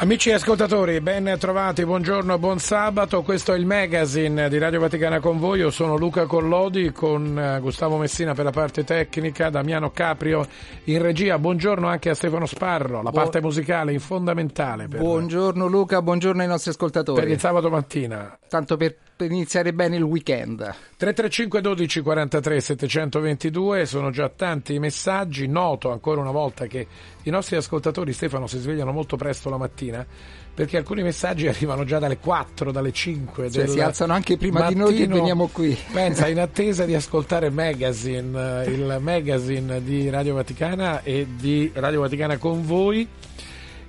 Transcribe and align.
Amici 0.00 0.30
ascoltatori, 0.30 1.00
ben 1.00 1.34
trovati, 1.40 1.84
buongiorno, 1.84 2.38
buon 2.38 2.60
sabato. 2.60 3.22
Questo 3.22 3.52
è 3.52 3.56
il 3.56 3.66
magazine 3.66 4.48
di 4.48 4.56
Radio 4.56 4.78
Vaticana 4.78 5.18
con 5.18 5.40
voi. 5.40 5.58
Io 5.58 5.70
sono 5.70 5.96
Luca 5.96 6.24
Collodi 6.24 6.92
con 6.92 7.36
eh, 7.36 7.58
Gustavo 7.58 7.96
Messina 7.96 8.32
per 8.32 8.44
la 8.44 8.52
parte 8.52 8.84
tecnica, 8.84 9.50
Damiano 9.50 9.90
Caprio 9.90 10.46
in 10.84 11.02
regia. 11.02 11.36
Buongiorno 11.40 11.88
anche 11.88 12.10
a 12.10 12.14
Stefano 12.14 12.46
Sparro, 12.46 13.02
la 13.02 13.10
parte 13.10 13.40
musicale 13.40 13.98
fondamentale. 13.98 14.86
Per, 14.86 15.00
buongiorno 15.00 15.66
Luca, 15.66 16.00
buongiorno 16.00 16.42
ai 16.42 16.48
nostri 16.48 16.70
ascoltatori. 16.70 17.20
Per 17.20 17.30
il 17.32 17.40
sabato 17.40 17.68
mattina. 17.68 18.38
Tanto 18.48 18.76
per 18.76 18.94
per 19.18 19.32
iniziare 19.32 19.72
bene 19.72 19.96
il 19.96 20.04
weekend. 20.04 20.58
335 20.96 21.60
12 21.60 22.00
43 22.02 22.60
722 22.60 23.84
sono 23.84 24.10
già 24.10 24.28
tanti 24.28 24.74
i 24.74 24.78
messaggi. 24.78 25.48
Noto 25.48 25.90
ancora 25.90 26.20
una 26.20 26.30
volta 26.30 26.66
che 26.66 26.86
i 27.24 27.30
nostri 27.30 27.56
ascoltatori, 27.56 28.12
Stefano, 28.12 28.46
si 28.46 28.58
svegliano 28.58 28.92
molto 28.92 29.16
presto 29.16 29.50
la 29.50 29.56
mattina 29.56 30.06
perché 30.54 30.76
alcuni 30.76 31.02
messaggi 31.02 31.46
arrivano 31.48 31.82
già 31.82 31.98
dalle 31.98 32.18
4, 32.18 32.70
dalle 32.70 32.92
5. 32.92 33.50
Cioè, 33.50 33.66
si 33.66 33.80
alzano 33.80 34.12
anche 34.12 34.36
prima 34.36 34.60
mattino, 34.60 34.88
di 34.88 34.98
noi 34.98 35.06
che 35.08 35.12
veniamo 35.12 35.48
qui. 35.48 35.76
Pensa, 35.92 36.28
in 36.28 36.38
attesa 36.40 36.84
di 36.84 36.94
ascoltare 36.94 37.50
Magazine, 37.50 38.64
il 38.68 38.98
magazine 39.00 39.82
di 39.82 40.08
Radio 40.10 40.34
Vaticana 40.34 41.02
e 41.02 41.26
di 41.36 41.72
Radio 41.74 42.02
Vaticana 42.02 42.38
con 42.38 42.64
voi. 42.64 43.06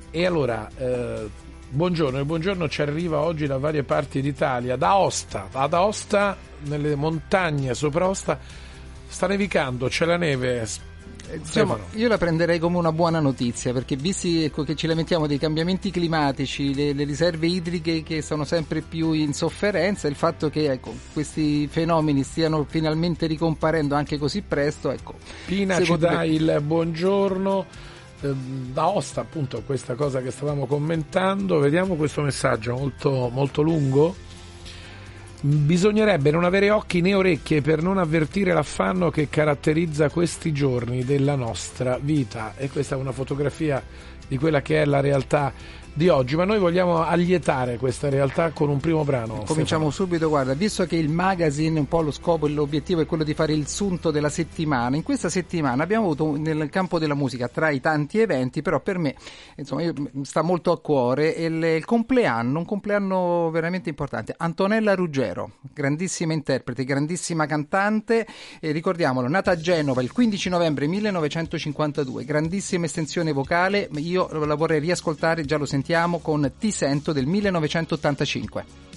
E 0.10 0.26
allora, 0.26 0.68
eh, 0.76 1.48
Buongiorno, 1.72 2.18
il 2.18 2.26
buongiorno 2.26 2.68
ci 2.68 2.82
arriva 2.82 3.20
oggi 3.20 3.46
da 3.46 3.60
varie 3.60 3.84
parti 3.84 4.22
d'Italia, 4.22 4.76
da 4.76 4.90
Aosta, 4.90 5.50
ad 5.52 5.72
Aosta, 5.72 6.36
nelle 6.64 6.96
montagne 6.96 7.76
sopra 7.76 8.06
Aosta, 8.06 8.40
sta 9.08 9.28
nevicando, 9.28 9.88
c'è 9.88 10.06
la 10.06 10.18
neve. 10.18 10.68
Insomma, 11.32 11.78
io 11.92 12.08
la 12.08 12.18
prenderei 12.18 12.58
come 12.58 12.78
una 12.78 12.92
buona 12.92 13.20
notizia 13.20 13.72
perché 13.72 13.96
visti 13.96 14.46
ecco, 14.46 14.64
che 14.64 14.76
ci 14.76 14.88
lamentiamo 14.88 15.28
dei 15.28 15.38
cambiamenti 15.38 15.92
climatici, 15.92 16.74
le, 16.74 16.94
le, 16.94 17.04
riserve 17.04 17.46
idriche 17.46 18.02
che 18.02 18.24
sono 18.24 18.46
sempre 18.46 18.82
più 18.82 19.12
in 19.12 19.34
sofferenza, 19.34 20.08
il 20.08 20.16
fatto 20.16 20.50
che 20.50 20.72
ecco, 20.72 20.92
questi 21.14 21.68
fenomeni 21.68 22.24
stiano 22.24 22.66
finalmente 22.68 23.28
ricomparendo 23.28 23.94
anche 23.94 24.18
così 24.18 24.42
presto. 24.42 24.90
Ecco, 24.90 25.14
Pina 25.46 25.80
ci 25.84 25.96
dà 26.00 26.24
il 26.24 26.62
buongiorno 26.64 27.98
Ehm, 28.22 28.74
da 28.74 28.88
Osta 28.90 29.22
appunto 29.22 29.62
questa 29.66 29.96
cosa 29.96 30.22
che 30.22 30.32
stavamo 30.32 30.66
commentando. 30.66 31.60
Vediamo 31.60 31.96
questo 31.96 32.22
messaggio 32.22 32.76
molto, 32.76 33.30
molto 33.32 33.62
lungo. 33.62 34.16
Bisognerebbe 35.42 36.32
non 36.32 36.44
avere 36.44 36.70
occhi 36.70 37.00
né 37.00 37.14
orecchie 37.14 37.62
per 37.62 37.82
non 37.82 37.98
avvertire 37.98 38.52
l'affanno 38.52 39.10
che 39.10 39.30
caratterizza 39.30 40.10
questi 40.10 40.52
giorni 40.52 41.06
della 41.06 41.36
nostra 41.36 41.98
vita. 42.02 42.56
E 42.58 42.70
questa 42.70 42.96
è 42.96 42.98
una 42.98 43.14
fotografia 43.14 43.82
di 44.28 44.38
quella 44.38 44.62
che 44.62 44.82
è 44.82 44.86
la 44.86 45.00
realtà 45.00 45.54
di 45.94 46.08
oggi, 46.08 46.36
ma 46.36 46.46
noi 46.46 46.60
vogliamo 46.60 47.04
allietare 47.04 47.78
questa 47.78 48.10
realtà 48.10 48.52
con 48.52 48.70
un 48.70 48.80
primo 48.80 49.04
brano. 49.04 49.44
Cominciamo 49.46 49.90
Stefano. 49.90 49.92
subito, 49.92 50.30
guarda, 50.30 50.54
visto 50.54 50.86
che 50.86 50.96
il 50.96 51.10
magazine, 51.10 51.80
un 51.80 51.88
po' 51.88 52.02
lo 52.02 52.12
scopo 52.12 52.48
e 52.48 52.52
l'obiettivo 52.52 53.02
è 53.02 53.06
quello 53.06 53.24
di 53.24 53.34
fare 53.34 53.54
il 53.54 53.68
sunto 53.68 54.12
della 54.12 54.30
settimana, 54.30 54.96
in 54.96 55.04
questa 55.04 55.30
settimana 55.30 55.84
abbiamo 55.84 56.06
avuto 56.06 56.38
nel 56.38 56.70
campo 56.70 57.00
della 57.00 57.16
musica, 57.16 57.48
tra 57.48 57.70
i 57.70 57.82
tanti 57.82 58.20
eventi, 58.20 58.62
però 58.62 58.80
per 58.80 58.98
me 58.98 59.16
insomma, 59.56 59.82
io, 59.82 59.94
sta 60.22 60.42
molto 60.42 60.72
a 60.72 60.80
cuore 60.80 61.30
il, 61.30 61.64
il, 61.64 61.86
compleanno, 61.86 62.60
un 62.60 62.66
compleanno 62.66 63.50
veramente 63.52 63.90
importante. 63.90 64.34
Antonella 64.38 64.96
Ruggero, 64.96 65.52
grandissima 65.74 66.34
interprete, 66.34 66.84
grandissima 66.86 67.46
cantante, 67.46 68.26
e 68.60 68.72
ricordiamolo, 68.72 69.28
nata 69.28 69.52
a 69.52 69.58
Genova 69.58 70.02
il 70.02 70.12
15 70.12 70.50
novembre 70.50 70.88
1952, 70.88 72.24
grandissima 72.24 72.86
estensione 72.86 73.34
vocale, 73.34 73.90
io 73.96 74.30
la 74.46 74.56
vorrei 74.56 74.80
riascoltare, 74.80 75.44
già 75.44 75.58
lo 75.58 75.66
sentiamo 75.66 75.79
sentiamo 75.80 76.20
con 76.20 76.52
Ti 76.60 76.72
sento 76.72 77.14
del 77.14 77.26
1985. 77.26 78.89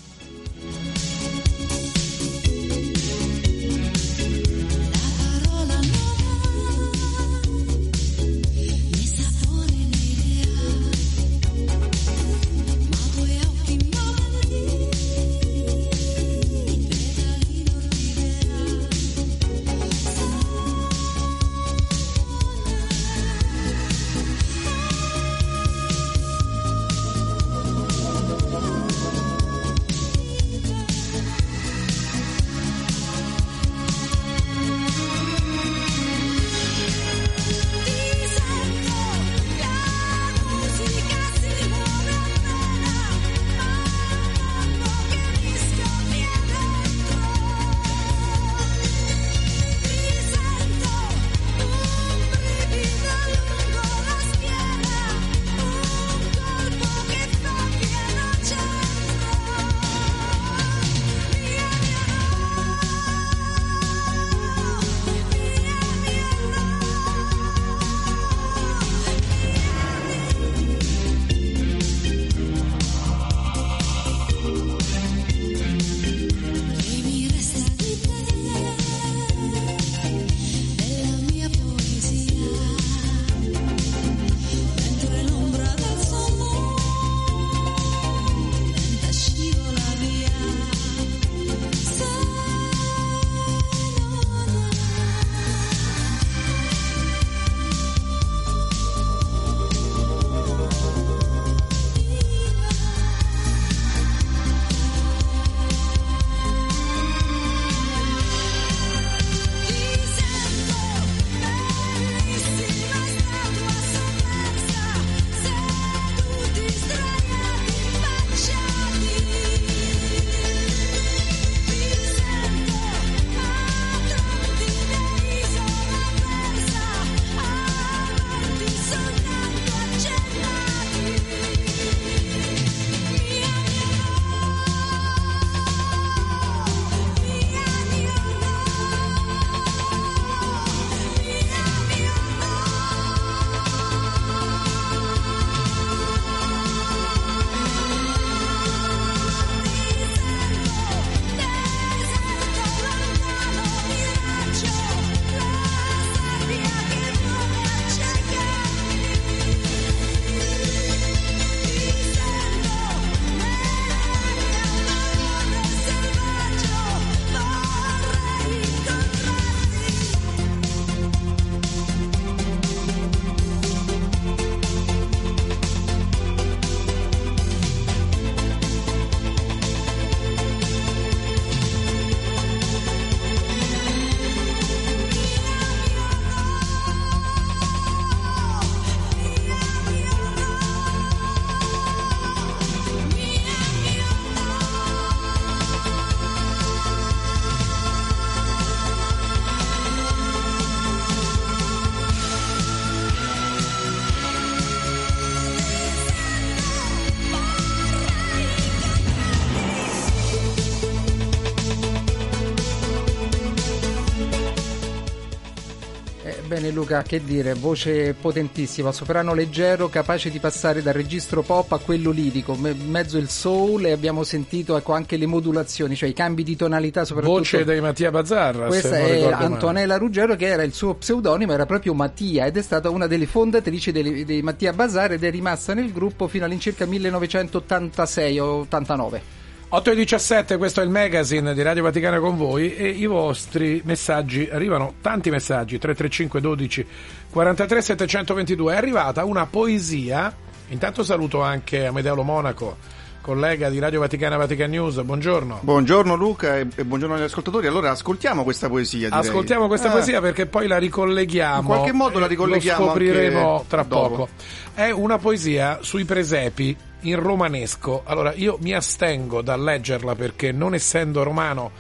Luca, 216.73 217.03
che 217.03 217.23
dire, 217.25 217.55
voce 217.55 218.15
potentissima, 218.15 218.93
soprano 218.93 219.35
leggero, 219.35 219.89
capace 219.89 220.31
di 220.31 220.39
passare 220.39 220.83
dal 220.83 220.95
registro 220.95 221.43
pop 221.43 221.73
a 221.73 221.79
quello 221.79 222.11
lirico, 222.11 222.55
in 222.55 222.89
mezzo 222.89 223.19
il 223.19 223.29
soul 223.29 223.85
e 223.85 223.93
abbiamo 223.93 224.25
sentito 224.25 224.77
ecco, 224.77 224.93
anche 224.93 225.17
le 225.17 225.27
modulazioni, 225.27 225.95
cioè 225.95 226.09
i 226.09 226.13
cambi 226.13 226.43
di 226.43 226.57
tonalità 226.57 227.05
soprattutto. 227.05 227.39
Voce 227.39 227.65
dei 227.65 227.81
Mattia 227.81 228.11
Bazzarra. 228.11 228.67
Questa 228.67 228.97
è 228.97 229.31
Antonella 229.31 229.97
Ruggero 229.97 230.35
che 230.37 230.47
era 230.47 230.63
il 230.63 230.73
suo 230.73 230.95
pseudonimo, 230.95 231.53
era 231.53 231.67
proprio 231.67 231.95
Mattia 231.95 232.47
ed 232.47 232.57
è 232.57 232.63
stata 232.63 232.91
una 232.91 233.07
delle 233.07 233.27
fondatrici 233.27 233.93
dei, 233.93 234.25
dei 234.25 234.43
Mattia 234.43 234.73
Bazzarra 234.73 235.15
ed 235.15 235.25
è 235.25 235.31
rimasta 235.31 235.75
nel 235.75 235.93
gruppo 235.93 236.29
fino 236.29 236.45
all'incirca 236.45 236.87
1986 236.87 238.39
o 238.39 238.47
89. 238.61 239.42
8 239.75 239.91
e 239.91 239.95
17, 239.95 240.59
questo 240.59 240.83
è 240.83 240.85
il 240.85 240.91
magazine 240.91 241.55
di 241.55 241.63
Radio 241.63 241.85
Vaticana 241.85 242.19
con 242.19 242.37
voi 242.37 242.77
e 242.77 242.89
i 242.89 243.07
vostri 243.07 243.81
messaggi 243.87 244.47
arrivano, 244.53 244.97
tanti 245.01 245.31
messaggi, 245.31 245.79
335 245.79 246.41
12 246.43 246.87
43 247.31 247.81
722. 247.81 248.75
È 248.75 248.77
arrivata 248.77 249.25
una 249.25 249.47
poesia, 249.47 250.31
intanto 250.69 251.03
saluto 251.03 251.41
anche 251.41 251.87
Amedeo 251.87 252.23
Monaco, 252.23 252.77
collega 253.23 253.71
di 253.71 253.79
Radio 253.79 254.01
Vaticana 254.01 254.37
Vatican 254.37 254.69
News, 254.69 255.01
buongiorno. 255.01 255.61
Buongiorno 255.63 256.15
Luca 256.17 256.59
e, 256.59 256.67
buongiorno 256.67 257.15
agli 257.15 257.23
ascoltatori. 257.23 257.69
Allora 257.69 257.91
ascoltiamo 257.91 258.43
questa 258.43 258.69
poesia. 258.69 259.09
Direi. 259.09 259.19
Ascoltiamo 259.21 259.69
questa 259.69 259.89
ah. 259.89 259.93
poesia 259.93 260.21
perché 260.21 260.47
poi 260.47 260.67
la 260.67 260.77
ricolleghiamo. 260.77 261.61
In 261.61 261.65
qualche 261.65 261.93
modo 261.93 262.19
la 262.19 262.27
ricolleghiamo. 262.27 262.85
Lo 262.85 262.91
scopriremo 262.91 263.65
tra 263.69 263.85
dopo. 263.85 264.09
poco. 264.09 264.29
È 264.75 264.91
una 264.91 265.19
poesia 265.19 265.79
sui 265.81 266.05
presepi 266.05 266.77
in 267.03 267.19
romanesco. 267.19 268.03
Allora, 268.05 268.35
io 268.35 268.59
mi 268.61 268.75
astengo 268.75 269.41
dal 269.41 269.63
leggerla 269.63 270.15
perché 270.17 270.51
non 270.51 270.75
essendo 270.75 271.23
romano, 271.23 271.71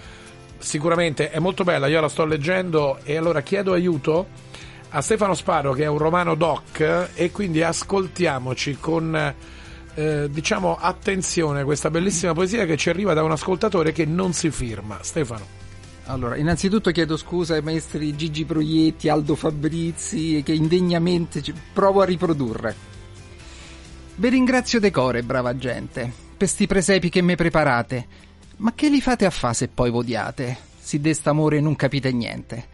sicuramente 0.59 1.31
è 1.31 1.41
molto 1.41 1.65
bella, 1.65 1.89
io 1.89 2.01
la 2.01 2.09
sto 2.09 2.25
leggendo 2.25 2.99
e 3.03 3.17
allora 3.17 3.43
chiedo 3.43 3.73
aiuto 3.73 4.27
a 4.91 5.01
Stefano 5.01 5.35
Sparo 5.35 5.73
che 5.73 5.83
è 5.83 5.87
un 5.87 5.99
romano 5.99 6.35
doc 6.37 7.09
e 7.15 7.31
quindi 7.33 7.63
ascoltiamoci 7.63 8.77
con 8.79 9.35
eh, 9.95 10.29
diciamo 10.31 10.77
attenzione 10.77 11.65
questa 11.65 11.91
bellissima 11.91 12.33
poesia 12.33 12.65
che 12.65 12.77
ci 12.77 12.89
arriva 12.89 13.15
da 13.15 13.23
un 13.23 13.33
ascoltatore 13.33 13.93
che 13.93 14.05
non 14.05 14.33
si 14.33 14.51
firma. 14.51 14.99
Stefano. 15.03 15.61
Allora, 16.07 16.37
innanzitutto 16.37 16.91
chiedo 16.91 17.17
scusa 17.17 17.55
ai 17.55 17.63
maestri 17.63 18.17
Gigi 18.17 18.45
Proietti, 18.45 19.09
Aldo 19.09 19.37
Fabrizi 19.37 20.43
che 20.45 20.53
indegnamente 20.53 21.43
provo 21.73 22.01
a 22.01 22.05
riprodurre. 22.05 22.91
Vi 24.17 24.29
ringrazio 24.29 24.81
decore, 24.81 25.23
brava 25.23 25.57
gente, 25.57 26.13
per 26.37 26.49
sti 26.49 26.67
presepi 26.67 27.09
che 27.09 27.23
mi 27.23 27.37
preparate. 27.37 28.07
Ma 28.57 28.73
che 28.75 28.89
li 28.89 29.01
fate 29.01 29.25
a 29.25 29.31
fa 29.31 29.53
se 29.53 29.69
poi 29.69 29.91
vodiate? 29.91 30.57
Si 30.79 31.01
d'est'amore 31.01 31.61
non 31.61 31.77
capite 31.77 32.13
niente. 32.13 32.67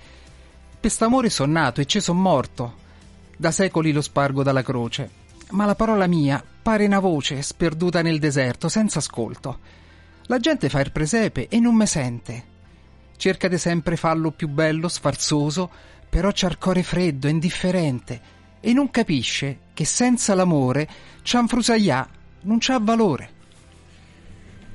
Per 0.81 0.91
st'amore 0.91 1.31
son 1.31 1.51
nato 1.51 1.81
e 1.81 1.87
ci 1.87 2.01
son 2.01 2.21
morto. 2.21 2.87
Da 3.37 3.51
secoli 3.51 3.93
lo 3.93 4.01
spargo 4.01 4.43
dalla 4.43 4.63
croce. 4.63 5.27
Ma 5.51 5.65
la 5.65 5.75
parola 5.75 6.07
mia 6.07 6.43
pare 6.63 6.85
una 6.85 6.99
voce 6.99 7.43
sperduta 7.43 8.03
nel 8.03 8.19
deserto, 8.19 8.69
senza 8.69 8.99
ascolto. 8.99 9.59
La 10.27 10.39
gente 10.39 10.69
fa 10.69 10.81
il 10.81 10.93
presepe 10.93 11.49
e 11.49 11.59
non 11.59 11.75
me 11.75 11.87
sente. 11.87 12.45
Cerca 13.17 13.49
di 13.49 13.59
sempre 13.59 13.97
farlo 13.97 14.31
più 14.31 14.49
bello, 14.49 14.89
sfarzoso, 14.89 15.71
però 16.09 16.31
c'ha 16.33 16.49
il 16.49 16.59
cuore 16.59 16.83
freddo, 16.83 17.29
indifferente 17.29 18.37
e 18.61 18.73
non 18.73 18.91
capisce 18.91 19.61
che 19.73 19.85
senza 19.85 20.35
l'amore 20.35 20.89
Cianfrusaià 21.23 22.09
non 22.43 22.59
c'ha 22.61 22.79
valore. 22.79 23.37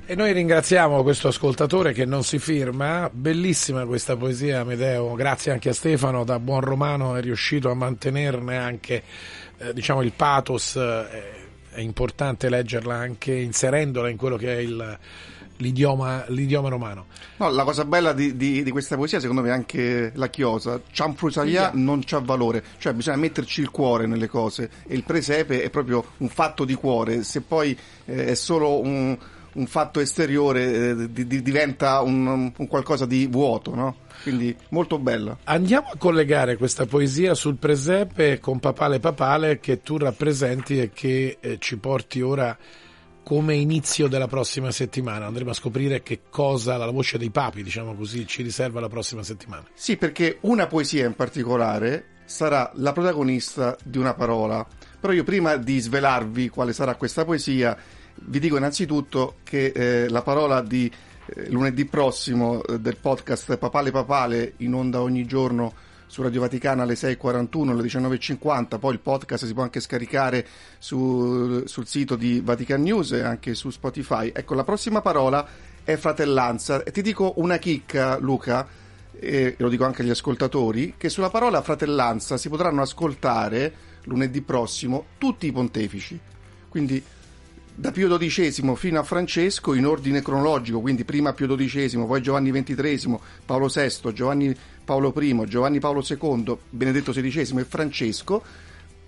E 0.06 0.16
noi 0.16 0.34
ringraziamo 0.34 1.02
questo 1.02 1.30
ascoltatore 1.30 1.94
che 1.94 2.04
non 2.04 2.24
si 2.24 2.38
firma, 2.38 3.10
bellissima 3.12 3.86
questa 3.86 4.18
poesia 4.18 4.60
Amedeo, 4.60 5.14
grazie 5.14 5.54
anche 5.54 5.70
a 5.70 5.74
Stefano, 5.74 6.26
da 6.26 6.40
buon 6.40 6.60
romano 6.60 7.16
è 7.16 7.22
riuscito 7.22 7.72
a 7.72 7.74
mantenerne 7.74 8.58
anche 8.58 9.04
eh, 9.58 9.74
diciamo 9.74 10.02
il 10.02 10.14
pathos, 10.14 10.76
eh, 10.76 11.42
è 11.70 11.80
importante 11.80 12.50
leggerla 12.50 12.96
anche 12.96 13.34
inserendola 13.34 14.10
in 14.10 14.18
quello 14.18 14.38
che 14.38 14.56
è 14.56 14.60
il, 14.60 15.00
l'idioma, 15.58 16.26
l'idioma 16.28 16.70
romano. 16.70 17.08
No, 17.38 17.50
la 17.50 17.64
cosa 17.64 17.86
bella 17.86 18.14
di, 18.14 18.36
di, 18.36 18.64
di, 18.64 18.72
questa 18.72 18.96
poesia, 18.96 19.20
secondo 19.20 19.42
me, 19.42 19.50
è 19.50 19.52
anche 19.52 20.12
la 20.16 20.30
chiosa. 20.30 20.82
Ciamprusaia 20.92 21.72
non 21.74 22.02
c'ha 22.04 22.20
valore, 22.20 22.64
cioè 22.78 22.94
bisogna 22.94 23.18
metterci 23.18 23.62
il 23.62 23.70
cuore 23.70 24.06
nelle 24.06 24.28
cose 24.28 24.70
e 24.88 24.96
il 24.96 25.04
presepe 25.04 25.64
è 25.64 25.70
proprio 25.70 26.04
un 26.18 26.30
fatto 26.30 26.66
di 26.66 26.76
cuore. 26.76 27.24
Se 27.24 27.42
poi 27.42 27.78
eh, 28.06 28.28
è 28.28 28.36
solo 28.36 28.80
un, 28.80 29.18
un 29.54 29.68
fatto 29.68 30.00
esteriore, 30.00 30.90
eh, 30.90 31.12
di, 31.12 31.42
diventa 31.42 32.02
un, 32.02 32.52
un, 32.56 32.68
qualcosa 32.68 33.06
di 33.06 33.28
vuoto, 33.28 33.76
no? 33.76 33.96
Quindi 34.22 34.56
molto 34.70 35.00
bella. 35.00 35.38
Andiamo 35.46 35.90
a 35.94 35.98
collegare 35.98 36.56
questa 36.58 36.86
poesia 36.86 37.34
sul 37.34 37.58
presepe 37.58 38.40
con 38.40 38.60
Papale 38.60 39.00
Papale 39.00 39.60
che 39.60 39.82
tu 39.82 39.98
rappresenti 39.98 40.80
e 40.80 40.92
che 40.92 41.38
eh, 41.40 41.58
ci 41.60 41.78
porti 41.78 42.22
ora 42.22 42.58
come 43.24 43.56
inizio 43.56 44.08
della 44.08 44.28
prossima 44.28 44.72
settimana. 44.72 45.26
Andremo 45.26 45.52
a 45.52 45.54
scoprire 45.54 46.04
che 46.04 46.22
cosa 46.30 46.78
la 46.78 46.90
voce 46.92 47.18
dei 47.18 47.32
papi, 47.32 47.64
diciamo 47.64 47.96
così, 47.96 48.28
ci 48.28 48.44
riserva 48.44 48.80
la 48.80 48.90
prossima 48.90 49.24
settimana. 49.24 49.64
Sì, 49.74 49.98
perché 49.98 50.38
una 50.42 50.68
poesia 50.68 51.06
in 51.06 51.16
particolare 51.16 52.12
sarà 52.26 52.72
la 52.76 52.92
protagonista 52.92 53.78
di 53.84 53.98
una 53.98 54.14
parola. 54.14 54.66
Però 55.00 55.14
io 55.14 55.24
prima 55.24 55.56
di 55.56 55.80
svelarvi 55.80 56.50
quale 56.50 56.74
sarà 56.74 56.96
questa 56.96 57.26
poesia, 57.26 57.78
vi 58.16 58.40
dico 58.40 58.58
innanzitutto 58.58 59.36
che 59.44 59.72
eh, 59.76 60.10
la 60.10 60.22
parola 60.22 60.62
di 60.62 60.92
eh, 61.26 61.50
lunedì 61.50 61.86
prossimo 61.86 62.64
eh, 62.64 62.80
del 62.80 62.98
podcast 62.98 63.58
Papale 63.58 63.92
Papale 63.92 64.54
in 64.58 64.74
onda 64.74 65.02
ogni 65.02 65.26
giorno 65.26 65.74
su 66.14 66.22
Radio 66.22 66.42
Vaticana 66.42 66.84
alle 66.84 66.94
6.41, 66.94 67.70
alle 67.70 67.82
19.50, 67.82 68.78
poi 68.78 68.94
il 68.94 69.00
podcast 69.00 69.48
si 69.48 69.54
può 69.54 69.64
anche 69.64 69.80
scaricare 69.80 70.46
su, 70.78 71.64
sul 71.66 71.88
sito 71.88 72.16
di 72.16 72.40
Vatican 72.40 72.84
News 72.84 73.14
e 73.14 73.22
anche 73.22 73.56
su 73.56 73.72
Spotify. 73.72 74.32
Ecco, 74.32 74.54
la 74.54 74.64
prossima 74.64 75.02
parola 75.02 75.44
è 75.84 75.96
fratellanza 75.96 76.84
e 76.84 76.92
ti 76.92 77.02
dico 77.02 77.34
una 77.38 77.58
chicca, 77.58 78.18
Luca, 78.20 78.68
e 79.12 79.56
lo 79.58 79.70
dico 79.70 79.86
anche 79.86 80.04
agli 80.04 80.12
ascoltatori, 80.12 80.94
che 80.98 81.10
sulla 81.10 81.32
parola 81.32 81.64
fratellanza 81.64 82.38
si 82.38 82.48
potranno 82.48 82.84
ascoltare 82.84 83.74
lunedì 84.04 84.42
prossimo 84.42 85.06
tutti 85.18 85.48
i 85.48 85.52
pontefici. 85.52 86.20
Quindi 86.70 87.04
da 87.76 87.92
Pio 87.92 88.18
XII 88.18 88.76
fino 88.76 89.00
a 89.00 89.04
Francesco 89.04 89.74
in 89.74 89.86
ordine 89.86 90.22
cronologico, 90.22 90.80
quindi 90.80 91.04
prima 91.04 91.34
Pio 91.34 91.56
XII, 91.56 92.06
poi 92.06 92.22
Giovanni 92.22 92.52
XXIII, 92.52 93.18
Paolo 93.46 93.68
VI, 93.68 94.14
Giovanni 94.14 94.56
Paolo 94.84 95.14
I, 95.18 95.46
Giovanni 95.48 95.80
Paolo 95.80 96.04
II, 96.08 96.58
Benedetto 96.70 97.12
XVI 97.12 97.60
e 97.60 97.66
Francesco, 97.66 98.44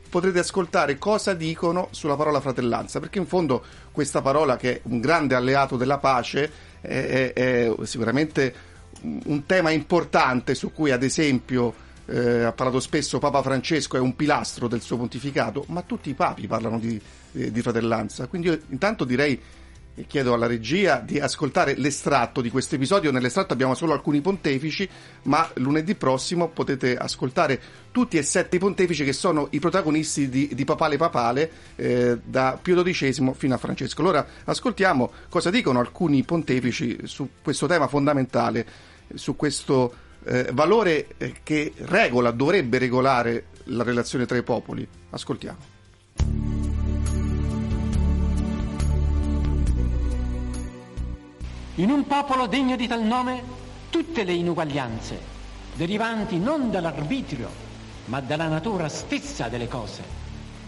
potrete 0.09 0.39
ascoltare 0.39 0.97
cosa 0.97 1.33
dicono 1.33 1.89
sulla 1.91 2.15
parola 2.15 2.41
fratellanza, 2.41 2.99
perché 2.99 3.19
in 3.19 3.27
fondo 3.27 3.63
questa 3.91 4.21
parola 4.21 4.57
che 4.57 4.75
è 4.75 4.79
un 4.83 4.99
grande 4.99 5.35
alleato 5.35 5.77
della 5.77 5.99
pace 5.99 6.51
è, 6.81 7.33
è, 7.33 7.33
è 7.33 7.73
sicuramente 7.83 8.73
un 9.01 9.45
tema 9.45 9.69
importante 9.69 10.55
su 10.55 10.71
cui 10.71 10.91
ad 10.91 11.03
esempio 11.03 11.83
eh, 12.05 12.43
ha 12.43 12.51
parlato 12.51 12.79
spesso 12.79 13.19
Papa 13.19 13.41
Francesco, 13.41 13.97
è 13.97 13.99
un 13.99 14.15
pilastro 14.15 14.67
del 14.67 14.81
suo 14.81 14.97
pontificato, 14.97 15.65
ma 15.69 15.81
tutti 15.81 16.09
i 16.09 16.13
papi 16.13 16.47
parlano 16.47 16.79
di, 16.79 16.99
eh, 17.33 17.51
di 17.51 17.61
fratellanza. 17.61 18.27
Quindi 18.27 18.47
io 18.47 18.59
intanto 18.69 19.05
direi 19.05 19.39
e 19.97 20.05
chiedo 20.07 20.33
alla 20.33 20.45
regia 20.45 20.99
di 20.99 21.19
ascoltare 21.19 21.75
l'estratto 21.77 22.41
di 22.41 22.49
questo 22.49 22.75
episodio. 22.75 23.11
Nell'estratto 23.11 23.53
abbiamo 23.53 23.75
solo 23.75 23.93
alcuni 23.93 24.19
pontefici, 24.19 24.87
ma 25.23 25.49
lunedì 25.55 25.95
prossimo 25.95 26.49
potete 26.49 26.97
ascoltare 26.97 27.59
tutti 27.91 28.17
e 28.17 28.23
sette 28.23 28.57
i 28.57 28.59
pontefici 28.59 29.05
che 29.05 29.13
sono 29.13 29.47
i 29.51 29.59
protagonisti 29.59 30.27
di, 30.27 30.49
di 30.53 30.65
Papale 30.65 30.97
Papale 30.97 31.51
eh, 31.77 32.19
da 32.21 32.59
Pio 32.61 32.83
XII 32.83 33.31
fino 33.35 33.53
a 33.53 33.57
Francesco. 33.57 34.01
Allora 34.01 34.27
ascoltiamo 34.43 35.11
cosa 35.29 35.49
dicono 35.49 35.79
alcuni 35.79 36.23
pontefici 36.23 36.99
su 37.03 37.29
questo 37.41 37.65
tema 37.65 37.87
fondamentale, 37.87 38.67
su 39.13 39.37
questo 39.37 40.03
eh, 40.25 40.49
valore 40.51 41.07
eh, 41.17 41.35
che 41.43 41.73
regola, 41.77 42.31
dovrebbe 42.31 42.77
regolare 42.77 43.45
la 43.65 43.83
relazione 43.83 44.25
tra 44.25 44.37
i 44.37 44.43
popoli. 44.43 44.87
Ascoltiamo. 45.11 45.73
In 51.75 51.89
un 51.89 52.07
popolo 52.07 52.47
degno 52.47 52.75
di 52.75 52.87
tal 52.87 53.03
nome, 53.03 53.43
tutte 53.89 54.23
le 54.23 54.33
inuguaglianze, 54.33 55.19
derivanti 55.75 56.39
non 56.39 56.71
dall'arbitrio, 56.71 57.49
ma 58.05 58.21
dalla 58.21 58.47
natura 58.47 58.87
stessa 58.87 59.49
delle 59.49 59.67
cose, 59.67 60.03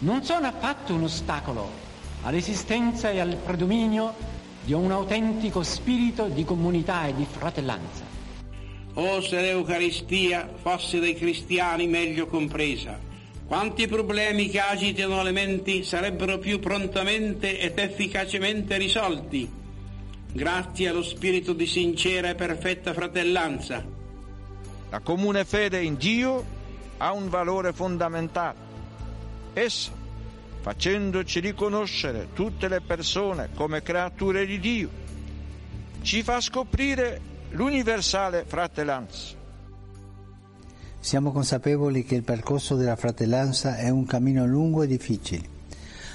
non 0.00 0.22
sono 0.22 0.46
affatto 0.46 0.94
un 0.94 1.04
ostacolo 1.04 1.86
all'esistenza 2.22 3.10
e 3.10 3.20
al 3.20 3.36
predominio 3.36 4.12
di 4.64 4.74
un 4.74 4.90
autentico 4.90 5.62
spirito 5.62 6.26
di 6.26 6.44
comunità 6.44 7.06
e 7.06 7.14
di 7.14 7.24
fratellanza. 7.24 8.07
Oh, 9.00 9.20
se 9.20 9.40
l'Eucaristia 9.40 10.52
fosse 10.60 10.98
dai 10.98 11.14
cristiani 11.14 11.86
meglio 11.86 12.26
compresa, 12.26 12.98
quanti 13.46 13.86
problemi 13.86 14.48
che 14.48 14.58
agitano 14.58 15.22
le 15.22 15.30
menti 15.30 15.84
sarebbero 15.84 16.38
più 16.38 16.58
prontamente 16.58 17.60
ed 17.60 17.78
efficacemente 17.78 18.76
risolti 18.76 19.48
grazie 20.32 20.88
allo 20.88 21.04
spirito 21.04 21.52
di 21.52 21.66
sincera 21.66 22.30
e 22.30 22.34
perfetta 22.34 22.92
fratellanza. 22.92 23.86
La 24.90 24.98
comune 24.98 25.44
fede 25.44 25.80
in 25.80 25.94
Dio 25.94 26.44
ha 26.96 27.12
un 27.12 27.28
valore 27.28 27.72
fondamentale. 27.72 28.58
Essa, 29.52 29.92
facendoci 30.60 31.38
riconoscere 31.38 32.30
tutte 32.34 32.66
le 32.66 32.80
persone 32.80 33.50
come 33.54 33.80
creature 33.80 34.44
di 34.44 34.58
Dio, 34.58 34.90
ci 36.02 36.24
fa 36.24 36.40
scoprire 36.40 37.36
l'universale 37.50 38.44
fratellanza. 38.46 39.36
Siamo 41.00 41.32
consapevoli 41.32 42.04
che 42.04 42.16
il 42.16 42.22
percorso 42.22 42.74
della 42.74 42.96
fratellanza 42.96 43.76
è 43.76 43.88
un 43.88 44.04
cammino 44.04 44.44
lungo 44.46 44.82
e 44.82 44.86
difficile. 44.86 45.56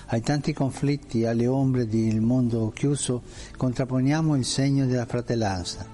Ai 0.07 0.21
tanti 0.21 0.53
conflitti 0.53 1.21
e 1.21 1.27
alle 1.27 1.47
ombre 1.47 1.87
del 1.87 2.21
mondo 2.21 2.69
chiuso 2.69 3.23
contrapponiamo 3.57 4.35
il 4.35 4.45
segno 4.45 4.85
della 4.85 5.05
fratellanza. 5.05 5.87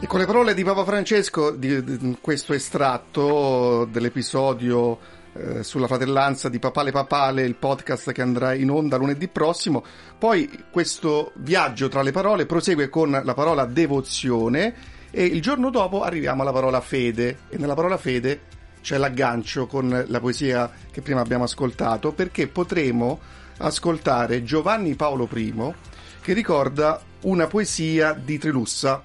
E 0.00 0.06
con 0.06 0.20
le 0.20 0.26
parole 0.26 0.54
di 0.54 0.62
Papa 0.62 0.84
Francesco, 0.84 1.50
di, 1.50 1.82
di 1.82 2.18
questo 2.20 2.52
estratto 2.52 3.86
dell'episodio 3.90 4.98
eh, 5.34 5.62
sulla 5.62 5.86
fratellanza 5.86 6.48
di 6.48 6.58
Papale 6.58 6.92
Papale, 6.92 7.42
il 7.42 7.56
podcast 7.56 8.12
che 8.12 8.22
andrà 8.22 8.54
in 8.54 8.70
onda 8.70 8.96
lunedì 8.96 9.28
prossimo, 9.28 9.84
poi 10.18 10.48
questo 10.70 11.32
viaggio 11.36 11.88
tra 11.88 12.02
le 12.02 12.12
parole 12.12 12.46
prosegue 12.46 12.88
con 12.88 13.10
la 13.10 13.34
parola 13.34 13.64
devozione 13.64 14.74
e 15.10 15.24
il 15.24 15.40
giorno 15.40 15.70
dopo 15.70 16.02
arriviamo 16.02 16.42
alla 16.42 16.52
parola 16.52 16.80
fede. 16.80 17.38
E 17.48 17.56
nella 17.58 17.74
parola 17.74 17.96
fede 17.96 18.40
c'è 18.80 18.98
l'aggancio 18.98 19.66
con 19.66 20.04
la 20.06 20.20
poesia 20.20 20.70
che 20.90 21.02
prima 21.02 21.20
abbiamo 21.20 21.44
ascoltato 21.44 22.12
perché 22.12 22.48
potremo 22.48 23.20
ascoltare 23.58 24.42
Giovanni 24.42 24.94
Paolo 24.94 25.28
I 25.32 25.72
che 26.20 26.32
ricorda 26.32 27.00
una 27.22 27.46
poesia 27.46 28.12
di 28.12 28.38
Trilussa 28.38 29.02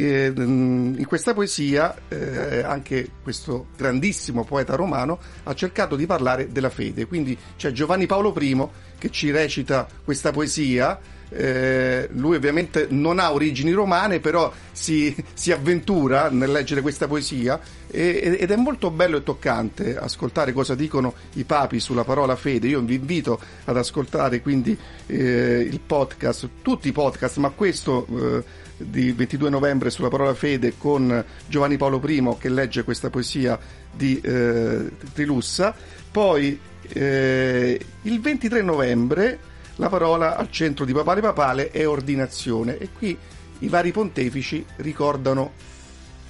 mm, 0.00 0.98
in 0.98 1.06
questa 1.06 1.34
poesia 1.34 1.94
eh, 2.08 2.62
anche 2.62 3.10
questo 3.22 3.66
grandissimo 3.76 4.44
poeta 4.44 4.74
romano 4.74 5.18
ha 5.44 5.54
cercato 5.54 5.96
di 5.96 6.06
parlare 6.06 6.50
della 6.50 6.70
fede. 6.70 7.06
Quindi 7.06 7.36
c'è 7.56 7.72
Giovanni 7.72 8.06
Paolo 8.06 8.34
I 8.38 8.68
che 8.98 9.10
ci 9.10 9.30
recita 9.30 9.86
questa 10.04 10.30
poesia. 10.30 10.98
Eh, 11.34 12.10
lui 12.12 12.36
ovviamente 12.36 12.88
non 12.90 13.18
ha 13.18 13.32
origini 13.32 13.72
romane, 13.72 14.20
però 14.20 14.52
si, 14.70 15.14
si 15.32 15.50
avventura 15.50 16.28
nel 16.28 16.52
leggere 16.52 16.82
questa 16.82 17.06
poesia 17.06 17.58
e, 17.90 18.36
ed 18.38 18.50
è 18.50 18.56
molto 18.56 18.90
bello 18.90 19.16
e 19.16 19.22
toccante 19.22 19.96
ascoltare 19.96 20.52
cosa 20.52 20.74
dicono 20.74 21.14
i 21.34 21.44
papi 21.44 21.80
sulla 21.80 22.04
parola 22.04 22.36
fede. 22.36 22.68
Io 22.68 22.80
vi 22.80 22.96
invito 22.96 23.40
ad 23.64 23.76
ascoltare 23.76 24.42
quindi 24.42 24.76
eh, 25.06 25.66
il 25.68 25.80
podcast, 25.80 26.48
tutti 26.60 26.88
i 26.88 26.92
podcast, 26.92 27.38
ma 27.38 27.48
questo 27.50 28.06
eh, 28.10 28.44
di 28.84 29.12
22 29.12 29.50
novembre 29.50 29.90
sulla 29.90 30.08
parola 30.08 30.34
fede 30.34 30.74
con 30.76 31.24
Giovanni 31.46 31.76
Paolo 31.76 32.00
I 32.06 32.36
che 32.38 32.48
legge 32.48 32.84
questa 32.84 33.10
poesia 33.10 33.58
di 33.90 34.20
eh, 34.20 34.90
Trilussa. 35.12 35.74
Poi 36.10 36.58
eh, 36.88 37.80
il 38.02 38.20
23 38.20 38.62
novembre 38.62 39.38
la 39.76 39.88
parola 39.88 40.36
al 40.36 40.50
centro 40.50 40.84
di 40.84 40.92
Papale 40.92 41.20
Papale 41.20 41.70
è 41.70 41.86
ordinazione 41.88 42.78
e 42.78 42.90
qui 42.96 43.16
i 43.60 43.68
vari 43.68 43.92
pontefici 43.92 44.64
ricordano 44.76 45.52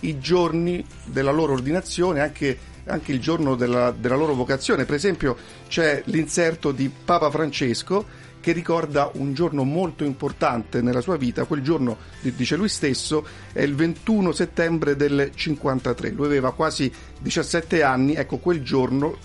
i 0.01 0.19
giorni 0.19 0.85
della 1.05 1.31
loro 1.31 1.53
ordinazione, 1.53 2.21
anche, 2.21 2.59
anche 2.85 3.13
il 3.13 3.21
giorno 3.21 3.55
della, 3.55 3.91
della 3.91 4.17
loro 4.17 4.35
vocazione. 4.35 4.85
Per 4.85 4.95
esempio 4.95 5.37
c'è 5.69 6.03
l'inserto 6.07 6.73
di 6.73 6.91
Papa 6.91 7.31
Francesco 7.31 8.21
che 8.43 8.53
ricorda 8.53 9.09
un 9.15 9.33
giorno 9.35 9.63
molto 9.63 10.03
importante 10.03 10.83
nella 10.83 11.01
sua 11.01 11.17
vita, 11.17 11.45
quel 11.45 11.63
giorno, 11.63 11.97
dice 12.21 12.57
lui 12.57 12.69
stesso, 12.69 13.25
è 13.53 13.63
il 13.63 13.77
21 13.77 14.33
settembre 14.33 14.97
del 14.97 15.31
53, 15.33 16.11
lui 16.11 16.27
aveva 16.27 16.53
quasi 16.53 16.93
17 17.21 17.85
anni, 17.85 18.15
ecco 18.15 18.39
quel 18.39 18.63
giorno, 18.63 19.17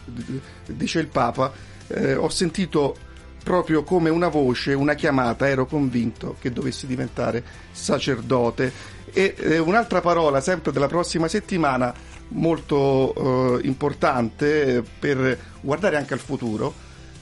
dice 0.68 1.00
il 1.00 1.08
Papa, 1.08 1.52
eh, 1.88 2.14
ho 2.14 2.30
sentito 2.30 2.96
proprio 3.44 3.84
come 3.84 4.10
una 4.12 4.28
voce, 4.28 4.74
una 4.74 4.94
chiamata, 4.94 5.48
ero 5.48 5.66
convinto 5.66 6.36
che 6.40 6.52
dovessi 6.52 6.86
diventare 6.86 7.44
sacerdote. 7.72 8.72
E 9.12 9.34
eh, 9.36 9.58
un'altra 9.58 10.00
parola, 10.00 10.42
sempre 10.42 10.72
della 10.72 10.88
prossima 10.88 11.28
settimana, 11.28 11.92
molto 12.30 13.58
eh, 13.58 13.66
importante 13.66 14.84
per 15.00 15.40
guardare 15.62 15.96
anche 15.96 16.14
al 16.14 16.20
futuro, 16.20 16.74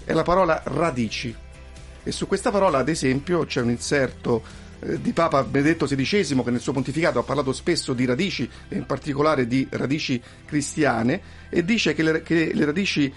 è 0.03 0.11
la 0.11 0.23
parola 0.23 0.61
radici. 0.65 1.44
E 2.07 2.11
su 2.11 2.27
questa 2.27 2.51
parola, 2.51 2.77
ad 2.77 2.87
esempio, 2.87 3.45
c'è 3.45 3.61
un 3.61 3.71
inserto 3.71 4.43
eh, 4.79 5.01
di 5.01 5.11
Papa 5.11 5.43
Benedetto 5.43 5.87
XVI 5.87 6.43
che 6.43 6.51
nel 6.51 6.59
suo 6.59 6.71
pontificato 6.71 7.17
ha 7.17 7.23
parlato 7.23 7.51
spesso 7.51 7.93
di 7.93 8.05
radici 8.05 8.47
e 8.69 8.75
in 8.75 8.85
particolare 8.85 9.47
di 9.47 9.67
radici 9.71 10.21
cristiane 10.45 11.19
e 11.49 11.65
dice 11.65 11.95
che 11.95 12.03
le, 12.03 12.21
che 12.21 12.51
le 12.53 12.65
radici 12.65 13.11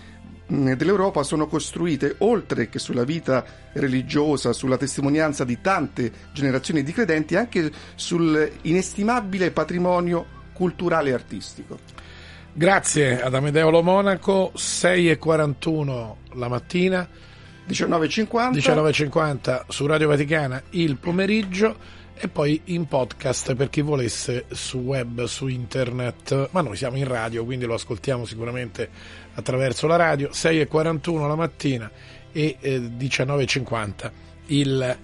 dell'Europa 0.49 1.23
sono 1.23 1.47
costruite 1.47 2.15
oltre 2.19 2.71
che 2.71 2.79
sulla 2.79 3.05
vita 3.05 3.45
religiosa, 3.75 4.55
sulla 4.55 4.79
testimonianza 4.79 5.45
di 5.45 5.61
tante 5.61 6.11
generazioni 6.33 6.83
di 6.83 6.93
credenti, 6.93 7.37
anche 7.37 7.71
sull'inestimabile 7.95 9.51
patrimonio 9.51 10.25
culturale 10.55 11.11
e 11.11 11.13
artistico. 11.13 11.79
Grazie 12.55 13.21
ad 13.21 13.35
Amedeo 13.35 13.69
Lo 13.69 13.83
Monaco, 13.83 14.53
6.41 14.57 16.15
la 16.33 16.49
mattina. 16.49 17.09
19.50 17.69 18.51
19.50 18.53 19.63
su 19.69 19.87
Radio 19.87 20.09
Vaticana 20.09 20.63
il 20.71 20.97
pomeriggio 20.97 21.77
e 22.15 22.29
poi 22.29 22.61
in 22.67 22.87
podcast 22.87 23.55
per 23.55 23.69
chi 23.71 23.81
volesse 23.81 24.47
su 24.51 24.79
web, 24.79 25.25
su 25.25 25.47
internet, 25.47 26.49
ma 26.51 26.63
noi 26.63 26.77
siamo 26.77 26.97
in 26.97 27.07
radio 27.07 27.45
quindi 27.45 27.65
lo 27.65 27.75
ascoltiamo 27.75 28.25
sicuramente 28.25 28.89
attraverso 29.35 29.87
la 29.87 29.97
radio, 29.97 30.31
6.41 30.31 31.29
la 31.29 31.37
mattina 31.37 31.91
e 32.33 32.57
eh, 32.59 32.79
19.50 32.81 34.11
il 34.47 34.97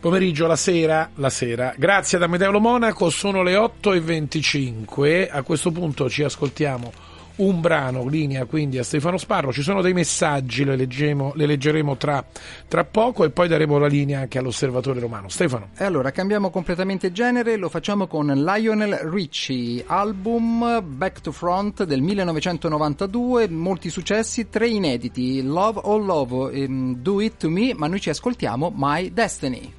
pomeriggio, 0.00 0.46
la 0.46 0.56
sera, 0.56 1.10
la 1.16 1.30
sera. 1.30 1.74
Grazie 1.76 2.16
ad 2.16 2.24
Amedeo 2.24 2.58
Monaco, 2.58 3.10
sono 3.10 3.42
le 3.42 3.54
8.25, 3.54 5.28
a 5.30 5.42
questo 5.42 5.70
punto 5.70 6.08
ci 6.08 6.22
ascoltiamo 6.22 7.09
un 7.36 7.60
brano, 7.60 8.06
linea 8.06 8.44
quindi 8.44 8.78
a 8.78 8.84
Stefano 8.84 9.16
Sparro, 9.16 9.52
ci 9.52 9.62
sono 9.62 9.82
dei 9.82 9.92
messaggi, 9.92 10.64
le, 10.64 10.76
leggemo, 10.76 11.32
le 11.34 11.46
leggeremo 11.46 11.96
tra, 11.96 12.24
tra, 12.68 12.84
poco 12.84 13.24
e 13.24 13.30
poi 13.30 13.48
daremo 13.48 13.78
la 13.78 13.86
linea 13.86 14.20
anche 14.20 14.38
all'osservatore 14.38 15.00
romano. 15.00 15.28
Stefano. 15.28 15.70
E 15.76 15.84
allora 15.84 16.10
cambiamo 16.10 16.50
completamente 16.50 17.12
genere, 17.12 17.56
lo 17.56 17.68
facciamo 17.68 18.06
con 18.06 18.26
Lionel 18.26 18.94
Richie, 18.96 19.84
album 19.86 20.82
Back 20.84 21.20
to 21.20 21.32
Front 21.32 21.84
del 21.84 22.02
1992, 22.02 23.48
molti 23.48 23.90
successi, 23.90 24.48
tre 24.48 24.68
inediti, 24.68 25.42
Love 25.42 25.80
or 25.84 26.04
Love, 26.04 26.64
um, 26.64 26.94
Do 26.96 27.20
It 27.20 27.36
To 27.38 27.48
Me, 27.48 27.72
ma 27.74 27.86
noi 27.86 28.00
ci 28.00 28.10
ascoltiamo 28.10 28.72
My 28.74 29.12
Destiny. 29.12 29.78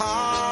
heart. 0.00 0.49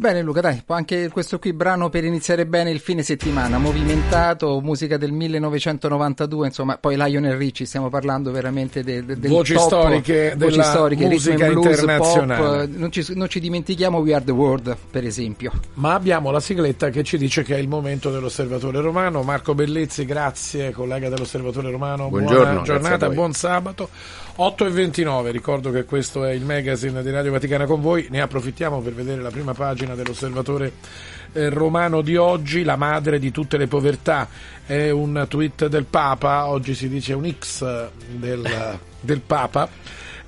Bene 0.00 0.22
Luca, 0.22 0.40
dai, 0.40 0.62
anche 0.68 1.10
questo 1.10 1.38
qui 1.38 1.52
brano 1.52 1.90
per 1.90 2.04
iniziare 2.04 2.46
bene 2.46 2.70
il 2.70 2.80
fine 2.80 3.02
settimana, 3.02 3.58
movimentato, 3.58 4.58
musica 4.62 4.96
del 4.96 5.12
1992, 5.12 6.46
insomma, 6.46 6.78
poi 6.78 6.96
Lionel 6.96 7.36
Richie, 7.36 7.66
stiamo 7.66 7.90
parlando 7.90 8.30
veramente 8.30 8.82
de, 8.82 9.04
de, 9.04 9.18
del 9.18 9.30
voci 9.30 9.52
top, 9.52 9.66
storiche 9.66 10.34
voci 10.38 10.52
della 10.52 10.62
storiche, 10.62 11.06
musica 11.06 11.48
blues, 11.48 11.66
internazionale. 11.66 12.66
Pop, 12.66 12.78
non, 12.78 12.90
ci, 12.90 13.12
non 13.14 13.28
ci 13.28 13.40
dimentichiamo 13.40 13.98
We 13.98 14.14
Are 14.14 14.24
The 14.24 14.32
World, 14.32 14.74
per 14.90 15.04
esempio. 15.04 15.52
Ma 15.74 15.92
abbiamo 15.92 16.30
la 16.30 16.40
sigletta 16.40 16.88
che 16.88 17.04
ci 17.04 17.18
dice 17.18 17.42
che 17.42 17.56
è 17.56 17.58
il 17.58 17.68
momento 17.68 18.10
dell'Osservatore 18.10 18.80
Romano. 18.80 19.22
Marco 19.22 19.54
Bellezzi, 19.54 20.06
grazie, 20.06 20.70
collega 20.70 21.10
dell'Osservatore 21.10 21.70
Romano. 21.70 22.08
Buongiorno, 22.08 22.44
Buona 22.44 22.62
giornata, 22.62 23.10
buon 23.10 23.34
sabato. 23.34 23.90
8 24.42 24.64
e 24.64 24.70
29, 24.70 25.32
ricordo 25.32 25.70
che 25.70 25.84
questo 25.84 26.24
è 26.24 26.32
il 26.32 26.46
magazine 26.46 27.02
di 27.02 27.10
Radio 27.10 27.30
Vaticana 27.30 27.66
con 27.66 27.82
voi. 27.82 28.06
Ne 28.08 28.22
approfittiamo 28.22 28.80
per 28.80 28.94
vedere 28.94 29.20
la 29.20 29.28
prima 29.28 29.52
pagina 29.52 29.94
dell'Osservatore 29.94 30.72
eh, 31.34 31.50
Romano 31.50 32.00
di 32.00 32.16
oggi. 32.16 32.62
La 32.62 32.76
madre 32.76 33.18
di 33.18 33.30
tutte 33.32 33.58
le 33.58 33.66
povertà 33.66 34.26
è 34.64 34.88
un 34.88 35.26
tweet 35.28 35.66
del 35.66 35.84
Papa, 35.84 36.46
oggi 36.46 36.74
si 36.74 36.88
dice 36.88 37.12
un 37.12 37.30
X 37.30 37.90
del, 38.12 38.78
del 38.98 39.20
Papa. 39.20 39.68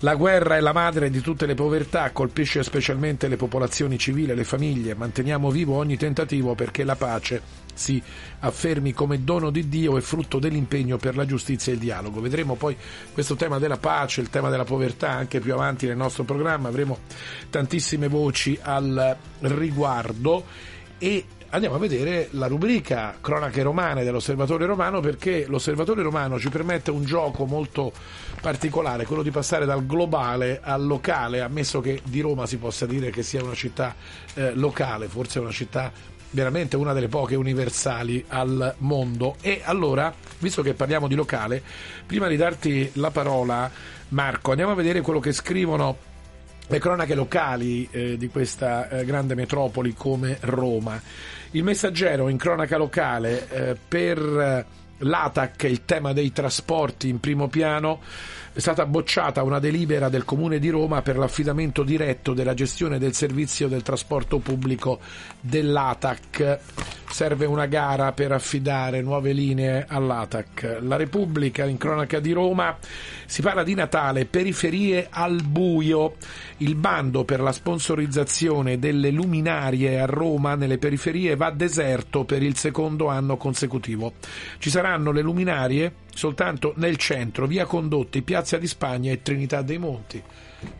La 0.01 0.15
guerra 0.15 0.57
è 0.57 0.61
la 0.61 0.75
madre 0.75 1.09
di 1.09 1.23
tutte 1.23 1.47
le 1.47 1.55
povertà, 1.55 2.11
colpisce 2.11 2.63
specialmente 2.63 3.29
le 3.29 3.37
popolazioni 3.37 3.97
civili 3.97 4.33
e 4.33 4.35
le 4.35 4.45
famiglie. 4.45 4.95
Manteniamo 4.95 5.51
vivo 5.51 5.77
ogni 5.77 5.97
tentativo 5.97 6.55
perché 6.55 6.85
la 6.85 6.97
pace 6.97 7.41
si 7.75 8.03
affermi 8.41 8.93
come 8.93 9.25
dono 9.25 9.51
di 9.51 9.69
Dio 9.69 9.97
e 9.97 10.01
frutto 10.01 10.39
dell'impegno 10.39 10.97
per 10.97 11.17
la 11.17 11.25
giustizia 11.25 11.73
e 11.73 11.77
il 11.77 11.81
dialogo. 11.81 12.21
Vedremo 12.21 12.55
poi 12.55 12.77
questo 13.13 13.35
tema 13.35 13.59
della 13.59 13.79
pace, 13.79 14.21
il 14.21 14.31
tema 14.31 14.51
della 14.51 14.65
povertà 14.65 15.11
anche 15.11 15.41
più 15.41 15.53
avanti 15.53 15.87
nel 15.87 15.97
nostro 15.97 16.25
programma, 16.25 16.69
avremo 16.69 16.99
tantissime 17.51 18.09
voci 18.09 18.59
al 18.61 19.17
riguardo 19.41 20.45
e 20.99 21.25
andiamo 21.55 21.77
a 21.77 21.79
vedere 21.79 22.29
la 22.33 22.47
rubrica 22.47 23.17
Cronache 23.21 23.63
Romane 23.63 24.05
dell'Osservatore 24.05 24.65
Romano 24.65 25.01
perché 25.01 25.45
l'Osservatore 25.47 26.03
Romano 26.03 26.39
ci 26.39 26.49
permette 26.49 26.91
un 26.91 27.05
gioco 27.05 27.45
molto 27.45 27.93
particolare, 28.41 29.05
quello 29.05 29.23
di 29.23 29.31
passare 29.31 29.67
dal 29.67 29.85
globale 29.85 30.61
al 30.63 30.87
locale, 30.87 31.41
ammesso 31.41 31.81
che 31.81 32.01
di 32.05 32.21
Roma 32.21 32.47
si 32.47 32.57
possa 32.57 32.87
dire 32.87 33.11
che 33.11 33.23
sia 33.23 33.43
una 33.43 33.55
città 33.55 33.95
eh, 34.35 34.55
locale, 34.55 35.09
forse 35.09 35.41
una 35.41 35.51
città 35.51 35.93
veramente 36.33 36.77
una 36.77 36.93
delle 36.93 37.09
poche 37.09 37.37
universali 37.37 38.25
al 38.29 38.75
mondo. 38.79 39.37
E 39.41 39.63
allora, 39.65 40.13
visto 40.39 40.63
che 40.63 40.75
parliamo 40.75 41.09
di 41.09 41.15
locale, 41.15 41.63
prima 42.05 42.29
di 42.29 42.37
darti 42.37 42.91
la 42.95 43.11
parola, 43.11 43.71
Marco, 44.09 44.51
andiamo 44.51 44.73
a 44.73 44.75
vedere 44.75 45.01
quello 45.01 45.21
che 45.21 45.33
scrivono 45.33 46.11
le 46.67 46.79
cronache 46.79 47.15
locali 47.15 47.89
eh, 47.91 48.17
di 48.17 48.29
questa 48.29 48.89
eh, 48.89 49.05
grande 49.05 49.35
metropoli 49.35 49.95
come 49.95 50.39
Roma. 50.41 51.01
Il 51.53 51.65
messaggero 51.65 52.29
in 52.29 52.39
cronaca 52.39 52.77
locale 52.77 53.49
eh, 53.49 53.77
per 53.77 54.19
eh, 54.19 54.65
l'ATAC, 54.99 55.65
il 55.65 55.85
tema 55.85 56.13
dei 56.13 56.33
trasporti 56.33 57.09
in 57.09 57.21
primo 57.21 57.49
piano, 57.49 58.01
è 58.55 58.61
stata 58.61 58.85
bocciata 58.85 59.43
una 59.43 59.59
delibera 59.59 60.11
del 60.11 60.27
Comune 60.27 60.59
di 60.59 60.69
Roma 60.69 61.01
per 61.01 61.17
l'affidamento 61.17 61.83
diretto 61.83 62.35
della 62.35 62.53
gestione 62.53 62.99
del 62.99 63.15
servizio 63.15 63.67
del 63.67 63.83
trasporto 63.83 64.41
pubblico 64.41 65.01
dell'ATAC. 65.41 66.59
Serve 67.11 67.47
una 67.47 67.65
gara 67.65 68.13
per 68.13 68.33
affidare 68.33 69.01
nuove 69.01 69.33
linee 69.33 69.87
all'ATAC. 69.89 70.81
La 70.83 70.97
Repubblica 70.97 71.65
in 71.65 71.79
cronaca 71.79 72.21
di 72.21 72.33
Roma 72.33 72.77
si 73.25 73.41
parla 73.41 73.63
di 73.63 73.75
Natale, 73.75 74.27
periferie 74.27 75.07
al 75.09 75.43
buio. 75.43 76.17
Il 76.59 76.75
bando 76.75 77.25
per 77.25 77.41
la 77.41 77.53
sponsorizzazione 77.53 78.79
delle 78.79 79.11
luminarie 79.11 79.99
a 79.99 80.05
Roma 80.05 80.57
nelle 80.57 80.77
periferie 80.77 81.37
va 81.37 81.51
deserto 81.51 82.25
per 82.25 82.43
il 82.43 82.57
secondo 82.57 83.09
anno 83.09 83.39
consecutivo. 83.39 84.13
Ci 84.59 84.69
saranno 84.69 85.11
le 85.11 85.23
luminarie 85.23 85.93
soltanto 86.15 86.75
nel 86.77 86.97
centro, 86.97 87.47
via 87.47 87.67
Condotti, 87.67 88.23
Piazza 88.23 88.59
di 88.59 88.67
Spagna 88.67 89.11
e 89.13 89.23
Trinità 89.23 89.63
dei 89.63 89.79
Monti. 89.79 90.23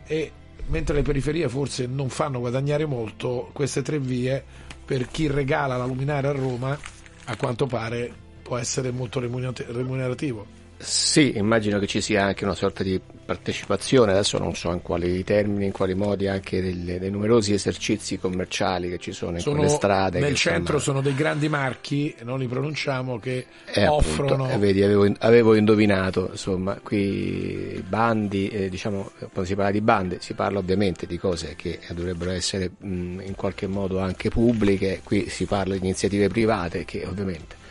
E 0.05 0.31
mentre 0.67 0.95
le 0.95 1.01
periferie 1.01 1.49
forse 1.49 1.87
non 1.87 2.09
fanno 2.09 2.39
guadagnare 2.39 2.85
molto, 2.85 3.49
queste 3.53 3.81
tre 3.81 3.99
vie 3.99 4.43
per 4.85 5.07
chi 5.07 5.27
regala 5.27 5.77
la 5.77 5.85
luminaria 5.85 6.29
a 6.29 6.33
Roma, 6.33 6.77
a 7.25 7.35
quanto 7.35 7.65
pare 7.65 8.11
può 8.41 8.57
essere 8.57 8.91
molto 8.91 9.19
remunerati- 9.19 9.65
remunerativo. 9.67 10.62
Sì, 10.83 11.37
immagino 11.37 11.79
che 11.79 11.87
ci 11.87 12.01
sia 12.01 12.25
anche 12.25 12.43
una 12.43 12.55
sorta 12.55 12.83
di 12.83 12.99
partecipazione, 13.25 14.11
adesso 14.11 14.37
non 14.37 14.53
so 14.53 14.71
in 14.71 14.81
quali 14.81 15.23
termini, 15.23 15.65
in 15.65 15.71
quali 15.71 15.95
modi, 15.95 16.27
anche 16.27 16.61
delle- 16.61 16.99
dei 16.99 17.09
numerosi 17.09 17.53
esercizi 17.53 18.17
commerciali 18.19 18.89
che 18.89 18.97
ci 18.99 19.13
sono 19.13 19.37
in 19.37 19.39
Sono 19.39 19.55
quelle 19.57 19.71
strade. 19.71 20.19
nel 20.19 20.35
centro 20.35 20.75
insomma, 20.75 20.81
sono 20.81 21.01
dei 21.01 21.15
grandi 21.15 21.47
marchi, 21.47 22.13
non 22.23 22.39
li 22.39 22.47
pronunciamo, 22.47 23.17
che 23.19 23.45
eh, 23.65 23.83
appunto, 23.83 23.93
offrono 23.93 24.49
eh, 24.49 24.57
vedi, 24.57 24.83
avevo, 24.83 25.09
avevo 25.19 25.55
indovinato, 25.55 26.29
insomma, 26.31 26.77
qui 26.83 27.83
bandi, 27.87 28.49
eh, 28.49 28.69
diciamo, 28.69 29.11
quando 29.31 29.45
si 29.45 29.55
parla 29.55 29.71
di 29.71 29.81
bande 29.81 30.17
si 30.19 30.33
parla 30.33 30.59
ovviamente 30.59 31.05
di 31.07 31.17
cose 31.17 31.53
che 31.55 31.79
dovrebbero 31.91 32.31
essere 32.31 32.71
mh, 32.77 33.21
in 33.25 33.33
qualche 33.35 33.67
modo 33.67 33.99
anche 33.99 34.29
pubbliche, 34.29 34.99
qui 35.03 35.29
si 35.29 35.45
parla 35.45 35.73
di 35.75 35.79
iniziative 35.79 36.27
private 36.27 36.83
che 36.85 37.05
ovviamente 37.07 37.61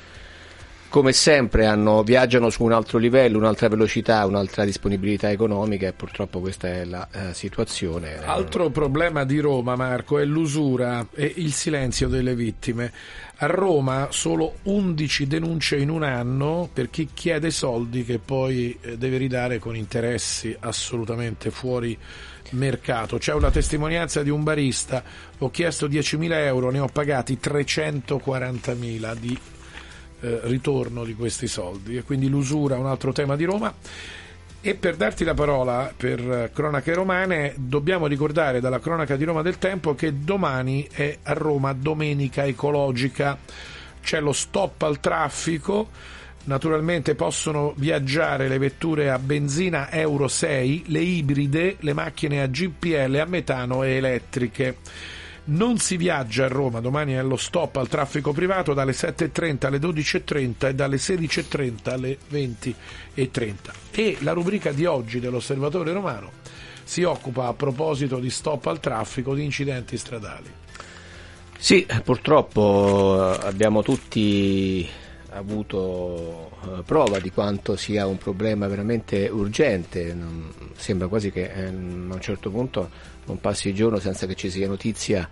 come 0.93 1.15
sempre 1.15 1.65
hanno, 1.65 2.03
viaggiano 2.03 2.51
su 2.51 2.65
un 2.65 2.73
altro 2.73 2.99
livello, 2.99 3.39
un'altra 3.39 3.67
velocità, 3.69 4.27
un'altra 4.27 4.67
disponibilità 4.67 5.31
economica 5.31 5.87
e 5.87 5.95
purtroppo 5.95 6.41
questa 6.41 6.69
è 6.69 6.85
la 6.85 7.09
eh, 7.11 7.33
situazione. 7.33 8.23
Altro 8.23 8.69
problema 8.69 9.25
di 9.25 9.39
Roma, 9.39 9.75
Marco, 9.75 10.19
è 10.19 10.25
l'usura 10.27 11.07
e 11.15 11.33
il 11.37 11.55
silenzio 11.55 12.09
delle 12.09 12.35
vittime. 12.35 12.93
A 13.37 13.47
Roma 13.47 14.09
solo 14.11 14.57
11 14.65 15.27
denunce 15.27 15.79
in 15.79 15.89
un 15.89 16.03
anno 16.03 16.69
per 16.71 16.91
chi 16.91 17.09
chiede 17.15 17.51
soldi 17.51 18.05
che 18.05 18.19
poi 18.19 18.77
eh, 18.83 18.99
deve 18.99 19.17
ridare 19.17 19.59
con 19.59 19.75
interessi 19.75 20.55
assolutamente 20.61 21.51
fuori 21.51 21.97
mercato. 22.51 23.17
C'è 23.17 23.33
una 23.33 23.51
testimonianza 23.51 24.23
di 24.23 24.29
un 24.29 24.43
barista, 24.43 25.03
ho 25.39 25.51
chiesto 25.51 25.89
10.000 25.89 26.33
euro, 26.33 26.71
ne 26.71 26.81
ho 26.81 26.89
pagati 26.93 27.39
340.000 27.43 29.17
di 29.17 29.39
eh, 30.23 30.41
ritorno 30.45 31.05
di 31.05 31.15
questi 31.15 31.49
soldi 31.49 31.97
e 31.97 32.03
quindi 32.03 32.29
l'usura 32.29 32.77
è 32.77 32.79
un 32.79 32.87
altro 32.87 33.13
tema 33.13 33.37
di 33.37 33.45
Roma. 33.45 33.75
E 34.65 34.77
per 34.77 34.95
darti 34.95 35.25
la 35.25 35.35
parola 35.35 35.93
per 35.95 36.21
eh, 36.21 36.51
cronache 36.55 36.95
romane, 36.95 37.53
dobbiamo 37.57 38.07
ricordare 38.07 38.61
dalla 38.61 38.79
cronaca 38.79 39.17
di 39.17 39.25
Roma 39.25 39.43
del 39.43 39.59
Tempo 39.59 39.97
che 39.97 40.21
domani 40.23 40.87
è 40.89 41.19
a 41.25 41.33
Roma 41.33 41.73
domenica 41.73 42.45
ecologica. 42.45 43.37
C'è 44.01 44.21
lo 44.21 44.33
stop 44.33 44.83
al 44.83 45.01
traffico. 45.01 45.89
Naturalmente 46.45 47.17
possono 47.17 47.73
viaggiare 47.77 48.47
le 48.47 48.59
vetture 48.59 49.11
a 49.11 49.19
benzina 49.19 49.91
Euro 49.91 50.29
6, 50.29 50.85
le 50.87 51.01
ibride, 51.01 51.77
le 51.81 51.93
macchine 51.93 52.41
a 52.41 52.47
GPL, 52.47 53.19
a 53.21 53.27
metano 53.27 53.83
e 53.83 53.91
elettriche. 53.97 54.77
Non 55.45 55.79
si 55.79 55.97
viaggia 55.97 56.45
a 56.45 56.49
Roma, 56.49 56.79
domani 56.79 57.15
è 57.15 57.23
lo 57.23 57.37
stop 57.37 57.77
al 57.77 57.89
traffico 57.89 58.33
privato 58.33 58.75
dalle 58.75 58.93
7.30 58.93 59.67
alle 59.67 59.79
12.30 59.79 60.69
e 60.69 60.75
dalle 60.75 60.97
16.30 60.97 61.91
alle 61.91 62.19
20.30. 62.31 63.55
E 63.91 64.19
la 64.21 64.33
rubrica 64.33 64.71
di 64.71 64.85
oggi 64.85 65.19
dell'Osservatore 65.19 65.93
Romano 65.93 66.31
si 66.85 67.03
occupa 67.03 67.49
a 67.49 67.55
proposito 67.55 68.21
di 68.21 68.31
stop 68.31 68.67
al 68.67 68.79
traffico 68.79 69.35
di 69.35 69.43
incidenti 69.43 69.97
stradali. 69.97 70.51
Sì, 71.59 71.87
purtroppo 72.05 73.35
eh, 73.35 73.47
abbiamo 73.47 73.83
tutti 73.83 74.89
avuto 75.31 76.51
eh, 76.63 76.83
prova 76.83 77.19
di 77.19 77.31
quanto 77.31 77.77
sia 77.77 78.07
un 78.07 78.19
problema 78.19 78.67
veramente 78.69 79.29
urgente, 79.29 80.17
sembra 80.77 81.09
quasi 81.09 81.31
che 81.31 81.51
eh, 81.53 81.67
a 81.67 81.71
un 81.71 82.19
certo 82.21 82.51
punto 82.51 82.91
non 83.27 83.41
passi 83.41 83.69
il 83.69 83.75
giorno 83.75 83.99
senza 83.99 84.27
che 84.27 84.35
ci 84.35 84.51
sia 84.51 84.67
notizia 84.67 85.29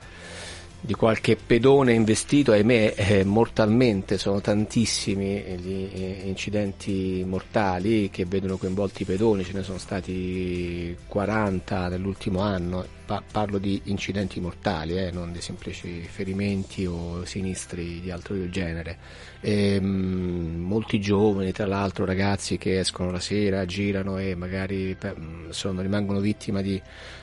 di 0.83 0.95
qualche 0.95 1.37
pedone 1.37 1.93
investito, 1.93 2.53
ahimè 2.53 2.95
eh, 2.97 3.25
mortalmente, 3.25 4.17
sono 4.17 4.41
tantissimi 4.41 5.43
gli 5.59 5.91
eh, 5.93 6.23
incidenti 6.25 7.23
mortali 7.27 8.09
che 8.11 8.25
vedono 8.25 8.57
coinvolti 8.57 9.03
i 9.03 9.05
pedoni, 9.05 9.45
ce 9.45 9.53
ne 9.53 9.63
sono 9.63 9.77
stati 9.77 10.97
40 11.07 11.89
nell'ultimo 11.89 12.41
anno, 12.41 12.99
Pa- 13.05 13.23
parlo 13.29 13.59
di 13.59 13.81
incidenti 13.87 14.41
mortali, 14.41 14.97
eh, 14.97 15.11
non 15.11 15.33
di 15.33 15.41
semplici 15.41 16.01
ferimenti 16.09 16.87
o 16.87 17.25
sinistri 17.25 18.01
di 18.01 18.11
altro 18.11 18.49
genere. 18.49 18.99
Ehm, 19.41 20.63
molti 20.65 21.01
giovani, 21.01 21.51
tra 21.51 21.67
l'altro 21.67 22.05
ragazzi 22.05 22.57
che 22.57 22.79
escono 22.79 23.11
la 23.11 23.19
sera, 23.19 23.67
girano 23.67 24.17
e 24.19 24.35
magari 24.37 24.95
per- 24.97 25.17
sono- 25.51 25.83
rimangono 25.83 26.21
vittima 26.21 26.63
di 26.63 26.81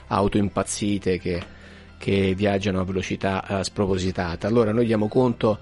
auto 0.08 0.38
impazzite 0.38 1.20
che 1.20 1.56
che 1.98 2.34
viaggiano 2.36 2.80
a 2.80 2.84
velocità 2.84 3.46
eh, 3.46 3.64
spropositata. 3.64 4.48
Allora 4.48 4.72
noi 4.72 4.86
diamo 4.86 5.08
conto 5.08 5.60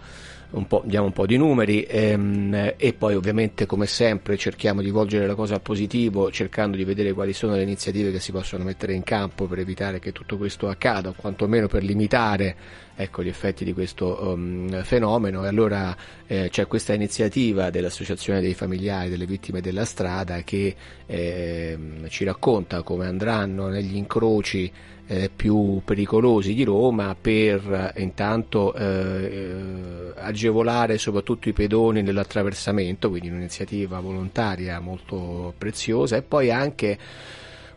un 0.51 0.67
diamo 0.83 1.07
un 1.07 1.11
po' 1.11 1.25
di 1.25 1.37
numeri 1.37 1.83
ehm, 1.83 2.73
e 2.77 2.93
poi 2.93 3.15
ovviamente 3.15 3.65
come 3.65 3.87
sempre 3.87 4.37
cerchiamo 4.37 4.81
di 4.81 4.89
volgere 4.89 5.27
la 5.27 5.35
cosa 5.35 5.55
al 5.55 5.61
positivo 5.61 6.31
cercando 6.31 6.77
di 6.77 6.83
vedere 6.83 7.13
quali 7.13 7.33
sono 7.33 7.55
le 7.55 7.63
iniziative 7.63 8.11
che 8.11 8.19
si 8.19 8.31
possono 8.31 8.63
mettere 8.63 8.93
in 8.93 9.03
campo 9.03 9.45
per 9.45 9.59
evitare 9.59 9.99
che 9.99 10.11
tutto 10.11 10.37
questo 10.37 10.69
accada 10.69 11.09
o 11.09 11.13
quantomeno 11.15 11.67
per 11.67 11.83
limitare 11.83 12.55
ecco, 12.95 13.23
gli 13.23 13.27
effetti 13.27 13.65
di 13.65 13.73
questo 13.73 14.17
um, 14.21 14.83
fenomeno 14.83 15.43
e 15.43 15.47
allora 15.47 15.95
eh, 16.25 16.49
c'è 16.49 16.67
questa 16.67 16.93
iniziativa 16.93 17.69
dell'Associazione 17.69 18.39
dei 18.39 18.53
familiari 18.53 19.09
delle 19.09 19.25
vittime 19.25 19.61
della 19.61 19.83
strada 19.83 20.41
che 20.43 20.75
eh, 21.05 21.77
ci 22.07 22.23
racconta 22.23 22.83
come 22.83 23.07
andranno 23.07 23.67
negli 23.67 23.95
incroci 23.95 24.71
eh, 25.07 25.29
più 25.33 25.81
pericolosi 25.85 26.53
di 26.53 26.63
Roma 26.63 27.15
per 27.19 27.93
eh, 27.95 28.01
intanto 28.01 28.73
eh, 28.73 28.83
eh, 28.83 30.11
agevolare 30.15 30.97
soprattutto 30.97 31.49
i 31.49 31.53
pedoni 31.53 32.01
nell'attraversamento, 32.01 33.09
quindi 33.09 33.29
un'iniziativa 33.29 33.99
volontaria 33.99 34.79
molto 34.79 35.53
preziosa 35.57 36.15
e 36.15 36.21
poi 36.21 36.51
anche 36.51 36.97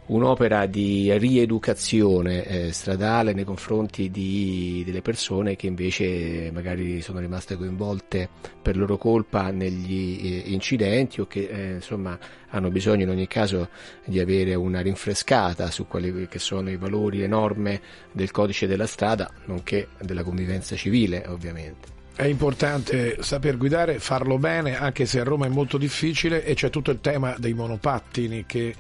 un'opera 0.09 0.67
di 0.67 1.13
rieducazione 1.19 2.45
eh, 2.45 2.73
stradale 2.73 3.33
nei 3.33 3.45
confronti 3.45 4.11
di, 4.11 4.83
delle 4.85 5.03
persone 5.03 5.57
che 5.57 5.67
invece 5.67 6.51
magari 6.53 7.01
sono 7.01 7.19
rimaste 7.19 7.57
coinvolte 7.57 8.29
per 8.63 8.77
loro 8.77 8.97
colpa 8.97 9.51
negli 9.51 10.21
eh, 10.23 10.53
incidenti 10.53 11.21
o 11.21 11.27
che 11.27 11.49
eh, 11.51 11.73
insomma 11.75 12.19
hanno 12.51 12.71
bisogno 12.71 13.03
in 13.03 13.11
ogni 13.11 13.27
caso 13.27 13.69
di 14.05 14.19
avere 14.19 14.55
una 14.55 14.81
rinfrescata 14.81 15.71
su 15.71 15.87
quelli 15.87 16.27
che 16.29 16.39
sono 16.39 16.71
i 16.71 16.77
valori 16.77 17.23
e 17.23 17.27
norme 17.27 17.81
del 18.13 18.31
codice 18.31 18.67
della 18.67 18.87
strada, 18.87 19.31
nonché 19.45 19.89
della 20.01 20.23
convivenza 20.23 20.75
civile 20.75 21.25
ovviamente. 21.27 21.97
È 22.15 22.25
importante 22.25 23.23
saper 23.23 23.57
guidare, 23.57 24.01
farlo 24.01 24.39
bene, 24.39 24.77
anche 24.77 25.07
se 25.07 25.21
a 25.21 25.25
Roma 25.25 25.47
è 25.47 25.51
molto 25.51 25.79
difficile 25.79 26.45
e 26.45 26.55
c'è 26.55 26.69
tutto 26.69 26.91
il 26.91 27.01
tema 27.01 27.37
dei 27.39 27.55
monopattini 27.55 28.45
che 28.45 28.75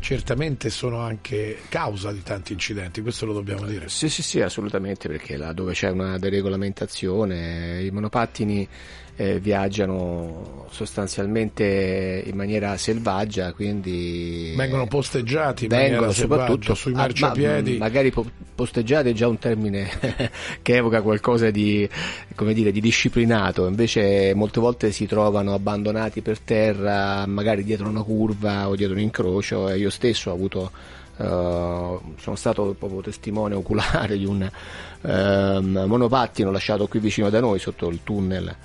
certamente 0.00 0.70
sono 0.70 0.98
anche 0.98 1.58
causa 1.68 2.10
di 2.10 2.22
tanti 2.22 2.52
incidenti, 2.52 3.02
questo 3.02 3.26
lo 3.26 3.32
dobbiamo 3.32 3.66
dire. 3.66 3.88
Sì, 3.88 4.08
sì, 4.08 4.22
sì, 4.22 4.40
assolutamente, 4.40 5.08
perché 5.08 5.36
là 5.36 5.52
dove 5.52 5.72
c'è 5.72 5.90
una 5.90 6.18
deregolamentazione, 6.18 7.82
i 7.82 7.90
monopattini 7.90 8.68
eh, 9.20 9.38
viaggiano 9.38 10.66
sostanzialmente 10.70 12.22
in 12.24 12.34
maniera 12.34 12.74
selvaggia, 12.78 13.52
quindi 13.52 14.54
vengono 14.56 14.86
posteggiati 14.86 15.66
vengono 15.66 16.10
soprattutto 16.10 16.74
sui 16.74 16.94
marciapiedi. 16.94 17.72
Ma, 17.72 17.84
magari 17.84 18.10
posteggiati 18.54 19.10
è 19.10 19.12
già 19.12 19.28
un 19.28 19.38
termine 19.38 19.90
che 20.62 20.76
evoca 20.76 21.02
qualcosa 21.02 21.50
di, 21.50 21.86
come 22.34 22.54
dire, 22.54 22.72
di 22.72 22.80
disciplinato, 22.80 23.66
invece 23.66 24.32
molte 24.34 24.58
volte 24.58 24.90
si 24.90 25.04
trovano 25.04 25.52
abbandonati 25.52 26.22
per 26.22 26.38
terra, 26.38 27.26
magari 27.26 27.62
dietro 27.62 27.88
una 27.88 28.02
curva 28.02 28.70
o 28.70 28.74
dietro 28.74 28.94
un 28.94 29.02
incrocio 29.02 29.68
e 29.68 29.76
io 29.76 29.89
stesso 29.90 30.30
ho 30.30 30.34
avuto 30.34 30.70
Uh, 31.20 32.00
sono 32.18 32.34
stato 32.34 32.74
proprio 32.78 33.02
testimone 33.02 33.54
oculare 33.54 34.16
di 34.16 34.24
un 34.24 34.40
uh, 35.02 35.60
monopattino 35.60 36.50
lasciato 36.50 36.88
qui 36.88 36.98
vicino 36.98 37.28
da 37.28 37.40
noi 37.40 37.58
sotto 37.58 37.90
il 37.90 38.00
tunnel 38.02 38.56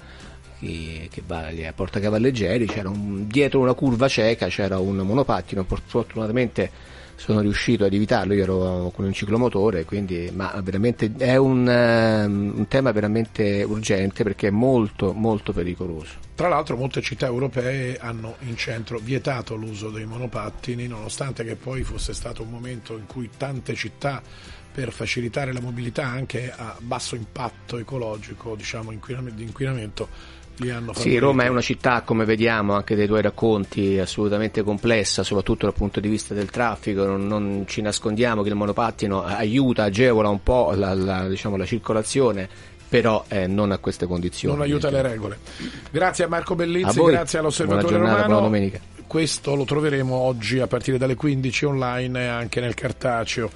che, 0.60 1.10
che 1.12 1.22
va 1.26 1.48
a 1.48 1.74
Porta 1.74 2.00
Cavalleggeri, 2.00 2.66
c'era 2.66 2.90
un, 2.90 3.28
dietro 3.28 3.60
una 3.60 3.74
curva 3.74 4.08
cieca 4.08 4.48
c'era 4.48 4.80
un 4.80 4.98
monopattino, 4.98 5.66
fortunatamente 5.86 6.72
sono 7.15 7.39
riuscito 7.39 7.86
ad 7.86 7.93
evitarlo, 7.93 8.34
io 8.34 8.43
ero 8.43 8.91
con 8.93 9.06
un 9.06 9.13
ciclomotore, 9.13 9.86
quindi, 9.86 10.30
ma 10.34 10.54
veramente 10.63 11.12
è 11.17 11.36
un, 11.38 11.67
um, 11.67 12.54
un, 12.58 12.67
tema 12.67 12.91
veramente 12.91 13.63
urgente 13.63 14.23
perché 14.23 14.47
è 14.47 14.51
molto 14.51 15.13
molto 15.13 15.54
pericoloso. 15.54 16.23
Tra 16.36 16.49
l'altro 16.49 16.75
molte 16.75 17.01
città 17.01 17.28
europee 17.28 17.97
hanno 17.97 18.36
in 18.41 18.58
centro 18.58 18.99
vietato 18.99 19.56
l'uso 19.56 19.89
dei 19.89 20.06
monopattini, 20.06 20.88
nonostante 20.88 21.43
che 21.43 21.56
poi 21.56 21.84
fosse 21.84 22.13
stato 22.13 22.43
un 22.43 22.49
momento 22.49 22.97
in 22.97 23.06
cui 23.06 23.30
tante 23.38 23.73
città 23.73 24.21
per 24.75 24.91
facilitare 24.91 25.54
la 25.54 25.62
mobilità 25.62 26.06
anche 26.06 26.51
a 26.54 26.75
basso 26.82 27.15
impatto 27.15 27.78
ecologico, 27.78 28.56
diciamo, 28.56 28.91
di 28.91 29.43
inquinamento, 29.43 30.10
hanno 30.10 30.10
favorito. 30.10 30.35
Sì, 30.94 31.18
Roma 31.18 31.44
è 31.44 31.48
una 31.48 31.62
città, 31.62 32.02
come 32.02 32.24
vediamo 32.24 32.74
anche 32.74 32.96
dai 32.96 33.08
tuoi 33.08 33.22
racconti, 33.22 34.00
assolutamente 34.00 34.63
complessa, 34.63 35.24
soprattutto 35.24 35.65
dal 35.65 35.76
punto 35.76 36.00
di 36.00 36.08
vista 36.08 36.34
del 36.34 36.50
traffico. 36.50 37.06
Non, 37.06 37.28
non 37.28 37.63
ci 37.68 37.82
nascondiamo 37.82 38.41
che 38.41 38.50
il 38.50 38.56
monopattino 38.56 39.24
aiuta, 39.24 39.84
agevola 39.84 40.30
un 40.30 40.41
po' 40.41 40.72
la, 40.76 40.94
la, 40.94 41.28
diciamo, 41.28 41.58
la 41.58 41.65
circolazione 41.65 42.74
però 42.88 43.26
eh, 43.28 43.48
non 43.48 43.72
a 43.72 43.78
queste 43.80 44.06
condizioni. 44.06 44.56
Non 44.56 44.63
aiuta 44.63 44.89
le 44.89 45.02
regole. 45.02 45.39
Grazie 45.91 46.26
a 46.26 46.28
Marco 46.28 46.56
Bellizzi, 46.56 47.00
a 47.00 47.04
grazie 47.04 47.39
all'Osservatore 47.39 47.98
buona 47.98 47.98
giornata, 47.98 48.28
Romano. 48.28 48.50
Buona 48.50 48.80
Questo 49.06 49.56
lo 49.56 49.65
troveremo 49.65 50.15
oggi 50.15 50.60
a 50.60 50.68
partire 50.68 50.98
dalle 50.98 51.15
15 51.15 51.65
online 51.65 52.24
e 52.24 52.28
anche 52.28 52.62
nel 52.62 52.74
cartaceo 52.74 53.50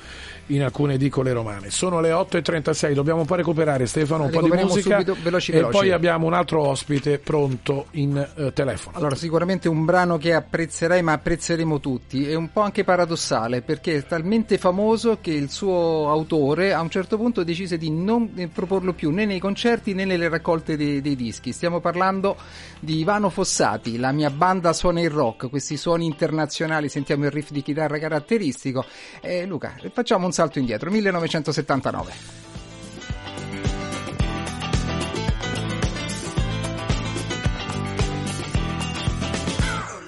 in 0.49 0.63
alcune 0.63 0.95
edicole 0.95 1.33
romane. 1.33 1.69
Sono 1.69 1.99
le 1.99 2.11
8.36, 2.11 2.93
dobbiamo 2.93 3.25
poi 3.25 3.37
recuperare 3.37 3.85
Stefano 3.85 4.25
un 4.25 4.29
po' 4.29 4.41
di 4.41 4.49
musica 4.49 4.97
subito, 4.97 5.17
veloci, 5.21 5.51
e 5.51 5.55
veloci. 5.55 5.77
poi 5.77 5.91
abbiamo 5.91 6.25
un 6.25 6.33
altro 6.33 6.61
ospite 6.61 7.19
pronto 7.19 7.87
in 7.91 8.27
uh, 8.35 8.51
telefono. 8.51 8.97
Allora, 8.97 9.15
sicuramente 9.15 9.67
un 9.67 9.85
brano 9.85 10.17
che 10.17 10.33
apprezzerai 10.33 11.01
ma 11.01 11.13
apprezzeremo 11.13 11.79
tutti, 11.79 12.27
è 12.27 12.35
un 12.35 12.51
po' 12.51 12.61
anche 12.61 12.83
paradossale 12.83 13.61
perché 13.61 13.97
è 13.97 14.05
talmente 14.05 14.57
famoso 14.57 15.19
che 15.21 15.31
il 15.31 15.49
suo 15.49 16.09
autore 16.09 16.73
a 16.73 16.81
un 16.81 16.89
certo 16.89 17.17
punto 17.17 17.43
decise 17.43 17.77
di 17.77 17.91
non 17.91 18.49
proporlo 18.53 18.93
più 18.93 19.11
né 19.11 19.25
nei 19.25 19.39
concerti 19.39 19.93
né 19.93 20.05
nelle 20.05 20.29
raccolte 20.29 20.75
dei, 20.75 21.01
dei 21.01 21.15
dischi. 21.15 21.51
Stiamo 21.51 21.79
parlando 21.79 22.37
di 22.79 22.99
Ivano 22.99 23.29
Fossati, 23.29 23.97
la 23.97 24.11
mia 24.11 24.29
banda 24.29 24.73
suona 24.73 25.01
il 25.01 25.09
rock, 25.09 25.49
questi 25.49 25.77
suoni 25.77 26.05
internazionali, 26.05 26.89
sentiamo 26.89 27.25
il 27.25 27.31
riff 27.31 27.51
di 27.51 27.61
chitarra 27.61 27.97
caratteristico. 27.99 28.85
Eh, 29.21 29.45
Luca, 29.45 29.75
facciamo 29.93 30.25
un 30.25 30.31
salto 30.39 30.57
indietro, 30.57 30.89
1979. 30.89 32.13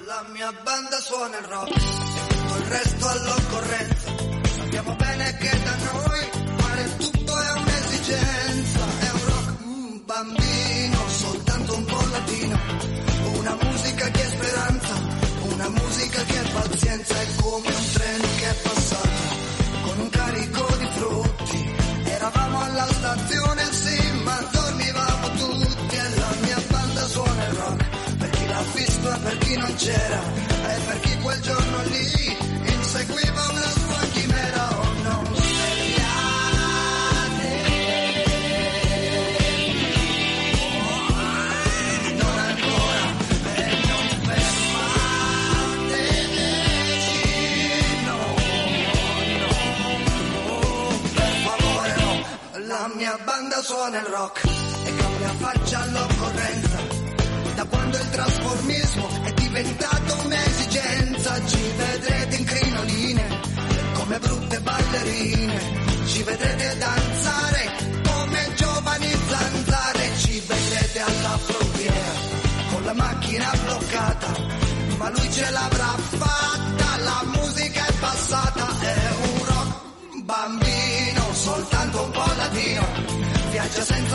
La 0.06 0.24
mia 0.32 0.50
banda 0.64 0.96
suona 1.00 1.36
il 1.36 1.44
rock, 1.44 2.48
col 2.48 2.60
resto 2.62 3.08
all'occorrenza. 3.08 4.10
Sappiamo 4.56 4.94
bene 4.94 5.36
che 5.36 5.50
da 5.64 5.76
noi 5.92 6.20
fare 6.56 6.96
tutto 6.96 7.38
è 7.38 7.52
un'esigenza. 7.52 8.80
È 9.00 9.10
un 9.12 9.24
rock 9.26 9.64
un 9.66 10.02
bambino, 10.06 11.08
soltanto 11.08 11.76
un 11.76 11.84
po' 11.84 12.06
latino. 12.10 12.58
Una 13.36 13.58
musica 13.60 14.08
che 14.08 14.22
è 14.22 14.28
speranza, 14.28 14.94
una 15.42 15.68
musica 15.68 16.22
che 16.22 16.40
è 16.40 16.52
pazienza. 16.52 17.20
È 17.20 17.26
come 17.36 17.68
un 17.68 17.92
treno 17.92 18.26
che 18.38 18.48
è 18.48 18.54
passato 18.62 18.91
alla 22.82 22.92
stazione, 22.92 23.72
sì, 23.72 24.12
ma 24.24 24.38
dormivamo 24.50 25.28
tutti. 25.36 25.96
E 25.96 26.18
la 26.18 26.34
mia 26.42 26.62
banda 26.68 27.06
suona 27.06 27.46
il 27.46 27.54
rock, 27.54 28.16
per 28.18 28.30
chi 28.30 28.46
l'ha 28.46 28.64
visto 28.74 29.12
e 29.14 29.18
per 29.18 29.38
chi 29.38 29.56
non 29.56 29.74
c'era. 29.76 30.20
E 30.72 30.80
per 30.86 31.00
chi 31.00 31.18
quel 31.20 31.40
giorno 31.40 31.82
lì 31.84 32.36
inseguiva 32.74 33.41
la 52.82 52.90
mia 52.96 53.16
banda 53.24 53.62
suona 53.62 54.00
il 54.00 54.06
rock 54.06 54.44
e 54.44 54.96
cambia 54.96 55.32
faccia 55.38 55.82
all'occorrenza. 55.82 56.78
Da 57.54 57.64
quando 57.66 57.96
il 57.96 58.10
trasformismo 58.10 59.08
è 59.22 59.32
diventato 59.34 60.18
un'esigenza, 60.24 61.46
ci 61.46 61.62
vedrete 61.76 62.36
in 62.36 62.44
crinoline 62.44 63.24
come 63.92 64.18
brutte 64.18 64.60
ballerine, 64.60 65.60
ci 66.06 66.22
vedrete 66.24 66.76
danzare 66.78 67.62
come 68.02 68.52
giovani 68.56 69.10
zanzare, 69.28 70.10
ci 70.16 70.42
vedrete 70.44 70.98
alla 70.98 71.38
frontiera 71.38 72.12
con 72.72 72.84
la 72.84 72.94
macchina 72.94 73.50
bloccata, 73.64 74.21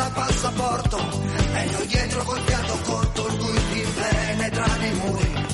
passaporto 0.10 0.98
e 0.98 1.66
noi 1.72 1.88
dietro 1.88 2.24
col 2.24 2.40
fiato 2.46 2.80
corto, 2.84 3.28
lui 3.28 3.60
ti 3.72 3.86
penetra 3.96 4.66
nei 4.78 4.94
muri, 4.94 5.46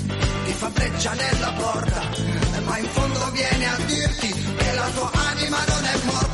ti 0.45 0.51
fa 0.53 0.69
breccia 0.69 1.13
nella 1.13 1.51
porta, 1.57 2.01
ma 2.65 2.77
in 2.77 2.87
fondo 2.89 3.31
viene 3.31 3.67
a 3.67 3.77
dirti 3.85 4.33
che 4.57 4.73
la 4.73 4.89
tua 4.93 5.11
anima 5.13 5.57
non 5.65 5.85
è 5.85 5.97
morta 6.03 6.32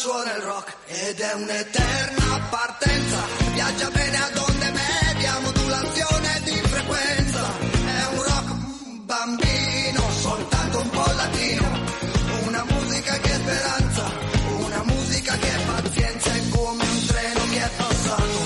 suona 0.00 0.34
il 0.34 0.42
rock 0.42 0.76
ed 0.86 1.20
è 1.20 1.32
un'eterna 1.34 2.40
partenza. 2.48 3.18
Viaggia 3.52 3.90
bene 3.90 4.16
ad 4.16 4.36
onde 4.38 4.70
media, 4.70 5.38
modulazione 5.40 6.40
di 6.44 6.52
frequenza. 6.52 7.42
È 7.84 8.06
un 8.14 8.22
rock 8.22 8.48
bambino, 9.04 10.02
soltanto 10.22 10.78
un 10.80 10.88
po' 10.88 11.12
latino. 11.16 11.66
Una 12.46 12.64
musica 12.70 13.18
che 13.18 13.30
è 13.30 13.34
speranza, 13.34 14.04
una 14.64 14.82
musica 14.84 15.36
che 15.36 15.54
è 15.54 15.64
pazienza. 15.66 16.30
È 16.32 16.48
come 16.48 16.82
un 16.82 17.06
treno 17.06 17.40
che 17.50 17.60
è 17.62 17.70
passato 17.76 18.40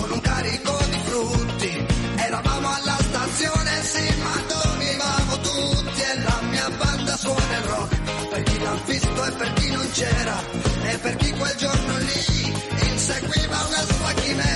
con 0.00 0.10
un 0.12 0.20
carico 0.22 0.78
di 0.88 1.00
frutti. 1.04 1.86
Eravamo 2.16 2.74
alla 2.74 2.96
stazione, 3.00 3.82
sì, 3.82 4.14
ma 4.22 4.42
dormivamo 4.48 5.40
tutti. 5.40 6.00
E 6.00 6.22
la 6.22 6.40
mia 6.48 6.70
banda 6.70 7.16
suona 7.18 7.56
il 7.58 7.64
rock 7.64 8.28
per 8.30 8.42
chi 8.44 8.58
l'ha 8.60 8.78
visto 8.86 9.24
e 9.24 9.32
per 9.32 9.52
chi 9.52 9.70
non 9.72 9.90
c'era. 9.90 10.65
Per 11.02 11.14
chi 11.16 11.30
quel 11.30 11.54
giorno 11.56 11.98
lì 11.98 12.52
inseguiva 12.90 13.64
una 13.66 13.84
sua 13.84 14.12
chimera. 14.14 14.55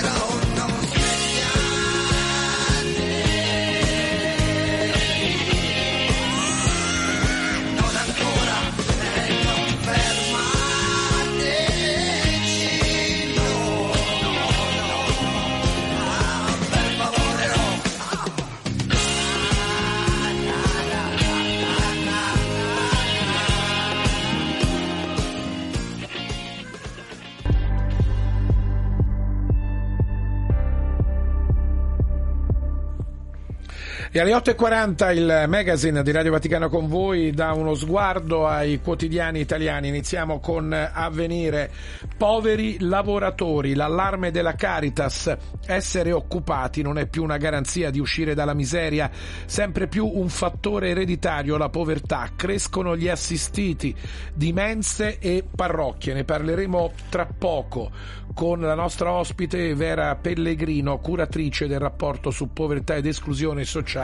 E 34.13 34.19
alle 34.19 34.33
8.40 34.33 35.15
il 35.15 35.45
magazine 35.47 36.03
di 36.03 36.11
Radio 36.11 36.31
Vaticano 36.31 36.67
con 36.67 36.89
voi 36.89 37.31
dà 37.31 37.53
uno 37.53 37.75
sguardo 37.75 38.45
ai 38.45 38.81
quotidiani 38.81 39.39
italiani. 39.39 39.87
Iniziamo 39.87 40.41
con 40.41 40.73
Avvenire. 40.73 41.71
Poveri 42.17 42.75
lavoratori, 42.81 43.73
l'allarme 43.73 44.29
della 44.29 44.55
Caritas. 44.55 45.33
Essere 45.65 46.11
occupati 46.11 46.81
non 46.81 46.97
è 46.97 47.07
più 47.07 47.23
una 47.23 47.37
garanzia 47.37 47.89
di 47.89 48.01
uscire 48.01 48.33
dalla 48.33 48.53
miseria, 48.53 49.09
sempre 49.45 49.87
più 49.87 50.05
un 50.05 50.27
fattore 50.27 50.89
ereditario, 50.89 51.55
la 51.55 51.69
povertà. 51.69 52.31
Crescono 52.35 52.97
gli 52.97 53.07
assistiti 53.07 53.95
di 54.33 54.51
mense 54.51 55.19
e 55.19 55.41
parrocchie. 55.55 56.13
Ne 56.13 56.25
parleremo 56.25 56.91
tra 57.07 57.25
poco 57.25 57.91
con 58.33 58.59
la 58.59 58.75
nostra 58.75 59.13
ospite 59.13 59.73
Vera 59.73 60.17
Pellegrino, 60.17 60.99
curatrice 60.99 61.67
del 61.67 61.79
rapporto 61.79 62.29
su 62.29 62.51
povertà 62.51 62.95
ed 62.95 63.05
esclusione 63.05 63.63
sociale 63.63 64.00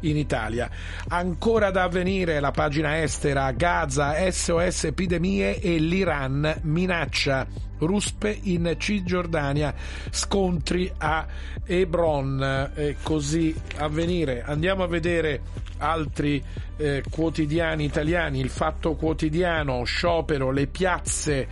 in 0.00 0.16
Italia. 0.16 0.70
Ancora 1.08 1.70
da 1.70 1.84
avvenire 1.84 2.40
la 2.40 2.50
pagina 2.50 3.00
estera 3.02 3.50
Gaza, 3.52 4.14
SOS 4.30 4.84
epidemie 4.84 5.60
e 5.60 5.78
l'Iran 5.78 6.60
minaccia. 6.62 7.46
Ruspe 7.78 8.36
in 8.42 8.74
Cisgiordania, 8.76 9.72
scontri 10.10 10.90
a 10.98 11.26
Hebron, 11.64 12.72
e 12.74 12.96
così 13.02 13.54
avvenire. 13.76 14.42
Andiamo 14.42 14.82
a 14.82 14.88
vedere 14.88 15.40
altri 15.78 16.42
eh, 16.76 17.02
quotidiani 17.08 17.84
italiani, 17.84 18.40
il 18.40 18.48
Fatto 18.48 18.94
Quotidiano, 18.94 19.84
sciopero, 19.84 20.50
le 20.50 20.66
piazze 20.66 21.46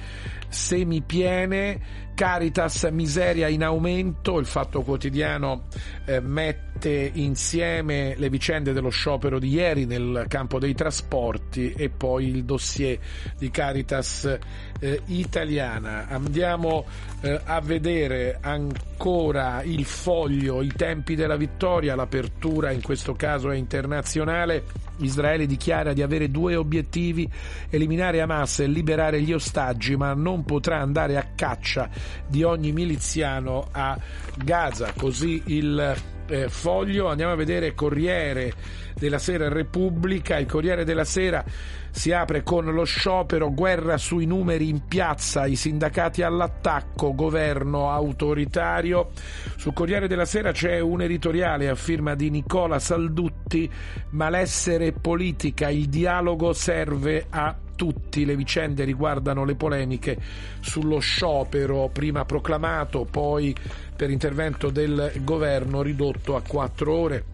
semipiene, 0.48 2.04
Caritas 2.14 2.84
miseria 2.90 3.48
in 3.48 3.62
aumento, 3.62 4.38
il 4.38 4.46
Fatto 4.46 4.82
Quotidiano 4.82 5.64
eh, 6.06 6.20
mette 6.20 6.65
insieme 6.84 8.14
le 8.16 8.28
vicende 8.28 8.72
dello 8.72 8.90
sciopero 8.90 9.38
di 9.38 9.48
ieri 9.50 9.86
nel 9.86 10.26
campo 10.28 10.58
dei 10.58 10.74
trasporti 10.74 11.72
e 11.72 11.88
poi 11.88 12.28
il 12.28 12.44
dossier 12.44 12.98
di 13.38 13.50
Caritas 13.50 14.38
eh, 14.80 15.00
italiana. 15.06 16.06
Andiamo 16.08 16.84
eh, 17.20 17.40
a 17.44 17.60
vedere 17.60 18.38
ancora 18.40 19.62
il 19.62 19.84
foglio, 19.84 20.62
i 20.62 20.72
tempi 20.74 21.14
della 21.14 21.36
vittoria, 21.36 21.94
l'apertura 21.94 22.70
in 22.70 22.82
questo 22.82 23.14
caso 23.14 23.50
è 23.50 23.56
internazionale. 23.56 24.84
Israele 24.98 25.46
dichiara 25.46 25.92
di 25.92 26.02
avere 26.02 26.30
due 26.30 26.56
obiettivi, 26.56 27.28
eliminare 27.68 28.20
Hamas 28.20 28.60
e 28.60 28.66
liberare 28.66 29.20
gli 29.20 29.32
ostaggi, 29.32 29.94
ma 29.94 30.14
non 30.14 30.44
potrà 30.44 30.80
andare 30.80 31.16
a 31.16 31.26
caccia 31.34 31.88
di 32.26 32.42
ogni 32.42 32.72
miliziano 32.72 33.68
a 33.72 33.98
Gaza. 34.36 34.92
Così 34.96 35.42
il 35.46 36.14
eh, 36.28 36.48
foglio. 36.48 37.08
Andiamo 37.08 37.32
a 37.32 37.36
vedere 37.36 37.74
Corriere 37.74 38.52
della 38.94 39.18
Sera 39.18 39.48
Repubblica. 39.48 40.38
Il 40.38 40.46
Corriere 40.46 40.84
della 40.84 41.04
Sera 41.04 41.44
si 41.90 42.12
apre 42.12 42.42
con 42.42 42.66
lo 42.66 42.84
sciopero, 42.84 43.52
guerra 43.52 43.96
sui 43.96 44.26
numeri 44.26 44.68
in 44.68 44.86
piazza, 44.86 45.46
i 45.46 45.56
sindacati 45.56 46.22
all'attacco, 46.22 47.14
governo 47.14 47.90
autoritario. 47.90 49.10
Sul 49.56 49.72
Corriere 49.72 50.08
della 50.08 50.26
Sera 50.26 50.52
c'è 50.52 50.78
un 50.80 51.00
editoriale 51.02 51.68
a 51.68 51.74
firma 51.74 52.14
di 52.14 52.30
Nicola 52.30 52.78
Saldutti, 52.78 53.70
malessere 54.10 54.92
politica, 54.92 55.70
il 55.70 55.88
dialogo 55.88 56.52
serve 56.52 57.26
a 57.30 57.56
tutti. 57.76 58.24
Le 58.24 58.34
vicende 58.34 58.82
riguardano 58.84 59.44
le 59.44 59.54
polemiche 59.54 60.18
sullo 60.60 60.98
sciopero 60.98 61.88
prima 61.92 62.24
proclamato, 62.24 63.06
poi 63.08 63.54
per 63.94 64.10
intervento 64.10 64.70
del 64.70 65.12
governo 65.22 65.82
ridotto 65.82 66.34
a 66.34 66.42
quattro 66.42 66.92
ore. 66.92 67.24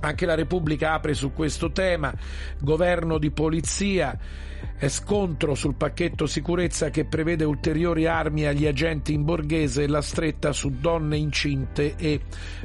Anche 0.00 0.24
la 0.24 0.34
Repubblica 0.34 0.92
apre 0.94 1.14
su 1.14 1.32
questo 1.32 1.70
tema, 1.72 2.12
governo 2.58 3.18
di 3.18 3.30
polizia, 3.30 4.18
scontro 4.88 5.54
sul 5.54 5.74
pacchetto 5.74 6.26
sicurezza 6.26 6.90
che 6.90 7.04
prevede 7.04 7.44
ulteriori 7.44 8.06
armi 8.06 8.46
agli 8.46 8.66
agenti 8.66 9.12
in 9.12 9.24
borghese 9.24 9.84
e 9.84 9.88
la 9.88 10.02
stretta 10.02 10.52
su 10.52 10.70
donne 10.78 11.16
incinte 11.16 11.94
e 11.96 12.20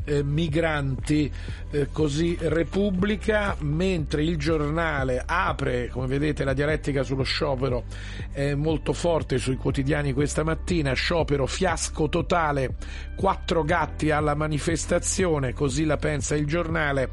eh, 0.05 0.23
migranti. 0.23 1.31
Eh, 1.71 1.88
così 1.91 2.38
Repubblica, 2.39 3.55
mentre 3.59 4.23
il 4.23 4.38
giornale 4.38 5.23
apre, 5.25 5.89
come 5.89 6.07
vedete 6.07 6.43
la 6.43 6.53
dialettica 6.53 7.03
sullo 7.03 7.23
sciopero 7.23 7.83
è 8.31 8.55
molto 8.55 8.93
forte 8.93 9.38
sui 9.38 9.55
quotidiani 9.55 10.13
questa 10.13 10.43
mattina, 10.43 10.93
sciopero 10.93 11.45
fiasco 11.45 12.09
totale, 12.09 12.75
quattro 13.15 13.63
gatti 13.63 14.12
alla 14.12 14.33
manifestazione, 14.33 15.53
così 15.53 15.85
la 15.85 15.97
pensa 15.97 16.35
il 16.35 16.45
giornale, 16.45 17.12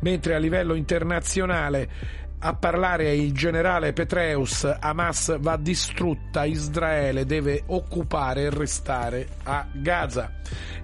mentre 0.00 0.34
a 0.34 0.38
livello 0.38 0.74
internazionale 0.74 2.20
a 2.44 2.54
parlare 2.54 3.14
il 3.14 3.32
generale 3.32 3.92
Petreus, 3.92 4.64
Hamas 4.64 5.38
va 5.38 5.56
distrutta, 5.56 6.44
Israele 6.44 7.24
deve 7.24 7.62
occupare 7.66 8.42
e 8.42 8.50
restare 8.50 9.28
a 9.44 9.64
Gaza. 9.72 10.32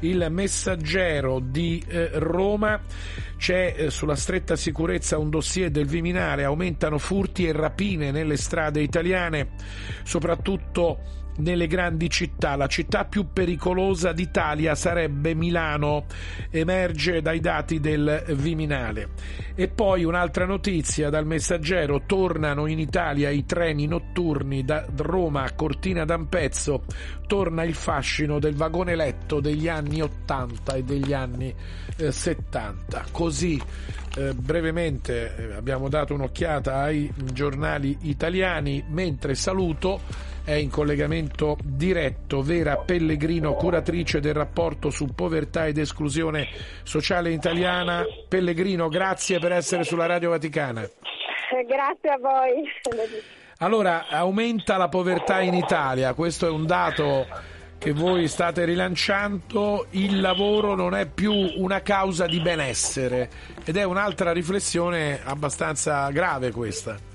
Il 0.01 0.25
messaggero 0.31 1.41
di 1.41 1.83
eh, 1.89 2.11
Roma 2.15 2.81
c'è 3.37 3.75
eh, 3.77 3.91
sulla 3.91 4.15
stretta 4.15 4.55
sicurezza 4.55 5.19
un 5.19 5.31
dossier 5.31 5.71
del 5.71 5.87
Viminale, 5.87 6.45
aumentano 6.45 6.97
furti 6.97 7.47
e 7.47 7.53
rapine 7.53 8.13
nelle 8.13 8.37
strade 8.37 8.81
italiane, 8.81 9.49
soprattutto 10.05 11.18
nelle 11.39 11.67
grandi 11.67 12.09
città. 12.09 12.57
La 12.57 12.67
città 12.67 13.05
più 13.05 13.29
pericolosa 13.33 14.13
d'Italia 14.13 14.75
sarebbe 14.75 15.35
Milano, 15.35 16.07
emerge 16.51 17.21
dai 17.21 17.41
dati 17.41 17.81
del 17.81 18.25
Viminale. 18.29 19.11
E 19.55 19.69
poi 19.69 20.05
un'altra 20.05 20.47
notizia 20.47 21.11
dal 21.11 21.27
messaggero, 21.27 22.03
tornano 22.07 22.67
in 22.67 22.79
Italia 22.79 23.31
i 23.31 23.45
treni 23.45 23.87
notturni 23.87 24.65
da 24.65 24.87
Roma 24.97 25.43
a 25.43 25.53
Cortina 25.53 26.05
d'Ampezzo, 26.05 26.85
torna 27.27 27.65
il 27.65 27.75
fascino 27.75 28.39
del 28.39 28.55
vagone 28.55 28.95
letto 28.95 29.41
degli 29.41 29.69
anni 29.69 30.01
80 30.01 30.75
e 30.75 30.83
degli 30.85 31.13
anni 31.13 31.55
eh, 31.97 32.13
70. 32.13 33.07
Così 33.11 33.61
eh, 34.19 34.35
brevemente 34.35 35.35
eh, 35.37 35.55
abbiamo 35.55 35.89
dato 35.89 36.13
un'occhiata 36.15 36.81
ai 36.81 37.09
giornali 37.33 37.97
italiani, 38.03 38.85
mentre 38.89 39.37
saluto 39.37 40.01
è 40.43 40.55
in 40.55 40.71
collegamento 40.71 41.57
diretto 41.63 42.43
Vera 42.43 42.79
Pellegrino, 42.79 43.55
curatrice 43.55 44.19
del 44.19 44.35
rapporto 44.35 44.91
su 44.91 45.15
povertà 45.15 45.67
ed 45.67 45.79
esclusione 45.79 46.49
sociale 46.83 47.31
italiana. 47.31 48.05
Pellegrino, 48.29 48.89
grazie 48.89 49.39
per 49.39 49.53
essere 49.53 49.85
sulla 49.85 50.07
Radio 50.07 50.31
Vaticana. 50.31 50.81
Grazie 51.67 52.11
a 52.11 52.19
voi. 52.19 52.65
Allora, 53.59 54.09
aumenta 54.09 54.77
la 54.77 54.89
povertà 54.89 55.41
in 55.41 55.55
Italia, 55.55 56.15
questo 56.15 56.47
è 56.47 56.51
un 56.51 56.67
dato 56.67 57.27
che 57.79 57.93
voi 57.93 58.27
state 58.27 58.65
rilanciando, 58.65 59.87
il 59.91 60.21
lavoro 60.21 60.75
non 60.75 60.95
è 60.95 61.07
più 61.07 61.33
una 61.33 61.81
causa 61.81 62.27
di 62.27 62.41
benessere 62.41 63.31
ed 63.65 63.77
è 63.77 63.85
un'altra 63.85 64.33
riflessione 64.33 65.21
abbastanza 65.25 66.11
grave 66.11 66.51
questa. 66.51 67.08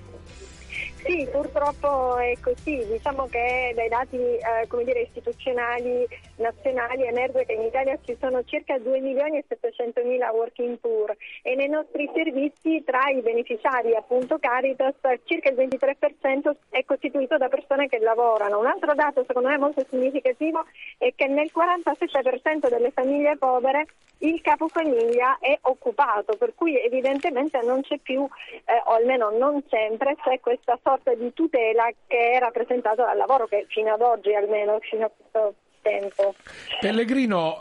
Sì, 1.03 1.27
purtroppo 1.29 2.15
è 2.15 2.33
così. 2.41 2.77
Diciamo 2.87 3.27
che 3.27 3.73
dai 3.75 3.89
dati 3.89 4.15
eh, 4.15 4.67
dire, 4.85 5.01
istituzionali 5.01 6.07
nazionali 6.37 7.05
emerge 7.05 7.45
che 7.45 7.53
in 7.53 7.63
Italia 7.63 7.99
ci 8.05 8.15
sono 8.19 8.41
circa 8.45 8.79
2 8.79 8.99
milioni 9.01 9.37
e 9.37 9.45
700 9.47 10.01
mila 10.05 10.31
working 10.31 10.77
poor 10.77 11.15
e 11.41 11.55
nei 11.55 11.67
nostri 11.67 12.09
servizi 12.13 12.83
tra 12.85 13.09
i 13.09 13.21
beneficiari 13.21 13.95
appunto 13.95 14.39
Caritas 14.39 14.95
circa 15.25 15.49
il 15.49 15.57
23% 15.57 16.51
è 16.69 16.85
costituito 16.85 17.37
da 17.37 17.49
persone 17.49 17.87
che 17.87 17.99
lavorano. 17.99 18.59
Un 18.59 18.67
altro 18.67 18.93
dato 18.95 19.25
secondo 19.27 19.49
me 19.49 19.57
molto 19.57 19.85
significativo 19.89 20.65
è 20.97 21.11
che 21.15 21.27
nel 21.27 21.51
47% 21.53 22.69
delle 22.69 22.91
famiglie 22.91 23.35
povere 23.35 23.87
il 24.19 24.39
capofamiglia 24.41 25.37
è 25.39 25.57
occupato, 25.63 26.37
per 26.37 26.53
cui 26.55 26.81
evidentemente 26.81 27.59
non 27.61 27.81
c'è 27.81 27.97
più, 27.97 28.25
eh, 28.63 28.81
o 28.85 28.93
almeno 28.93 29.29
non 29.31 29.61
sempre, 29.67 30.15
c'è 30.23 30.39
questa 30.39 30.79
sorta 30.81 30.92
di 31.15 31.33
tutela 31.33 31.89
che 32.07 32.31
è 32.31 32.39
rappresentata 32.39 33.05
dal 33.05 33.17
lavoro 33.17 33.47
che 33.47 33.65
fino 33.69 33.93
ad 33.93 34.01
oggi 34.01 34.33
almeno, 34.33 34.79
fino 34.81 35.05
a 35.05 35.11
questo 35.15 35.53
tempo. 35.81 36.33
Pellegrino, 36.79 37.57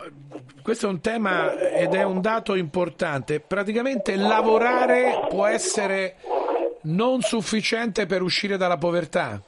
questo 0.62 0.86
è 0.86 0.88
un 0.88 1.00
tema 1.00 1.58
ed 1.58 1.94
è 1.94 2.02
un 2.02 2.20
dato 2.20 2.54
importante. 2.54 3.40
Praticamente 3.40 4.16
lavorare 4.16 5.26
può 5.28 5.46
essere 5.46 6.16
non 6.82 7.20
sufficiente 7.20 8.06
per 8.06 8.22
uscire 8.22 8.56
dalla 8.56 8.78
povertà. 8.78 9.40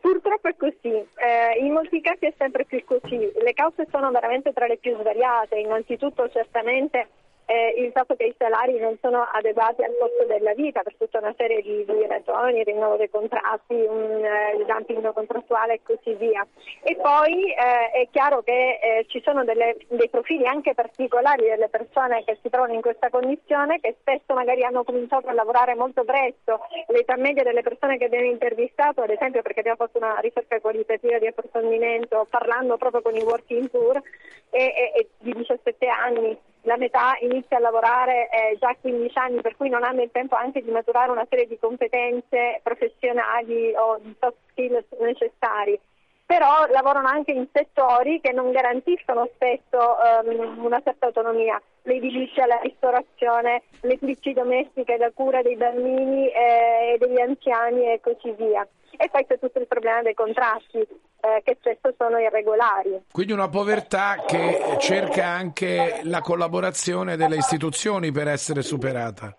Purtroppo 0.00 0.48
è 0.48 0.56
così, 0.56 0.88
eh, 0.88 1.58
in 1.60 1.72
molti 1.72 2.00
casi 2.00 2.26
è 2.26 2.34
sempre 2.38 2.64
più 2.64 2.82
così, 2.84 3.18
le 3.18 3.52
cause 3.52 3.86
sono 3.90 4.10
veramente 4.10 4.52
tra 4.52 4.66
le 4.66 4.78
più 4.78 4.96
svariate, 4.96 5.58
innanzitutto 5.58 6.30
certamente 6.30 7.08
eh, 7.50 7.74
il 7.78 7.92
fatto 7.92 8.14
che 8.14 8.24
i 8.24 8.34
salari 8.36 8.78
non 8.78 8.98
sono 9.00 9.26
adeguati 9.32 9.82
al 9.82 9.96
costo 9.98 10.24
della 10.26 10.52
vita 10.52 10.82
per 10.82 10.94
tutta 10.98 11.18
una 11.18 11.32
serie 11.34 11.62
di, 11.62 11.82
di 11.82 12.06
ragioni, 12.06 12.62
rinnovo 12.62 12.96
dei 12.96 13.08
contratti, 13.08 13.72
un, 13.72 14.22
eh, 14.22 14.56
il 14.58 14.66
dumping 14.66 15.10
contrattuale 15.14 15.74
e 15.74 15.80
così 15.82 16.12
via. 16.16 16.46
E 16.82 16.94
poi 16.96 17.50
eh, 17.50 17.90
è 18.02 18.08
chiaro 18.10 18.42
che 18.42 18.78
eh, 18.82 19.06
ci 19.08 19.22
sono 19.24 19.44
delle, 19.44 19.78
dei 19.88 20.10
profili 20.10 20.46
anche 20.46 20.74
particolari 20.74 21.48
delle 21.48 21.70
persone 21.70 22.22
che 22.24 22.36
si 22.42 22.50
trovano 22.50 22.74
in 22.74 22.82
questa 22.82 23.08
condizione 23.08 23.80
che 23.80 23.96
spesso 23.98 24.34
magari 24.34 24.62
hanno 24.64 24.84
cominciato 24.84 25.28
a 25.28 25.32
lavorare 25.32 25.74
molto 25.74 26.04
presto. 26.04 26.60
L'età 26.88 27.16
media 27.16 27.44
delle 27.44 27.62
persone 27.62 27.96
che 27.96 28.04
abbiamo 28.04 28.26
intervistato, 28.26 29.00
ad 29.00 29.10
esempio 29.10 29.40
perché 29.40 29.60
abbiamo 29.60 29.78
fatto 29.78 29.96
una 29.96 30.18
ricerca 30.20 30.60
qualitativa 30.60 31.18
di 31.18 31.28
approfondimento 31.28 32.26
parlando 32.28 32.76
proprio 32.76 33.00
con 33.00 33.16
i 33.16 33.22
working 33.22 33.70
tour, 33.70 34.02
è, 34.50 34.56
è, 34.58 34.98
è 34.98 35.06
di 35.20 35.32
17 35.32 35.86
anni 35.88 36.38
la 36.68 36.76
metà 36.76 37.16
inizia 37.22 37.56
a 37.56 37.60
lavorare 37.60 38.28
eh, 38.28 38.58
già 38.60 38.68
a 38.68 38.76
15 38.78 39.18
anni, 39.18 39.40
per 39.40 39.56
cui 39.56 39.70
non 39.70 39.82
hanno 39.82 40.02
il 40.02 40.10
tempo 40.12 40.36
anche 40.36 40.62
di 40.62 40.70
maturare 40.70 41.10
una 41.10 41.26
serie 41.28 41.46
di 41.46 41.58
competenze 41.58 42.60
professionali 42.62 43.74
o 43.74 43.98
di 44.02 44.14
soft 44.20 44.36
skills 44.50 44.84
necessari. 45.00 45.80
Però 46.28 46.66
lavorano 46.70 47.08
anche 47.08 47.32
in 47.32 47.46
settori 47.50 48.20
che 48.20 48.32
non 48.32 48.50
garantiscono 48.50 49.30
spesso 49.32 49.96
um, 50.22 50.62
una 50.62 50.78
certa 50.84 51.06
autonomia, 51.06 51.58
l'edilizia, 51.84 52.44
la 52.44 52.60
ristorazione, 52.62 53.62
le 53.80 53.96
pulizie 53.96 54.34
domestiche, 54.34 54.98
la 54.98 55.10
cura 55.14 55.40
dei 55.40 55.56
bambini 55.56 56.28
e 56.28 56.92
eh, 56.92 56.98
degli 56.98 57.18
anziani 57.18 57.90
e 57.90 58.00
così 58.02 58.30
via. 58.32 58.68
E 58.94 59.08
poi 59.10 59.24
c'è 59.24 59.38
tutto 59.38 59.58
il 59.58 59.66
problema 59.66 60.02
dei 60.02 60.12
contratti 60.12 60.76
eh, 60.76 61.40
che 61.42 61.56
spesso 61.60 61.94
sono 61.96 62.18
irregolari. 62.18 63.04
Quindi 63.10 63.32
una 63.32 63.48
povertà 63.48 64.22
che 64.26 64.76
cerca 64.80 65.24
anche 65.24 66.00
la 66.02 66.20
collaborazione 66.20 67.16
delle 67.16 67.36
istituzioni 67.36 68.12
per 68.12 68.28
essere 68.28 68.60
superata. 68.60 69.34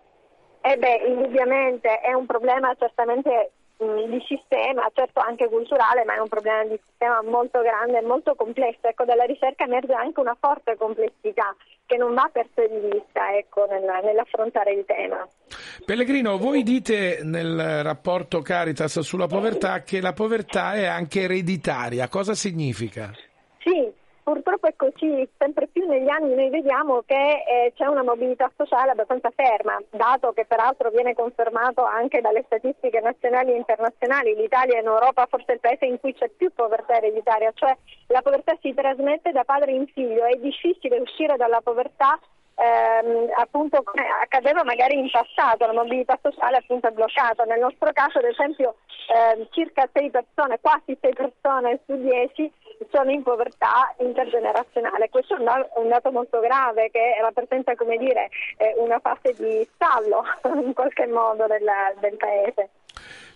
Eh 0.60 0.76
beh, 0.76 1.04
indubbiamente 1.06 2.00
è 2.00 2.12
un 2.14 2.26
problema 2.26 2.74
certamente 2.76 3.52
di 3.80 4.22
sistema, 4.26 4.90
certo 4.92 5.20
anche 5.20 5.48
culturale, 5.48 6.04
ma 6.04 6.14
è 6.14 6.18
un 6.18 6.28
problema 6.28 6.64
di 6.64 6.78
sistema 6.86 7.22
molto 7.22 7.62
grande 7.62 7.98
e 7.98 8.02
molto 8.02 8.34
complesso. 8.34 8.80
Ecco, 8.82 9.04
dalla 9.04 9.24
ricerca 9.24 9.64
emerge 9.64 9.94
anche 9.94 10.20
una 10.20 10.36
forte 10.38 10.76
complessità 10.76 11.54
che 11.86 11.96
non 11.96 12.14
va 12.14 12.28
perso 12.30 12.66
di 12.66 12.88
vista 12.90 13.34
ecco, 13.36 13.66
nella, 13.66 14.00
nell'affrontare 14.00 14.72
il 14.72 14.84
tema. 14.84 15.26
Pellegrino, 15.84 16.36
voi 16.36 16.62
dite 16.62 17.20
nel 17.22 17.82
rapporto 17.82 18.42
Caritas 18.42 19.00
sulla 19.00 19.26
povertà 19.26 19.82
che 19.82 20.00
la 20.00 20.12
povertà 20.12 20.74
è 20.74 20.84
anche 20.84 21.22
ereditaria. 21.22 22.08
Cosa 22.08 22.34
significa? 22.34 23.10
Sì, 23.58 23.90
Purtroppo 24.22 24.66
è 24.66 24.74
così, 24.76 25.28
sempre 25.38 25.66
più 25.66 25.86
negli 25.86 26.08
anni 26.08 26.34
noi 26.34 26.50
vediamo 26.50 27.02
che 27.06 27.14
eh, 27.14 27.72
c'è 27.74 27.86
una 27.86 28.02
mobilità 28.02 28.50
sociale 28.56 28.90
abbastanza 28.90 29.30
ferma, 29.34 29.80
dato 29.90 30.32
che 30.32 30.44
peraltro 30.44 30.90
viene 30.90 31.14
confermato 31.14 31.82
anche 31.84 32.20
dalle 32.20 32.42
statistiche 32.44 33.00
nazionali 33.00 33.52
e 33.52 33.56
internazionali. 33.56 34.34
L'Italia 34.34 34.78
in 34.78 34.86
Europa 34.86 35.26
forse 35.26 35.46
è 35.46 35.52
il 35.54 35.60
paese 35.60 35.86
in 35.86 35.98
cui 35.98 36.14
c'è 36.14 36.28
più 36.28 36.52
povertà 36.54 36.96
ereditaria, 36.96 37.50
cioè 37.54 37.74
la 38.08 38.22
povertà 38.22 38.56
si 38.60 38.74
trasmette 38.74 39.32
da 39.32 39.44
padre 39.44 39.72
in 39.72 39.86
figlio, 39.86 40.24
è 40.24 40.36
difficile 40.36 40.98
uscire 40.98 41.36
dalla 41.36 41.60
povertà 41.62 42.18
ehm, 42.60 43.30
appunto 43.36 43.82
come 43.82 44.06
accadeva 44.22 44.62
magari 44.64 44.98
in 44.98 45.10
passato, 45.10 45.66
la 45.66 45.72
mobilità 45.72 46.18
sociale 46.20 46.58
appunto 46.58 46.88
è 46.88 46.92
bloccata. 46.92 47.44
Nel 47.44 47.60
nostro 47.60 47.90
caso 47.92 48.18
ad 48.18 48.24
esempio 48.24 48.76
eh, 49.08 49.48
circa 49.50 49.88
6 49.92 50.10
persone, 50.10 50.60
quasi 50.60 50.96
6 51.00 51.12
persone 51.14 51.80
su 51.86 51.96
10 51.96 52.52
sono 52.90 53.10
in 53.10 53.22
povertà 53.22 53.94
intergenerazionale. 53.98 55.08
Questo 55.10 55.36
è 55.36 55.40
un 55.40 55.88
dato 55.88 56.10
molto 56.10 56.40
grave 56.40 56.90
che 56.90 57.16
rappresenta 57.20 57.74
come 57.74 57.96
dire, 57.96 58.30
eh, 58.56 58.74
una 58.78 58.98
fase 59.00 59.34
di 59.34 59.68
stallo 59.74 60.22
in 60.64 60.72
qualche 60.72 61.06
modo 61.06 61.46
del, 61.46 61.68
del 62.00 62.16
paese. 62.16 62.70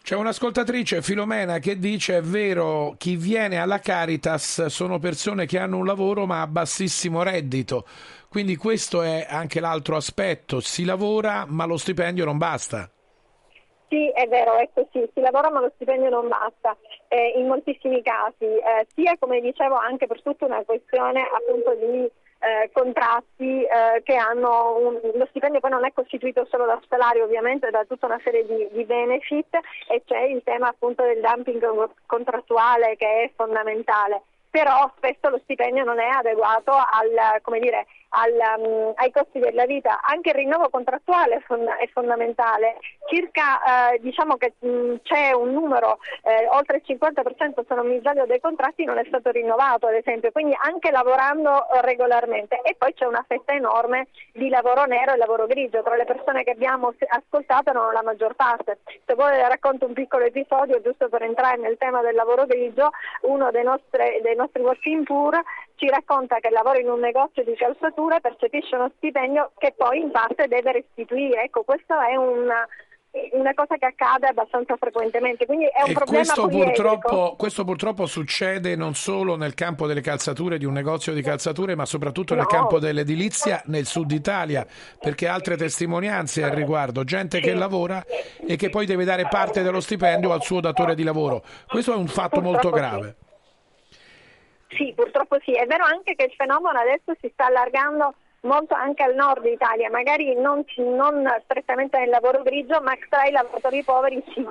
C'è 0.03 0.17
un'ascoltatrice, 0.17 1.01
Filomena, 1.01 1.59
che 1.59 1.79
dice 1.79 2.19
è 2.19 2.21
vero, 2.21 2.95
chi 2.99 3.17
viene 3.17 3.59
alla 3.59 3.79
Caritas 3.79 4.67
sono 4.67 4.99
persone 4.99 5.47
che 5.47 5.59
hanno 5.59 5.79
un 5.79 5.87
lavoro 5.87 6.27
ma 6.27 6.43
a 6.43 6.47
bassissimo 6.47 7.23
reddito. 7.23 7.87
Quindi 8.29 8.57
questo 8.57 9.01
è 9.01 9.27
anche 9.27 9.61
l'altro 9.61 9.97
aspetto, 9.97 10.61
si 10.61 10.85
lavora 10.85 11.47
ma 11.49 11.65
lo 11.65 11.79
stipendio 11.79 12.27
non 12.27 12.37
basta. 12.37 12.91
Sì, 13.89 14.11
è 14.11 14.27
vero, 14.27 14.59
è 14.59 14.69
così, 14.75 15.09
si 15.15 15.21
lavora 15.21 15.51
ma 15.51 15.61
lo 15.61 15.71
stipendio 15.75 16.11
non 16.11 16.29
basta 16.29 16.77
eh, 17.15 17.35
in 17.37 17.47
moltissimi 17.47 18.03
casi, 18.03 18.45
eh, 18.45 18.87
sia 18.93 19.15
come 19.21 19.41
dicevo 19.41 19.77
anche 19.77 20.09
per 20.09 20.21
tutta 20.21 20.47
una 20.47 20.65
questione 20.65 21.23
appunto 21.23 21.73
di 21.75 22.11
eh, 22.41 22.71
contratti 22.73 23.63
eh, 23.63 24.03
che 24.03 24.17
hanno 24.17 24.77
un, 24.79 25.01
lo 25.15 25.27
stipendio 25.27 25.61
poi 25.61 25.71
non 25.71 25.85
è 25.85 25.93
costituito 25.93 26.45
solo 26.51 26.67
da 26.67 26.81
salario 26.89 27.25
ovviamente 27.25 27.71
da 27.71 27.85
tutta 27.85 28.07
una 28.07 28.21
serie 28.25 28.45
di, 28.45 28.69
di 28.73 28.85
benefit 28.85 29.55
e 29.89 30.03
c'è 30.05 30.23
il 30.23 30.43
tema 30.43 30.69
appunto 30.69 31.05
del 31.05 31.21
dumping 31.21 31.65
contrattuale 32.07 32.97
che 32.97 33.07
è 33.07 33.31
fondamentale. 33.37 34.23
Però 34.51 34.91
spesso 34.97 35.31
lo 35.31 35.41
stipendio 35.43 35.85
non 35.85 35.99
è 35.99 36.09
adeguato 36.09 36.71
al, 36.71 37.11
dire, 37.61 37.87
al, 38.15 38.61
um, 38.61 38.93
ai 38.97 39.11
costi 39.11 39.39
della 39.39 39.67
vita. 39.67 40.01
Anche 40.03 40.31
il 40.31 40.37
rinnovo 40.37 40.69
contrattuale 40.69 41.37
è, 41.37 41.41
fond- 41.41 41.69
è 41.69 41.89
fondamentale. 41.93 42.79
Circa 43.07 43.93
eh, 43.93 43.99
diciamo 44.01 44.37
che 44.37 44.55
mh, 44.59 44.69
mm, 44.69 44.95
c'è 45.03 45.33
un 45.33 45.53
numero, 45.53 45.99
eh, 46.23 46.49
oltre 46.51 46.77
il 46.77 46.83
50% 46.87 47.65
se 47.67 47.75
non 47.75 47.89
mi 47.89 47.99
sbaglio 47.99 48.27
dei 48.27 48.41
contratti 48.41 48.85
non 48.85 48.99
è 48.99 49.05
stato 49.07 49.31
rinnovato 49.31 49.87
ad 49.87 49.95
esempio, 49.95 50.31
quindi 50.31 50.57
anche 50.61 50.91
lavorando 50.91 51.67
regolarmente. 51.83 52.61
E 52.63 52.75
poi 52.79 52.95
c'è 52.95 53.07
una 53.07 53.25
fetta 53.27 53.53
enorme 53.53 54.09
di 54.33 54.49
lavoro 54.49 54.85
nero 54.85 55.13
e 55.13 55.17
lavoro 55.17 55.47
grigio, 55.47 55.83
tra 55.83 55.97
le 55.97 56.05
persone 56.05 56.45
che 56.45 56.51
abbiamo 56.51 56.95
ascoltato 57.09 57.73
non 57.73 57.93
la 57.93 58.03
maggior 58.03 58.35
parte. 58.35 58.79
Se 59.05 59.15
vuoi 59.15 59.37
racconto 59.39 59.87
un 59.87 59.93
piccolo 59.93 60.25
episodio 60.25 60.81
giusto 60.81 61.09
per 61.09 61.23
entrare 61.23 61.57
nel 61.57 61.77
tema 61.79 62.01
del 62.01 62.15
lavoro 62.15 62.47
grigio, 62.47 62.91
uno 63.23 63.51
dei 63.51 63.65
nostri, 63.65 64.21
dei 64.23 64.37
nostri 64.37 64.63
working 64.63 65.05
poor 65.05 65.41
ci 65.77 65.89
racconta 65.89 66.39
che 66.39 66.51
lavora 66.51 66.79
in 66.79 66.89
un 66.89 67.01
negozio 67.01 67.43
di 67.45 67.55
calzature, 67.55 68.21
percepisce 68.21 68.77
uno 68.77 68.91
stipendio 68.97 69.53
che 69.59 69.75
poi 69.77 70.01
in 70.01 70.11
parte 70.11 70.47
deve 70.47 70.73
restituire. 70.73 71.45
Ecco, 71.45 71.63
questo 71.63 71.99
è 72.01 72.15
una, 72.17 72.67
una 73.33 73.55
cosa 73.55 73.77
che 73.77 73.87
accade 73.87 74.29
abbastanza 74.29 74.77
frequentemente, 74.77 75.47
quindi 75.47 75.67
è 75.67 75.83
un 75.83 75.91
e 75.91 75.93
problema 75.93 76.23
questo 76.23 76.47
purtroppo, 76.47 77.35
questo 77.37 77.65
purtroppo, 77.65 78.07
succede 78.07 78.77
non 78.77 78.95
solo 78.95 79.37
nel 79.37 79.55
campo 79.55 79.87
delle 79.87 80.01
calzature 80.01 80.59
di 80.59 80.65
un 80.65 80.73
negozio 80.73 81.13
di 81.13 81.23
calzature, 81.23 81.75
ma 81.75 81.87
soprattutto 81.87 82.35
no. 82.35 82.41
nel 82.41 82.49
campo 82.49 82.79
dell'edilizia 82.79 83.63
nel 83.67 83.87
sud 83.87 84.13
Italia, 84.13 84.65
perché 85.01 85.27
altre 85.27 85.57
testimonianze 85.57 86.45
al 86.45 86.53
riguardo, 86.53 87.03
gente 87.03 87.41
che 87.41 87.53
lavora 87.53 88.05
e 88.47 88.55
che 88.57 88.69
poi 88.71 88.87
deve 88.87 89.05
dare 89.05 89.27
parte 89.29 89.63
dello 89.63 89.81
stipendio 89.81 90.33
al 90.33 90.43
suo 90.43 90.61
datore 90.61 90.95
di 90.95 91.03
lavoro. 91.03 91.43
Questo 91.67 91.93
è 91.93 91.97
un 91.97 92.07
fatto 92.07 92.41
purtroppo 92.41 92.41
molto 92.41 92.71
grave. 92.71 93.17
Sì. 93.19 93.24
Sì, 94.77 94.93
purtroppo 94.95 95.39
sì. 95.43 95.53
È 95.53 95.67
vero 95.67 95.85
anche 95.85 96.15
che 96.15 96.25
il 96.25 96.35
fenomeno 96.37 96.79
adesso 96.79 97.15
si 97.21 97.31
sta 97.33 97.47
allargando 97.47 98.15
molto 98.41 98.75
anche 98.75 99.03
al 99.03 99.15
nord 99.15 99.45
Italia, 99.47 99.91
magari 99.91 100.35
non, 100.35 100.65
non 100.77 101.25
strettamente 101.45 101.99
nel 101.99 102.11
lavoro 102.11 102.43
grigio, 102.43 102.81
ma 102.81 102.93
tra 103.09 103.25
i 103.25 103.31
lavoratori 103.31 103.83
poveri 103.83 104.23
sì. 104.35 104.47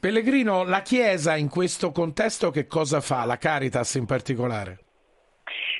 Pellegrino, 0.00 0.64
la 0.64 0.80
Chiesa 0.80 1.36
in 1.36 1.50
questo 1.50 1.92
contesto 1.92 2.50
che 2.50 2.66
cosa 2.66 3.00
fa? 3.02 3.26
La 3.26 3.36
Caritas 3.36 3.94
in 3.94 4.06
particolare? 4.06 4.78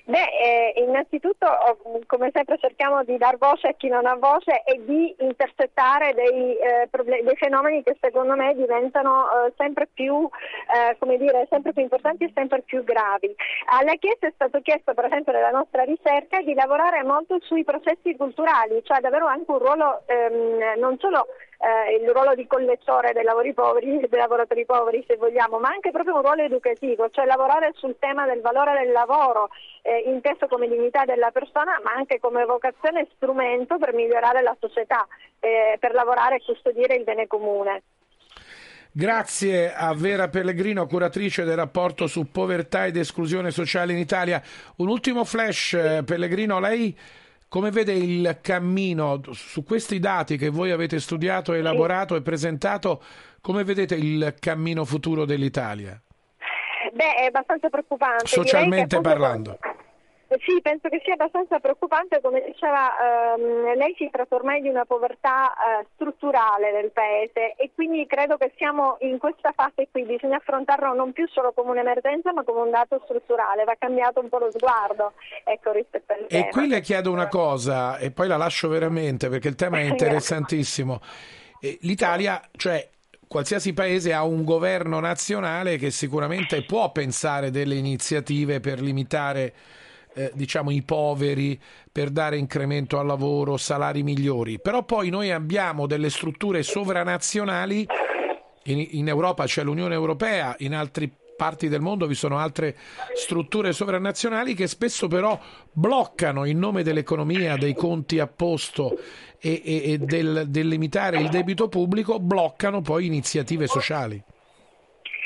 Beh, 0.05 0.19
eh, 0.19 0.73
innanzitutto 0.77 1.47
come 2.07 2.31
sempre 2.33 2.59
cerchiamo 2.59 3.05
di 3.05 3.17
dar 3.17 3.37
voce 3.39 3.69
a 3.69 3.75
chi 3.75 3.89
non 3.89 4.07
ha 4.07 4.15
voce 4.17 4.63
e 4.65 4.83
di 4.85 5.15
intercettare 5.19 6.15
dei, 6.15 6.57
eh, 6.57 6.89
problem- 6.91 7.23
dei 7.23 7.37
fenomeni 7.37 7.83
che 7.83 7.97
secondo 8.01 8.35
me 8.35 8.55
diventano 8.55 9.27
eh, 9.31 9.53
sempre, 9.57 9.89
più, 9.93 10.29
eh, 10.75 11.17
dire, 11.17 11.47
sempre 11.51 11.73
più 11.73 11.83
importanti 11.83 12.25
e 12.25 12.33
sempre 12.35 12.63
più 12.63 12.83
gravi. 12.83 13.35
Alla 13.71 13.95
Chiesa 13.95 14.27
è 14.27 14.33
stato 14.35 14.61
chiesto 14.63 14.95
per 14.95 15.05
esempio 15.05 15.33
nella 15.33 15.51
nostra 15.51 15.83
ricerca 15.85 16.41
di 16.41 16.55
lavorare 16.55 17.03
molto 17.03 17.39
sui 17.41 17.65
processi 17.65 18.17
culturali, 18.17 18.81
cioè 18.85 18.99
ad 18.99 19.05
avere 19.05 19.25
anche 19.27 19.51
un 19.51 19.59
ruolo 19.59 20.03
ehm, 20.07 20.79
non 20.79 20.99
solo 20.99 21.27
eh, 21.61 21.97
il 21.97 22.09
ruolo 22.11 22.35
di 22.35 22.47
collettore 22.47 23.13
dei, 23.13 23.25
poveri, 23.53 24.01
dei 24.09 24.19
lavoratori 24.19 24.65
poveri 24.65 25.05
se 25.07 25.17
vogliamo, 25.17 25.59
ma 25.59 25.69
anche 25.69 25.91
proprio 25.91 26.17
un 26.17 26.23
ruolo 26.23 26.43
educativo, 26.43 27.11
cioè 27.11 27.27
lavorare 27.27 27.73
sul 27.75 27.97
tema 27.99 28.27
del 28.27 28.41
valore 28.41 28.83
del 28.83 28.93
lavoro, 28.93 29.51
eh, 29.83 30.05
inteso 30.07 30.47
come 30.47 30.69
dignità 30.69 31.05
della 31.05 31.31
persona, 31.31 31.79
ma 31.85 31.93
anche 31.93 32.19
come 32.19 32.45
vocazione 32.45 33.03
e 33.03 33.09
strumento 33.15 33.77
per 33.77 33.93
migliorare 33.93 34.43
la 34.43 34.57
società, 34.59 35.07
eh, 35.39 35.77
per 35.79 35.93
lavorare 35.93 36.37
e 36.37 36.43
custodire 36.45 36.95
il 36.95 37.05
bene 37.05 37.27
comune. 37.27 37.83
Grazie 38.93 39.73
a 39.73 39.95
Vera 39.95 40.29
Pellegrino, 40.29 40.87
curatrice 40.87 41.45
del 41.45 41.55
rapporto 41.55 42.09
su 42.09 42.29
povertà 42.33 42.87
ed 42.87 42.97
esclusione 42.97 43.53
sociale 43.53 43.93
in 43.93 43.99
Italia. 43.99 44.43
Un 44.79 44.89
ultimo 44.89 45.25
flash, 45.25 45.75
eh, 45.75 46.03
Pellegrino, 46.05 46.59
lei 46.59 46.97
come 47.51 47.73
vede 47.73 47.95
il 47.95 48.39
cammino 48.41 49.21
su 49.33 49.65
questi 49.65 49.99
dati 49.99 50.37
che 50.37 50.51
voi 50.51 50.71
avete 50.71 51.01
studiato, 51.01 51.53
elaborato 51.53 52.15
e 52.15 52.23
presentato? 52.23 53.03
Come 53.41 53.65
vedete 53.65 53.97
il 53.97 54.37
cammino 54.39 54.85
futuro 54.85 55.25
dell'Italia? 55.25 56.01
Beh, 56.93 57.15
è 57.17 57.25
abbastanza 57.25 57.69
preoccupante. 57.69 58.27
Socialmente 58.29 58.95
appunto, 58.95 59.01
parlando. 59.01 59.59
Sì, 60.47 60.61
penso 60.63 60.89
che 60.89 61.01
sia 61.05 61.15
abbastanza 61.15 61.59
preoccupante, 61.59 62.21
come 62.21 62.41
diceva 62.47 63.35
ehm, 63.35 63.75
lei 63.77 63.95
si 63.99 64.09
tratta 64.13 64.37
ormai 64.37 64.61
di 64.63 64.69
una 64.69 64.85
povertà 64.85 65.53
eh, 65.53 65.87
strutturale 65.95 66.71
del 66.71 66.93
Paese 66.93 67.55
e 67.57 67.71
quindi 67.75 68.07
credo 68.07 68.37
che 68.37 68.53
siamo 68.57 68.97
in 69.01 69.19
questa 69.19 69.53
fase 69.53 69.89
qui, 69.91 70.05
bisogna 70.05 70.37
affrontarlo 70.37 70.95
non 70.95 71.13
più 71.13 71.27
solo 71.29 71.53
come 71.53 71.71
un'emergenza 71.73 72.33
ma 72.33 72.45
come 72.45 72.61
un 72.61 72.71
dato 72.71 73.01
strutturale, 73.05 73.65
va 73.65 73.75
cambiato 73.77 74.21
un 74.21 74.29
po' 74.29 74.39
lo 74.39 74.51
sguardo 74.53 75.15
ecco, 75.43 75.73
rispetto 75.73 76.13
al 76.13 76.21
E 76.23 76.27
tema. 76.29 76.49
qui 76.51 76.69
le 76.69 76.81
chiedo 76.81 77.11
una 77.11 77.27
cosa 77.27 77.99
e 77.99 78.13
poi 78.13 78.29
la 78.29 78.37
lascio 78.37 78.69
veramente 78.69 79.29
perché 79.29 79.49
il 79.49 79.57
tema 79.57 79.79
è 79.79 79.83
interessantissimo. 79.91 81.01
Eh, 81.61 81.77
L'Italia, 81.83 82.41
cioè 82.57 82.89
qualsiasi 83.27 83.73
paese 83.75 84.13
ha 84.13 84.23
un 84.25 84.45
governo 84.45 85.01
nazionale 85.01 85.77
che 85.77 85.91
sicuramente 85.91 86.63
può 86.65 86.93
pensare 86.93 87.51
delle 87.51 87.75
iniziative 87.75 88.61
per 88.61 88.81
limitare 88.81 89.53
eh, 90.15 90.31
diciamo 90.35 90.71
i 90.71 90.83
poveri 90.83 91.61
per 91.91 92.11
dare 92.11 92.37
incremento 92.37 92.99
al 92.99 93.07
lavoro, 93.07 93.57
salari 93.57 94.03
migliori, 94.03 94.61
però 94.61 94.85
poi 94.85 95.11
noi 95.11 95.31
abbiamo 95.31 95.87
delle 95.87 96.11
strutture 96.11 96.63
sovranazionali 96.63 97.87
in, 98.65 98.87
in 98.91 99.09
Europa 99.09 99.45
c'è 99.45 99.63
l'Unione 99.63 99.95
Europea, 99.95 100.55
in 100.59 100.75
altre 100.75 101.11
parti 101.37 101.69
del 101.69 101.81
mondo 101.81 102.07
vi 102.07 102.15
sono 102.15 102.39
altre 102.39 102.77
strutture 103.15 103.73
sovranazionali 103.73 104.55
che 104.55 104.67
spesso 104.67 105.09
però 105.09 105.41
bloccano 105.73 106.45
in 106.45 106.59
nome 106.59 106.83
dell'economia, 106.83 107.57
dei 107.57 107.75
conti 107.75 108.19
a 108.19 108.27
posto 108.27 108.99
e, 109.39 109.63
e, 109.65 109.93
e 109.93 109.99
del, 109.99 110.45
del 110.49 110.69
limitare 110.69 111.19
il 111.19 111.31
debito 111.31 111.69
pubblico, 111.69 112.21
bloccano 112.21 112.83
poi 112.83 113.07
iniziative 113.07 113.67
sociali. 113.67 114.23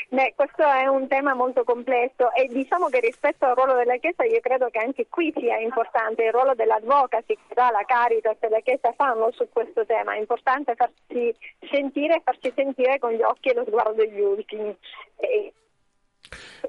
Beh, 0.08 0.34
questo 0.36 0.62
è 0.62 0.86
un 0.86 1.08
tema 1.08 1.34
molto 1.34 1.64
complesso 1.64 2.32
e 2.32 2.46
diciamo 2.46 2.88
che 2.88 3.00
rispetto 3.00 3.46
al 3.46 3.54
ruolo 3.54 3.74
della 3.74 3.96
Chiesa 3.96 4.24
io 4.24 4.40
credo 4.40 4.68
che 4.70 4.78
anche 4.78 5.06
qui 5.08 5.32
sia 5.36 5.58
importante 5.58 6.24
il 6.24 6.32
ruolo 6.32 6.54
dell'advocacy 6.54 7.34
che 7.34 7.54
già 7.54 7.70
la 7.70 7.84
Caritas 7.86 8.36
e 8.40 8.48
la 8.48 8.60
Chiesa 8.60 8.92
fanno 8.96 9.30
su 9.32 9.48
questo 9.50 9.84
tema, 9.86 10.14
è 10.14 10.18
importante 10.18 10.74
farsi 10.74 11.34
sentire 11.70 12.16
e 12.16 12.22
farci 12.22 12.52
sentire 12.54 12.98
con 12.98 13.12
gli 13.12 13.22
occhi 13.22 13.48
e 13.48 13.54
lo 13.54 13.64
sguardo 13.66 13.92
degli 13.94 14.20
ultimi. 14.20 14.76
E 15.16 15.52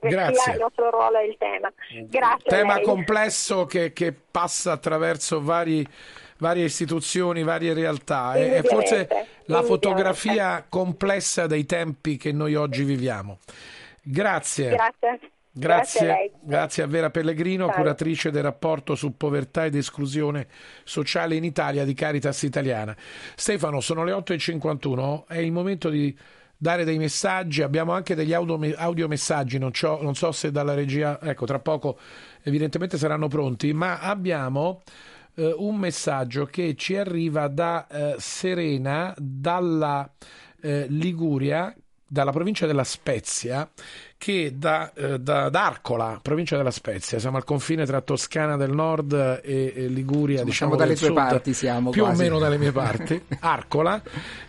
Grazie. 0.01 0.53
il 0.53 0.59
nostro 0.59 0.89
ruolo 0.89 1.17
e 1.17 1.27
il 1.27 1.37
tema. 1.37 1.71
Grazie. 2.07 2.49
Tema 2.49 2.79
complesso 2.81 3.65
che, 3.65 3.93
che 3.93 4.13
passa 4.13 4.73
attraverso 4.73 5.41
vari 5.41 5.85
varie 6.37 6.65
istituzioni, 6.65 7.43
varie 7.43 7.73
realtà. 7.73 8.33
È, 8.33 8.61
forse 8.63 9.07
la 9.45 9.63
fotografia 9.63 10.65
complessa 10.67 11.47
dei 11.47 11.65
tempi 11.65 12.17
che 12.17 12.31
noi 12.31 12.55
oggi 12.55 12.83
viviamo. 12.83 13.39
Grazie. 14.01 14.69
Grazie. 14.69 15.19
Grazie 15.57 16.11
a 16.11 16.15
grazie 16.41 16.83
a 16.83 16.87
Vera 16.87 17.09
Pellegrino, 17.09 17.67
Ciao. 17.67 17.75
curatrice 17.75 18.29
del 18.29 18.43
rapporto 18.43 18.93
su 18.93 19.15
povertà 19.15 19.63
ed 19.63 19.75
esclusione 19.75 20.47
sociale 20.83 21.35
in 21.35 21.45
Italia 21.45 21.85
di 21.85 21.93
Caritas 21.93 22.43
Italiana. 22.43 22.93
Stefano, 23.35 23.79
sono 23.79 24.03
le 24.03 24.11
8.51, 24.11 25.23
è 25.27 25.37
il 25.37 25.53
momento 25.53 25.87
di 25.87 26.13
dare 26.57 26.83
dei 26.83 26.97
messaggi, 26.97 27.61
abbiamo 27.61 27.93
anche 27.93 28.15
degli 28.15 28.33
audio, 28.33 28.59
audiomessaggi, 28.75 29.57
non, 29.57 29.71
c'ho- 29.71 30.01
non 30.01 30.13
so 30.15 30.33
se 30.33 30.51
dalla 30.51 30.73
regia, 30.73 31.21
ecco, 31.21 31.45
tra 31.45 31.59
poco 31.59 31.97
evidentemente 32.43 32.97
saranno 32.97 33.29
pronti, 33.29 33.71
ma 33.71 33.99
abbiamo 33.99 34.83
eh, 35.35 35.53
un 35.57 35.77
messaggio 35.77 36.45
che 36.45 36.75
ci 36.75 36.95
arriva 36.95 37.47
da 37.47 37.87
eh, 37.87 38.15
Serena, 38.17 39.13
dalla 39.17 40.09
eh, 40.61 40.85
Liguria, 40.89 41.75
dalla 42.07 42.31
provincia 42.31 42.67
della 42.67 42.83
Spezia, 42.83 43.67
che 44.17 44.53
da, 44.55 44.93
eh, 44.93 45.19
da- 45.19 45.49
da 45.49 45.65
Arcola, 45.65 46.19
provincia 46.21 46.55
della 46.55 46.71
Spezia, 46.71 47.19
siamo 47.19 47.37
al 47.37 47.43
confine 47.43 47.85
tra 47.85 47.99
Toscana 48.01 48.55
del 48.57 48.71
Nord 48.71 49.41
e, 49.43 49.73
e 49.75 49.87
Liguria, 49.87 50.41
Insomma, 50.41 50.45
diciamo 50.45 50.51
siamo 50.51 50.75
dalle 50.75 50.95
sud, 50.95 51.13
parti, 51.13 51.53
siamo 51.53 51.89
più 51.89 52.03
quasi. 52.03 52.21
o 52.21 52.23
meno 52.23 52.39
dalle 52.39 52.57
mie 52.57 52.71
parti, 52.71 53.21
Arcola, 53.39 54.01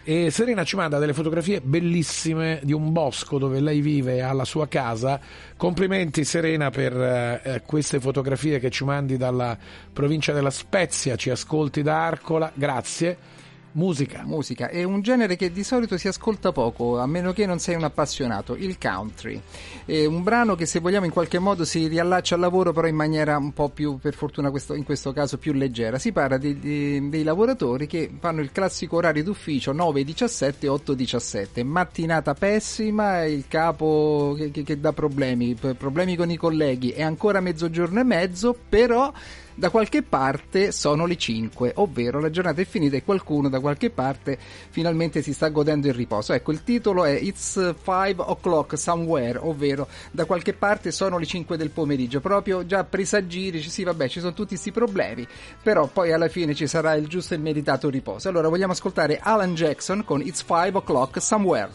e 0.05 0.31
Serena 0.31 0.65
ci 0.65 0.77
manda 0.77 0.99
delle 0.99 1.15
fotografie 1.15 1.61
bellissime 1.61 2.61
di 2.63 2.73
un 2.73 2.93
bosco 2.93 3.39
dove 3.39 3.61
lei 3.61 3.81
vive 3.81 4.23
alla 4.23 4.45
sua 4.45 4.69
casa. 4.69 5.19
Complimenti 5.57 6.25
Serena 6.25 6.71
per 6.71 6.93
eh, 6.95 7.41
eh, 7.43 7.63
queste 7.63 8.01
fotografie 8.01 8.59
che 8.59 8.71
ci 8.71 8.85
mandi 8.85 9.17
dalla 9.17 9.57
provincia 9.93 10.33
della 10.33 10.51
Spezia, 10.51 11.17
ci 11.17 11.31
ascolti 11.31 11.83
da 11.83 12.05
Arcola, 12.05 12.51
grazie. 12.55 13.45
Musica. 13.77 14.23
Musica 14.25 14.69
è 14.71 14.83
un 14.85 15.03
genere 15.03 15.37
che 15.37 15.53
di 15.53 15.63
solito 15.63 15.99
si 15.99 16.09
ascolta 16.09 16.51
poco, 16.51 16.99
a 16.99 17.07
meno 17.07 17.35
che 17.35 17.45
non 17.45 17.59
sei 17.59 17.75
un 17.75 17.85
appassionato, 17.85 18.57
il 18.57 18.79
country. 18.79 19.39
È 19.85 20.07
un 20.07 20.23
brano 20.23 20.55
che 20.55 20.65
se 20.65 20.81
vogliamo 20.81 21.05
in 21.05 21.13
qualche 21.13 21.39
modo 21.39 21.67
si 21.67 21.87
riallaccia 21.87 22.37
al 22.37 22.41
lavoro, 22.41 22.73
però 22.73 22.87
in 22.87 22.95
maniera 22.95 23.37
un 23.37 23.53
po' 23.53 23.69
più, 23.69 23.99
per 23.99 24.15
fortuna 24.15 24.51
questo- 24.51 24.73
in 24.75 24.83
questo 24.85 25.13
caso, 25.13 25.37
più 25.37 25.53
leggera. 25.53 25.99
Si 25.99 26.11
parla 26.11 26.39
di- 26.39 26.59
di- 26.59 27.09
dei 27.11 27.23
lavoratori 27.23 27.87
che 27.87 28.11
fanno 28.19 28.41
il 28.41 28.51
classico 28.51 28.97
orario 28.97 29.23
d'ufficio 29.25 29.73
9-17, 29.73 30.69
8-17. 30.69 31.63
Mattinata 31.63 32.33
pessima, 32.33 33.25
il 33.25 33.45
capo 33.47 34.35
che, 34.39 34.51
che- 34.51 34.63
che 34.63 34.81
dà 34.81 34.95
problemi, 34.95 35.55
problemi 35.55 36.17
con 36.17 36.31
i 36.31 36.37
colleghi, 36.37 36.93
è 36.93 37.03
ancora 37.03 37.41
mezzogiorno 37.41 38.01
e 38.01 38.05
mezzo, 38.05 38.57
però 38.71 39.13
da 39.57 39.71
qualche 39.71 40.03
parte 40.03 40.71
sono 40.71 41.07
le 41.07 41.17
5, 41.17 41.73
ovvero 41.77 42.21
la 42.21 42.29
giornata 42.29 42.61
è 42.61 42.67
finita 42.67 42.97
e 42.97 43.03
qualcuno 43.03 43.49
da 43.49 43.59
qualche 43.59 43.89
parte 43.89 44.39
finalmente 44.69 45.23
si 45.23 45.33
sta 45.33 45.49
godendo 45.49 45.87
il 45.89 45.95
riposo. 45.95 46.35
Ecco, 46.35 46.53
il 46.53 46.63
titolo 46.63 47.05
è 47.05 47.13
It's 47.13 47.55
5 47.55 48.17
o'clock 48.19 48.77
somewhere, 48.77 49.39
ovvero 49.39 49.89
da 50.11 50.27
qualche 50.27 50.53
parte 50.53 50.93
sono 50.93 51.17
le 51.17 51.25
5 51.25 51.57
del 51.57 51.71
pomeriggio, 51.71 52.21
proprio 52.21 52.67
già 52.67 52.85
presagire, 52.85 53.63
sì 53.63 53.83
vabbè 53.83 54.09
ci 54.09 54.21
sono 54.21 54.35
tutti 54.35 54.51
questi 54.51 54.73
problemi, 54.73 55.27
però 55.63 55.87
poi 55.87 56.13
alla 56.13 56.29
fine 56.29 56.55
ci 56.55 56.67
sarà 56.67 56.93
il 56.93 57.07
giusto 57.07 57.33
e 57.33 57.39
meritato 57.39 57.89
riposo. 57.89 58.29
Allora 58.29 58.49
vogliamo 58.49 58.73
ascoltare 58.73 59.19
Alan 59.23 59.55
Jackson 59.55 60.05
con 60.05 60.21
It's 60.21 60.45
5 60.47 60.73
o'clock 60.75 61.21
somewhere. 61.21 61.71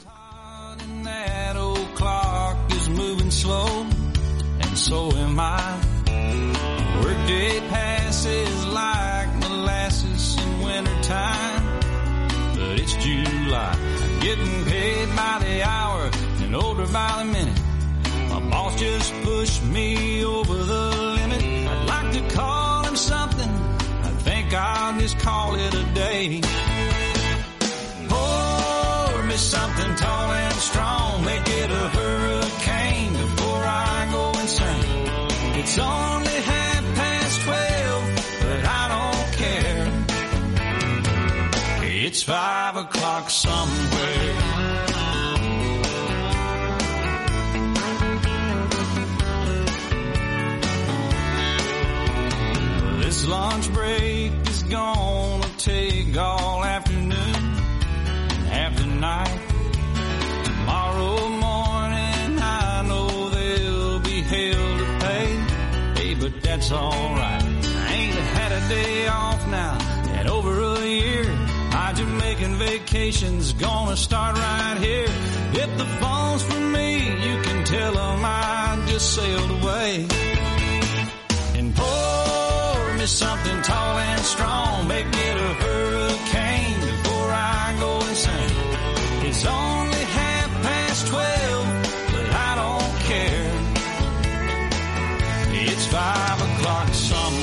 That 1.04 1.56
old 1.56 1.94
clock 1.96 2.58
is 2.72 2.88
moving 2.90 3.32
slow, 3.32 3.86
and 4.60 4.76
so 4.76 5.10
am 5.18 5.40
I. 5.40 6.01
Workday 7.22 7.60
passes 7.70 8.66
like 8.66 9.30
molasses 9.36 10.38
in 10.42 10.62
wintertime, 10.62 11.80
but 12.56 12.80
it's 12.80 12.96
July. 12.96 13.78
I'm 13.78 14.20
getting 14.22 14.66
paid 14.66 15.08
by 15.16 15.38
the 15.40 15.62
hour 15.64 16.10
and 16.42 16.56
older 16.56 16.88
by 16.88 17.16
the 17.20 17.26
minute. 17.26 17.62
My 18.30 18.40
boss 18.50 18.80
just 18.80 19.14
pushed 19.22 19.64
me 19.66 20.26
over 20.26 20.54
the 20.56 20.90
limit. 21.18 21.44
I'd 21.44 21.86
like 21.88 22.12
to 22.14 22.36
call 22.36 22.86
him 22.86 22.96
something. 22.96 23.50
I 23.50 24.10
think 24.26 24.54
I'll 24.56 25.00
just 25.00 25.20
call 25.20 25.56
it 25.56 25.74
a 25.76 25.84
day. 25.94 26.42
Pour 28.10 29.24
me 29.26 29.36
something 29.38 29.96
tall 29.96 30.32
and 30.32 30.56
strong. 30.56 31.24
Make 31.24 31.48
it 31.48 31.70
a 31.70 31.90
hurricane 31.98 33.14
before 33.14 33.64
I 33.64 34.10
go 34.12 34.40
insane. 34.40 35.60
It's 35.60 35.78
only 35.78 36.32
half 36.32 36.61
It's 42.12 42.24
five 42.24 42.76
o'clock 42.76 43.30
somewhere. 43.30 44.34
This 53.00 53.26
lunch 53.26 53.72
break 53.72 54.34
is 54.50 54.64
gonna 54.64 55.48
take 55.58 56.18
all 56.18 56.66
afternoon, 56.66 57.14
and 57.16 58.48
half 58.56 58.76
the 58.76 58.88
night. 58.88 59.40
Tomorrow 60.44 61.30
morning, 61.30 62.40
I 62.42 62.84
know 62.90 63.30
they'll 63.30 64.00
be 64.02 64.20
hell 64.20 64.78
to 64.82 64.88
pay. 65.00 65.28
Hey, 65.96 66.16
but 66.16 66.42
that's 66.42 66.74
alright. 66.74 67.44
I 67.88 67.94
ain't 67.94 68.16
had 68.36 68.52
a 68.52 68.68
day 68.68 69.08
off 69.08 69.48
now 69.48 69.78
at 70.20 70.28
over 70.28 70.60
a 70.60 70.86
year. 70.86 71.41
My 71.92 71.98
Jamaican 71.98 72.56
vacation's 72.56 73.52
gonna 73.52 73.98
start 73.98 74.38
right 74.38 74.78
here. 74.80 75.10
If 75.64 75.78
the 75.78 75.86
phone's 76.00 76.42
for 76.42 76.62
me, 76.78 76.90
you 77.28 77.42
can 77.44 77.66
tell 77.66 77.94
'em 78.00 78.24
I 78.24 78.80
just 78.88 79.14
sailed 79.14 79.52
away. 79.60 80.08
And 81.58 81.76
pour 81.76 82.94
me 82.98 83.06
something 83.06 83.62
tall 83.64 83.98
and 83.98 84.22
strong, 84.24 84.88
make 84.88 85.06
it 85.06 85.38
a 85.50 85.54
hurricane 85.64 86.80
before 86.92 87.30
I 87.60 87.76
go 87.84 87.92
insane. 88.12 88.56
It's 89.28 89.44
only 89.46 90.04
half 90.20 90.50
past 90.64 91.08
twelve, 91.08 91.68
but 92.14 92.28
I 92.50 92.52
don't 92.64 92.94
care. 93.12 93.52
It's 95.68 95.86
five 95.88 96.38
o'clock 96.48 96.88
somewhere. 96.94 97.41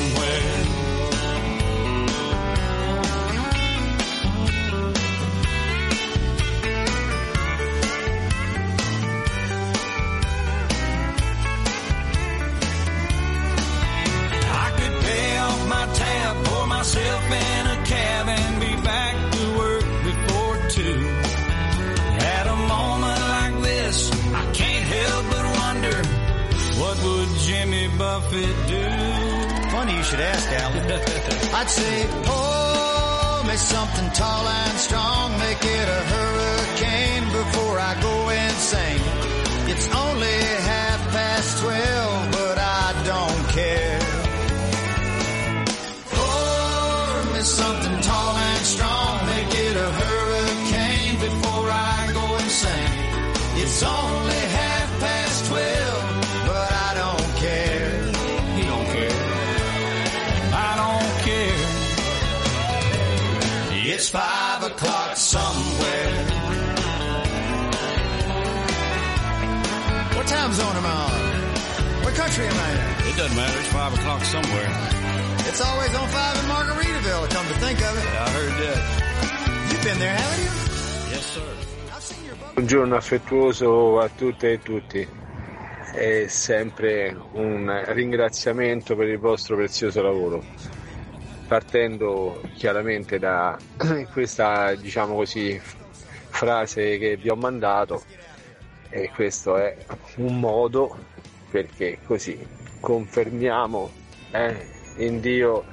Myself 16.88 17.24
in 17.24 17.66
a 17.66 17.84
cab, 17.84 18.28
and 18.28 18.60
be 18.60 18.74
back 18.82 19.14
to 19.32 19.58
work 19.58 19.86
before 20.08 20.56
two. 20.70 21.00
At 22.36 22.46
a 22.46 22.56
moment 22.56 23.20
like 23.36 23.56
this, 23.62 24.10
I 24.32 24.44
can't 24.52 24.86
help 24.96 25.24
but 25.34 25.44
wonder 25.62 25.96
what 26.80 26.96
would 27.04 27.30
Jimmy 27.46 27.88
Buffett 27.98 28.56
do? 28.72 28.84
Funny 29.70 29.96
you 29.98 30.02
should 30.02 30.20
ask, 30.20 30.48
Alan. 30.62 30.86
I'd 31.60 31.68
say, 31.68 31.94
pour 32.24 33.44
me 33.48 33.56
something 33.56 34.10
tall 34.12 34.46
and 34.48 34.78
strong, 34.78 35.38
make 35.38 35.62
it 35.62 35.88
a 35.98 36.02
hurricane 36.14 37.24
before 37.40 37.78
I 37.78 37.92
go 38.00 38.14
insane. 38.30 39.04
It's 39.72 39.88
only 39.94 40.36
half 40.72 41.00
past 41.12 41.62
twelve, 41.62 41.97
time 70.48 70.56
zone 70.56 70.76
am 70.76 70.86
I 70.86 70.90
on? 70.90 72.04
What 72.04 72.14
country 72.14 72.46
am 72.46 72.56
I 72.56 72.70
in? 72.72 72.78
It 73.10 73.16
doesn't 73.16 73.36
matter. 73.36 73.58
It's 73.58 73.68
five 73.68 73.92
o'clock 73.92 74.22
somewhere. 74.24 74.70
It's 75.48 75.60
always 75.60 75.94
on 75.94 76.08
five 76.08 76.36
in 76.40 76.46
Margaritaville, 76.48 77.28
come 77.30 77.46
to 77.46 77.54
think 77.64 77.78
of 77.88 77.92
it. 78.00 78.06
I 78.06 78.28
heard 78.36 78.54
that. 78.62 78.80
You've 79.70 79.84
been 79.84 79.98
there, 79.98 80.14
haven't 80.14 80.44
you? 80.44 80.52
Yes, 81.12 81.26
sir. 81.34 81.52
Buongiorno 82.54 82.96
affettuoso 82.96 84.00
a 84.00 84.08
tutte 84.08 84.52
e 84.52 84.58
tutti. 84.60 85.06
È 85.92 86.26
sempre 86.28 87.16
un 87.32 87.84
ringraziamento 87.88 88.96
per 88.96 89.08
il 89.08 89.18
vostro 89.18 89.56
prezioso 89.56 90.02
lavoro. 90.02 90.42
Partendo 91.46 92.40
chiaramente 92.56 93.18
da 93.18 93.56
questa, 94.12 94.74
diciamo 94.74 95.14
così, 95.14 95.60
frase 95.60 96.98
che 96.98 97.16
vi 97.16 97.28
ho 97.28 97.36
mandato, 97.36 98.02
e 98.90 99.10
questo 99.14 99.56
è 99.56 99.76
un 100.16 100.38
modo 100.38 100.96
perché 101.50 101.98
così 102.04 102.38
confermiamo 102.80 103.90
eh, 104.32 104.66
in 104.98 105.20
Dio 105.20 105.64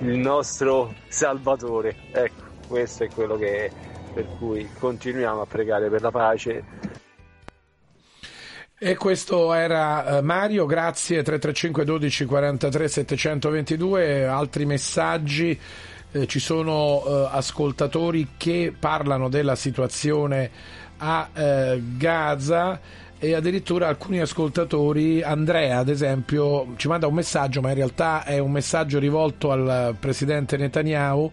il 0.00 0.16
nostro 0.18 0.94
Salvatore. 1.08 1.94
Ecco, 2.12 2.42
questo 2.66 3.04
è 3.04 3.08
quello 3.08 3.36
che 3.36 3.66
è, 3.66 3.70
per 4.12 4.26
cui 4.38 4.68
continuiamo 4.78 5.42
a 5.42 5.46
pregare 5.46 5.88
per 5.88 6.02
la 6.02 6.10
pace. 6.10 6.64
E 8.78 8.96
questo 8.96 9.52
era 9.52 10.18
eh, 10.18 10.22
Mario, 10.22 10.66
grazie 10.66 11.22
335 11.22 11.84
12 11.84 12.24
43 12.24 12.88
722, 12.88 14.26
altri 14.26 14.64
messaggi, 14.66 15.58
Eh, 16.14 16.26
ci 16.26 16.40
sono 16.40 17.02
eh, 17.06 17.28
ascoltatori 17.32 18.32
che 18.36 18.74
parlano 18.78 19.30
della 19.30 19.54
situazione 19.56 20.50
a 21.04 21.28
eh, 21.32 21.82
Gaza 21.96 22.78
e 23.18 23.34
addirittura 23.34 23.88
alcuni 23.88 24.20
ascoltatori, 24.20 25.22
Andrea 25.22 25.78
ad 25.78 25.88
esempio, 25.88 26.74
ci 26.76 26.86
manda 26.88 27.06
un 27.06 27.14
messaggio, 27.14 27.60
ma 27.60 27.70
in 27.70 27.74
realtà 27.74 28.24
è 28.24 28.38
un 28.38 28.50
messaggio 28.50 28.98
rivolto 28.98 29.50
al 29.50 29.96
presidente 29.98 30.56
Netanyahu 30.56 31.30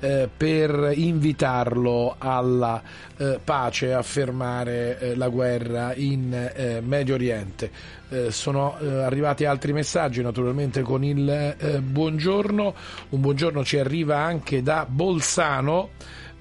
eh, 0.00 0.28
per 0.34 0.92
invitarlo 0.94 2.16
alla 2.18 2.82
eh, 3.16 3.38
pace, 3.42 3.92
a 3.92 4.02
fermare 4.02 4.98
eh, 4.98 5.14
la 5.14 5.28
guerra 5.28 5.94
in 5.94 6.32
eh, 6.54 6.80
Medio 6.82 7.14
Oriente. 7.14 7.70
Eh, 8.08 8.30
sono 8.30 8.76
arrivati 8.76 9.46
altri 9.46 9.72
messaggi 9.72 10.22
naturalmente 10.22 10.82
con 10.82 11.02
il 11.02 11.82
buongiorno, 11.82 12.74
un 13.08 13.20
buongiorno 13.20 13.64
ci 13.64 13.78
arriva 13.78 14.18
anche 14.18 14.62
da 14.62 14.86
Bolzano. 14.88 15.90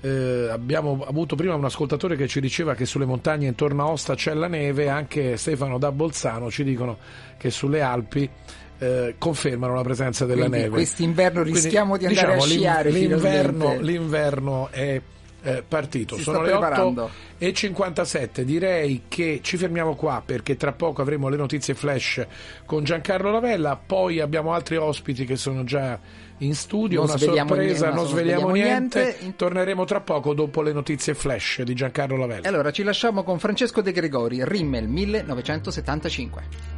Eh, 0.06 0.50
abbiamo 0.52 1.04
avuto 1.08 1.36
prima 1.36 1.56
un 1.56 1.66
ascoltatore 1.66 2.16
che 2.16 2.28
ci 2.28 2.40
diceva 2.40 2.76
che 2.76 2.86
sulle 2.86 3.06
montagne 3.06 3.48
intorno 3.48 3.82
a 3.82 3.88
Osta 3.88 4.14
c'è 4.14 4.36
la 4.36 4.48
neve, 4.48 4.88
anche 4.88 5.36
Stefano 5.36 5.80
da 5.80 5.92
Bolzano 5.92 6.52
ci 6.52 6.64
dicono 6.64 6.98
che 7.38 7.50
sulle 7.50 7.82
Alpi 7.82 8.30
eh, 8.78 9.16
confermano 9.18 9.74
la 9.74 9.82
presenza 9.82 10.26
della 10.26 10.42
Quindi 10.42 10.58
neve. 10.58 10.70
quest'inverno 10.70 11.42
Quindi, 11.42 11.60
rischiamo 11.60 11.98
di 11.98 12.06
andare 12.06 12.36
diciamo, 12.36 12.44
a 12.44 12.56
sciare 12.56 12.92
L'inverno, 12.92 13.80
l'inverno 13.80 14.70
è 14.70 15.02
eh, 15.42 15.64
partito. 15.68 16.18
Si 16.18 16.22
Sono 16.22 16.42
le 16.42 16.52
preparando. 16.52 17.04
8 17.06 17.12
e 17.40 17.54
57. 17.54 18.46
Direi 18.46 19.04
che 19.08 19.40
ci 19.42 19.58
fermiamo 19.58 19.96
qua 19.96 20.22
perché 20.26 20.56
tra 20.56 20.72
poco 20.72 21.02
avremo 21.02 21.30
le 21.30 21.38
notizie 21.38 21.74
flash 21.74 22.26
con 22.66 22.84
Giancarlo 22.84 23.32
Lavella. 23.32 23.76
Poi 23.76 24.20
abbiamo 24.20 24.54
altri 24.54 24.76
ospiti 24.76 25.26
che 25.26 25.36
sono 25.36 25.64
già 25.64 26.00
in 26.40 26.56
studio. 26.56 27.02
Non 27.02 27.10
Una 27.10 27.18
sorpresa, 27.18 27.86
niente, 27.86 27.90
non 28.02 28.08
sveliamo 28.08 28.50
niente. 28.52 29.18
niente. 29.20 29.36
Torneremo 29.36 29.86
tra 29.86 30.02
poco 30.02 30.34
dopo 30.34 30.62
le 30.62 30.74
notizie 30.74 31.14
flash 31.14 31.62
di 31.62 31.74
Giancarlo 31.74 32.18
Lavella. 32.18 32.46
E 32.46 32.48
allora 32.50 32.72
ci 32.72 32.84
lasciamo 32.84 33.24
con 33.24 33.40
Francesco 33.40 33.82
De 33.82 33.92
Gregori, 33.92 34.44
Rimmel 34.44 34.88
1975. 34.88 36.74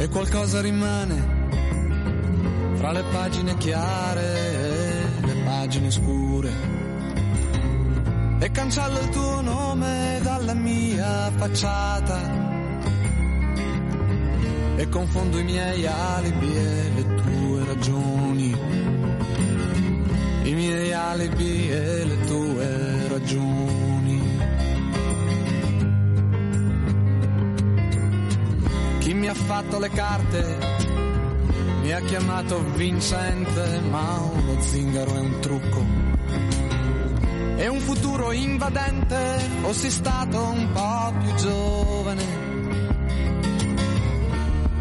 e 0.00 0.08
qualcosa 0.08 0.62
rimane 0.62 1.38
fra 2.76 2.90
le 2.90 3.04
pagine 3.12 3.54
chiare 3.58 4.22
e 5.20 5.26
le 5.26 5.42
pagine 5.44 5.90
scure. 5.90 6.89
E 8.42 8.50
cancello 8.52 8.98
il 9.00 9.08
tuo 9.10 9.42
nome 9.42 10.18
dalla 10.22 10.54
mia 10.54 11.30
facciata 11.36 12.18
e 14.76 14.88
confondo 14.88 15.38
i 15.38 15.44
miei 15.44 15.86
alibi 15.86 16.56
e 16.56 16.90
le 16.94 17.14
tue 17.16 17.64
ragioni. 17.66 18.56
I 20.44 20.54
miei 20.54 20.90
alibi 20.90 21.70
e 21.70 22.04
le 22.06 22.20
tue 22.24 23.08
ragioni. 23.08 24.38
Chi 29.00 29.12
mi 29.12 29.28
ha 29.28 29.34
fatto 29.34 29.78
le 29.78 29.90
carte 29.90 30.58
mi 31.82 31.92
ha 31.92 32.00
chiamato 32.00 32.64
vincente, 32.74 33.80
ma 33.90 34.18
uno 34.32 34.58
zingaro 34.62 35.14
è 35.14 35.18
un 35.18 35.40
trucco. 35.40 36.59
E 37.60 37.68
un 37.68 37.78
futuro 37.80 38.32
invadente, 38.32 39.16
fossi 39.60 39.90
stato 39.90 40.38
un 40.48 40.72
po' 40.72 41.12
più 41.20 41.34
giovane. 41.34 42.24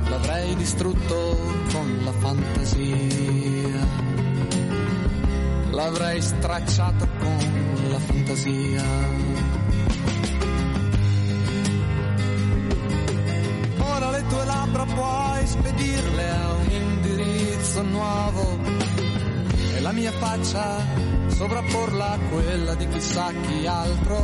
L'avrei 0.07 0.55
distrutto 0.55 1.37
con 1.73 2.01
la 2.05 2.11
fantasia. 2.13 3.85
L'avrei 5.71 6.21
stracciato 6.21 7.05
con 7.19 7.89
la 7.89 7.99
fantasia. 7.99 8.83
Ora 13.77 14.09
le 14.11 14.25
tue 14.29 14.45
labbra 14.45 14.85
puoi 14.85 15.47
spedirle 15.47 16.29
a 16.29 16.53
un 16.53 16.71
indirizzo 16.71 17.81
nuovo 17.81 18.57
e 19.75 19.81
la 19.81 19.91
mia 19.91 20.13
faccia 20.13 21.08
sovrapporla 21.39 22.11
a 22.11 22.19
quella 22.29 22.75
di 22.75 22.85
chissà 22.89 23.31
chi 23.31 23.65
altro. 23.65 24.17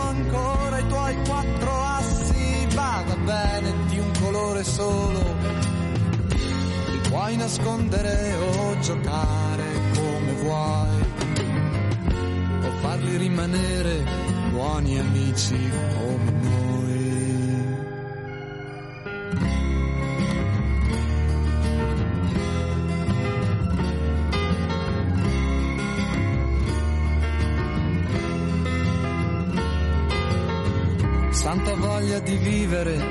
Ancora 0.00 0.78
i 0.80 0.86
tuoi 0.88 1.16
quattro 1.24 1.80
assi, 1.80 2.66
vada 2.74 3.14
bene 3.14 3.72
di 3.86 3.98
un 4.00 4.10
colore 4.20 4.64
solo. 4.64 5.20
Li 6.90 7.08
puoi 7.08 7.36
nascondere 7.36 8.34
o 8.34 8.78
giocare 8.80 9.64
come 9.94 10.32
vuoi, 10.42 11.04
o 12.62 12.70
farli 12.80 13.16
rimanere 13.16 14.04
buoni 14.50 14.98
amici 14.98 15.70
come 15.70 16.35
vivere 32.66 33.05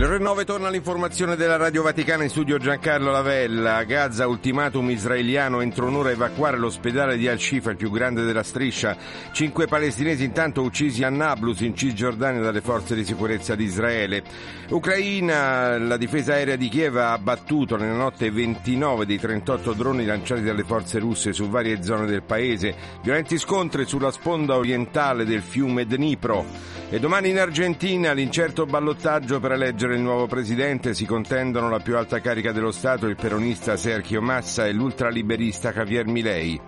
Alle 0.00 0.08
ore 0.08 0.18
9 0.18 0.44
torna 0.46 0.70
l'informazione 0.70 1.36
della 1.36 1.56
Radio 1.56 1.82
Vaticana 1.82 2.22
in 2.22 2.30
studio 2.30 2.56
Giancarlo 2.56 3.10
Lavella. 3.10 3.76
A 3.76 3.84
Gaza, 3.84 4.26
ultimatum 4.28 4.88
israeliano 4.88 5.60
entro 5.60 5.88
un'ora 5.88 6.10
evacuare 6.10 6.56
l'ospedale 6.56 7.18
di 7.18 7.28
Al-Shifa, 7.28 7.72
il 7.72 7.76
più 7.76 7.90
grande 7.90 8.22
della 8.22 8.42
striscia. 8.42 8.96
Cinque 9.32 9.66
palestinesi 9.66 10.24
intanto 10.24 10.62
uccisi 10.62 11.02
a 11.02 11.10
Nablus, 11.10 11.60
in 11.60 11.76
Cisgiordania, 11.76 12.40
dalle 12.40 12.62
forze 12.62 12.94
di 12.94 13.04
sicurezza 13.04 13.54
di 13.54 13.64
Israele. 13.64 14.22
Ucraina, 14.70 15.76
la 15.76 15.98
difesa 15.98 16.32
aerea 16.32 16.56
di 16.56 16.70
Kiev 16.70 16.96
ha 16.96 17.12
abbattuto 17.12 17.76
nella 17.76 17.92
notte 17.92 18.30
29 18.30 19.04
dei 19.04 19.18
38 19.18 19.74
droni 19.74 20.06
lanciati 20.06 20.40
dalle 20.40 20.64
forze 20.64 20.98
russe 20.98 21.34
su 21.34 21.50
varie 21.50 21.82
zone 21.82 22.06
del 22.06 22.22
paese. 22.22 22.74
Violenti 23.02 23.36
scontri 23.36 23.84
sulla 23.84 24.10
sponda 24.10 24.56
orientale 24.56 25.26
del 25.26 25.42
fiume 25.42 25.84
Dnipro. 25.84 26.78
E 26.92 26.98
domani 26.98 27.28
in 27.28 27.38
Argentina 27.38 28.12
l'incerto 28.12 28.66
ballottaggio 28.66 29.38
per 29.38 29.52
eleggere 29.52 29.89
il 29.94 30.00
nuovo 30.00 30.26
presidente 30.26 30.94
si 30.94 31.04
contendono 31.06 31.68
la 31.68 31.80
più 31.80 31.96
alta 31.96 32.20
carica 32.20 32.52
dello 32.52 32.70
Stato, 32.70 33.06
il 33.06 33.16
peronista 33.16 33.76
Sergio 33.76 34.20
Massa 34.20 34.66
e 34.66 34.72
l'ultraliberista 34.72 35.72
Javier 35.72 36.06
Milei. 36.06 36.60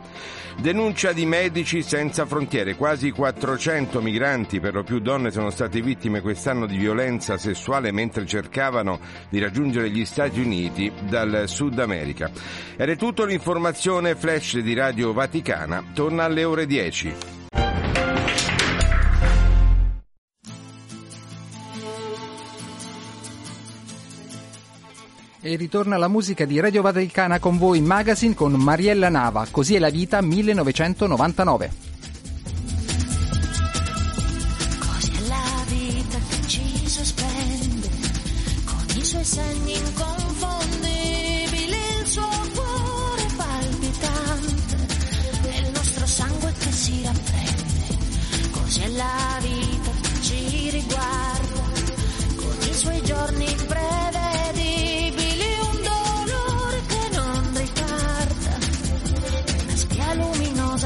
Denuncia 0.59 1.13
di 1.13 1.27
Medici 1.27 1.83
Senza 1.83 2.27
Frontiere. 2.27 2.77
Quasi 2.77 3.11
400 3.11 4.01
migranti, 4.01 4.61
per 4.61 4.75
lo 4.75 4.83
più 4.83 5.01
donne, 5.01 5.31
sono 5.31 5.51
state 5.51 5.81
vittime 5.81 6.21
quest'anno 6.21 6.67
di 6.67 6.77
violenza 6.77 7.39
sessuale 7.39 7.91
mentre 7.91 8.27
cercavano 8.27 9.01
di 9.29 9.41
raggiungere 9.41 9.91
gli 9.91 10.05
Stati 10.05 10.41
Uniti 10.41 10.93
dal 11.09 11.45
Sud 11.47 11.79
America. 11.79 12.31
Ed 12.77 12.89
è 12.89 12.97
tutto 12.97 13.25
l'informazione 13.25 14.15
flash 14.15 14.59
di 14.59 14.75
Radio 14.75 15.13
Vaticana. 15.13 15.83
Torna 15.95 16.25
alle 16.25 16.45
ore 16.45 16.67
10. 16.67 17.42
E 25.45 25.57
ritorna 25.57 25.97
la 25.97 26.07
musica 26.07 26.45
di 26.45 26.61
Radio 26.61 26.83
Vaticana 26.83 27.41
con 27.41 27.59
voi 27.59 27.81
Magazine 27.81 28.33
con 28.33 28.53
Mariella 28.53 29.09
Nava, 29.09 29.45
Così 29.51 29.75
è 29.75 29.81
la 29.81 29.91
vita 29.91 30.23
1999. 30.23 31.73
Così 34.79 35.11
è 35.11 35.27
la 35.27 35.65
vita 35.67 36.19
che 36.29 36.47
ci 36.47 36.89
sospende, 36.89 37.89
con 38.67 38.97
i 38.97 39.05
suoi 39.05 39.25
segni 39.25 39.77
inconfondibili, 39.77 41.03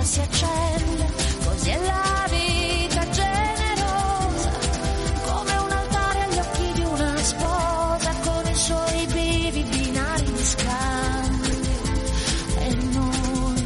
si 0.07 0.21
accende, 0.21 1.13
così 1.45 1.71
è 1.71 1.79
la 1.85 2.27
vita 2.31 3.09
generosa, 3.11 4.51
come 5.25 5.57
un 5.57 5.71
altare 5.73 6.23
agli 6.23 6.39
occhi 6.39 6.73
di 6.75 6.81
una 6.85 7.17
sposa, 7.17 8.15
con 8.23 8.47
i 8.49 8.55
suoi 8.55 9.07
vivi 9.07 9.63
binari 9.65 10.33
di 10.33 10.45
scambio, 10.45 11.55
e 12.59 12.75
noi, 12.93 13.65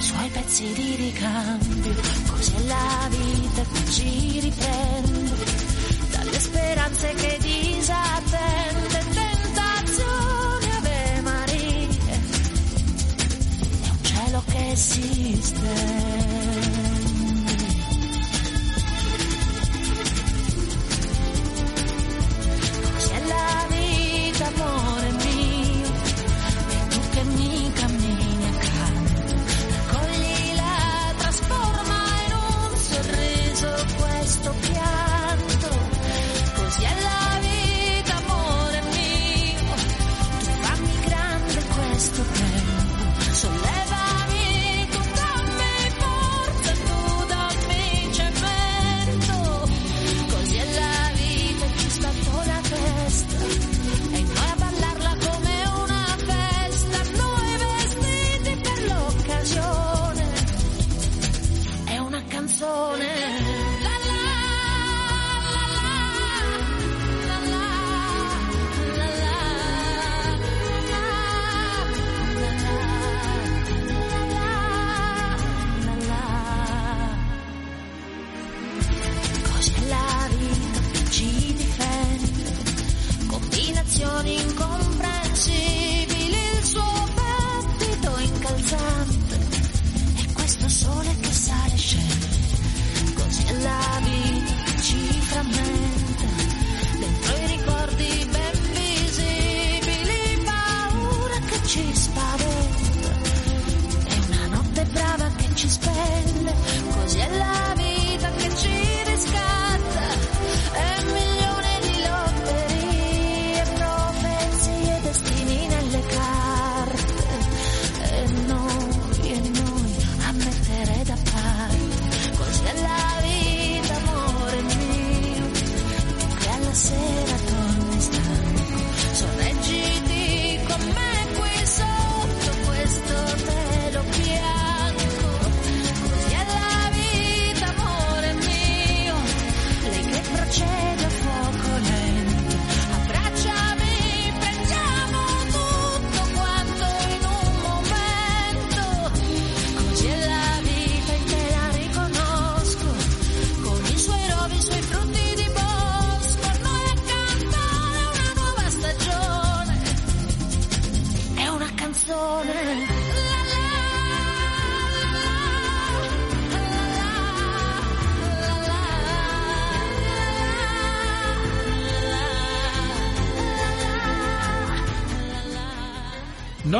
suoi 0.00 0.28
pezzi 0.30 0.72
di 0.72 0.94
ricambio, 0.96 1.94
così 2.30 2.54
è 2.54 2.62
la 2.66 3.08
vita 3.10 3.62
che 3.72 3.90
ci 3.90 4.40
riprende, 4.40 5.36
dalle 6.10 6.40
speranze 6.40 7.14
che 7.14 7.38
disattende, 7.40 8.23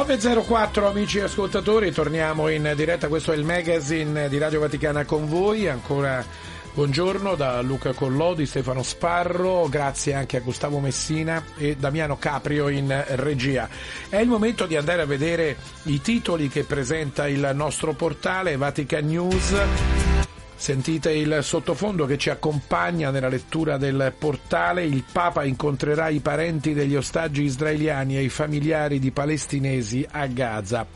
9.04 0.05 0.84
amici 0.84 1.18
ascoltatori, 1.20 1.90
torniamo 1.90 2.48
in 2.48 2.74
diretta, 2.76 3.09
questo 3.09 3.32
è 3.32 3.36
il 3.36 3.44
magazine 3.44 4.28
di 4.28 4.36
Radio 4.36 4.61
Vaticana 4.61 5.07
con 5.07 5.26
voi, 5.26 5.66
ancora 5.66 6.22
buongiorno 6.74 7.34
da 7.34 7.62
Luca 7.62 7.94
Collodi, 7.94 8.44
Stefano 8.44 8.82
Sparro, 8.82 9.66
grazie 9.66 10.12
anche 10.12 10.36
a 10.36 10.40
Gustavo 10.40 10.78
Messina 10.78 11.42
e 11.57 11.76
Damiano 11.76 12.18
Caprio 12.18 12.68
in 12.68 13.02
regia. 13.14 13.66
È 14.07 14.18
il 14.18 14.28
momento 14.28 14.66
di 14.66 14.76
andare 14.76 15.00
a 15.00 15.07
vedere 15.07 15.57
i 15.84 16.02
titoli 16.02 16.48
che 16.48 16.64
presenta 16.64 17.26
il 17.26 17.52
nostro 17.55 17.94
portale 17.94 18.59
Vatican 18.59 19.07
News. 19.07 19.57
Sentite 20.55 21.12
il 21.12 21.38
sottofondo 21.40 22.05
che 22.05 22.18
ci 22.18 22.28
accompagna 22.28 23.11
nella 23.11 23.28
lettura 23.28 23.78
del 23.78 24.12
portale. 24.18 24.43
Il 24.55 25.02
Papa 25.11 25.42
incontrerà 25.42 26.11
i 26.11 26.20
parenti 26.20 26.74
degli 26.74 26.94
ostaggi 26.94 27.42
israeliani 27.42 28.16
e 28.16 28.22
i 28.22 28.28
familiari 28.28 29.00
di 29.00 29.11
palestinesi 29.11 30.07
a 30.09 30.28
Gaza. 30.28 30.86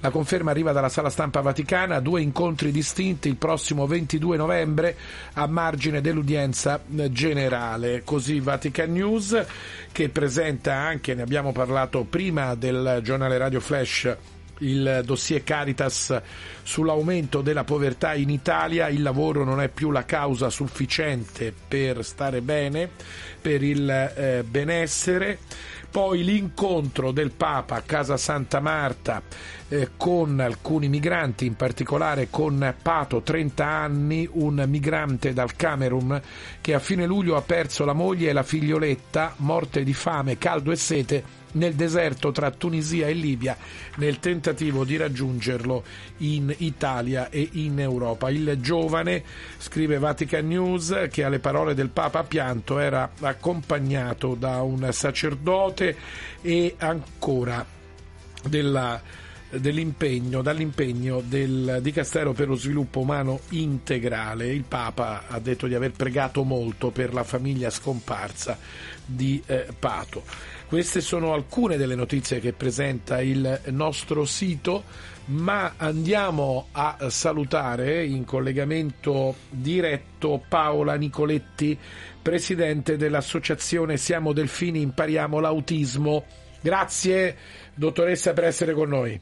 La 0.00 0.10
conferma 0.10 0.50
arriva 0.50 0.72
dalla 0.72 0.88
sala 0.88 1.10
stampa 1.10 1.40
vaticana, 1.40 2.00
due 2.00 2.22
incontri 2.22 2.72
distinti 2.72 3.28
il 3.28 3.36
prossimo 3.36 3.86
22 3.86 4.36
novembre 4.36 4.96
a 5.34 5.46
margine 5.46 6.00
dell'udienza 6.00 6.80
generale. 6.86 8.02
Così 8.02 8.40
Vatican 8.40 8.90
News 8.90 9.46
che 9.92 10.08
presenta 10.08 10.74
anche, 10.74 11.14
ne 11.14 11.22
abbiamo 11.22 11.52
parlato 11.52 12.02
prima 12.02 12.56
del 12.56 12.98
giornale 13.00 13.38
Radio 13.38 13.60
Flash, 13.60 14.12
il 14.58 15.02
dossier 15.04 15.42
Caritas 15.42 16.20
sull'aumento 16.62 17.40
della 17.40 17.64
povertà 17.64 18.14
in 18.14 18.30
Italia, 18.30 18.88
il 18.88 19.02
lavoro 19.02 19.44
non 19.44 19.60
è 19.60 19.68
più 19.68 19.90
la 19.90 20.04
causa 20.04 20.50
sufficiente 20.50 21.52
per 21.66 22.04
stare 22.04 22.40
bene, 22.40 22.88
per 23.40 23.62
il 23.62 23.88
eh, 23.88 24.44
benessere. 24.46 25.38
Poi 25.90 26.24
l'incontro 26.24 27.12
del 27.12 27.30
Papa 27.30 27.76
a 27.76 27.82
Casa 27.82 28.16
Santa 28.16 28.58
Marta 28.58 29.22
eh, 29.68 29.90
con 29.96 30.40
alcuni 30.40 30.88
migranti, 30.88 31.46
in 31.46 31.54
particolare 31.54 32.26
con 32.30 32.74
Pato, 32.82 33.22
30 33.22 33.64
anni, 33.64 34.28
un 34.32 34.64
migrante 34.66 35.32
dal 35.32 35.54
Camerun 35.54 36.20
che 36.60 36.74
a 36.74 36.80
fine 36.80 37.06
luglio 37.06 37.36
ha 37.36 37.42
perso 37.42 37.84
la 37.84 37.92
moglie 37.92 38.30
e 38.30 38.32
la 38.32 38.42
figlioletta, 38.42 39.34
morte 39.36 39.84
di 39.84 39.94
fame, 39.94 40.36
caldo 40.36 40.72
e 40.72 40.76
sete 40.76 41.42
nel 41.54 41.74
deserto 41.74 42.30
tra 42.32 42.50
Tunisia 42.50 43.06
e 43.06 43.12
Libia 43.12 43.56
nel 43.96 44.18
tentativo 44.18 44.84
di 44.84 44.96
raggiungerlo 44.96 45.84
in 46.18 46.54
Italia 46.58 47.28
e 47.30 47.48
in 47.52 47.80
Europa. 47.80 48.30
Il 48.30 48.58
giovane, 48.60 49.22
scrive 49.58 49.98
Vatican 49.98 50.46
News, 50.46 51.08
che 51.10 51.24
alle 51.24 51.38
parole 51.38 51.74
del 51.74 51.90
Papa 51.90 52.22
pianto 52.24 52.78
era 52.78 53.10
accompagnato 53.20 54.34
da 54.34 54.62
un 54.62 54.88
sacerdote 54.92 55.96
e 56.40 56.74
ancora 56.78 57.64
della 58.46 59.22
dell'impegno, 59.58 60.42
dall'impegno 60.42 61.22
del 61.24 61.78
Dicastero 61.80 62.32
per 62.32 62.48
lo 62.48 62.56
sviluppo 62.56 63.00
umano 63.00 63.40
integrale. 63.50 64.52
Il 64.52 64.64
Papa 64.64 65.24
ha 65.28 65.38
detto 65.38 65.66
di 65.66 65.74
aver 65.74 65.92
pregato 65.92 66.42
molto 66.44 66.90
per 66.90 67.14
la 67.14 67.24
famiglia 67.24 67.70
scomparsa 67.70 68.58
di 69.04 69.42
eh, 69.46 69.68
Pato. 69.78 70.24
Queste 70.74 71.00
sono 71.00 71.34
alcune 71.34 71.76
delle 71.76 71.94
notizie 71.94 72.40
che 72.40 72.52
presenta 72.52 73.22
il 73.22 73.60
nostro 73.66 74.24
sito, 74.24 74.82
ma 75.26 75.74
andiamo 75.76 76.66
a 76.72 76.96
salutare 77.10 78.04
in 78.04 78.24
collegamento 78.24 79.36
diretto 79.50 80.42
Paola 80.48 80.96
Nicoletti, 80.96 81.78
presidente 82.20 82.96
dell'associazione 82.96 83.96
Siamo 83.96 84.32
Delfini 84.32 84.80
Impariamo 84.80 85.38
l'Autismo. 85.38 86.24
Grazie 86.60 87.36
dottoressa 87.72 88.32
per 88.32 88.42
essere 88.42 88.72
con 88.72 88.88
noi. 88.88 89.20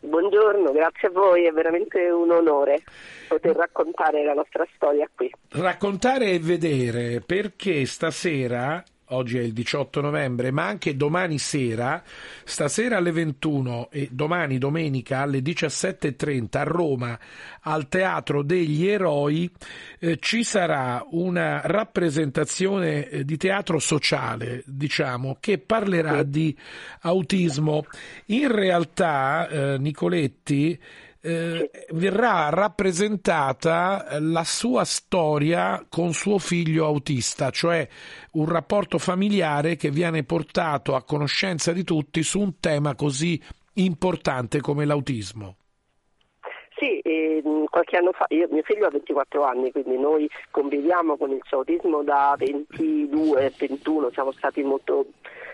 Buongiorno, 0.00 0.72
grazie 0.72 1.08
a 1.08 1.10
voi, 1.10 1.44
è 1.44 1.50
veramente 1.50 2.08
un 2.08 2.30
onore 2.30 2.82
poter 3.28 3.54
raccontare 3.54 4.24
la 4.24 4.32
nostra 4.32 4.66
storia 4.74 5.06
qui. 5.14 5.30
Raccontare 5.50 6.30
e 6.30 6.38
vedere 6.38 7.20
perché 7.20 7.84
stasera 7.84 8.82
oggi 9.10 9.38
è 9.38 9.42
il 9.42 9.52
18 9.52 10.00
novembre, 10.00 10.50
ma 10.50 10.66
anche 10.66 10.96
domani 10.96 11.38
sera, 11.38 12.02
stasera 12.44 12.96
alle 12.96 13.12
21 13.12 13.88
e 13.90 14.08
domani 14.10 14.58
domenica 14.58 15.20
alle 15.20 15.40
17.30 15.40 16.58
a 16.58 16.62
Roma 16.62 17.18
al 17.62 17.88
Teatro 17.88 18.42
degli 18.42 18.86
Eroi 18.86 19.50
eh, 19.98 20.18
ci 20.20 20.42
sarà 20.42 21.04
una 21.10 21.60
rappresentazione 21.64 23.08
eh, 23.08 23.24
di 23.24 23.36
teatro 23.36 23.78
sociale, 23.78 24.62
diciamo, 24.66 25.36
che 25.40 25.58
parlerà 25.58 26.22
di 26.22 26.56
autismo. 27.00 27.84
In 28.26 28.50
realtà, 28.50 29.48
eh, 29.48 29.78
Nicoletti, 29.78 30.78
eh, 31.28 31.70
verrà 31.90 32.48
rappresentata 32.48 34.18
la 34.18 34.44
sua 34.44 34.84
storia 34.84 35.84
con 35.86 36.14
suo 36.14 36.38
figlio 36.38 36.86
autista, 36.86 37.50
cioè 37.50 37.86
un 38.32 38.48
rapporto 38.48 38.96
familiare 38.96 39.76
che 39.76 39.90
viene 39.90 40.24
portato 40.24 40.94
a 40.94 41.04
conoscenza 41.04 41.72
di 41.72 41.84
tutti 41.84 42.22
su 42.22 42.40
un 42.40 42.58
tema 42.60 42.94
così 42.94 43.38
importante 43.74 44.60
come 44.60 44.86
l'autismo. 44.86 45.56
Sì, 46.76 47.00
eh, 47.00 47.42
qualche 47.68 47.96
anno 47.96 48.12
fa, 48.12 48.24
io, 48.28 48.46
mio 48.50 48.62
figlio 48.62 48.86
ha 48.86 48.90
24 48.90 49.44
anni, 49.44 49.70
quindi 49.70 49.98
noi 49.98 50.30
conviviamo 50.50 51.16
con 51.18 51.30
il 51.32 51.40
suo 51.44 51.58
autismo 51.58 52.02
da 52.04 52.34
22, 52.38 53.52
21, 53.58 54.10
siamo 54.12 54.32
stati 54.32 54.62
molto 54.62 55.06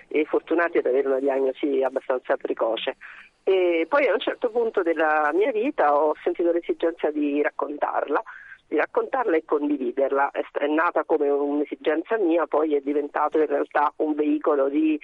eh, 0.08 0.24
fortunati 0.26 0.78
ad 0.78 0.86
avere 0.86 1.08
una 1.08 1.18
diagnosi 1.18 1.82
abbastanza 1.82 2.36
precoce. 2.36 2.96
E 3.44 3.84
poi 3.88 4.06
a 4.08 4.14
un 4.14 4.20
certo 4.20 4.48
punto 4.48 4.82
della 4.82 5.30
mia 5.34 5.52
vita 5.52 5.94
ho 5.94 6.14
sentito 6.22 6.50
l'esigenza 6.50 7.10
di 7.10 7.42
raccontarla, 7.42 8.22
di 8.66 8.76
raccontarla 8.76 9.36
e 9.36 9.44
condividerla. 9.44 10.30
È, 10.30 10.66
nata 10.66 11.04
come 11.04 11.28
un'esigenza 11.28 12.16
mia, 12.16 12.46
poi 12.46 12.74
è 12.74 12.80
diventato 12.80 13.38
in 13.38 13.46
realtà 13.46 13.92
un 13.96 14.14
veicolo 14.14 14.70
di 14.70 14.98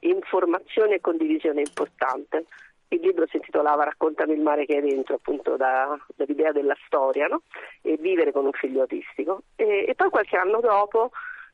informazione 0.00 0.96
e 0.96 1.00
condivisione 1.00 1.60
importante. 1.60 2.46
Il 2.88 3.00
libro 3.02 3.24
si 3.28 3.36
intitolava 3.36 3.84
Raccontami 3.84 4.32
il 4.32 4.40
mare 4.40 4.66
che 4.66 4.78
è 4.78 4.80
dentro, 4.80 5.14
appunto 5.14 5.56
da, 5.56 5.96
dall'idea 6.16 6.50
della 6.50 6.76
storia 6.86 7.28
no? 7.28 7.42
e 7.82 7.96
vivere 7.98 8.32
con 8.32 8.46
un 8.46 8.52
figlio 8.52 8.80
autistico. 8.80 9.42
E, 9.54 9.84
e 9.86 9.94
poi 9.94 10.10
qualche 10.10 10.36
anno 10.36 10.58
dopo 10.58 11.12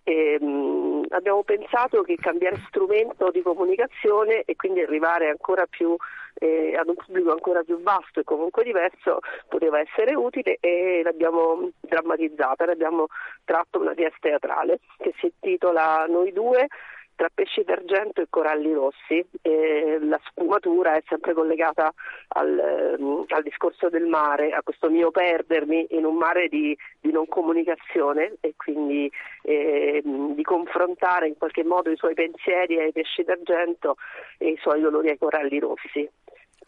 e, 0.08 0.38
mh, 0.40 1.06
abbiamo 1.08 1.42
pensato 1.42 2.02
che 2.02 2.14
cambiare 2.14 2.62
strumento 2.68 3.32
di 3.32 3.42
comunicazione 3.42 4.42
e 4.44 4.54
quindi 4.54 4.80
arrivare 4.80 5.28
ancora 5.28 5.66
più 5.66 5.96
eh, 6.34 6.76
ad 6.76 6.86
un 6.86 6.94
pubblico 6.94 7.32
ancora 7.32 7.64
più 7.64 7.82
vasto 7.82 8.20
e 8.20 8.24
comunque 8.24 8.62
diverso 8.62 9.18
poteva 9.48 9.80
essere 9.80 10.14
utile 10.14 10.58
e 10.60 11.00
l'abbiamo 11.02 11.70
drammatizzata, 11.80 12.66
ne 12.66 12.72
abbiamo 12.72 13.06
tratto 13.44 13.80
una 13.80 13.94
pièce 13.94 14.18
teatrale 14.20 14.78
che 14.98 15.12
si 15.18 15.26
intitola 15.26 16.06
Noi 16.08 16.32
due 16.32 16.68
tra 17.16 17.28
pesci 17.32 17.62
d'argento 17.64 18.20
e 18.20 18.26
coralli 18.30 18.72
rossi. 18.72 19.24
E 19.42 19.98
la 20.00 20.20
sfumatura 20.26 20.94
è 20.94 21.02
sempre 21.08 21.32
collegata 21.32 21.92
al, 22.28 23.26
al, 23.28 23.42
discorso 23.42 23.88
del 23.88 24.06
mare, 24.06 24.52
a 24.52 24.62
questo 24.62 24.88
mio 24.90 25.10
perdermi 25.10 25.86
in 25.90 26.04
un 26.04 26.16
mare 26.16 26.48
di, 26.48 26.76
di 27.00 27.10
non 27.10 27.26
comunicazione 27.26 28.34
e 28.40 28.54
quindi 28.56 29.10
eh, 29.42 30.02
di 30.04 30.42
confrontare 30.42 31.26
in 31.28 31.36
qualche 31.36 31.64
modo 31.64 31.90
i 31.90 31.96
suoi 31.96 32.14
pensieri 32.14 32.78
ai 32.78 32.92
pesci 32.92 33.24
d'argento 33.24 33.96
e 34.38 34.50
i 34.50 34.58
suoi 34.60 34.80
dolori 34.80 35.08
ai 35.08 35.18
coralli 35.18 35.58
rossi, 35.58 36.08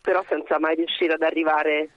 però 0.02 0.24
senza 0.26 0.58
mai 0.58 0.74
riuscire 0.74 1.12
ad 1.12 1.22
arrivare 1.22 1.90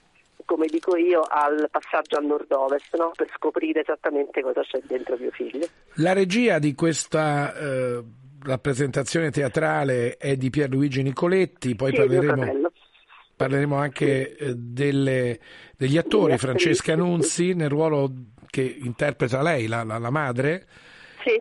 come 0.44 0.66
dico 0.66 0.96
io, 0.96 1.20
al 1.20 1.68
passaggio 1.70 2.18
a 2.18 2.20
nord-ovest 2.20 2.96
no? 2.96 3.12
per 3.14 3.28
scoprire 3.34 3.82
esattamente 3.82 4.42
cosa 4.42 4.62
c'è 4.62 4.80
dentro 4.84 5.16
mio 5.16 5.30
figlio. 5.30 5.66
La 5.96 6.12
regia 6.12 6.58
di 6.58 6.74
questa 6.74 7.54
eh, 7.54 8.02
rappresentazione 8.44 9.30
teatrale 9.30 10.16
è 10.16 10.36
di 10.36 10.50
Pierluigi 10.50 11.02
Nicoletti, 11.02 11.74
poi 11.74 11.90
Sì, 11.90 11.96
parleremo, 11.96 12.52
parleremo 13.36 13.76
anche 13.76 14.36
eh, 14.36 14.54
delle- 14.54 15.38
degli 15.76 15.96
attori, 15.98 16.38
Francesca 16.38 16.94
Nunzi 16.96 17.54
nel 17.54 17.68
ruolo 17.68 18.10
che 18.48 18.62
interpreta 18.62 19.42
lei, 19.42 19.66
la, 19.66 19.82
la- 19.84 19.98
la 19.98 20.10
madre, 20.10 20.66
Sì, 21.24 21.40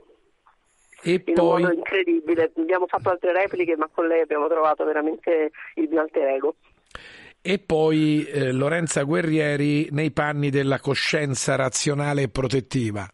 e 1.04 1.24
in 1.26 1.34
poi 1.34 1.62
un 1.64 1.68
modo 1.70 1.74
incredibile. 1.74 2.52
Abbiamo 2.56 2.88
fatto 2.88 3.10
altre 3.10 3.34
repliche, 3.34 3.76
ma 3.76 3.90
con 3.92 4.08
lei 4.08 4.22
abbiamo 4.22 4.48
trovato 4.48 4.84
veramente 4.86 5.52
il 5.76 5.88
mio 5.90 6.02
alter 6.02 6.28
ego. 6.28 6.56
e 7.44 7.58
poi 7.58 8.24
eh, 8.26 8.52
Lorenza 8.52 9.02
Guerrieri 9.04 9.88
nei 9.92 10.12
panni 10.12 10.50
della 10.52 10.80
coscienza 10.80 11.56
razionale 11.56 12.22
e 12.24 12.30
protettiva. 12.30 13.08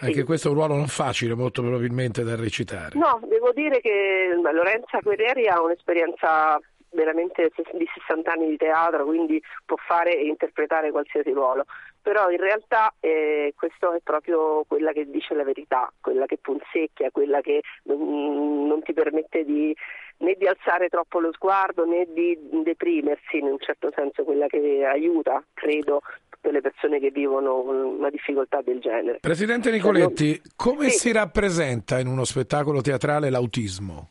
Anche 0.00 0.24
questo 0.24 0.48
è 0.48 0.50
un 0.50 0.56
ruolo 0.56 0.74
non 0.74 0.86
facile, 0.86 1.34
molto 1.34 1.60
probabilmente 1.60 2.22
da 2.22 2.36
recitare. 2.36 2.96
No, 2.96 3.20
devo 3.26 3.52
dire 3.52 3.80
che 3.80 4.30
Lorenza 4.52 5.00
Guerrieri 5.00 5.48
ha 5.48 5.60
un'esperienza 5.60 6.60
veramente 6.90 7.50
di 7.72 7.86
60 8.06 8.32
anni 8.32 8.48
di 8.48 8.56
teatro, 8.56 9.04
quindi 9.04 9.42
può 9.64 9.76
fare 9.76 10.16
e 10.16 10.26
interpretare 10.26 10.90
qualsiasi 10.90 11.30
ruolo. 11.32 11.64
Però 12.00 12.30
in 12.30 12.38
realtà 12.38 12.94
eh, 13.00 13.52
questo 13.56 13.92
è 13.92 14.00
proprio 14.02 14.64
quella 14.66 14.92
che 14.92 15.10
dice 15.10 15.34
la 15.34 15.44
verità, 15.44 15.92
quella 16.00 16.26
che 16.26 16.38
punzecchia, 16.40 17.10
quella 17.10 17.40
che 17.40 17.60
non, 17.82 18.66
non 18.66 18.82
ti 18.82 18.92
permette 18.92 19.44
di, 19.44 19.76
né 20.18 20.34
di 20.38 20.46
alzare 20.46 20.88
troppo 20.88 21.20
lo 21.20 21.32
sguardo 21.32 21.84
né 21.84 22.06
di 22.08 22.38
deprimersi 22.62 23.38
in 23.38 23.46
un 23.46 23.58
certo 23.58 23.90
senso 23.94 24.24
quella 24.24 24.46
che 24.46 24.86
aiuta, 24.86 25.42
credo, 25.52 26.00
tutte 26.40 26.52
le 26.52 26.60
persone 26.60 27.00
che 27.00 27.10
vivono 27.10 27.60
una 27.60 28.10
difficoltà 28.10 28.62
del 28.62 28.80
genere. 28.80 29.18
Presidente 29.20 29.70
Nicoletti, 29.70 30.40
come 30.56 30.90
sì. 30.90 30.98
si 30.98 31.12
rappresenta 31.12 31.98
in 31.98 32.06
uno 32.06 32.24
spettacolo 32.24 32.80
teatrale 32.80 33.30
l'autismo? 33.30 34.08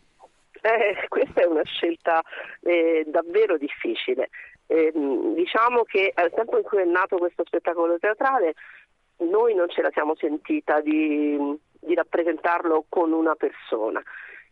Eh, 0.62 1.08
questa 1.08 1.42
è 1.42 1.46
una 1.46 1.64
scelta 1.64 2.22
eh, 2.62 3.06
davvero 3.08 3.58
difficile. 3.58 4.30
Eh, 4.68 4.92
diciamo 4.94 5.84
che 5.84 6.12
al 6.14 6.32
tempo 6.34 6.58
in 6.58 6.64
cui 6.64 6.80
è 6.80 6.86
nato 6.86 7.18
questo 7.18 7.44
spettacolo 7.46 7.98
teatrale 8.00 8.54
noi 9.20 9.56
non 9.56 9.70
ce 9.70 9.82
la 9.82 9.90
siamo 9.94 10.14
sentita 10.16 10.82
di, 10.82 11.38
di 11.80 11.96
rappresentarlo 11.96 12.86
con 12.90 13.14
una 13.14 13.36
persona, 13.36 14.04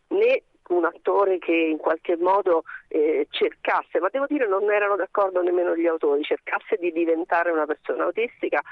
né 0.08 0.42
un 0.68 0.84
attore 0.84 1.38
che 1.38 1.52
in 1.52 1.76
qualche 1.78 2.16
modo 2.16 2.64
eh, 2.88 3.26
cercasse, 3.30 4.00
ma 4.00 4.08
devo 4.10 4.26
dire 4.26 4.46
non 4.46 4.70
erano 4.70 4.96
d'accordo 4.96 5.42
nemmeno 5.42 5.76
gli 5.76 5.86
autori, 5.86 6.22
cercasse 6.22 6.76
di 6.78 6.92
diventare 6.92 7.50
una 7.50 7.66
persona 7.66 8.04
autistica 8.04 8.62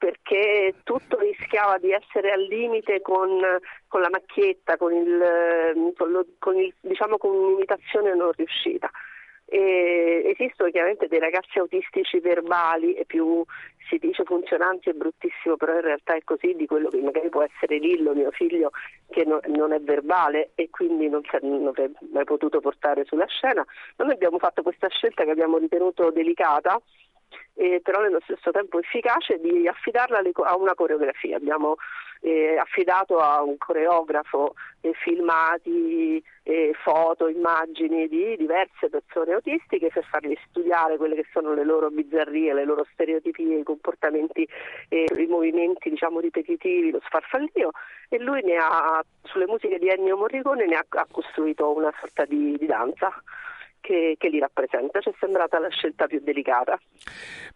perché 0.00 0.76
tutto 0.82 1.18
rischiava 1.18 1.76
di 1.76 1.92
essere 1.92 2.32
al 2.32 2.40
limite 2.40 3.02
con, 3.02 3.38
con 3.86 4.00
la 4.00 4.08
macchietta, 4.08 4.78
con, 4.78 4.94
il, 4.94 5.92
con, 5.94 6.10
lo, 6.10 6.24
con, 6.38 6.56
il, 6.56 6.72
diciamo, 6.80 7.18
con 7.18 7.34
un'imitazione 7.34 8.14
non 8.14 8.32
riuscita. 8.34 8.90
E 9.52 10.22
esistono 10.26 10.70
chiaramente 10.70 11.08
dei 11.08 11.18
ragazzi 11.18 11.58
autistici 11.58 12.20
verbali 12.20 12.94
e 12.94 13.04
più 13.04 13.44
si 13.88 13.98
dice 13.98 14.22
funzionanti 14.22 14.90
è 14.90 14.92
bruttissimo, 14.92 15.56
però 15.56 15.74
in 15.74 15.80
realtà 15.80 16.14
è 16.14 16.22
così 16.22 16.54
di 16.54 16.66
quello 16.66 16.88
che 16.88 17.00
magari 17.00 17.30
può 17.30 17.42
essere 17.42 17.78
Lillo, 17.78 18.14
mio 18.14 18.30
figlio, 18.30 18.70
che 19.10 19.24
no, 19.24 19.40
non 19.46 19.72
è 19.72 19.80
verbale 19.80 20.52
e 20.54 20.70
quindi 20.70 21.08
non, 21.08 21.22
non 21.42 21.66
avrebbe 21.66 21.98
mai 22.12 22.22
potuto 22.22 22.60
portare 22.60 23.04
sulla 23.04 23.26
scena. 23.26 23.66
Noi 23.96 24.12
abbiamo 24.12 24.38
fatto 24.38 24.62
questa 24.62 24.86
scelta 24.88 25.24
che 25.24 25.30
abbiamo 25.30 25.58
ritenuto 25.58 26.12
delicata 26.12 26.80
eh, 27.54 27.80
però 27.82 28.00
nello 28.00 28.20
stesso 28.22 28.50
tempo 28.50 28.78
efficace 28.78 29.38
di 29.38 29.66
affidarla 29.68 30.22
a 30.44 30.56
una 30.56 30.74
coreografia. 30.74 31.36
Abbiamo 31.36 31.76
eh, 32.20 32.56
affidato 32.56 33.18
a 33.18 33.42
un 33.42 33.56
coreografo 33.58 34.54
eh, 34.80 34.92
filmati, 34.94 36.22
foto, 36.82 37.28
immagini 37.28 38.08
di 38.08 38.36
diverse 38.36 38.88
persone 38.88 39.34
autistiche 39.34 39.88
per 39.92 40.04
fargli 40.04 40.36
studiare 40.48 40.96
quelle 40.96 41.14
che 41.14 41.26
sono 41.32 41.54
le 41.54 41.62
loro 41.62 41.90
bizzarrie, 41.90 42.52
le 42.52 42.64
loro 42.64 42.84
stereotipie, 42.92 43.58
i 43.58 43.62
comportamenti, 43.62 44.48
i 44.88 45.26
movimenti 45.28 45.90
diciamo 45.90 46.18
ripetitivi, 46.18 46.90
lo 46.90 47.00
sfarfallio 47.04 47.70
e 48.08 48.18
lui 48.18 48.42
ha, 48.56 49.00
sulle 49.22 49.46
musiche 49.46 49.78
di 49.78 49.88
Ennio 49.88 50.16
Morricone 50.16 50.66
ne 50.66 50.74
ha, 50.74 50.84
ha 50.88 51.06
costruito 51.08 51.72
una 51.72 51.92
sorta 52.00 52.24
di, 52.24 52.56
di 52.58 52.66
danza 52.66 53.12
che, 53.80 54.16
che 54.18 54.28
li 54.28 54.38
rappresenta. 54.38 55.00
Ci 55.00 55.10
è 55.10 55.12
sembrata 55.18 55.58
la 55.58 55.68
scelta 55.68 56.06
più 56.06 56.20
delicata. 56.20 56.78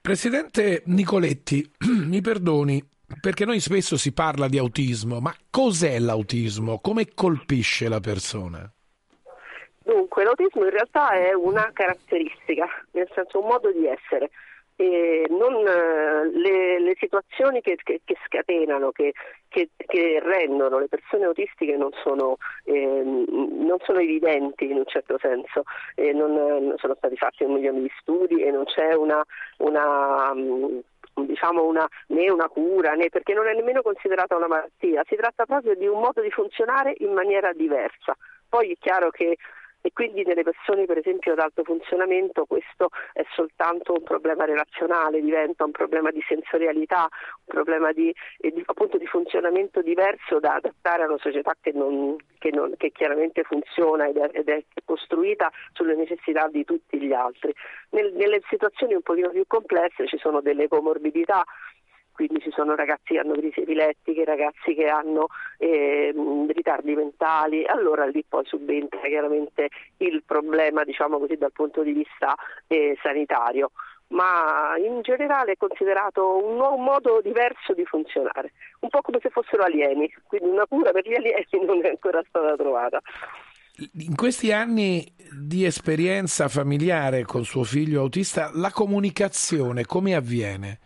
Presidente 0.01 0.83
Nicoletti, 0.87 1.69
mi 2.07 2.21
perdoni, 2.21 2.83
perché 3.21 3.45
noi 3.45 3.61
spesso 3.61 3.97
si 3.97 4.13
parla 4.13 4.49
di 4.49 4.59
autismo, 4.59 5.21
ma 5.21 5.35
cos'è 5.51 5.99
l'autismo? 5.99 6.81
Come 6.81 7.15
colpisce 7.15 7.89
la 7.89 8.01
persona? 8.01 8.71
Dunque, 9.85 10.25
l'autismo 10.25 10.65
in 10.65 10.71
realtà 10.71 11.11
è 11.11 11.35
una 11.35 11.71
caratteristica, 11.73 12.67
nel 12.93 13.09
senso 13.15 13.41
un 13.41 13.47
modo 13.47 13.71
di 13.71 13.87
essere 13.87 14.31
non, 14.77 15.63
le, 15.63 16.81
le, 16.81 16.97
situazioni 16.99 17.61
che, 17.61 17.77
che, 17.83 18.01
che 18.05 18.17
scatenano, 18.27 18.91
che, 18.91 19.13
che, 19.49 19.71
rendono 20.21 20.81
le 20.81 20.89
persone 20.89 21.27
autistiche 21.27 21.77
non 21.77 21.91
sono, 22.03 22.37
eh, 22.65 23.03
non 23.05 23.77
sono 23.85 24.01
evidenti 24.01 24.69
in 24.71 24.79
un 24.79 24.87
certo 24.87 25.17
senso, 25.19 25.63
eh, 25.95 26.13
non, 26.13 26.75
sono 26.79 26.95
stati 26.97 27.17
fatti 27.17 27.45
un 27.45 27.55
milione 27.55 27.83
di 27.83 27.91
studi 28.01 28.43
e 28.43 28.51
non 28.51 28.65
c'è 28.65 28.95
una, 28.95 29.23
una 29.59 30.33
diciamo 31.15 31.65
una, 31.65 31.87
né 32.09 32.31
una 32.31 32.49
cura, 32.49 32.95
né, 32.95 33.09
perché 33.09 33.35
non 33.35 33.47
è 33.47 33.55
nemmeno 33.55 33.83
considerata 33.83 34.37
una 34.37 34.49
malattia, 34.49 35.05
si 35.07 35.15
tratta 35.15 35.45
proprio 35.47 35.75
di 35.77 35.87
un 35.87 36.01
modo 36.01 36.21
di 36.21 36.31
funzionare 36.31 36.95
in 36.99 37.13
maniera 37.13 37.53
diversa. 37.53 38.17
Poi 38.49 38.73
è 38.73 38.77
chiaro 38.79 39.11
che 39.11 39.37
e 39.87 39.93
quindi 39.93 40.25
nelle 40.25 40.45
persone 40.45 40.87
per 40.87 40.97
esempio 40.97 41.33
ad 41.33 41.41
alto 41.41 41.63
funzionamento 41.63 42.47
questo 42.47 42.89
è 43.13 43.23
soltanto 43.35 43.93
un 43.93 44.03
problema 44.03 44.47
relazionale, 44.47 45.21
diventa 45.21 45.67
un 45.67 45.73
problema 45.73 46.11
di 46.11 46.25
sensorialità, 46.27 47.07
un 47.11 47.45
problema 47.45 47.93
di, 47.93 48.09
eh, 48.39 48.51
di, 48.51 48.63
appunto, 48.65 48.97
di 48.97 49.05
funzionamento 49.07 49.83
diverso 49.83 50.41
da 50.41 50.55
adattare 50.55 51.03
a 51.03 51.07
una 51.07 51.19
società 51.19 51.55
che, 51.61 51.73
non, 51.73 52.17
che, 52.39 52.51
non, 52.51 52.73
che 52.79 52.93
chiaramente 52.93 53.43
funziona 53.43 54.07
ed 54.07 54.17
è, 54.17 54.31
ed 54.33 54.49
è, 54.49 54.65
costruita 54.87 55.53
sulle 55.73 55.95
necessità 55.95 56.49
di 56.49 56.65
tutti 56.65 56.99
gli 56.99 57.13
altri. 57.13 57.55
Nel, 57.91 58.15
nelle 58.15 58.41
situazioni 58.49 58.95
un 58.95 59.03
pochino 59.03 59.29
più 59.29 59.45
complesse 59.47 60.07
ci 60.07 60.17
sono 60.17 60.41
delle 60.41 60.67
comorbidità 60.67 61.45
quindi 62.15 62.41
ci 62.41 62.51
sono 62.51 62.75
ragazzi 62.75 63.15
che 63.15 63.19
hanno 63.19 63.35
crisi 63.35 63.61
epilettiche, 63.61 64.25
ragazzi 64.25 64.75
che 64.75 64.87
hanno 64.87 65.27
eh, 65.59 66.15
ritardi 66.49 66.95
mentali, 66.95 67.67
allora 67.67 68.07
lì 68.07 68.25
poi 68.27 68.45
subentra 68.47 69.01
chiaramente 69.01 69.69
il 69.99 70.23
problema 70.25 70.85
diciamo 70.85 71.19
così, 71.19 71.37
dal 71.37 71.53
punto 71.53 71.83
di 71.83 71.93
vista 71.93 72.35
eh, 72.69 72.97
sanitario 73.03 73.73
ma 74.09 74.77
in 74.77 75.01
generale 75.03 75.53
è 75.53 75.57
considerato 75.57 76.45
un 76.45 76.57
nuovo 76.57 76.77
modo 76.77 77.21
diverso 77.23 77.73
di 77.73 77.85
funzionare, 77.85 78.53
un 78.81 78.89
po' 78.89 79.01
come 79.01 79.19
se 79.21 79.31
fossero 79.31 79.65
alieni, 79.65 80.13
quindi 80.25 80.51
una 80.51 80.67
cura 80.67 80.93
per 80.93 81.09
gli 81.09 81.15
alieni 81.15 81.47
non 81.67 81.85
è 81.85 81.89
ancora 81.89 82.23
stata 82.29 82.55
trovata. 82.55 83.01
In 83.95 84.15
questi 84.15 84.53
anni 84.53 85.05
di 85.33 85.65
esperienza 85.65 86.47
familiare 86.47 87.25
con 87.25 87.45
suo 87.45 87.65
figlio 87.65 88.03
autista, 88.03 88.51
la 88.55 88.71
comunicazione 88.71 89.85
come 89.85 90.15
avviene? 90.15 90.79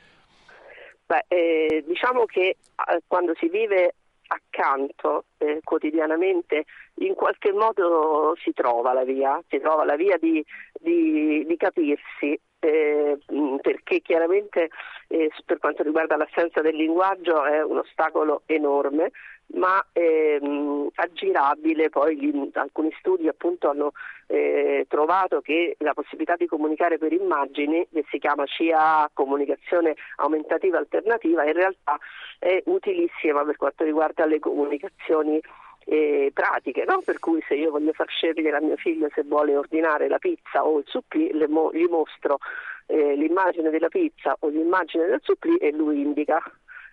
Beh, 1.09 1.25
eh, 1.29 1.85
diciamo 1.87 2.27
che 2.27 2.41
eh, 2.51 3.01
quando 3.07 3.33
si 3.39 3.49
vive 3.49 3.95
accanto 4.27 5.25
eh, 5.39 5.61
quotidianamente 5.65 6.65
in 6.97 7.15
qualche 7.15 7.51
modo 7.51 8.35
si 8.43 8.53
trova 8.53 8.93
la 8.93 9.05
via, 9.05 9.43
si 9.49 9.59
trova 9.59 9.87
la 9.87 9.97
via 9.97 10.19
di, 10.19 10.45
di, 10.79 11.47
di 11.47 11.57
capirsi 11.57 12.39
eh, 12.59 13.19
perché 13.63 14.01
chiaramente 14.01 14.69
eh, 15.07 15.31
per 15.47 15.59
quanto 15.59 15.83
riguarda 15.83 16.19
l'assenza 16.19 16.61
del 16.61 16.77
linguaggio 16.77 17.43
è 17.43 17.63
un 17.63 17.79
ostacolo 17.79 18.43
enorme 18.45 19.11
ma 19.55 19.85
ehm, 19.93 20.89
aggirabile, 20.95 21.89
poi 21.89 22.17
gli, 22.19 22.51
alcuni 22.55 22.95
studi 22.99 23.29
appunto 23.29 23.71
hanno 23.71 23.93
eh, 24.27 24.85
trovato 24.89 25.41
che 25.41 25.77
la 25.79 25.95
possibilità 25.95 26.37
di 26.37 26.47
comunicare 26.47 26.99
per 26.99 27.13
immagini, 27.13 27.87
che 27.91 28.05
si 28.11 28.19
chiama 28.19 28.45
CA, 28.47 29.09
comunicazione 29.13 29.95
aumentativa 30.17 30.79
alternativa, 30.79 31.45
in 31.45 31.55
realtà 31.55 31.99
è 32.39 32.63
utilissima 32.67 33.45
per 33.45 33.57
quanto 33.57 33.85
riguarda 33.85 34.27
le 34.27 34.39
comunicazioni 34.39 35.41
eh, 35.87 36.31
pratiche, 36.35 36.85
no? 36.87 37.01
per 37.03 37.19
cui 37.19 37.43
se 37.49 37.55
io 37.55 37.71
voglio 37.71 37.93
far 37.95 38.09
scegliere 38.09 38.57
a 38.57 38.61
mio 38.61 38.77
figlio 38.77 39.09
se 39.15 39.23
vuole 39.23 39.57
ordinare 39.57 40.09
la 40.09 40.19
pizza 40.19 40.65
o 40.65 40.79
il 40.79 40.85
supplì, 40.87 41.33
mo- 41.49 41.71
gli 41.73 41.87
mostro 41.87 42.39
eh, 42.87 43.15
l'immagine 43.17 43.71
della 43.71 43.89
pizza 43.89 44.37
o 44.41 44.49
l'immagine 44.49 45.07
del 45.07 45.21
supplì 45.23 45.57
e 45.57 45.73
lui 45.73 46.03
indica 46.03 46.43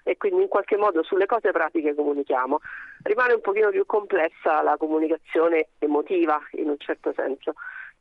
e 0.08 0.18
quindi 0.18 0.44
in 0.44 0.48
qualche 0.48 0.78
modo 0.78 1.02
sulle 1.04 1.26
cose 1.26 1.52
pratiche 1.52 1.96
comunichiamo. 1.96 2.60
Rimane 3.04 3.34
un 3.34 3.42
pochino 3.42 3.72
più 3.72 3.86
complessa 3.88 4.62
la 4.62 4.78
comunicazione 4.78 5.70
emotiva 5.80 6.40
in 6.52 6.70
un 6.70 6.78
certo 6.78 7.12
senso 7.16 7.54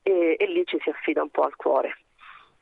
e, 0.02 0.36
e 0.38 0.46
lì 0.46 0.64
ci 0.66 0.78
si 0.82 0.90
affida 0.90 1.22
un 1.22 1.30
po' 1.30 1.42
al 1.42 1.56
cuore, 1.56 1.96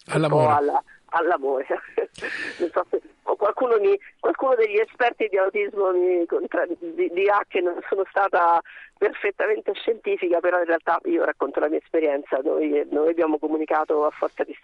all'amore. 0.06 0.44
un 0.44 0.48
po' 0.48 0.56
alla, 0.56 0.84
all'amore. 1.06 1.66
so 2.14 2.86
se, 2.88 3.02
qualcuno, 3.22 3.78
mi, 3.80 3.98
qualcuno, 4.20 4.54
degli 4.54 4.78
esperti 4.78 5.26
di 5.28 5.36
autismo 5.38 5.92
mi 5.92 6.24
contra, 6.26 6.64
di, 6.66 7.10
dirà 7.12 7.42
che 7.48 7.60
non 7.60 7.80
sono 7.88 8.04
stata 8.08 8.60
perfettamente 8.96 9.72
scientifica, 9.74 10.38
però 10.38 10.58
in 10.58 10.66
realtà 10.66 11.00
io 11.04 11.24
racconto 11.24 11.58
la 11.58 11.68
mia 11.68 11.78
esperienza, 11.78 12.38
noi, 12.44 12.86
noi 12.90 13.10
abbiamo 13.10 13.38
comunicato 13.38 14.04
a 14.04 14.10
forza 14.10 14.44
di... 14.44 14.56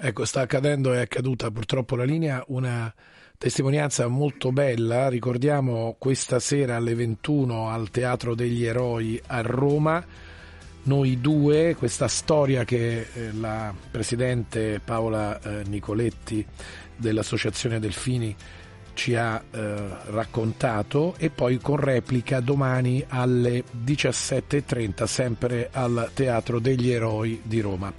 Ecco, 0.00 0.24
sta 0.24 0.42
accadendo, 0.42 0.92
è 0.92 1.00
accaduta 1.00 1.50
purtroppo 1.50 1.96
la 1.96 2.04
linea, 2.04 2.44
una 2.48 2.92
testimonianza 3.36 4.06
molto 4.06 4.52
bella, 4.52 5.08
ricordiamo 5.08 5.96
questa 5.98 6.38
sera 6.38 6.76
alle 6.76 6.94
21 6.94 7.68
al 7.68 7.90
Teatro 7.90 8.36
degli 8.36 8.64
Eroi 8.64 9.20
a 9.26 9.40
Roma 9.40 10.04
noi 10.84 11.20
due, 11.20 11.74
questa 11.76 12.06
storia 12.06 12.64
che 12.64 13.08
eh, 13.12 13.32
la 13.32 13.74
presidente 13.90 14.80
Paola 14.82 15.40
eh, 15.40 15.64
Nicoletti 15.66 16.46
dell'Associazione 16.96 17.78
Delfini 17.78 18.34
ci 18.94 19.14
ha 19.14 19.42
eh, 19.50 19.74
raccontato 20.06 21.14
e 21.18 21.30
poi 21.30 21.58
con 21.58 21.76
replica 21.76 22.40
domani 22.40 23.04
alle 23.08 23.64
17.30 23.84 25.04
sempre 25.04 25.68
al 25.72 26.10
Teatro 26.14 26.58
degli 26.58 26.88
Eroi 26.90 27.40
di 27.42 27.60
Roma. 27.60 27.92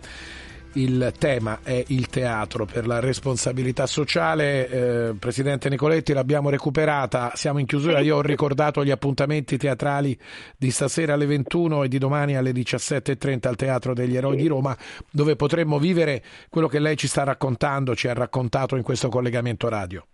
Il 0.73 1.13
tema 1.17 1.59
è 1.63 1.83
il 1.87 2.07
teatro 2.07 2.65
per 2.65 2.85
la 2.85 2.99
responsabilità 2.99 3.85
sociale. 3.85 4.69
Eh, 4.69 5.13
Presidente 5.19 5.69
Nicoletti, 5.69 6.13
l'abbiamo 6.13 6.49
recuperata, 6.49 7.31
siamo 7.33 7.59
in 7.59 7.65
chiusura. 7.65 7.99
Io 7.99 8.17
ho 8.17 8.21
ricordato 8.21 8.83
gli 8.83 8.91
appuntamenti 8.91 9.57
teatrali 9.57 10.17
di 10.57 10.71
stasera 10.71 11.13
alle 11.13 11.25
21 11.25 11.83
e 11.83 11.87
di 11.87 11.97
domani 11.97 12.35
alle 12.35 12.51
17.30 12.51 13.47
al 13.47 13.55
Teatro 13.55 13.93
degli 13.93 14.15
Eroi 14.15 14.37
di 14.37 14.47
Roma, 14.47 14.75
dove 15.11 15.35
potremmo 15.35 15.79
vivere 15.79 16.21
quello 16.49 16.67
che 16.67 16.79
lei 16.79 16.97
ci 16.97 17.07
sta 17.07 17.23
raccontando, 17.23 17.95
ci 17.95 18.07
ha 18.07 18.13
raccontato 18.13 18.75
in 18.75 18.83
questo 18.83 19.09
collegamento 19.09 19.69
radio. 19.69 20.05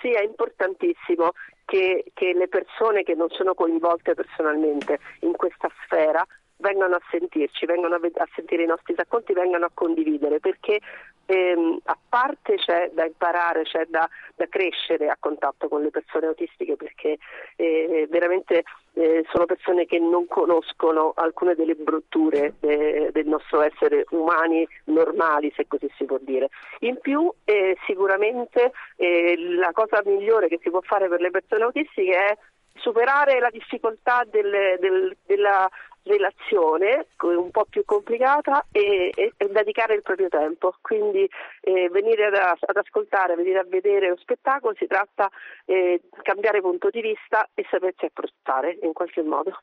Sì, 0.00 0.10
è 0.10 0.22
importantissimo 0.22 1.32
che, 1.64 2.04
che 2.12 2.34
le 2.34 2.48
persone 2.48 3.02
che 3.02 3.14
non 3.14 3.28
sono 3.30 3.54
coinvolte 3.54 4.14
personalmente 4.14 4.98
in 5.20 5.32
questa 5.32 5.68
sfera 5.84 6.26
vengano 6.64 6.94
a 6.94 7.02
sentirci, 7.10 7.66
vengano 7.66 7.96
a, 7.96 7.98
ved- 7.98 8.16
a 8.16 8.28
sentire 8.34 8.62
i 8.62 8.66
nostri 8.66 8.94
racconti, 8.96 9.34
vengano 9.34 9.66
a 9.66 9.70
condividere, 9.72 10.40
perché 10.40 10.80
ehm, 11.26 11.78
a 11.84 11.98
parte 12.08 12.54
c'è 12.56 12.90
da 12.94 13.04
imparare, 13.04 13.64
c'è 13.64 13.84
da, 13.88 14.08
da, 14.34 14.46
crescere 14.48 15.08
a 15.08 15.16
contatto 15.20 15.68
con 15.68 15.82
le 15.82 15.90
persone 15.90 16.26
autistiche, 16.26 16.76
perché 16.76 17.18
eh, 17.56 18.06
veramente 18.08 18.64
eh, 18.94 19.24
sono 19.30 19.44
persone 19.44 19.84
che 19.84 19.98
non 19.98 20.26
conoscono 20.26 21.12
alcune 21.14 21.54
delle 21.54 21.74
brutture 21.74 22.54
eh, 22.60 23.10
del 23.12 23.26
nostro 23.26 23.60
essere 23.60 24.06
umani 24.10 24.66
normali, 24.84 25.52
se 25.54 25.66
così 25.68 25.90
si 25.98 26.06
può 26.06 26.16
dire. 26.18 26.48
In 26.80 26.98
più 26.98 27.30
eh, 27.44 27.76
sicuramente 27.86 28.72
eh, 28.96 29.34
la 29.58 29.72
cosa 29.72 30.00
migliore 30.06 30.48
che 30.48 30.60
si 30.62 30.70
può 30.70 30.80
fare 30.80 31.08
per 31.08 31.20
le 31.20 31.30
persone 31.30 31.64
autistiche 31.64 32.16
è 32.16 32.38
superare 32.76 33.38
la 33.38 33.50
difficoltà 33.50 34.24
del, 34.28 34.76
del, 34.80 35.16
della 35.24 35.70
relazione 36.04 37.06
un 37.20 37.50
po' 37.50 37.66
più 37.68 37.82
complicata 37.84 38.66
e, 38.70 39.10
e, 39.14 39.32
e 39.36 39.48
dedicare 39.50 39.94
il 39.94 40.02
proprio 40.02 40.28
tempo. 40.28 40.74
Quindi 40.80 41.28
eh, 41.60 41.88
venire 41.90 42.26
ad, 42.26 42.34
ad, 42.34 42.76
ascoltare, 42.76 43.34
venire 43.34 43.58
a 43.58 43.66
vedere 43.68 44.08
lo 44.08 44.16
spettacolo 44.16 44.74
si 44.78 44.86
tratta 44.86 45.30
eh, 45.64 46.00
di 46.02 46.18
cambiare 46.22 46.60
punto 46.60 46.90
di 46.90 47.00
vista 47.00 47.48
e 47.54 47.64
sapersi 47.70 48.06
approcciare 48.06 48.78
in 48.82 48.92
qualche 48.92 49.22
modo. 49.22 49.58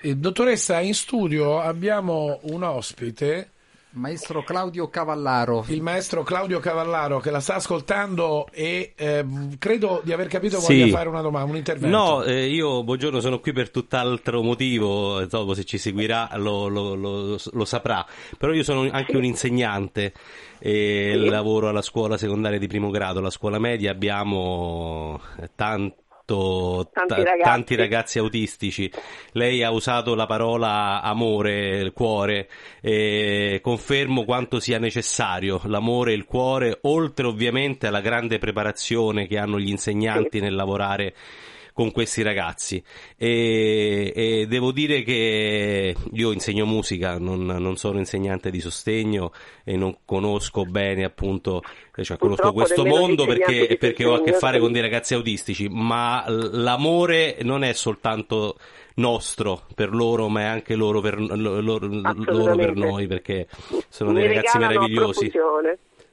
Eh, 0.00 0.14
dottoressa, 0.14 0.80
in 0.80 0.94
studio 0.94 1.58
abbiamo 1.58 2.38
un 2.44 2.62
ospite 2.62 3.50
Maestro 3.96 4.42
Claudio 4.42 4.88
Cavallaro. 4.88 5.64
Il 5.68 5.80
maestro 5.80 6.22
Claudio 6.22 6.60
Cavallaro 6.60 7.18
che 7.18 7.30
la 7.30 7.40
sta 7.40 7.54
ascoltando 7.54 8.46
e 8.52 8.92
eh, 8.94 9.24
credo 9.58 10.02
di 10.04 10.12
aver 10.12 10.28
capito 10.28 10.60
sì. 10.60 10.80
voglia 10.80 10.96
fare 10.96 11.08
una 11.08 11.22
domanda, 11.22 11.50
un 11.50 11.56
intervento. 11.56 11.96
No, 11.96 12.22
eh, 12.22 12.46
io 12.46 12.84
buongiorno 12.84 13.20
sono 13.20 13.40
qui 13.40 13.52
per 13.52 13.70
tutt'altro 13.70 14.42
motivo, 14.42 15.24
dopo 15.24 15.54
se 15.54 15.64
ci 15.64 15.78
seguirà 15.78 16.28
lo, 16.34 16.68
lo, 16.68 16.94
lo, 16.94 17.38
lo 17.50 17.64
saprà, 17.64 18.04
però 18.36 18.52
io 18.52 18.62
sono 18.62 18.86
anche 18.90 19.16
un 19.16 19.24
insegnante 19.24 20.12
e 20.58 21.12
sì. 21.14 21.28
lavoro 21.28 21.68
alla 21.68 21.82
scuola 21.82 22.18
secondaria 22.18 22.58
di 22.58 22.66
primo 22.66 22.90
grado, 22.90 23.20
la 23.20 23.30
scuola 23.30 23.58
media 23.58 23.90
abbiamo 23.90 25.20
tanti 25.54 26.04
tanti 26.26 27.22
ragazzi. 27.22 27.42
tanti 27.42 27.74
ragazzi. 27.76 28.18
autistici. 28.18 28.90
Lei 29.32 29.62
ha 29.62 29.70
usato 29.70 30.14
la 30.14 30.26
parola 30.26 31.00
amore, 31.00 31.78
il 31.78 31.92
cuore, 31.92 32.48
e 32.80 33.60
confermo 33.62 34.24
quanto 34.24 34.58
sia 34.58 34.78
necessario 34.78 35.60
l'amore 35.64 36.12
e 36.12 36.16
il 36.16 36.24
cuore, 36.24 36.78
oltre 36.82 37.26
ovviamente 37.26 37.86
alla 37.86 38.00
grande 38.00 38.38
preparazione 38.38 39.26
che 39.26 39.38
hanno 39.38 39.58
gli 39.58 39.70
insegnanti 39.70 40.38
sì. 40.38 40.40
nel 40.40 40.54
lavorare 40.54 41.14
con 41.76 41.92
questi 41.92 42.22
ragazzi 42.22 42.82
e, 43.18 44.10
e, 44.16 44.46
devo 44.46 44.72
dire 44.72 45.02
che 45.02 45.94
io 46.10 46.32
insegno 46.32 46.64
musica, 46.64 47.18
non, 47.18 47.44
non, 47.44 47.76
sono 47.76 47.98
insegnante 47.98 48.50
di 48.50 48.60
sostegno 48.60 49.30
e 49.62 49.76
non 49.76 49.98
conosco 50.06 50.64
bene 50.64 51.04
appunto, 51.04 51.60
cioè 52.00 52.16
conosco 52.16 52.54
questo 52.54 52.86
mondo 52.86 53.26
perché, 53.26 53.76
perché 53.78 54.06
ho 54.06 54.14
a 54.14 54.22
che 54.22 54.32
fare 54.32 54.58
con 54.58 54.72
dei 54.72 54.80
ragazzi 54.80 55.12
autistici, 55.12 55.68
ma 55.68 56.24
l'amore 56.26 57.36
non 57.42 57.62
è 57.62 57.74
soltanto 57.74 58.56
nostro 58.94 59.66
per 59.74 59.94
loro, 59.94 60.30
ma 60.30 60.40
è 60.40 60.44
anche 60.44 60.76
loro 60.76 61.02
per, 61.02 61.20
loro, 61.20 61.86
loro 61.86 62.56
per 62.56 62.74
noi 62.74 63.06
perché 63.06 63.48
sono 63.90 64.12
Mi 64.12 64.20
dei 64.20 64.28
ragazzi 64.28 64.56
meravigliosi. 64.56 65.30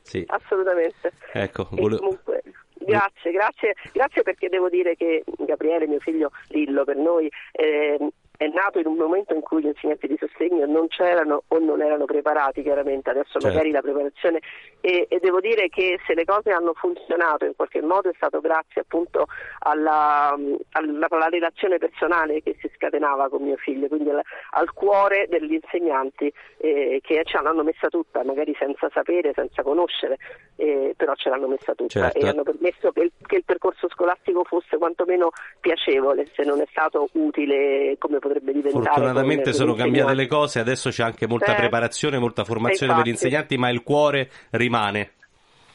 Sì. 0.01 0.25
Assolutamente. 0.27 1.13
Ecco, 1.31 1.69
volevo... 1.71 1.99
comunque 1.99 2.43
Grazie, 2.85 3.31
grazie, 3.31 3.75
grazie 3.91 4.21
perché 4.21 4.49
devo 4.49 4.69
dire 4.69 4.95
che 4.95 5.23
Gabriele, 5.37 5.87
mio 5.87 5.99
figlio 5.99 6.31
Lillo, 6.49 6.83
per 6.83 6.97
noi 6.97 7.31
eh, 7.51 7.97
è 8.35 8.47
nato 8.47 8.79
in 8.79 8.87
un 8.87 8.95
momento 8.95 9.33
in 9.33 9.41
cui 9.41 9.61
gli 9.61 9.67
insegnanti 9.67 10.07
di 10.07 10.17
sostegno 10.17 10.65
non 10.65 10.87
c'erano 10.87 11.43
o 11.47 11.59
non 11.59 11.81
erano 11.81 12.05
preparati, 12.05 12.63
chiaramente 12.63 13.11
adesso 13.11 13.39
certo. 13.39 13.47
magari 13.47 13.71
la 13.71 13.81
preparazione 13.81 14.39
e, 14.81 15.05
e, 15.07 15.19
devo 15.19 15.39
dire 15.39 15.69
che 15.69 15.99
se 16.05 16.13
le 16.13 16.25
cose 16.25 16.51
hanno 16.51 16.73
funzionato 16.73 17.45
in 17.45 17.55
qualche 17.55 17.81
modo 17.81 18.09
è 18.09 18.13
stato 18.15 18.41
grazie 18.41 18.81
appunto 18.81 19.27
alla, 19.59 20.35
alla, 20.71 21.07
alla 21.09 21.27
relazione 21.29 21.77
personale 21.77 22.41
che 22.41 22.57
si 22.59 22.69
scatenava 22.75 23.29
con 23.29 23.43
mio 23.43 23.55
figlio, 23.55 23.87
quindi 23.87 24.09
al, 24.09 24.21
al 24.51 24.73
cuore 24.73 25.27
degli 25.29 25.53
insegnanti 25.53 26.33
eh, 26.57 26.99
che 27.01 27.21
ce 27.23 27.39
l'hanno 27.41 27.63
messa 27.63 27.87
tutta, 27.87 28.23
magari 28.23 28.55
senza 28.57 28.89
sapere, 28.91 29.31
senza 29.35 29.61
conoscere, 29.61 30.17
eh, 30.55 30.93
però 30.97 31.13
ce 31.15 31.29
l'hanno 31.29 31.47
messa 31.47 31.73
tutta 31.75 32.09
certo. 32.09 32.19
e 32.19 32.27
hanno 32.27 32.43
permesso 32.43 32.91
che 32.91 33.01
il, 33.03 33.11
che 33.25 33.37
il 33.37 33.45
percorso 33.45 33.87
scolastico 33.89 34.43
fosse 34.43 34.77
quantomeno 34.77 35.29
piacevole, 35.59 36.29
se 36.33 36.43
non 36.43 36.59
è 36.59 36.65
stato 36.69 37.07
utile 37.13 37.95
come 37.99 38.19
potrebbe 38.27 38.53
diventare. 38.53 38.85
Fortunatamente 38.85 39.53
sono 39.53 39.73
cambiate 39.73 40.13
le 40.13 40.27
cose, 40.27 40.59
adesso 40.59 40.89
c'è 40.89 41.03
anche 41.03 41.27
molta 41.27 41.53
eh, 41.53 41.55
preparazione, 41.55 42.17
molta 42.17 42.43
formazione 42.43 42.93
per 42.95 43.05
gli 43.05 43.09
insegnanti, 43.09 43.57
ma 43.57 43.69
il 43.69 43.83
cuore 43.83 44.29
rimane 44.51 44.71
rimane. 44.73 45.11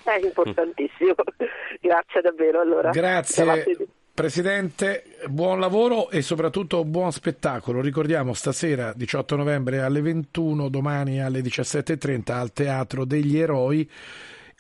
È 0.03 0.19
importantissimo, 0.23 1.15
grazie 1.81 2.21
davvero. 2.21 2.61
Allora, 2.61 2.91
grazie. 2.91 3.89
Presidente, 4.15 5.05
buon 5.29 5.61
lavoro 5.61 6.11
e 6.11 6.23
soprattutto 6.23 6.85
buon 6.85 7.13
spettacolo. 7.13 7.81
Ricordiamo 7.81 8.33
stasera 8.33 8.93
18 8.93 9.37
novembre 9.37 9.81
alle 9.81 10.01
21, 10.01 10.69
domani 10.69 11.23
alle 11.23 11.41
17.30 11.41 12.33
al 12.33 12.53
Teatro 12.53 13.05
degli 13.05 13.39
Eroi 13.39 13.89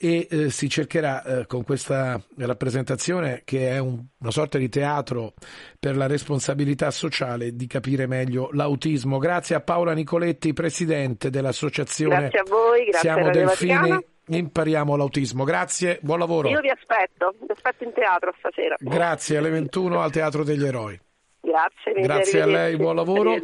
e 0.00 0.28
eh, 0.30 0.50
si 0.50 0.68
cercherà 0.68 1.22
eh, 1.22 1.46
con 1.46 1.64
questa 1.64 2.20
rappresentazione 2.36 3.42
che 3.44 3.70
è 3.70 3.78
un, 3.78 4.00
una 4.18 4.30
sorta 4.30 4.56
di 4.56 4.68
teatro 4.68 5.34
per 5.78 5.96
la 5.96 6.06
responsabilità 6.06 6.92
sociale 6.92 7.56
di 7.56 7.66
capire 7.66 8.06
meglio 8.06 8.50
l'autismo. 8.52 9.18
Grazie 9.18 9.56
a 9.56 9.60
Paola 9.60 9.92
Nicoletti, 9.92 10.52
Presidente 10.52 11.30
dell'Associazione 11.30 12.28
Grazie 12.28 12.38
a 12.38 12.44
voi, 12.46 12.84
grazie 12.84 13.00
Siamo 13.00 13.30
Delfini. 13.30 14.06
Impariamo 14.30 14.94
l'autismo. 14.94 15.44
Grazie, 15.44 15.98
buon 16.02 16.18
lavoro. 16.18 16.50
Io 16.50 16.60
vi 16.60 16.68
aspetto, 16.68 17.34
vi 17.40 17.50
aspetto 17.50 17.84
in 17.84 17.92
teatro 17.94 18.34
stasera. 18.38 18.76
Grazie 18.78 19.38
alle 19.38 19.48
21 19.48 20.00
al 20.00 20.12
Teatro 20.12 20.44
degli 20.44 20.64
Eroi. 20.64 21.00
Grazie, 21.40 22.02
Grazie 22.02 22.42
a 22.42 22.46
lei, 22.46 22.76
buon 22.76 22.94
lavoro. 22.94 23.34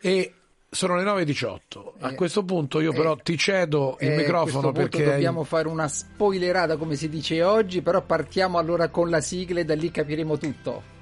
E 0.00 0.32
sono 0.70 0.96
le 0.96 1.02
9.18. 1.04 1.92
A 2.00 2.10
Eh, 2.10 2.14
questo 2.14 2.44
punto 2.44 2.80
io 2.80 2.92
però 2.92 3.14
eh, 3.16 3.20
ti 3.22 3.36
cedo 3.36 3.96
il 4.00 4.08
Eh, 4.12 4.16
microfono 4.16 4.70
perché 4.72 5.04
dobbiamo 5.04 5.42
fare 5.44 5.68
una 5.68 5.88
spoilerata 5.88 6.76
come 6.76 6.94
si 6.94 7.08
dice 7.08 7.42
oggi, 7.42 7.82
però 7.82 8.00
partiamo 8.02 8.56
allora 8.58 8.88
con 8.88 9.10
la 9.10 9.20
sigla 9.20 9.60
e 9.60 9.64
da 9.64 9.74
lì 9.74 9.90
capiremo 9.90 10.38
tutto. 10.38 10.98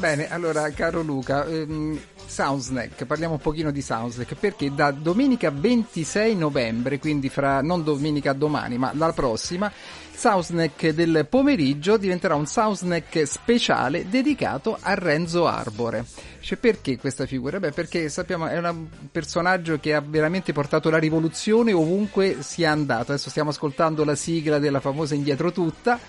Bene, 0.00 0.30
allora 0.30 0.70
caro 0.70 1.02
Luca, 1.02 1.44
ehm, 1.44 2.00
Soundsnack, 2.24 3.04
parliamo 3.04 3.34
un 3.34 3.40
pochino 3.40 3.70
di 3.70 3.82
Soundsnack 3.82 4.34
perché 4.34 4.72
da 4.72 4.92
domenica 4.92 5.50
26 5.50 6.36
novembre, 6.36 6.98
quindi 6.98 7.28
fra 7.28 7.60
non 7.60 7.84
domenica 7.84 8.32
domani, 8.32 8.78
ma 8.78 8.92
la 8.94 9.12
prossima, 9.12 9.70
Soundsnack 10.10 10.88
del 10.88 11.26
pomeriggio 11.28 11.98
diventerà 11.98 12.34
un 12.34 12.46
Soundsnack 12.46 13.26
speciale 13.26 14.08
dedicato 14.08 14.78
a 14.80 14.94
Renzo 14.94 15.46
Arbore. 15.46 16.06
Cioè, 16.40 16.56
perché 16.56 16.96
questa 16.96 17.26
figura? 17.26 17.60
Beh, 17.60 17.72
perché 17.72 18.08
sappiamo 18.08 18.46
è 18.46 18.56
un 18.56 18.86
personaggio 19.12 19.78
che 19.78 19.92
ha 19.92 20.00
veramente 20.00 20.54
portato 20.54 20.88
la 20.88 20.98
rivoluzione 20.98 21.74
ovunque 21.74 22.38
sia 22.40 22.70
andato. 22.70 23.12
Adesso 23.12 23.28
stiamo 23.28 23.50
ascoltando 23.50 24.02
la 24.04 24.14
sigla 24.14 24.58
della 24.58 24.80
famosa 24.80 25.14
Indietro 25.14 25.52
Tutta 25.52 26.00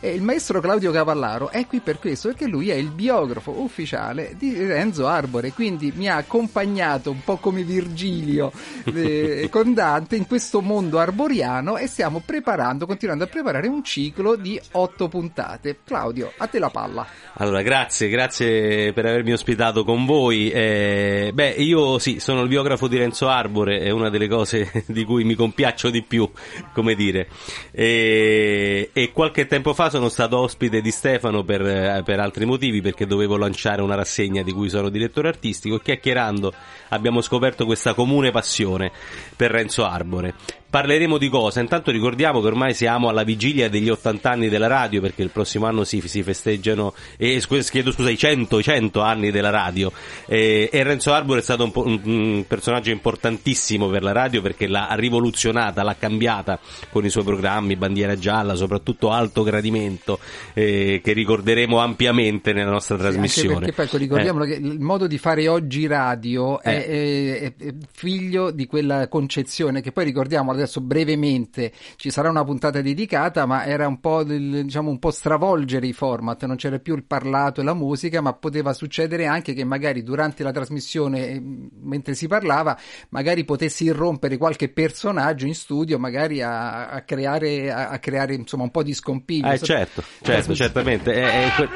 e 0.00 0.14
il 0.14 0.22
maestro 0.22 0.60
Claudio 0.60 0.92
Cavallaro 0.92 1.50
è 1.50 1.66
qui 1.66 1.80
per 1.80 1.98
questo, 1.98 2.28
perché 2.28 2.46
lui 2.46 2.70
è 2.70 2.74
il 2.74 2.90
biografo 2.90 3.60
ufficiale 3.60 4.34
di 4.38 4.54
Renzo 4.64 5.08
Arbore, 5.08 5.52
quindi 5.52 5.92
mi 5.94 6.08
ha 6.08 6.16
accompagnato 6.16 7.10
un 7.10 7.24
po' 7.24 7.38
come 7.38 7.64
Virgilio 7.64 8.52
eh, 8.84 9.48
con 9.50 9.74
Dante 9.74 10.14
in 10.14 10.28
questo 10.28 10.60
mondo 10.60 11.00
arboriano 11.00 11.76
e 11.76 11.88
stiamo 11.88 12.22
preparando, 12.24 12.86
continuando 12.86 13.24
a 13.24 13.26
preparare 13.26 13.66
un 13.66 13.82
ciclo 13.82 14.36
di 14.36 14.60
otto 14.72 15.08
puntate. 15.08 15.78
Claudio, 15.84 16.32
a 16.36 16.46
te 16.46 16.60
la 16.60 16.70
palla. 16.70 17.06
Allora, 17.34 17.62
grazie, 17.62 18.08
grazie 18.08 18.92
per 18.92 19.06
avermi 19.06 19.32
ospitato 19.32 19.84
con 19.84 20.06
voi. 20.06 20.50
Eh, 20.50 21.32
beh, 21.34 21.50
io 21.58 21.98
sì, 21.98 22.20
sono 22.20 22.42
il 22.42 22.48
biografo 22.48 22.86
di 22.86 22.98
Renzo 22.98 23.28
Arbore, 23.28 23.80
è 23.80 23.90
una 23.90 24.10
delle 24.10 24.28
cose 24.28 24.84
di 24.86 25.04
cui 25.04 25.24
mi 25.24 25.34
compiaccio 25.34 25.90
di 25.90 26.02
più, 26.02 26.30
come 26.72 26.94
dire. 26.94 27.28
E, 27.72 28.90
e 28.92 29.12
qualche 29.12 29.46
tempo 29.46 29.74
fa 29.74 29.87
sono 29.90 30.08
stato 30.08 30.38
ospite 30.38 30.80
di 30.80 30.90
Stefano 30.90 31.44
per, 31.44 31.60
eh, 31.66 32.02
per, 32.04 32.20
altri 32.20 32.44
motivi, 32.44 32.80
perché 32.80 33.06
dovevo 33.06 33.36
lanciare 33.36 33.82
una 33.82 33.94
rassegna 33.94 34.42
di 34.42 34.52
cui 34.52 34.68
sono 34.68 34.88
direttore 34.88 35.28
artistico 35.28 35.76
e 35.76 35.82
chiacchierando 35.82 36.52
abbiamo 36.88 37.20
scoperto 37.20 37.64
questa 37.64 37.94
comune 37.94 38.30
passione 38.30 38.90
per 39.36 39.50
Renzo 39.50 39.84
Arbore. 39.84 40.34
Parleremo 40.70 41.16
di 41.16 41.30
cosa? 41.30 41.60
Intanto 41.60 41.90
ricordiamo 41.90 42.42
che 42.42 42.46
ormai 42.46 42.74
siamo 42.74 43.08
alla 43.08 43.22
vigilia 43.22 43.70
degli 43.70 43.88
80 43.88 44.30
anni 44.30 44.48
della 44.50 44.66
radio, 44.66 45.00
perché 45.00 45.22
il 45.22 45.30
prossimo 45.30 45.64
anno 45.64 45.82
si, 45.82 46.06
si 46.06 46.22
festeggiano, 46.22 46.92
eh, 47.16 47.42
chiedo 47.46 47.90
scusa, 47.90 48.10
i 48.10 48.18
100, 48.18 48.60
100 48.60 49.00
anni 49.00 49.30
della 49.30 49.48
radio. 49.48 49.90
Eh, 50.26 50.68
e 50.70 50.82
Renzo 50.82 51.14
Arbore 51.14 51.40
è 51.40 51.42
stato 51.42 51.64
un, 51.64 51.72
un, 51.74 52.00
un, 52.04 52.44
personaggio 52.46 52.90
importantissimo 52.90 53.88
per 53.88 54.02
la 54.02 54.12
radio 54.12 54.42
perché 54.42 54.66
l'ha 54.66 54.88
rivoluzionata, 54.90 55.82
l'ha 55.82 55.96
cambiata 55.98 56.58
con 56.90 57.02
i 57.02 57.08
suoi 57.08 57.24
programmi, 57.24 57.74
Bandiera 57.76 58.18
Gialla, 58.18 58.54
soprattutto 58.54 59.10
Alto 59.10 59.42
Gradimento, 59.42 60.18
eh, 60.52 61.00
che 61.02 61.12
ricorderemo 61.14 61.78
ampiamente 61.78 62.52
nella 62.52 62.72
nostra 62.72 62.98
trasmissione. 62.98 63.54
Anche 63.54 63.72
perché 63.72 63.90
poi 63.90 64.00
ricordiamolo 64.00 64.44
che 64.44 64.54
il 64.54 64.80
modo 64.80 65.06
di 65.06 65.16
fare 65.16 65.48
oggi 65.48 65.86
radio 65.86 66.60
è, 66.60 66.84
è, 66.84 67.54
è 67.56 67.74
figlio 67.90 68.50
di 68.50 68.66
quella 68.66 69.08
concezione 69.08 69.80
che 69.80 69.92
poi 69.92 70.04
ricordiamo 70.04 70.56
adesso 70.58 70.80
brevemente 70.80 71.72
ci 71.96 72.10
sarà 72.10 72.28
una 72.28 72.44
puntata 72.44 72.80
dedicata, 72.80 73.46
ma 73.46 73.64
era 73.64 73.86
un 73.86 74.00
po', 74.00 74.22
diciamo, 74.24 74.90
un 74.90 74.98
po' 74.98 75.10
stravolgere 75.10 75.86
i 75.86 75.92
format, 75.92 76.44
non 76.44 76.56
c'era 76.56 76.78
più 76.78 76.94
il 76.94 77.04
parlato 77.04 77.60
e 77.60 77.64
la 77.64 77.74
musica, 77.74 78.20
ma 78.20 78.32
poteva 78.32 78.72
succedere 78.72 79.26
anche 79.26 79.54
che 79.54 79.64
magari 79.64 80.02
durante 80.02 80.42
la 80.42 80.52
trasmissione, 80.52 81.42
mentre 81.80 82.14
si 82.14 82.26
parlava, 82.26 82.78
magari 83.10 83.44
potessi 83.44 83.84
irrompere 83.84 84.36
qualche 84.36 84.68
personaggio 84.68 85.46
in 85.46 85.54
studio, 85.54 85.98
magari 85.98 86.42
a, 86.42 86.88
a 86.88 87.02
creare, 87.02 87.70
a, 87.70 87.88
a, 87.88 87.98
creare 87.98 88.34
insomma 88.34 88.64
un 88.64 88.70
po' 88.70 88.82
di 88.82 88.94
scompiglio. 88.94 89.50
Eh, 89.50 89.58
certo, 89.58 90.02
certo, 90.22 90.54
certamente. 90.54 91.12
È, 91.12 91.46
è 91.46 91.52
que- 91.54 91.68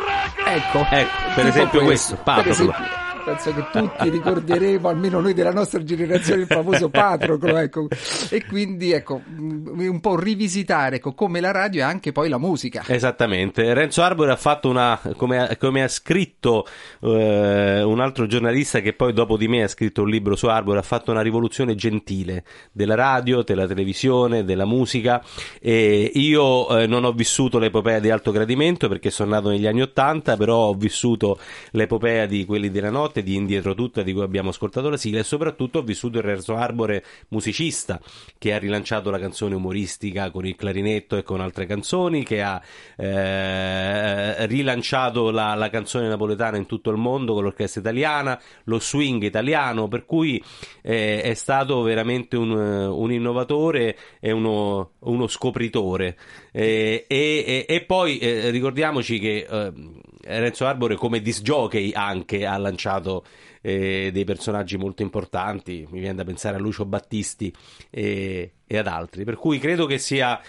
ecco, 0.47 0.87
ecco, 0.91 1.35
per 1.35 1.47
esempio 1.47 1.83
questo, 1.85 2.17
questo 2.17 2.23
Patroclo 2.23 3.12
penso 3.25 3.53
che 3.53 3.67
tutti 3.71 4.09
ricorderemo, 4.09 4.89
almeno 4.89 5.21
noi 5.21 5.35
della 5.35 5.53
nostra 5.53 5.83
generazione, 5.83 6.43
il 6.43 6.47
famoso 6.47 6.89
Patroclo, 6.89 7.57
ecco. 7.57 7.89
E 8.31 8.45
quindi, 8.47 8.93
ecco, 8.93 9.21
un 9.37 10.01
po' 10.01 10.19
rivisitare 10.19 10.97
ecco, 10.97 11.15
come 11.15 11.41
la 11.41 11.51
radio 11.51 11.81
e 11.81 11.85
anche 11.85 12.13
poi 12.13 12.29
la 12.29 12.39
musica. 12.39 12.83
Esattamente. 12.87 13.73
Renzo 13.75 14.03
Arbore 14.03 14.33
ha 14.33 14.37
fatto 14.37 14.69
una, 14.69 15.01
come, 15.17 15.57
come 15.59 15.83
ha 15.83 15.89
scritto 15.89 16.67
eh, 17.01 17.83
un 17.83 18.01
altro 18.01 18.27
giornalista 18.27 18.81
che 18.81 18.93
poi 18.93 19.13
dopo 19.13 19.37
di 19.37 19.49
me 19.49 19.63
ha 19.63 19.69
scritto 19.69 20.03
un 20.03 20.09
libro 20.09 20.37
su 20.37 20.47
Arbore, 20.47 20.79
ha 20.79 20.83
fatto 20.83 21.11
una 21.11 21.23
rivoluzione 21.23 21.75
gentile 21.75 22.45
della 22.73 22.95
radio, 22.95 23.43
della 23.43 23.67
televisione, 23.67 24.45
della 24.45 24.67
musica. 24.67 25.23
E 25.61 26.11
io 26.15 26.79
eh, 26.79 26.87
non 26.87 27.05
ho 27.05 27.13
vissuto 27.13 27.59
l'epopea 27.59 27.99
di 27.99 28.11
alto 28.11 28.33
gradimento 28.33 28.89
perché 28.89 29.11
sono 29.11 29.31
nato 29.31 29.49
negli 29.49 29.67
anni 29.67 29.83
Ottanta, 29.83 30.37
però 30.37 30.69
ho 30.69 30.75
vissuto 30.75 31.39
l'epopea 31.73 32.27
di 32.27 32.45
quelli 32.45 32.71
della 32.71 32.91
notte 32.91 33.12
notte 33.13 33.23
di 33.23 33.35
Indietro 33.35 33.75
Tutta 33.75 34.03
di 34.03 34.15
cui 34.15 34.23
abbiamo 34.23 34.49
ascoltato 34.49 34.89
la 34.89 34.97
sigla 34.97 35.21
e 35.21 35.25
soprattutto 35.25 35.81
ho 35.81 35.83
vissuto 35.83 36.17
il 36.17 36.25
Renzo 36.25 36.57
Arbore 36.57 37.05
musicista 37.29 38.01
che 38.39 38.55
ha 38.55 38.59
rilanciato 38.59 39.11
la 39.11 39.19
canzone 39.19 39.55
umoristica 39.55 40.31
con 40.31 40.47
il 40.47 40.57
clarinetto 40.57 41.17
e 41.19 41.23
con 41.23 41.43
altre 41.43 41.67
canzoni 41.67 42.25
che 42.25 42.41
ha 42.41 42.61
eh, 42.97 44.47
rilanciato 44.47 45.31
la, 45.31 45.55
la, 45.55 45.69
canzone 45.69 46.09
napoletana 46.09 46.57
in 46.57 46.65
tutto 46.67 46.91
il 46.91 46.97
mondo 46.97 47.35
con 47.35 47.43
l'orchestra 47.43 47.81
italiana 47.83 48.41
lo 48.65 48.81
swing 48.81 49.23
italiano 49.23 49.89
per 49.89 50.07
cui 50.07 50.43
eh, 50.81 51.21
è 51.21 51.35
stato 51.35 51.83
veramente 51.83 52.37
un, 52.37 52.51
un 52.51 53.13
innovatore 53.13 53.97
e 54.21 54.33
uno, 54.33 54.93
uno 55.01 55.27
scopritore. 55.27 56.17
Eh, 56.51 57.05
e, 57.07 57.45
e, 57.47 57.67
e, 57.69 57.85
poi 57.85 58.19
eh, 58.19 58.51
ricordiamoci 58.51 59.19
che 59.19 59.47
eh, 59.49 59.73
Renzo 60.25 60.67
Arbore 60.67 60.97
come 60.97 61.21
disc 61.21 61.43
jockey 61.43 61.93
anche 61.93 62.47
ha 62.47 62.57
lanciato 62.57 63.25
eh, 63.61 64.11
dei 64.13 64.25
personaggi 64.25 64.77
molto 64.77 65.03
importanti, 65.03 65.87
mi 65.91 66.01
viene 66.01 66.17
da 66.17 66.25
pensare 66.25 66.57
a 66.57 66.61
Lucio 66.61 66.85
Battisti 66.85 67.53
e, 67.91 68.53
e 68.67 68.79
ad 68.79 68.87
altri, 68.87 69.25
per 69.25 69.37
cui 69.37 69.59
credo 69.59 69.87
che 69.87 69.99
sia 69.99 70.41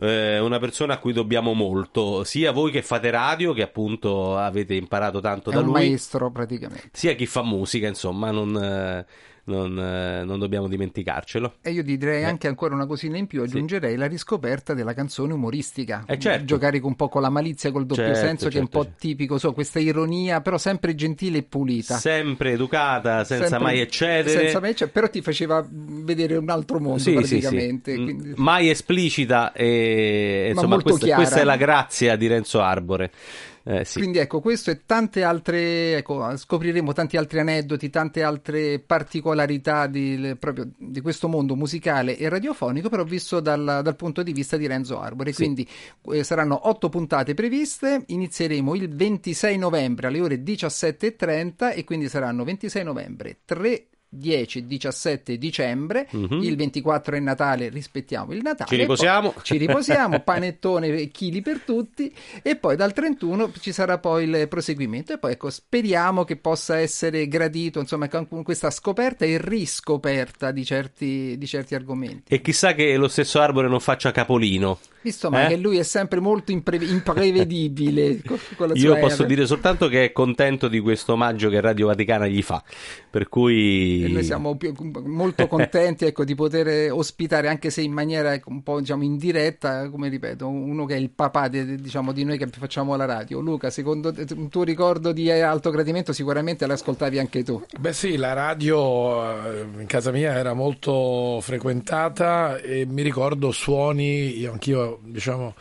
eh, 0.00 0.38
una 0.38 0.58
persona 0.58 0.94
a 0.94 0.98
cui 0.98 1.12
dobbiamo 1.12 1.54
molto, 1.54 2.24
sia 2.24 2.52
voi 2.52 2.70
che 2.70 2.82
fate 2.82 3.10
radio, 3.10 3.52
che 3.52 3.62
appunto 3.62 4.36
avete 4.36 4.74
imparato 4.74 5.20
tanto 5.20 5.50
È 5.50 5.54
da 5.54 5.60
lui, 5.60 5.72
maestro 5.72 6.30
praticamente, 6.30 6.90
sia 6.92 7.14
chi 7.14 7.26
fa 7.26 7.42
musica, 7.42 7.86
insomma, 7.86 8.30
non... 8.30 8.56
Eh, 8.56 9.06
non, 9.48 9.78
eh, 9.78 10.24
non, 10.24 10.38
dobbiamo 10.38 10.68
dimenticarcelo. 10.68 11.54
E 11.62 11.70
io 11.70 11.82
direi 11.82 12.24
anche 12.24 12.46
ancora 12.46 12.74
una 12.74 12.86
cosina 12.86 13.16
in 13.16 13.26
più, 13.26 13.42
aggiungerei 13.42 13.92
sì. 13.92 13.96
la 13.96 14.06
riscoperta 14.06 14.74
della 14.74 14.94
canzone 14.94 15.32
umoristica. 15.32 16.04
Eh 16.06 16.18
certo. 16.18 16.44
Giocare 16.44 16.78
un 16.82 16.94
po' 16.94 17.08
con 17.08 17.22
la 17.22 17.30
malizia, 17.30 17.72
col 17.72 17.86
doppio 17.86 18.04
certo, 18.04 18.18
senso, 18.20 18.44
certo, 18.44 18.48
che 18.50 18.58
è 18.58 18.60
un 18.60 18.68
po' 18.68 18.92
tipico, 18.98 19.38
so, 19.38 19.52
questa 19.52 19.78
ironia, 19.78 20.40
però 20.40 20.58
sempre 20.58 20.94
gentile 20.94 21.38
e 21.38 21.42
pulita. 21.42 21.96
Sempre 21.96 22.52
educata, 22.52 23.24
senza 23.24 23.48
sempre, 23.48 23.66
mai 23.66 23.80
eccedere. 23.80 24.38
Senza 24.38 24.60
mai 24.60 24.70
eccedere, 24.70 24.92
però 24.92 25.10
ti 25.10 25.22
faceva 25.22 25.66
vedere 25.68 26.36
un 26.36 26.50
altro 26.50 26.78
mondo 26.78 26.98
sì, 26.98 27.12
praticamente. 27.14 27.94
Sì, 27.94 28.02
quindi... 28.02 28.32
Mai 28.36 28.68
esplicita 28.68 29.52
e 29.52 30.50
insomma 30.52 30.80
questa, 30.80 31.14
questa, 31.14 31.40
è 31.40 31.44
la 31.44 31.56
grazia 31.56 32.16
di 32.16 32.26
Renzo 32.26 32.60
Arbore. 32.60 33.10
Eh, 33.70 33.84
sì. 33.84 33.98
Quindi 33.98 34.16
ecco, 34.16 34.40
questo 34.40 34.70
e 34.70 34.86
tante 34.86 35.22
altre, 35.22 35.98
ecco, 35.98 36.34
scopriremo 36.34 36.94
tanti 36.94 37.18
altri 37.18 37.40
aneddoti, 37.40 37.90
tante 37.90 38.22
altre 38.22 38.78
particolarità 38.78 39.86
di, 39.86 40.34
proprio 40.38 40.70
di 40.78 41.02
questo 41.02 41.28
mondo 41.28 41.54
musicale 41.54 42.16
e 42.16 42.30
radiofonico, 42.30 42.88
però 42.88 43.04
visto 43.04 43.40
dal, 43.40 43.80
dal 43.82 43.94
punto 43.94 44.22
di 44.22 44.32
vista 44.32 44.56
di 44.56 44.66
Renzo 44.66 44.98
Arbore. 44.98 45.32
Sì. 45.32 45.42
Quindi 45.42 45.68
eh, 46.12 46.24
saranno 46.24 46.66
otto 46.66 46.88
puntate 46.88 47.34
previste, 47.34 48.04
inizieremo 48.06 48.74
il 48.74 48.88
26 48.88 49.58
novembre 49.58 50.06
alle 50.06 50.22
ore 50.22 50.42
17.30 50.42 51.74
e 51.76 51.84
quindi 51.84 52.08
saranno 52.08 52.44
26 52.44 52.84
novembre, 52.84 53.40
3 53.44 53.86
10 54.10 54.66
17 54.66 55.36
dicembre, 55.38 56.08
Mhm. 56.10 56.40
il 56.42 56.56
24 56.56 57.16
è 57.16 57.20
Natale, 57.20 57.68
rispettiamo 57.68 58.32
il 58.32 58.40
Natale. 58.42 58.70
Ci 58.70 58.76
riposiamo. 58.76 59.30
poi- 59.32 59.42
ci 59.44 59.56
riposiamo, 59.58 60.20
panettone 60.24 60.88
e 60.88 61.08
chili 61.08 61.42
per 61.42 61.60
tutti 61.60 62.12
e 62.42 62.56
poi 62.56 62.76
dal 62.76 62.92
31 62.92 63.50
ci 63.60 63.72
sarà 63.72 63.98
poi 63.98 64.24
il 64.28 64.48
proseguimento 64.48 65.12
e 65.12 65.18
poi 65.18 65.32
ecco, 65.32 65.50
speriamo 65.50 66.24
che 66.24 66.36
possa 66.36 66.78
essere 66.78 67.28
gradito, 67.28 67.80
insomma, 67.80 68.08
con 68.08 68.42
questa 68.42 68.70
scoperta 68.70 69.24
e 69.24 69.38
riscoperta 69.38 70.50
di 70.50 70.64
certi, 70.64 71.36
di 71.38 71.46
certi 71.46 71.74
argomenti. 71.74 72.32
E 72.32 72.40
chissà 72.40 72.74
che 72.74 72.96
lo 72.96 73.08
stesso 73.08 73.40
Arbore 73.40 73.68
non 73.68 73.80
faccia 73.80 74.10
capolino. 74.12 74.78
Visto 75.00 75.30
ma 75.30 75.44
Eh? 75.44 75.48
che 75.48 75.56
lui 75.56 75.78
è 75.78 75.82
sempre 75.84 76.20
molto 76.20 76.50
impre- 76.52 76.84
imprevedibile 76.84 78.18
Io 78.74 78.76
sua 78.92 78.96
posso 78.96 79.22
R. 79.22 79.26
dire 79.26 79.46
soltanto 79.46 79.88
che 79.88 80.04
è 80.06 80.12
contento 80.12 80.68
di 80.68 80.80
questo 80.80 81.12
omaggio 81.12 81.48
che 81.48 81.60
Radio 81.60 81.86
Vaticana 81.86 82.26
gli 82.26 82.42
fa. 82.42 82.62
Per 83.10 83.28
cui. 83.28 84.04
E 84.04 84.08
noi 84.08 84.24
siamo 84.24 84.56
più- 84.56 84.74
molto 85.04 85.46
contenti 85.48 86.04
ecco, 86.04 86.24
di 86.24 86.34
poter 86.34 86.90
ospitare, 86.92 87.48
anche 87.48 87.70
se 87.70 87.80
in 87.82 87.92
maniera 87.92 88.32
ecco, 88.34 88.50
un 88.50 88.62
po' 88.62 88.80
diciamo, 88.80 89.02
indiretta, 89.04 89.88
come 89.88 90.08
ripeto, 90.08 90.46
uno 90.48 90.84
che 90.84 90.94
è 90.94 90.98
il 90.98 91.10
papà 91.10 91.48
di, 91.48 91.76
diciamo, 91.76 92.12
di 92.12 92.24
noi 92.24 92.36
che 92.38 92.46
facciamo 92.48 92.94
la 92.96 93.04
radio. 93.04 93.40
Luca, 93.40 93.70
secondo 93.70 94.12
te, 94.12 94.26
un 94.34 94.48
tuo 94.48 94.62
ricordo 94.64 95.12
di 95.12 95.30
alto 95.30 95.70
gradimento 95.70 96.12
sicuramente 96.12 96.66
l'ascoltavi 96.66 97.18
anche 97.18 97.42
tu. 97.42 97.62
Beh 97.78 97.92
sì, 97.92 98.16
la 98.16 98.32
radio 98.32 99.24
eh, 99.52 99.60
in 99.80 99.86
casa 99.86 100.10
mia 100.10 100.34
era 100.34 100.54
molto 100.54 101.40
frequentata 101.40 102.58
e 102.58 102.84
mi 102.86 103.02
ricordo 103.02 103.50
suoni, 103.52 104.38
io 104.38 104.52
anch'io 104.52 104.87
diciamo 105.02 105.54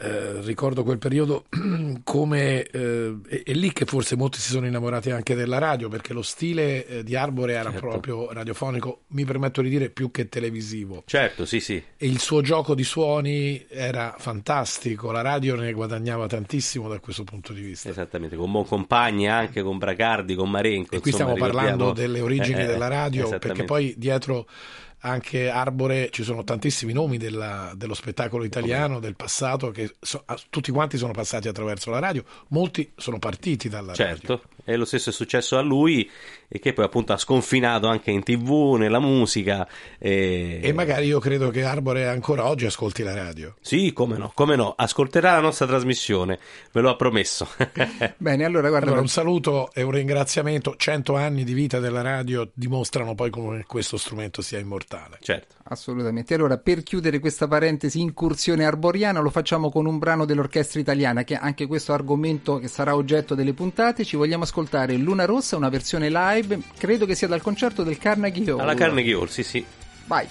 eh, 0.00 0.40
ricordo 0.42 0.84
quel 0.84 0.98
periodo 0.98 1.46
come 2.04 2.62
eh, 2.62 3.16
è, 3.26 3.42
è 3.42 3.52
lì 3.52 3.72
che 3.72 3.84
forse 3.84 4.14
molti 4.14 4.38
si 4.38 4.50
sono 4.50 4.64
innamorati 4.66 5.10
anche 5.10 5.34
della 5.34 5.58
radio 5.58 5.88
perché 5.88 6.12
lo 6.12 6.22
stile 6.22 6.86
eh, 6.86 7.02
di 7.02 7.16
Arbore 7.16 7.54
era 7.54 7.70
Certo. 7.72 7.88
proprio 7.88 8.32
radiofonico, 8.32 9.00
mi 9.08 9.24
permetto 9.24 9.60
di 9.60 9.68
dire 9.68 9.90
più 9.90 10.12
che 10.12 10.28
televisivo. 10.28 11.02
Certo, 11.04 11.44
sì, 11.44 11.58
sì. 11.58 11.82
E 11.96 12.06
il 12.06 12.20
suo 12.20 12.42
gioco 12.42 12.76
di 12.76 12.84
suoni 12.84 13.66
era 13.68 14.14
fantastico, 14.16 15.10
la 15.10 15.20
radio 15.20 15.56
ne 15.56 15.72
guadagnava 15.72 16.28
tantissimo 16.28 16.88
da 16.88 17.00
questo 17.00 17.24
punto 17.24 17.52
di 17.52 17.60
vista. 17.62 17.88
Esattamente, 17.88 18.36
con 18.36 18.52
Boncompagni 18.52 19.28
anche, 19.28 19.62
con 19.62 19.78
Bracardi, 19.78 20.36
con 20.36 20.48
Marenco. 20.48 20.94
E 20.94 21.00
qui 21.00 21.10
insomma, 21.10 21.32
stiamo 21.32 21.52
parlando 21.52 21.92
delle 21.92 22.20
origini 22.20 22.60
Eh, 22.60 22.62
eh, 22.62 22.66
della 22.66 22.88
radio, 22.88 23.36
perché 23.38 23.64
poi 23.64 23.94
dietro 23.96 24.46
anche 25.00 25.48
Arbore 25.48 26.10
ci 26.10 26.22
sono 26.24 26.42
tantissimi 26.44 26.92
nomi 26.92 27.18
della- 27.18 27.72
dello 27.76 27.94
spettacolo 27.94 28.44
italiano 28.44 28.98
del 28.98 29.14
passato 29.16 29.70
che 29.70 29.94
so- 30.00 30.22
a- 30.26 30.38
tutti 30.50 30.70
quanti 30.72 30.96
sono 30.96 31.12
passati 31.12 31.48
attraverso 31.48 31.90
la 31.90 31.98
radio, 31.98 32.24
molti 32.48 32.90
sono 32.96 33.18
partiti 33.18 33.68
dalla 33.68 33.94
radio. 33.94 34.04
Certo, 34.16 34.42
e 34.64 34.76
lo 34.76 34.84
stesso 34.84 35.10
è 35.10 35.12
successo 35.12 35.56
a 35.56 35.60
lui 35.60 36.08
e 36.48 36.58
che 36.58 36.72
poi 36.72 36.86
appunto 36.86 37.12
ha 37.12 37.18
sconfinato 37.18 37.86
anche 37.86 38.10
in 38.10 38.22
tv, 38.22 38.76
nella 38.78 38.98
musica. 38.98 39.68
E... 39.98 40.60
E 40.62 40.72
magari 40.72 41.06
io 41.06 41.18
credo 41.18 41.50
che 41.50 41.62
Arbore 41.62 42.08
ancora 42.08 42.46
oggi 42.46 42.64
ascolti 42.64 43.02
la 43.02 43.14
radio. 43.14 43.54
Sì, 43.60 43.92
come 43.92 44.16
no, 44.16 44.32
come 44.34 44.56
no, 44.56 44.72
ascolterà 44.76 45.32
la 45.32 45.40
nostra 45.40 45.66
trasmissione, 45.66 46.38
ve 46.72 46.80
lo 46.80 46.90
ha 46.90 46.96
promesso. 46.96 47.48
Bene, 48.16 48.44
allora 48.44 48.68
guarda, 48.68 48.86
Allora, 48.86 49.02
un 49.02 49.08
saluto 49.08 49.70
e 49.74 49.82
un 49.82 49.90
ringraziamento. 49.90 50.74
Cento 50.76 51.16
anni 51.16 51.44
di 51.44 51.52
vita 51.52 51.78
della 51.78 52.00
radio 52.00 52.50
dimostrano 52.54 53.14
poi 53.14 53.30
come 53.30 53.64
questo 53.66 53.98
strumento 53.98 54.40
sia 54.40 54.58
immortale. 54.58 55.18
Certo. 55.20 55.56
Assolutamente. 55.70 56.32
Allora, 56.34 56.56
per 56.56 56.82
chiudere 56.82 57.18
questa 57.18 57.46
parentesi 57.46 58.00
incursione 58.00 58.64
arboriana, 58.64 59.20
lo 59.20 59.28
facciamo 59.28 59.70
con 59.70 59.84
un 59.84 59.98
brano 59.98 60.24
dell'orchestra 60.24 60.80
italiana, 60.80 61.24
che 61.24 61.34
anche 61.34 61.66
questo 61.66 61.92
argomento 61.92 62.58
che 62.58 62.68
sarà 62.68 62.94
oggetto 62.94 63.34
delle 63.34 63.52
puntate. 63.52 64.04
Ci 64.04 64.16
vogliamo 64.16 64.44
ascoltare 64.44 64.96
Luna 64.96 65.26
Rossa, 65.26 65.56
una 65.56 65.68
versione 65.68 66.08
live, 66.08 66.58
credo 66.78 67.04
che 67.04 67.14
sia 67.14 67.28
dal 67.28 67.42
concerto 67.42 67.82
del 67.82 67.98
Carnegie 67.98 68.50
Hall. 68.50 68.60
Alla 68.60 68.74
Carnegie 68.74 69.12
Hall, 69.12 69.26
sì, 69.26 69.42
sì. 69.42 69.64
Vai. 70.06 70.26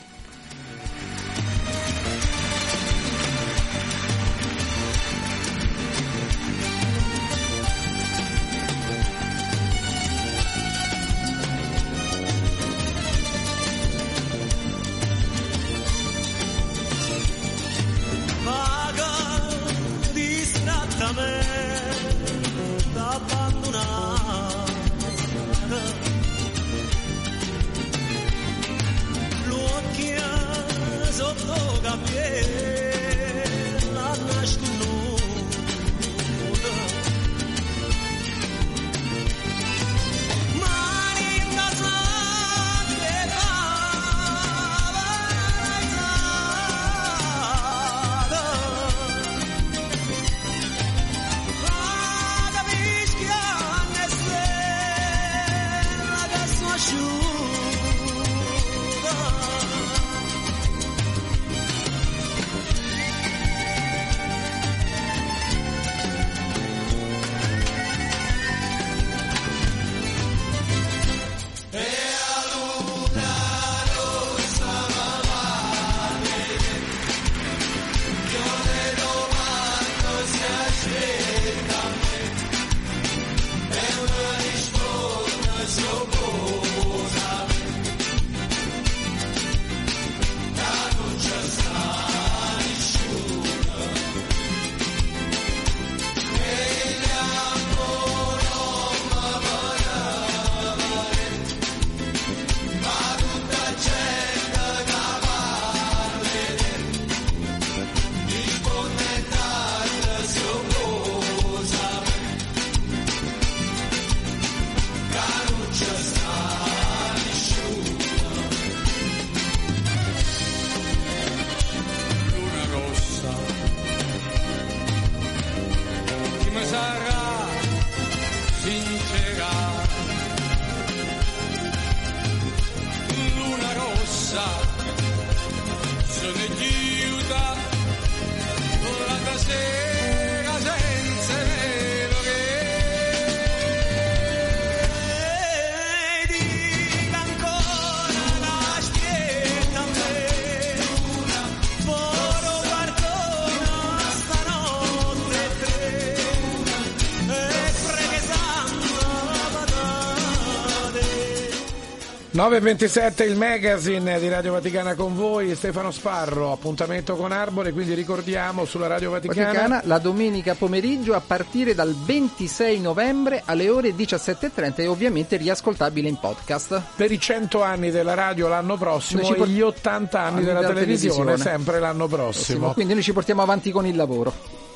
9.27 162.38 163.28
il 163.28 163.36
magazine 163.36 164.20
di 164.20 164.30
Radio 164.30 164.52
Vaticana 164.52 164.94
con 164.94 165.16
voi, 165.16 165.56
Stefano 165.56 165.90
Sparro, 165.90 166.52
appuntamento 166.52 167.16
con 167.16 167.32
Arbore, 167.32 167.72
quindi 167.72 167.96
ricordiamo 167.96 168.64
sulla 168.64 168.86
Radio 168.86 169.10
Vaticana, 169.10 169.46
Vaticana 169.48 169.82
la 169.86 169.98
domenica 169.98 170.54
pomeriggio 170.54 171.16
a 171.16 171.20
partire 171.20 171.74
dal 171.74 171.96
26 171.96 172.80
novembre 172.80 173.42
alle 173.44 173.70
ore 173.70 173.96
17.30 173.96 174.74
e 174.76 174.86
ovviamente 174.86 175.36
riascoltabile 175.38 176.10
in 176.10 176.20
podcast. 176.20 176.80
per 176.96 177.12
i 177.12 177.20
100 177.20 177.64
anni 177.64 177.90
della 177.90 178.14
radio 178.14 178.48
l'anno 178.48 178.78
prossimo 178.78 179.28
e 179.28 179.34
port- 179.34 179.50
gli 179.50 179.62
80 179.62 180.20
anni 180.20 180.28
anni 180.28 180.46
della 180.46 180.60
della 180.60 180.74
televisione, 180.74 181.16
televisione. 181.16 181.58
sempre 181.58 181.80
l'anno 181.80 182.06
prossimo. 182.06 182.74
Quindi 182.74 182.94
noi 182.94 183.02
ci 183.02 183.14
portiamo 183.14 183.42
avanti 183.42 183.72
con 183.72 183.88
il 183.88 183.96
lavoro. 183.96 184.32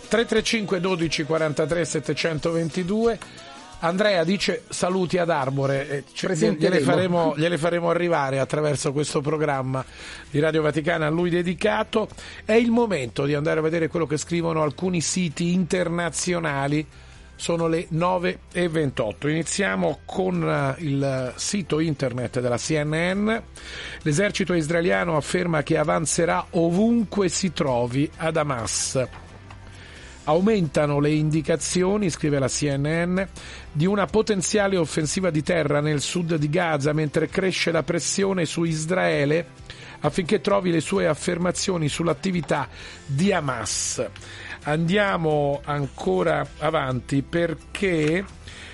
335 0.07 0.79
12 0.79 1.23
43 1.25 1.85
722 1.85 3.19
Andrea 3.83 4.23
dice 4.23 4.63
saluti 4.69 5.17
ad 5.17 5.31
Arbore, 5.31 5.89
e 5.89 6.03
Presenteremo. 6.19 6.75
gliele 6.75 6.79
faremo, 6.85 7.33
gliele 7.35 7.57
faremo 7.57 7.89
arrivare 7.89 8.37
attraverso 8.37 8.91
questo 8.91 9.21
programma 9.21 9.83
di 10.29 10.39
Radio 10.39 10.61
Vaticana 10.61 11.07
a 11.07 11.09
lui 11.09 11.31
dedicato. 11.31 12.07
È 12.45 12.53
il 12.53 12.69
momento 12.69 13.25
di 13.25 13.33
andare 13.33 13.59
a 13.59 13.63
vedere 13.63 13.87
quello 13.87 14.05
che 14.05 14.17
scrivono 14.17 14.61
alcuni 14.61 15.01
siti 15.01 15.53
internazionali. 15.53 16.85
Sono 17.35 17.67
le 17.67 17.87
9 17.89 18.39
e 18.51 18.69
28. 18.69 19.27
Iniziamo 19.27 20.01
con 20.05 20.47
eh, 20.47 20.83
il 20.83 21.33
sito 21.37 21.79
internet 21.79 22.39
della 22.39 22.57
CNN. 22.57 23.35
L'esercito 24.03 24.53
israeliano 24.53 25.17
afferma 25.17 25.63
che 25.63 25.77
avanzerà 25.77 26.45
ovunque 26.51 27.29
si 27.29 27.51
trovi 27.51 28.07
ad 28.17 28.37
Hamas. 28.37 29.20
Aumentano 30.23 30.99
le 30.99 31.11
indicazioni, 31.11 32.09
scrive 32.09 32.39
la 32.39 32.47
CNN, 32.47 33.21
di 33.71 33.85
una 33.85 34.05
potenziale 34.05 34.77
offensiva 34.77 35.29
di 35.29 35.41
terra 35.41 35.81
nel 35.81 36.01
sud 36.01 36.35
di 36.35 36.49
Gaza 36.49 36.93
mentre 36.93 37.27
cresce 37.27 37.71
la 37.71 37.83
pressione 37.83 38.45
su 38.45 38.63
Israele 38.63 39.47
affinché 40.01 40.41
trovi 40.41 40.71
le 40.71 40.81
sue 40.81 41.07
affermazioni 41.07 41.87
sull'attività 41.87 42.67
di 43.05 43.31
Hamas. 43.31 44.05
Andiamo 44.63 45.61
ancora 45.63 46.45
avanti 46.59 47.23
perché 47.23 48.23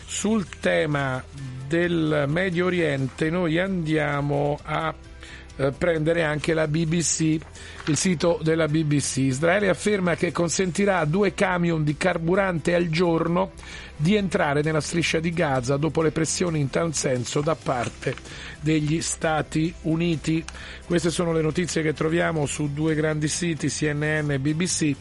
sul 0.05 0.47
tema 0.59 1.23
del 1.67 2.25
Medio 2.27 2.65
Oriente 2.65 3.29
noi 3.29 3.59
andiamo 3.59 4.57
a 4.63 4.93
eh, 5.57 5.71
prendere 5.71 6.23
anche 6.23 6.53
la 6.53 6.67
BBC, 6.67 7.37
il 7.85 7.97
sito 7.97 8.39
della 8.41 8.67
BBC. 8.67 9.17
Israele 9.17 9.69
afferma 9.69 10.15
che 10.15 10.31
consentirà 10.31 10.99
a 10.99 11.05
due 11.05 11.33
camion 11.33 11.83
di 11.83 11.97
carburante 11.97 12.73
al 12.75 12.89
giorno 12.89 13.51
di 13.95 14.15
entrare 14.15 14.61
nella 14.61 14.81
striscia 14.81 15.19
di 15.19 15.31
Gaza 15.31 15.75
dopo 15.77 16.03
le 16.03 16.11
pressioni 16.11 16.59
in 16.59 16.69
tal 16.69 16.93
senso 16.93 17.41
da 17.41 17.55
parte 17.55 18.15
degli 18.61 19.01
Stati 19.01 19.73
Uniti. 19.83 20.43
Queste 20.85 21.09
sono 21.09 21.33
le 21.33 21.41
notizie 21.41 21.81
che 21.81 21.93
troviamo 21.93 22.45
su 22.45 22.71
due 22.73 22.93
grandi 22.93 23.27
siti, 23.27 23.67
CNN 23.67 24.31
e 24.31 24.39
BBC 24.39 24.95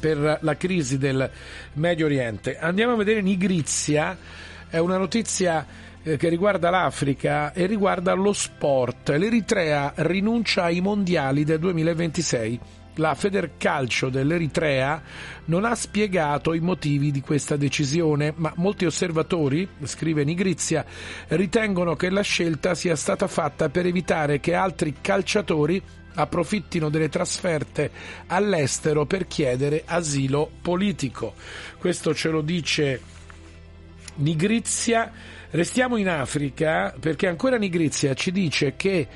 per 0.00 0.38
la 0.40 0.56
crisi 0.56 0.98
del 0.98 1.30
Medio 1.74 2.06
Oriente. 2.06 2.58
Andiamo 2.58 2.94
a 2.94 2.96
vedere 2.96 3.20
Nigrizia, 3.20 4.16
è 4.68 4.78
una 4.78 4.96
notizia 4.96 5.64
eh, 6.02 6.16
che 6.16 6.28
riguarda 6.28 6.70
l'Africa 6.70 7.52
e 7.52 7.66
riguarda 7.66 8.12
lo 8.14 8.32
sport. 8.32 9.10
L'Eritrea 9.10 9.92
rinuncia 9.96 10.64
ai 10.64 10.80
mondiali 10.80 11.44
del 11.44 11.58
2026. 11.58 12.60
La 12.94 13.14
Federcalcio 13.14 14.08
dell'Eritrea 14.08 15.00
non 15.46 15.64
ha 15.64 15.74
spiegato 15.74 16.52
i 16.52 16.60
motivi 16.60 17.10
di 17.10 17.20
questa 17.20 17.56
decisione, 17.56 18.32
ma 18.36 18.52
molti 18.56 18.84
osservatori, 18.84 19.66
scrive 19.84 20.24
Nigrizia, 20.24 20.84
ritengono 21.28 21.94
che 21.96 22.10
la 22.10 22.20
scelta 22.22 22.74
sia 22.74 22.96
stata 22.96 23.26
fatta 23.26 23.68
per 23.68 23.86
evitare 23.86 24.40
che 24.40 24.54
altri 24.54 24.96
calciatori 25.00 25.82
approfittino 26.14 26.90
delle 26.90 27.08
trasferte 27.08 27.90
all'estero 28.26 29.06
per 29.06 29.26
chiedere 29.26 29.84
asilo 29.86 30.50
politico. 30.60 31.34
Questo 31.78 32.14
ce 32.14 32.28
lo 32.28 32.40
dice 32.40 33.00
Nigrizia. 34.16 35.12
Restiamo 35.52 35.96
in 35.96 36.08
Africa 36.08 36.94
perché 36.98 37.26
ancora 37.26 37.56
Nigrizia 37.58 38.14
ci 38.14 38.30
dice 38.30 38.74
che 38.76 39.08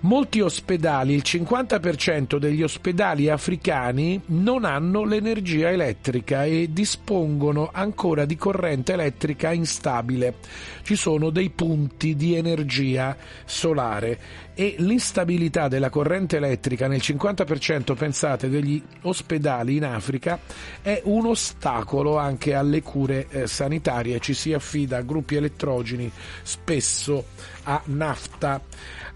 molti 0.00 0.40
ospedali, 0.40 1.14
il 1.14 1.22
50% 1.24 2.38
degli 2.38 2.64
ospedali 2.64 3.28
africani 3.28 4.20
non 4.26 4.64
hanno 4.64 5.04
l'energia 5.04 5.70
elettrica 5.70 6.44
e 6.44 6.70
dispongono 6.72 7.70
ancora 7.72 8.24
di 8.24 8.34
corrente 8.34 8.94
elettrica 8.94 9.52
instabile. 9.52 10.34
Ci 10.82 10.96
sono 10.96 11.30
dei 11.30 11.50
punti 11.50 12.16
di 12.16 12.34
energia 12.34 13.16
solare 13.44 14.18
e 14.60 14.74
l'instabilità 14.78 15.68
della 15.68 15.88
corrente 15.88 16.38
elettrica 16.38 16.88
nel 16.88 16.98
50% 16.98 17.94
pensate 17.94 18.48
degli 18.48 18.82
ospedali 19.02 19.76
in 19.76 19.84
Africa 19.84 20.40
è 20.82 21.00
un 21.04 21.26
ostacolo 21.26 22.18
anche 22.18 22.54
alle 22.54 22.82
cure 22.82 23.28
eh, 23.30 23.46
sanitarie, 23.46 24.18
ci 24.18 24.34
si 24.34 24.52
affida 24.52 24.96
a 24.96 25.02
gruppi 25.02 25.36
elettrogeni 25.36 26.10
spesso 26.42 27.26
a 27.62 27.80
nafta. 27.84 28.60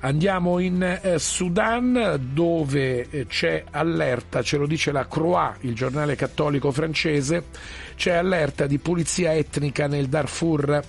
Andiamo 0.04 0.60
in 0.60 0.80
eh, 0.80 1.18
Sudan 1.18 2.20
dove 2.32 3.08
eh, 3.10 3.26
c'è 3.26 3.64
allerta, 3.68 4.42
ce 4.42 4.58
lo 4.58 4.66
dice 4.66 4.92
la 4.92 5.08
Croix, 5.08 5.56
il 5.60 5.74
giornale 5.74 6.14
cattolico 6.14 6.70
francese, 6.70 7.46
c'è 7.96 8.12
allerta 8.12 8.66
di 8.66 8.78
pulizia 8.78 9.34
etnica 9.34 9.88
nel 9.88 10.06
Darfur. 10.06 10.82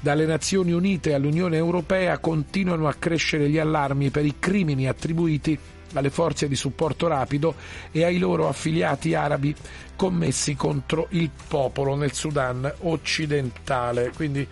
Dalle 0.00 0.26
Nazioni 0.26 0.70
Unite 0.72 1.12
all'Unione 1.14 1.56
Europea 1.56 2.18
continuano 2.18 2.86
a 2.86 2.94
crescere 2.94 3.48
gli 3.48 3.58
allarmi 3.58 4.10
per 4.10 4.24
i 4.24 4.36
crimini 4.38 4.86
attribuiti 4.86 5.58
alle 5.94 6.10
forze 6.10 6.46
di 6.48 6.54
supporto 6.54 7.06
rapido 7.08 7.54
e 7.90 8.04
ai 8.04 8.18
loro 8.18 8.48
affiliati 8.48 9.14
arabi 9.14 9.54
commessi 9.96 10.54
contro 10.54 11.06
il 11.10 11.30
popolo 11.48 11.96
nel 11.96 12.12
Sudan 12.12 12.72
occidentale. 12.82 14.12
Quindi 14.14 14.46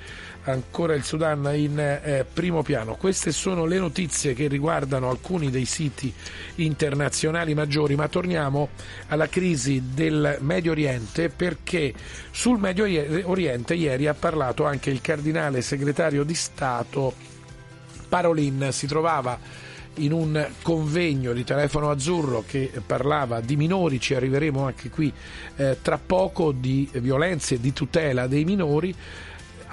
ancora 0.46 0.94
il 0.94 1.04
Sudan 1.04 1.50
in 1.54 1.78
eh, 1.78 2.24
primo 2.30 2.62
piano. 2.62 2.94
Queste 2.96 3.32
sono 3.32 3.64
le 3.64 3.78
notizie 3.78 4.34
che 4.34 4.48
riguardano 4.48 5.08
alcuni 5.08 5.50
dei 5.50 5.64
siti 5.64 6.12
internazionali 6.56 7.54
maggiori, 7.54 7.94
ma 7.94 8.08
torniamo 8.08 8.68
alla 9.08 9.28
crisi 9.28 9.90
del 9.92 10.38
Medio 10.40 10.72
Oriente 10.72 11.28
perché 11.28 11.92
sul 12.30 12.58
Medio 12.58 12.84
Oriente 13.28 13.74
ieri 13.74 14.06
ha 14.06 14.14
parlato 14.14 14.64
anche 14.64 14.90
il 14.90 15.00
cardinale 15.00 15.62
segretario 15.62 16.24
di 16.24 16.34
Stato 16.34 17.14
Parolin, 18.08 18.68
si 18.70 18.86
trovava 18.86 19.38
in 19.98 20.12
un 20.12 20.46
convegno 20.62 21.32
di 21.32 21.42
telefono 21.42 21.90
azzurro 21.90 22.44
che 22.46 22.70
parlava 22.84 23.40
di 23.40 23.56
minori, 23.56 23.98
ci 23.98 24.14
arriveremo 24.14 24.64
anche 24.64 24.90
qui 24.90 25.12
eh, 25.56 25.78
tra 25.80 25.98
poco, 25.98 26.52
di 26.52 26.88
violenze 26.92 27.54
e 27.54 27.60
di 27.60 27.72
tutela 27.72 28.26
dei 28.26 28.44
minori 28.44 28.94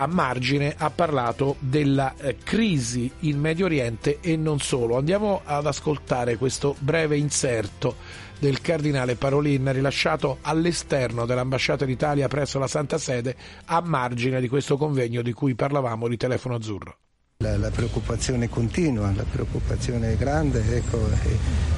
a 0.04 0.08
margine 0.08 0.76
ha 0.78 0.90
parlato 0.90 1.56
della 1.60 2.14
eh, 2.18 2.38
crisi 2.44 3.12
in 3.20 3.40
Medio 3.40 3.66
Oriente 3.66 4.20
e 4.22 4.36
non 4.36 4.60
solo. 4.60 4.98
Andiamo 4.98 5.42
ad 5.44 5.66
ascoltare 5.66 6.38
questo 6.38 6.76
breve 6.80 7.18
inserto 7.18 7.96
del 8.38 8.60
cardinale 8.60 9.16
Parolin 9.16 9.72
rilasciato 9.72 10.40
all'esterno 10.42 11.26
dell'ambasciata 11.26 11.86
d'Italia 11.86 12.28
presso 12.28 12.60
la 12.60 12.68
Santa 12.68 12.98
Sede 12.98 13.36
a 13.66 13.82
margine 13.82 14.42
di 14.42 14.50
questo 14.50 14.76
convegno 14.76 15.22
di 15.22 15.32
cui 15.32 15.56
parlavamo 15.56 16.10
di 16.10 16.18
telefono 16.18 16.56
azzurro. 16.56 16.98
La, 17.38 17.58
la 17.58 17.72
preoccupazione 17.72 18.50
continua, 18.50 19.12
la 19.16 19.24
preoccupazione 19.24 20.14
è 20.14 20.16
grande, 20.18 20.64
ecco, 20.76 21.10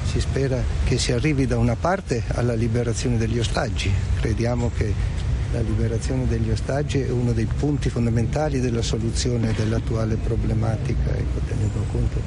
si 0.06 0.20
spera 0.20 0.62
che 0.84 0.98
si 0.98 1.12
arrivi 1.12 1.46
da 1.46 1.58
una 1.58 1.76
parte 1.76 2.24
alla 2.34 2.54
liberazione 2.54 3.18
degli 3.18 3.40
ostaggi. 3.40 3.92
Crediamo 4.20 4.72
che 4.76 4.94
la 5.56 5.62
liberazione 5.62 6.28
degli 6.28 6.50
ostaggi 6.50 7.00
è 7.00 7.10
uno 7.10 7.32
dei 7.32 7.46
punti 7.46 7.90
fondamentali 7.90 8.60
della 8.60 8.82
soluzione 8.82 9.54
dell'attuale 9.54 10.18
problematica, 10.18 11.16
ecco, 11.16 11.40
tenendo 11.48 11.80
conto 11.92 12.20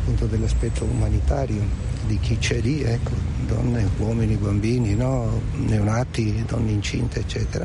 appunto 0.00 0.26
dell'aspetto 0.26 0.84
umanitario 0.84 1.62
di 2.06 2.18
chi 2.18 2.36
c'è 2.38 2.60
lì, 2.60 2.82
ecco, 2.82 3.12
donne, 3.46 3.88
uomini, 3.98 4.34
bambini, 4.34 4.96
no? 4.96 5.40
neonati, 5.54 6.44
donne 6.44 6.72
incinte, 6.72 7.20
eccetera. 7.20 7.64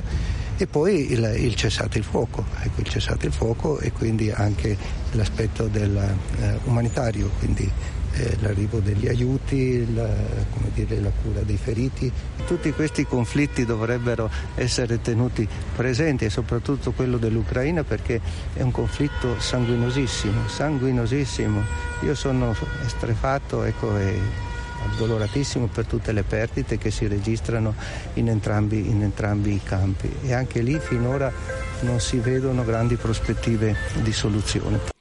E 0.56 0.68
poi 0.68 1.12
il, 1.12 1.36
il 1.40 1.56
cessate 1.56 1.98
il 1.98 2.04
fuoco, 2.04 2.46
ecco, 2.62 2.82
il 2.82 2.88
cessate 2.88 3.26
il 3.26 3.34
fuoco 3.34 3.80
e 3.80 3.92
quindi 3.92 4.30
anche 4.30 4.78
l'aspetto 5.14 5.68
del, 5.68 5.98
eh, 5.98 6.60
umanitario, 6.66 7.32
quindi 7.40 7.70
eh, 8.18 8.38
l'arrivo 8.42 8.80
degli 8.80 9.08
aiuti, 9.08 9.94
la, 9.94 10.10
dire, 10.74 11.00
la, 11.00 11.12
cura 11.22 11.42
dei 11.42 11.58
feriti. 11.58 12.12
Tutti 12.46 12.72
questi 12.72 13.06
conflitti 13.06 13.66
dovrebbero 13.66 14.30
essere 14.56 15.02
tenuti 15.02 15.48
presenti 15.76 16.26
e 16.26 16.30
soprattutto 16.30 16.92
quello 16.92 17.18
dell'Ucraina 17.18 17.84
perché 17.84 18.20
è 18.54 18.62
un 18.62 18.72
conflitto 18.72 19.40
sanguinosissimo, 19.40 20.48
sanguinosissimo. 20.48 21.62
Io 22.04 22.16
sono 22.16 22.56
estrefatto 22.84 23.64
ecco, 23.64 23.98
e 23.98 24.46
addoloratissimo 24.86 25.68
per 25.68 25.86
tutte 25.86 26.12
le 26.12 26.24
perdite 26.24 26.78
che 26.78 26.92
si 26.92 27.08
registrano 27.08 27.76
in 28.14 28.30
entrambi, 28.30 28.90
in 28.90 29.04
entrambi 29.04 29.54
i 29.54 29.62
campi 29.64 30.10
e 30.24 30.34
anche 30.34 30.62
lì 30.62 30.80
finora 30.80 31.32
non 31.82 32.00
si 32.00 32.18
vedono 32.18 32.64
grandi 32.64 32.96
prospettive 32.96 33.76
di 34.02 34.12
soluzione. 34.12 34.97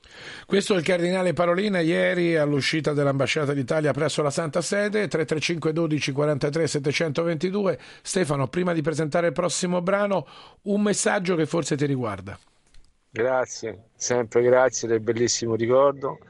Questo 0.47 0.75
è 0.75 0.77
il 0.77 0.85
cardinale 0.85 1.33
Parolina 1.33 1.81
ieri 1.81 2.37
all'uscita 2.37 2.93
dell'ambasciata 2.93 3.53
d'Italia 3.53 3.91
presso 3.91 4.23
la 4.23 4.31
Santa 4.31 4.61
Sede 4.61 5.09
335 5.09 5.73
12 5.73 6.13
43 6.13 6.67
722. 6.69 7.79
Stefano, 8.01 8.47
prima 8.47 8.73
di 8.73 8.81
presentare 8.81 9.27
il 9.27 9.33
prossimo 9.33 9.83
brano, 9.83 10.25
un 10.63 10.83
messaggio 10.83 11.35
che 11.35 11.47
forse 11.47 11.75
ti 11.77 11.85
riguarda. 11.85 12.39
Grazie, 13.11 13.87
sempre 13.97 14.43
grazie 14.43 14.87
del 14.87 15.01
bellissimo 15.01 15.57
ricordo. 15.57 16.21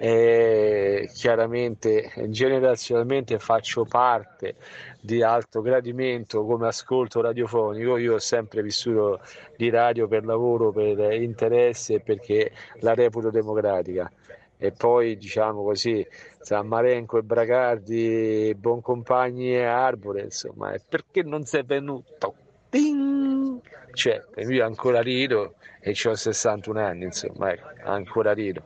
E 0.00 1.08
chiaramente 1.14 2.10
generazionalmente 2.30 3.38
faccio 3.38 3.84
parte 3.84 4.56
di 5.04 5.22
alto 5.22 5.60
gradimento 5.60 6.46
come 6.46 6.66
ascolto 6.66 7.20
radiofonico. 7.20 7.98
Io 7.98 8.14
ho 8.14 8.18
sempre 8.18 8.62
vissuto 8.62 9.20
di 9.54 9.68
radio 9.68 10.08
per 10.08 10.24
lavoro, 10.24 10.72
per 10.72 11.12
interesse 11.12 11.94
e 11.94 12.00
perché 12.00 12.52
la 12.80 12.94
reputo 12.94 13.28
democratica. 13.28 14.10
E 14.56 14.72
poi 14.72 15.18
diciamo 15.18 15.62
così, 15.62 16.06
San 16.40 16.68
Marenco 16.68 17.18
e 17.18 17.22
Bracardi, 17.22 18.54
Boncompagni 18.56 19.54
e 19.54 19.64
Arbore, 19.64 20.22
insomma, 20.22 20.72
perché 20.88 21.22
non 21.22 21.44
sei 21.44 21.64
venuto? 21.64 22.34
Ding! 22.70 23.60
Cioè, 23.92 24.24
io 24.36 24.64
ancora 24.64 25.02
rido 25.02 25.56
e 25.80 25.94
ho 26.02 26.14
61 26.14 26.80
anni, 26.80 27.04
insomma, 27.04 27.52
ecco, 27.52 27.68
ancora 27.82 28.32
rido. 28.32 28.64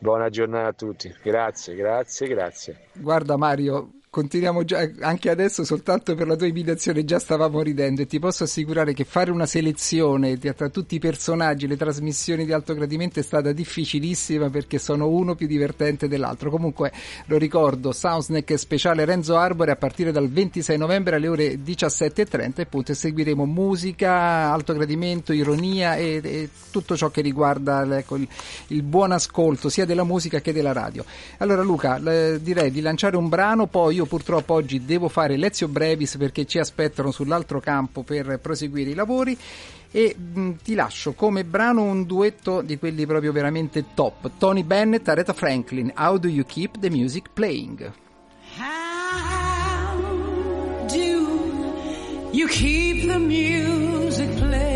Buona 0.00 0.30
giornata 0.30 0.68
a 0.68 0.72
tutti, 0.72 1.14
grazie, 1.22 1.74
grazie, 1.74 2.26
grazie. 2.26 2.78
Guarda 2.94 3.36
Mario, 3.36 3.90
Continuiamo 4.10 4.64
già, 4.64 4.88
anche 5.00 5.28
adesso 5.28 5.64
soltanto 5.64 6.14
per 6.14 6.26
la 6.26 6.34
tua 6.34 6.46
imitazione 6.46 7.04
già 7.04 7.18
stavamo 7.18 7.60
ridendo 7.60 8.00
e 8.00 8.06
ti 8.06 8.18
posso 8.18 8.44
assicurare 8.44 8.94
che 8.94 9.04
fare 9.04 9.30
una 9.30 9.44
selezione 9.44 10.38
tra 10.38 10.70
tutti 10.70 10.94
i 10.94 10.98
personaggi, 10.98 11.66
le 11.66 11.76
trasmissioni 11.76 12.46
di 12.46 12.52
alto 12.52 12.72
gradimento 12.72 13.20
è 13.20 13.22
stata 13.22 13.52
difficilissima 13.52 14.48
perché 14.48 14.78
sono 14.78 15.08
uno 15.08 15.34
più 15.34 15.46
divertente 15.46 16.08
dell'altro. 16.08 16.48
Comunque 16.48 16.90
lo 17.26 17.36
ricordo, 17.36 17.92
Soundsnack 17.92 18.58
speciale 18.58 19.04
Renzo 19.04 19.36
Arbore 19.36 19.72
a 19.72 19.76
partire 19.76 20.10
dal 20.10 20.30
26 20.30 20.78
novembre 20.78 21.16
alle 21.16 21.28
ore 21.28 21.58
17.30 21.62 22.52
e 22.56 22.62
appunto 22.62 22.94
seguiremo 22.94 23.44
musica, 23.44 24.50
alto 24.50 24.72
gradimento, 24.72 25.34
ironia 25.34 25.96
e, 25.96 26.20
e 26.24 26.48
tutto 26.70 26.96
ciò 26.96 27.10
che 27.10 27.20
riguarda 27.20 27.98
ecco, 27.98 28.16
il, 28.16 28.26
il 28.68 28.82
buon 28.82 29.12
ascolto 29.12 29.68
sia 29.68 29.84
della 29.84 30.04
musica 30.04 30.40
che 30.40 30.54
della 30.54 30.72
radio. 30.72 31.04
Allora 31.36 31.60
Luca, 31.60 31.98
le- 31.98 32.40
direi 32.40 32.70
di 32.70 32.80
lanciare 32.80 33.18
un 33.18 33.28
brano, 33.28 33.66
poi 33.66 33.96
io 33.98 34.06
purtroppo 34.06 34.54
oggi 34.54 34.84
devo 34.84 35.08
fare 35.08 35.36
Lezio 35.36 35.66
Brevis 35.66 36.16
perché 36.16 36.46
ci 36.46 36.58
aspettano 36.58 37.10
sull'altro 37.10 37.58
campo 37.58 38.02
per 38.02 38.38
proseguire 38.40 38.90
i 38.90 38.94
lavori 38.94 39.36
e 39.90 40.14
mh, 40.16 40.50
ti 40.62 40.74
lascio 40.74 41.14
come 41.14 41.44
brano 41.44 41.82
un 41.82 42.04
duetto 42.04 42.62
di 42.62 42.78
quelli 42.78 43.06
proprio 43.06 43.32
veramente 43.32 43.86
top. 43.94 44.30
Tony 44.38 44.62
Bennett, 44.62 45.08
Aretha 45.08 45.32
Franklin, 45.32 45.92
How 45.96 46.16
Do 46.16 46.28
You 46.28 46.44
Keep 46.44 46.78
the 46.78 46.90
Music 46.90 47.30
Playing? 47.32 47.92
do 50.88 52.30
you 52.32 52.46
keep 52.48 53.06
the 53.06 53.18
music 53.18 54.28
playing? 54.36 54.67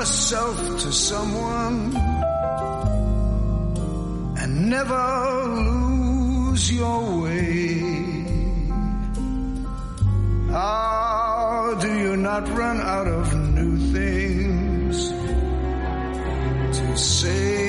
Yourself 0.00 0.56
to 0.80 0.90
someone 0.90 1.94
and 4.40 4.70
never 4.70 5.04
lose 5.68 6.72
your 6.72 7.20
way? 7.20 7.80
How 10.50 11.76
do 11.82 11.98
you 11.98 12.16
not 12.16 12.48
run 12.48 12.80
out 12.80 13.08
of 13.08 13.26
new 13.58 13.76
things 13.92 15.10
to 16.78 16.96
say? 16.96 17.60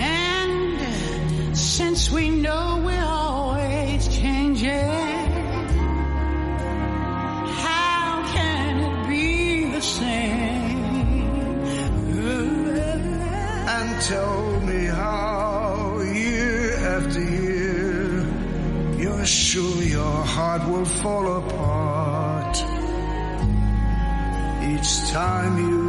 And 0.00 1.56
since 1.56 2.10
we 2.10 2.30
know 2.30 2.83
tell 14.08 14.60
me 14.60 14.84
how 14.84 15.98
year 16.00 16.76
after 16.94 17.22
year 17.22 18.26
you're 18.98 19.24
sure 19.24 19.82
your 19.82 20.16
heart 20.34 20.62
will 20.68 20.84
fall 20.84 21.38
apart. 21.38 22.56
Each 24.72 25.10
time 25.10 25.56
you 25.56 25.83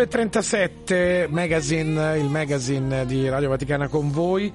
9.37 0.00 1.28
Magazine, 1.28 2.16
il 2.16 2.24
magazine 2.24 3.04
di 3.04 3.28
Radio 3.28 3.50
Vaticana 3.50 3.86
con 3.88 4.10
voi, 4.10 4.50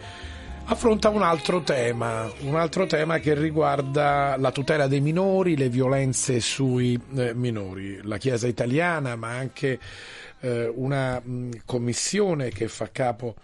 affronta 0.63 1.09
un 1.09 1.21
altro 1.21 1.61
tema, 1.61 2.27
un 2.39 2.55
altro 2.55 2.87
tema 2.87 3.19
che 3.19 3.35
riguarda 3.35 4.37
la 4.39 4.49
tutela 4.49 4.87
dei 4.87 5.01
minori, 5.01 5.55
le 5.55 5.69
violenze 5.69 6.39
sui 6.39 6.99
eh, 7.15 7.35
minori. 7.35 7.99
La 8.01 8.17
Chiesa 8.17 8.47
italiana, 8.47 9.15
ma 9.15 9.37
anche 9.37 9.77
eh, 10.39 10.71
una 10.73 11.19
mh, 11.19 11.61
commissione 11.63 12.49
che 12.49 12.67
fa 12.67 12.89
capo 12.91 13.35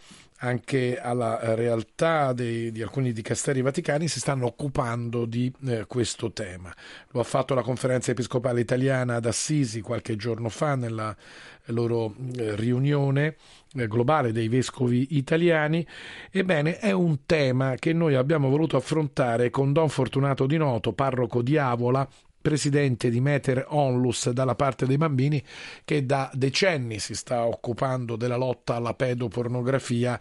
anche 0.44 1.00
alla 1.00 1.56
realtà 1.56 2.34
dei- 2.34 2.72
di 2.72 2.82
alcuni 2.82 3.12
dicasteri 3.12 3.62
vaticani 3.62 4.08
si 4.08 4.20
stanno 4.20 4.46
occupando 4.46 5.26
di 5.26 5.52
eh, 5.68 5.86
questo 5.88 6.32
tema. 6.32 6.74
Lo 7.12 7.20
ha 7.20 7.24
fatto 7.24 7.54
la 7.54 7.62
conferenza 7.62 8.12
episcopale 8.12 8.60
italiana 8.60 9.16
ad 9.16 9.26
Assisi 9.26 9.82
qualche 9.82 10.16
giorno 10.16 10.50
fa 10.50 10.76
nella 10.76 11.16
loro 11.66 12.16
eh, 12.38 12.56
riunione 12.56 13.36
eh, 13.74 13.88
globale 13.88 14.32
dei 14.32 14.48
vescovi 14.48 15.08
italiani. 15.12 15.86
Ebbene, 16.32 16.80
è 16.80 16.92
un 16.92 17.26
tema 17.26 17.76
che 17.76 17.94
noi 17.94 18.16
abbiamo 18.16 18.50
voluto 18.50 18.78
affrontare 18.78 19.52
con 19.52 19.74
Don 19.74 19.90
Fortunato 19.90 20.48
Di 20.48 20.58
Noto, 20.58 20.94
parroco 20.94 21.44
di 21.44 21.58
Avola, 21.58 22.08
presidente 22.42 23.10
di 23.10 23.22
Meter 23.22 23.66
Onlus 23.70 24.30
dalla 24.32 24.56
parte 24.56 24.86
dei 24.86 24.98
bambini 24.98 25.42
che 25.86 26.06
da 26.06 26.30
decenni 26.34 27.00
si 27.00 27.14
sta 27.14 27.46
occupando 27.46 28.16
della 28.16 28.36
lotta 28.38 28.76
alla 28.76 28.94
pedopornografia 28.94 30.20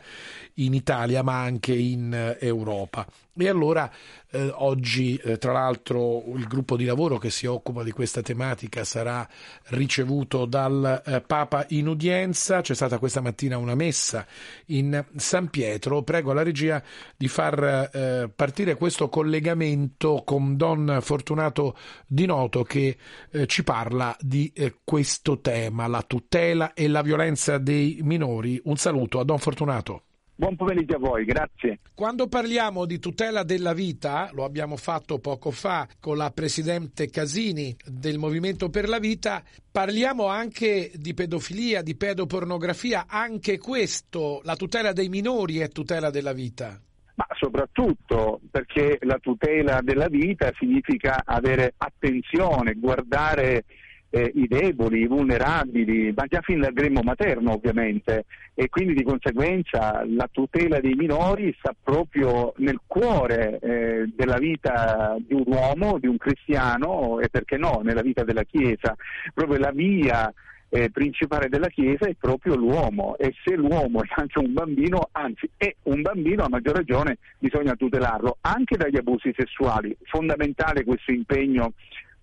in 0.55 0.75
Italia 0.75 1.23
ma 1.23 1.41
anche 1.41 1.75
in 1.75 2.13
eh, 2.13 2.37
Europa. 2.41 3.07
E 3.37 3.49
allora 3.49 3.91
eh, 4.31 4.51
oggi, 4.55 5.16
eh, 5.16 5.39
tra 5.39 5.52
l'altro, 5.52 6.23
il 6.36 6.47
gruppo 6.47 6.77
di 6.77 6.85
lavoro 6.85 7.19
che 7.19 7.31
si 7.31 7.47
occupa 7.47 7.82
di 7.82 7.90
questa 7.90 8.23
tematica 8.23 8.85
sarà 8.85 9.28
ricevuto 9.69 10.44
dal 10.44 11.02
eh, 11.05 11.20
Papa 11.20 11.66
in 11.70 11.89
udienza. 11.89 12.61
C'è 12.61 12.74
stata 12.74 12.98
questa 12.98 13.20
mattina 13.20 13.59
una 13.59 13.74
messa 13.74 14.27
in 14.66 15.05
San 15.16 15.48
Pietro. 15.48 16.02
Prego 16.02 16.32
la 16.32 16.43
regia 16.43 16.82
di 17.16 17.28
far 17.28 17.90
eh, 17.93 18.31
partire 18.35 18.77
questo 18.77 19.09
collegamento 19.09 20.23
con 20.24 20.57
Don 20.57 20.98
Fortunato 21.01 21.77
Di 22.07 22.27
Noto 22.27 22.62
che 22.62 22.97
eh, 23.31 23.47
ci 23.47 23.65
parla 23.65 24.16
di 24.20 24.52
eh, 24.55 24.77
questo 24.85 25.40
tema, 25.40 25.86
la 25.86 26.02
tutela 26.02 26.73
e 26.74 26.89
la 26.89 27.02
violenza 27.02 27.59
dei 27.59 28.01
minori. 28.02 28.61
Un 28.65 28.77
saluto 28.77 29.19
a 29.20 29.24
Don 29.24 29.39
Fortunato. 29.39 30.05
Buon 30.41 30.57
pomeriggio 30.57 30.95
a 30.97 30.99
voi, 30.99 31.27
grazie. 31.27 31.81
Quando 31.95 32.27
parliamo 32.27 32.87
di 32.87 32.99
tutela 32.99 33.43
della 33.43 33.75
vita, 33.75 34.31
lo 34.33 34.45
abbiamo 34.45 34.79
fatto 34.79 35.19
poco 35.19 35.51
fa 35.51 35.87
con 36.01 36.17
la 36.17 36.31
Presidente 36.31 37.11
Casini 37.11 37.77
del 37.85 38.17
Movimento 38.17 38.71
per 38.71 38.89
la 38.89 38.99
Vita, 38.99 39.43
parliamo 39.71 40.29
anche 40.29 40.93
di 40.95 41.12
pedofilia, 41.12 41.83
di 41.83 41.95
pedopornografia, 41.95 43.05
anche 43.07 43.59
questo, 43.59 44.41
la 44.45 44.57
tutela 44.57 44.95
dei 44.95 45.11
minori 45.11 45.59
è 45.59 45.69
tutela 45.69 46.09
della 46.09 46.33
vita. 46.33 46.81
Ma 47.17 47.27
soprattutto 47.39 48.41
perché 48.51 48.97
la 49.03 49.19
tutela 49.21 49.81
della 49.83 50.09
vita 50.09 50.51
significa 50.59 51.21
avere 51.23 51.75
attenzione, 51.77 52.77
guardare 52.79 53.65
eh, 54.11 54.32
i 54.35 54.47
deboli, 54.49 55.03
i 55.03 55.07
vulnerabili, 55.07 56.12
ma 56.15 56.24
già 56.27 56.41
fin 56.43 56.61
dal 56.61 56.73
gremmo 56.73 57.01
materno 57.03 57.53
ovviamente. 57.53 58.24
E 58.55 58.69
quindi 58.69 58.93
di 58.95 59.05
conseguenza 59.05 60.05
la 60.07 60.28
tutela 60.31 60.81
dei 60.81 60.95
minori 60.95 61.55
sta 61.59 61.74
proprio 61.81 62.53
nel 62.59 62.81
cuore 62.87 63.59
eh, 63.61 64.11
della 64.15 64.39
vita 64.39 65.16
di 65.24 65.35
un 65.35 65.45
uomo, 65.47 65.99
di 65.99 66.09
un 66.09 66.19
cristiano 66.19 67.20
e 67.20 67.28
perché 67.28 67.57
no, 67.57 67.81
nella 67.82 68.03
vita 68.03 68.24
della 68.24 68.43
Chiesa, 68.43 68.95
proprio 69.32 69.59
la 69.59 69.70
via 69.70 70.32
eh, 70.73 70.91
principale 70.91 71.49
della 71.49 71.69
Chiesa 71.69 72.07
è 72.07 72.15
proprio 72.19 72.57
l'uomo. 72.57 73.16
E 73.16 73.32
se 73.45 73.55
l'uomo 73.55 74.03
è 74.03 74.09
anche 74.16 74.39
un 74.41 74.53
bambino, 74.53 75.09
anzi 75.12 75.49
è 75.57 75.74
un 75.85 76.03
bambino 76.03 76.45
a 76.45 76.49
maggior 76.49 76.77
ragione 76.77 77.19
bisogna 77.39 77.74
tutelarlo. 77.74 78.39
Anche 78.41 78.77
dagli 78.77 78.97
abusi 78.97 79.32
sessuali. 79.37 79.97
Fondamentale 80.03 80.85
questo 80.85 81.12
impegno 81.12 81.73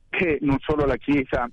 che 0.10 0.38
non 0.42 0.58
solo 0.60 0.86
la 0.86 0.98
Chiesa 0.98 1.50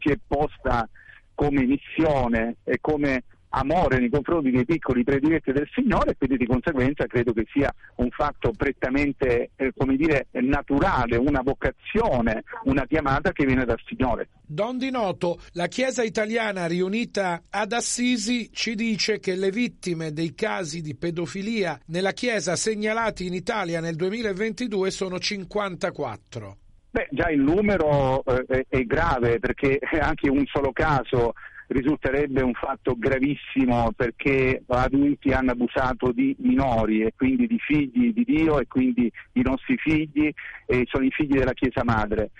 si 0.00 0.10
è 0.10 0.18
posta 0.26 0.88
come 1.34 1.64
missione 1.64 2.56
e 2.64 2.78
come 2.80 3.24
amore 3.50 3.98
nei 3.98 4.10
confronti 4.10 4.50
dei 4.50 4.64
piccoli 4.64 5.02
prediletti 5.02 5.52
del 5.52 5.68
Signore 5.72 6.12
e 6.12 6.16
quindi 6.16 6.36
di 6.36 6.46
conseguenza 6.46 7.06
credo 7.06 7.32
che 7.32 7.46
sia 7.52 7.72
un 7.96 8.10
fatto 8.10 8.52
prettamente 8.56 9.50
eh, 9.56 9.72
come 9.76 9.96
dire, 9.96 10.28
naturale, 10.32 11.16
una 11.16 11.42
vocazione, 11.42 12.44
una 12.64 12.86
chiamata 12.86 13.32
che 13.32 13.44
viene 13.44 13.64
dal 13.64 13.80
Signore. 13.86 14.28
Don 14.46 14.78
Di 14.78 14.90
Noto, 14.90 15.40
la 15.52 15.66
Chiesa 15.66 16.02
italiana 16.02 16.66
riunita 16.66 17.44
ad 17.50 17.72
Assisi 17.72 18.50
ci 18.52 18.74
dice 18.74 19.18
che 19.18 19.34
le 19.34 19.50
vittime 19.50 20.12
dei 20.12 20.34
casi 20.34 20.80
di 20.80 20.94
pedofilia 20.94 21.78
nella 21.86 22.12
Chiesa 22.12 22.56
segnalati 22.56 23.26
in 23.26 23.34
Italia 23.34 23.80
nel 23.80 23.96
2022 23.96 24.90
sono 24.90 25.18
54. 25.18 26.59
Beh, 26.92 27.08
già 27.12 27.30
il 27.30 27.40
numero 27.40 28.24
eh, 28.24 28.66
è 28.68 28.82
grave 28.82 29.38
perché 29.38 29.78
anche 30.00 30.28
un 30.28 30.44
solo 30.46 30.72
caso 30.72 31.34
risulterebbe 31.68 32.42
un 32.42 32.52
fatto 32.52 32.96
gravissimo 32.98 33.92
perché 33.94 34.62
adulti 34.66 35.30
hanno 35.30 35.52
abusato 35.52 36.10
di 36.10 36.34
minori 36.40 37.02
e 37.02 37.12
quindi 37.16 37.46
di 37.46 37.58
figli 37.60 38.12
di 38.12 38.24
Dio 38.24 38.58
e 38.58 38.66
quindi 38.66 39.10
i 39.34 39.42
nostri 39.42 39.76
figli 39.76 40.32
e 40.66 40.84
sono 40.86 41.04
i 41.04 41.10
figli 41.10 41.38
della 41.38 41.52
Chiesa 41.52 41.84
Madre. 41.84 42.30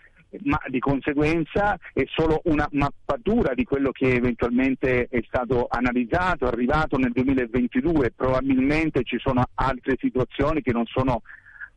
Ma 0.42 0.60
di 0.68 0.78
conseguenza 0.78 1.76
è 1.92 2.04
solo 2.06 2.40
una 2.44 2.68
mappatura 2.72 3.54
di 3.54 3.64
quello 3.64 3.90
che 3.90 4.14
eventualmente 4.14 5.08
è 5.08 5.20
stato 5.26 5.66
analizzato, 5.68 6.46
arrivato 6.46 6.96
nel 6.98 7.10
2022. 7.12 8.12
Probabilmente 8.14 9.02
ci 9.02 9.18
sono 9.18 9.44
altre 9.54 9.96
situazioni 9.98 10.62
che 10.62 10.72
non 10.72 10.86
sono 10.86 11.22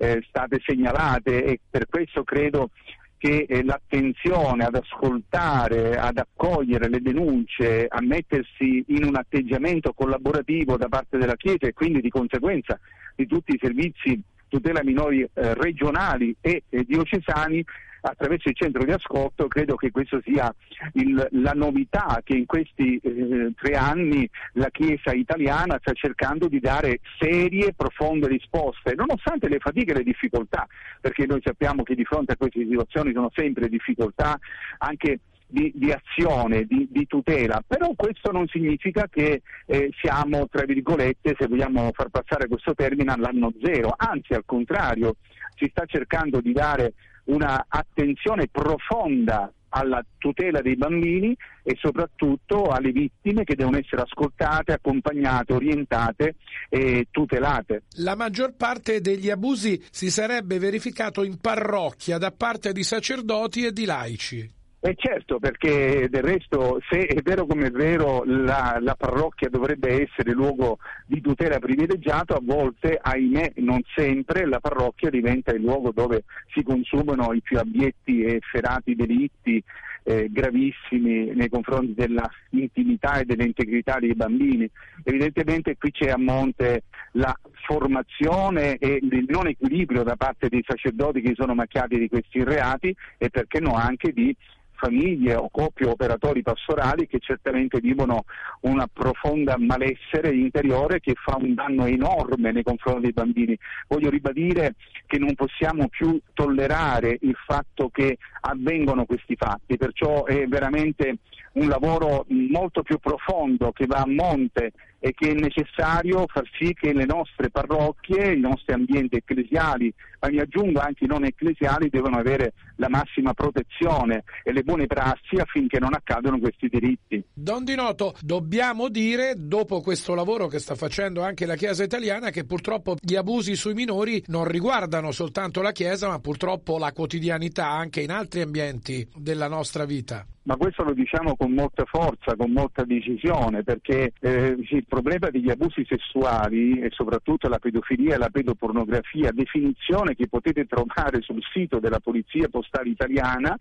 eh, 0.04 0.24
state 0.28 0.62
segnalate 0.66 1.44
e 1.46 1.60
per 1.70 1.88
questo 1.88 2.24
credo 2.24 2.70
che 3.18 3.46
eh, 3.48 3.64
l'attenzione 3.64 4.66
ad 4.66 4.76
ascoltare, 4.76 5.96
ad 5.96 6.18
accogliere 6.18 6.90
le 6.90 7.02
denunce, 7.02 7.88
a 7.88 8.02
mettersi 8.02 8.84
in 8.88 9.06
un 9.06 9.16
atteggiamento 9.16 9.94
collaborativo 9.94 10.76
da 10.76 10.90
parte 10.90 11.18
della 11.18 11.38
Chiesa 11.38 11.68
e 11.68 11.74
quindi 11.74 12.02
di 12.02 12.10
conseguenza 12.10 12.78
di 13.16 13.26
tutti 13.26 13.54
i 13.54 13.60
servizi 13.62 14.22
tutela 14.50 14.84
minori 14.84 15.22
eh, 15.22 15.54
regionali 15.54 16.36
e 16.42 16.64
eh, 16.68 16.84
diocesani 16.84 17.64
attraverso 18.10 18.50
il 18.50 18.56
centro 18.56 18.84
di 18.84 18.92
ascolto, 18.92 19.48
credo 19.48 19.76
che 19.76 19.92
questa 19.92 20.20
sia 20.24 20.54
il, 20.94 21.28
la 21.32 21.54
novità 21.54 22.22
che 22.24 22.36
in 22.36 22.46
questi 22.46 22.98
eh, 22.98 23.54
tre 23.56 23.76
anni 23.76 24.30
la 24.54 24.70
Chiesa 24.70 25.14
italiana 25.14 25.78
sta 25.80 25.94
cercando 25.94 26.48
di 26.48 26.60
dare 26.60 27.00
serie, 27.20 27.74
profonde 27.74 28.28
risposte, 28.28 28.94
nonostante 28.96 29.48
le 29.48 29.60
fatiche 29.60 29.92
e 29.92 29.96
le 29.96 30.04
difficoltà, 30.04 30.68
perché 31.00 31.26
noi 31.26 31.42
sappiamo 31.44 31.84
che 31.84 31.96
di 31.96 32.04
fronte 32.04 32.34
a 32.34 32.38
queste 32.38 32.60
situazioni 32.60 33.14
sono 33.14 33.32
sempre 33.34 33.70
difficoltà 33.70 34.38
anche 34.80 35.20
di, 35.48 35.72
di, 35.76 35.92
azione, 35.92 36.66
di, 36.66 36.88
di, 36.90 37.06
tutela, 37.06 37.64
però 37.66 37.94
questo 37.96 38.32
non 38.32 38.48
significa 38.48 39.08
che 39.08 39.44
eh, 39.68 39.92
siamo, 40.02 40.48
tra 40.50 40.66
virgolette, 40.66 41.36
se 41.38 41.48
vogliamo 41.48 41.92
far 41.94 42.10
passare 42.10 42.48
questo 42.48 42.74
termine, 42.74 43.12
all'anno 43.12 43.54
zero, 43.62 43.94
anzi 43.96 44.34
al 44.34 44.44
contrario, 44.46 45.16
si 45.56 45.68
sta 45.70 45.86
cercando 45.86 46.42
di 46.42 46.54
dare 46.54 46.94
una 47.26 47.66
attenzione 47.68 48.48
profonda 48.52 49.52
alla 49.76 50.04
tutela 50.18 50.62
dei 50.62 50.76
bambini 50.76 51.36
e 51.64 51.76
soprattutto 51.80 52.66
alle 52.66 52.92
vittime 52.92 53.44
che 53.44 53.56
devono 53.56 53.78
essere 53.78 54.04
ascoltate, 54.04 54.74
accompagnate, 54.74 55.54
orientate 55.54 56.36
e 56.70 57.08
tutelate. 57.10 57.84
La 57.98 58.16
maggior 58.16 58.54
parte 58.56 59.02
degli 59.02 59.30
abusi 59.30 59.84
si 59.90 60.12
sarebbe 60.12 60.60
verificato 60.60 61.24
in 61.24 61.40
parrocchia 61.40 62.18
da 62.18 62.32
parte 62.32 62.72
di 62.72 62.84
sacerdoti 62.84 63.66
e 63.66 63.74
di 63.74 63.86
laici. 63.86 64.62
E 64.86 64.96
certo, 64.98 65.40
perché 65.40 66.10
del 66.10 66.24
resto, 66.24 66.78
se 66.90 67.06
è 67.06 67.22
vero 67.22 67.46
come 67.46 67.68
è 67.68 67.72
vero, 67.72 68.24
la, 68.26 68.80
la, 68.82 68.96
parrocchia 68.96 69.48
dovrebbe 69.48 70.04
essere 70.04 70.34
luogo 70.34 70.80
di 71.06 71.22
tutela 71.22 71.58
privilegiato, 71.58 72.34
a 72.34 72.42
volte, 72.44 73.00
ahimè, 73.02 73.54
non 73.60 73.80
sempre, 73.96 74.46
la 74.46 74.60
parrocchia 74.60 75.10
diventa 75.10 75.54
il 75.54 75.62
luogo 75.62 75.92
dove 75.94 76.26
si 76.54 76.64
consumano 76.64 77.32
i 77.32 77.40
più 77.40 77.58
abietti 77.60 78.24
e 78.24 78.34
efferati 78.34 78.94
delitti 78.94 79.64
eh, 80.04 80.28
gravissimi 80.30 81.34
nei 81.34 81.48
confronti 81.48 81.94
dell'intimità 81.94 83.20
e 83.20 83.24
dell'integrità 83.24 84.00
dei 84.00 84.16
bambini. 84.16 84.70
Evidentemente 85.06 85.78
qui 85.78 85.92
c'è 85.92 86.10
a 86.10 86.18
monte 86.18 86.84
la 87.14 87.34
formazione 87.66 88.76
e 88.80 89.00
il 89.02 89.26
non 89.30 89.48
equilibrio 89.48 90.04
da 90.04 90.18
parte 90.18 90.50
dei 90.50 90.64
sacerdoti 90.68 91.22
che 91.22 91.36
sono 91.36 91.56
macchiati 91.56 91.98
di 91.98 92.10
questi 92.10 92.44
reati 92.44 92.94
e 93.18 93.30
perché 93.30 93.62
no 93.62 93.76
anche 93.76 94.12
di 94.12 94.36
famiglie 94.76 95.36
o 95.36 95.50
coppie 95.50 95.88
operatori 95.88 96.42
pastorali 96.42 97.08
che 97.08 97.20
certamente 97.20 97.80
vivono 97.80 98.26
una 98.62 98.88
profonda 98.92 99.56
malessere 99.58 100.34
interiore 100.34 101.00
che 101.00 101.14
fa 101.16 101.38
un 101.38 101.54
danno 101.54 101.86
enorme 101.86 102.52
nei 102.52 102.64
confronti 102.64 103.02
dei 103.02 103.14
bambini. 103.14 103.58
Voglio 103.88 104.10
ribadire 104.10 104.76
che 105.06 105.18
non 105.18 105.36
possiamo 105.36 105.88
più 105.88 106.20
tollerare 106.34 107.18
il 107.22 107.36
fatto 107.46 107.90
che 107.90 108.18
avvengono 108.42 109.06
questi 109.06 109.36
fatti, 109.36 109.78
perciò 109.78 110.26
è 110.26 110.46
veramente 110.48 111.18
un 111.54 111.68
lavoro 111.68 112.26
molto 112.30 112.82
più 112.82 112.98
profondo 112.98 113.72
che 113.72 113.86
va 113.86 113.98
a 113.98 114.08
monte 114.08 114.72
e 115.06 115.14
che 115.14 115.32
è 115.32 115.34
necessario 115.34 116.24
far 116.28 116.50
sì 116.58 116.74
che 116.74 116.94
le 116.94 117.04
nostre 117.04 117.50
parrocchie, 117.50 118.36
i 118.36 118.40
nostri 118.40 118.72
ambienti 118.72 119.18
ecclesiali, 119.18 119.94
ma 120.22 120.30
mi 120.30 120.40
aggiungo 120.40 120.80
anche 120.80 121.04
i 121.04 121.08
non 121.08 121.26
ecclesiali, 121.26 121.90
devono 121.90 122.16
avere 122.16 122.54
la 122.78 122.88
massima 122.88 123.34
protezione 123.34 124.24
e 124.46 124.54
le 124.54 124.64
buone 124.64 124.88
prassi 124.88 125.36
affinché 125.36 125.78
non 125.78 125.94
accadano 125.94 126.40
questi 126.40 126.70
diritti. 126.70 127.22
Don 127.34 127.66
Di 127.66 127.76
Noto, 127.76 128.16
dobbiamo 128.22 128.88
dire, 128.88 129.34
dopo 129.36 129.82
questo 129.82 130.16
lavoro 130.16 130.48
che 130.48 130.60
sta 130.60 130.76
facendo 130.76 131.22
anche 131.22 131.46
la 131.46 131.56
Chiesa 131.56 131.84
italiana, 131.84 132.30
che 132.30 132.46
purtroppo 132.46 132.96
gli 132.98 133.18
abusi 133.18 133.58
sui 133.58 133.74
minori 133.74 134.24
non 134.28 134.46
riguardano 134.46 135.12
soltanto 135.12 135.62
la 135.62 135.74
Chiesa, 135.74 136.08
ma 136.08 136.20
purtroppo 136.20 136.78
la 136.78 136.94
quotidianità 136.94 137.70
anche 137.70 138.00
in 138.00 138.10
altri 138.10 138.40
ambienti 138.40 139.06
della 139.14 139.50
nostra 139.50 139.84
vita. 139.84 140.26
Ma 140.44 140.58
questo 140.58 140.84
lo 140.84 140.94
diciamo 140.94 141.36
con 141.36 141.54
molta 141.54 141.86
forza, 141.86 142.36
con 142.36 142.52
molta 142.52 142.84
decisione, 142.84 143.64
perché 143.64 144.14
eh, 144.20 144.56
il 144.58 144.86
problema 144.88 145.30
degli 145.30 145.50
abusi 145.50 145.86
sessuali 145.88 146.80
e 146.82 146.90
soprattutto 146.92 147.48
la 147.48 147.60
pedofilia 147.60 148.16
e 148.16 148.18
la 148.18 148.30
pedopornografia, 148.30 149.32
definizione 149.32 150.16
che 150.16 150.28
potete 150.28 150.66
trovare 150.66 151.22
sul 151.22 151.42
sito 151.54 151.80
della 151.80 152.00
Polizia 152.00 152.50
Postale 152.50 152.90
Italiana, 152.90 153.58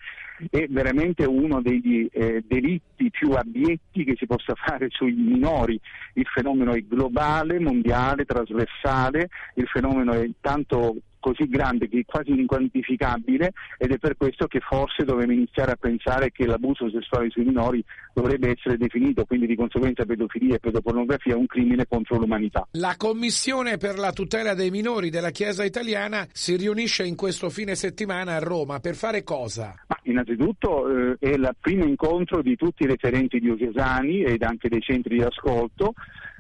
è 0.51 0.67
veramente 0.69 1.25
uno 1.25 1.63
degli 1.63 2.09
eh, 2.11 2.43
delitti 2.47 3.11
più 3.11 3.31
abietti 3.31 4.05
che 4.05 4.17
si 4.17 4.27
possa 4.27 4.55
fare 4.55 4.89
sui 4.91 5.13
minori. 5.13 5.81
Il 6.15 6.27
fenomeno 6.27 6.73
è 6.73 6.81
globale, 6.81 7.61
mondiale, 7.61 8.25
trasversale, 8.25 9.29
il 9.55 9.67
fenomeno 9.69 10.13
è 10.13 10.29
tanto 10.41 10.97
così 11.23 11.49
grande 11.49 11.89
che 11.89 12.01
è 12.01 12.05
quasi 12.05 12.33
inquantificabile 12.33 13.53
ed 13.79 13.93
è 13.93 13.99
per 13.99 14.17
questo 14.17 14.49
che 14.49 14.59
forse 14.59 15.05
dobbiamo 15.05 15.33
iniziare 15.33 15.71
a 15.71 15.77
pensare 15.77 16.33
che 16.33 16.47
l'abuso 16.47 16.91
sessuale 16.91 17.31
sui 17.31 17.45
minori 17.45 17.83
dovrebbe 18.13 18.51
essere 18.51 18.77
definito, 18.77 19.25
quindi 19.25 19.47
di 19.47 19.55
conseguenza 19.55 20.05
pedofilia 20.05 20.57
e 20.57 20.59
pedopornografia, 20.59 21.37
un 21.37 21.47
crimine 21.47 21.87
contro 21.87 22.19
l'umanità. 22.19 22.67
La 22.73 22.97
Commissione 22.99 23.77
per 23.77 23.99
la 23.99 24.13
tutela 24.13 24.55
dei 24.55 24.71
minori 24.71 25.11
della 25.11 25.31
Chiesa 25.31 25.63
italiana 25.65 26.27
si 26.33 26.57
riunisce 26.57 27.05
in 27.05 27.15
questo 27.15 27.49
fine 27.51 27.77
settimana 27.77 28.35
a 28.35 28.41
Roma 28.41 28.81
per 28.81 28.97
fare 28.97 29.23
cosa? 29.23 29.75
Ma 29.87 29.99
innanzitutto 30.03 30.89
eh, 30.89 31.17
è 31.21 31.29
il 31.29 31.55
primo 31.61 31.85
incontro 31.85 32.43
di 32.43 32.57
tutti 32.57 32.83
i 32.83 32.87
referenti 32.87 33.39
diocesani 33.39 34.25
ed 34.25 34.43
anche 34.43 34.69
dei 34.69 34.81
centri 34.81 35.19
di 35.19 35.23
ascolto 35.23 35.95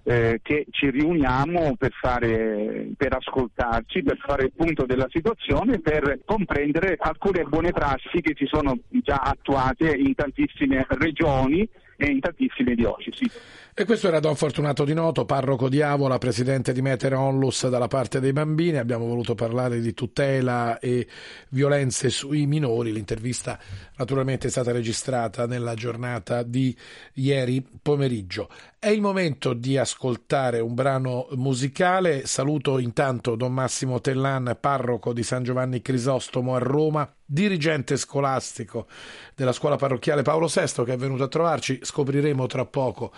eh, 0.04 0.40
che 0.42 0.66
ci 0.70 0.90
riuniamo 0.90 1.76
per, 1.76 1.92
fare, 1.92 2.88
per 2.96 3.14
ascoltarci, 3.14 4.02
per 4.02 4.18
fare 4.18 4.44
il 4.44 4.52
punto 4.54 4.84
della 4.84 5.06
situazione, 5.10 5.80
per 5.80 6.20
comprendere 6.24 6.96
alcune 6.98 7.44
buone 7.44 7.70
prassi 7.70 8.20
che 8.20 8.34
si 8.36 8.46
sono 8.46 8.78
già 8.88 9.16
attuate 9.16 9.94
in 9.94 10.14
tantissime 10.14 10.84
regioni 10.88 11.68
e 11.96 12.06
in 12.06 12.20
tantissime 12.20 12.74
diocesi. 12.74 13.30
E 13.74 13.86
questo 13.86 14.06
era 14.06 14.20
Don 14.20 14.36
Fortunato 14.36 14.84
Di 14.84 14.92
Noto, 14.92 15.24
parroco 15.24 15.70
di 15.70 15.80
Avola, 15.80 16.18
presidente 16.18 16.74
di 16.74 16.82
Metere 16.82 17.14
Onlus 17.14 17.66
dalla 17.70 17.88
parte 17.88 18.20
dei 18.20 18.34
bambini. 18.34 18.76
Abbiamo 18.76 19.06
voluto 19.06 19.34
parlare 19.34 19.80
di 19.80 19.94
tutela 19.94 20.78
e 20.78 21.06
violenze 21.48 22.10
sui 22.10 22.44
minori. 22.44 22.92
L'intervista 22.92 23.58
naturalmente 23.96 24.48
è 24.48 24.50
stata 24.50 24.72
registrata 24.72 25.46
nella 25.46 25.72
giornata 25.72 26.42
di 26.42 26.76
ieri 27.14 27.66
pomeriggio. 27.80 28.50
È 28.78 28.88
il 28.88 29.00
momento 29.00 29.54
di 29.54 29.78
ascoltare 29.78 30.60
un 30.60 30.74
brano 30.74 31.28
musicale. 31.36 32.26
Saluto 32.26 32.78
intanto 32.78 33.36
Don 33.36 33.54
Massimo 33.54 34.02
Tellan, 34.02 34.58
parroco 34.60 35.14
di 35.14 35.22
San 35.22 35.44
Giovanni 35.44 35.80
Crisostomo 35.80 36.56
a 36.56 36.58
Roma, 36.58 37.10
dirigente 37.24 37.96
scolastico 37.96 38.86
della 39.34 39.52
scuola 39.52 39.76
parrocchiale 39.76 40.22
Paolo 40.22 40.48
VI 40.48 40.84
che 40.84 40.92
è 40.92 40.96
venuto 40.96 41.22
a 41.22 41.28
trovarci. 41.28 41.78
Scopriremo 41.80 42.46
tra 42.46 42.66
poco 42.66 43.12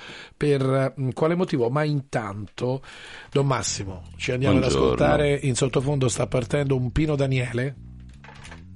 per 0.44 0.92
mh, 0.94 1.10
quale 1.12 1.34
motivo, 1.34 1.70
ma 1.70 1.84
intanto 1.84 2.82
Don 3.30 3.46
Massimo, 3.46 4.02
ci 4.16 4.30
andiamo 4.32 4.58
Buongiorno. 4.58 4.84
ad 4.84 4.92
ascoltare. 4.92 5.38
In 5.42 5.54
sottofondo 5.54 6.08
sta 6.08 6.26
partendo 6.26 6.76
un 6.76 6.92
Pino 6.92 7.16
Daniele. 7.16 7.74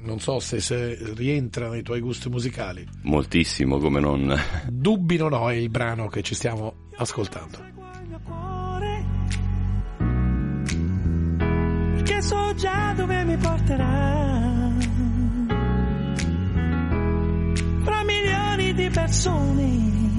Non 0.01 0.19
so 0.20 0.39
se, 0.39 0.61
se 0.61 0.97
rientra 1.15 1.69
nei 1.69 1.82
tuoi 1.82 2.01
gusti 2.01 2.31
musicali. 2.31 2.89
Moltissimo, 3.03 3.78
come 3.78 4.01
non. 4.01 4.35
Dubbi 4.69 5.16
non 5.19 5.35
ho 5.35 5.51
è 5.51 5.55
il 5.55 5.69
brano 5.69 6.07
che 6.09 6.23
ci 6.23 6.35
stiamo 6.35 6.86
ascoltando. 6.97 7.77
Perché 11.95 12.23
so 12.23 12.55
già 12.55 12.95
dove 12.97 13.24
mi 13.24 13.36
porterà. 13.36 14.70
Fra 17.82 18.05
milioni 18.05 18.73
di 18.74 18.89
persone, 18.89 20.18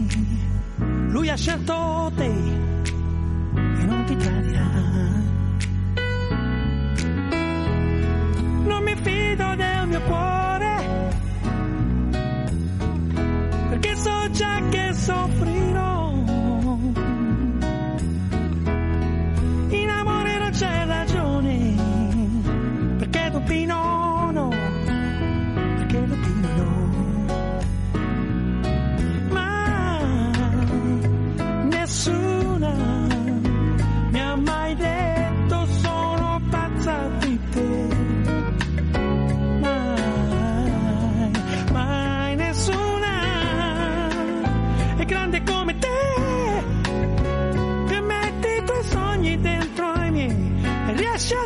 lui 1.10 1.30
ha 1.30 1.36
scelto 1.36 2.12
te 2.16 2.26
e 2.26 3.86
non 3.86 4.04
ti 4.06 4.16
tradirà. 4.16 4.68
Non 8.66 8.84
mi 8.84 8.96
fido 8.96 9.56
del 9.56 9.88
mio 9.88 10.02
cuore, 10.02 10.76
perché 13.70 13.96
so 13.96 14.30
già 14.32 14.62
che 14.70 14.94
soffrirò. 14.94 15.89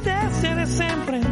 de 0.03 0.33
ser 0.41 0.55
de 0.55 0.65
sempre. 0.65 1.22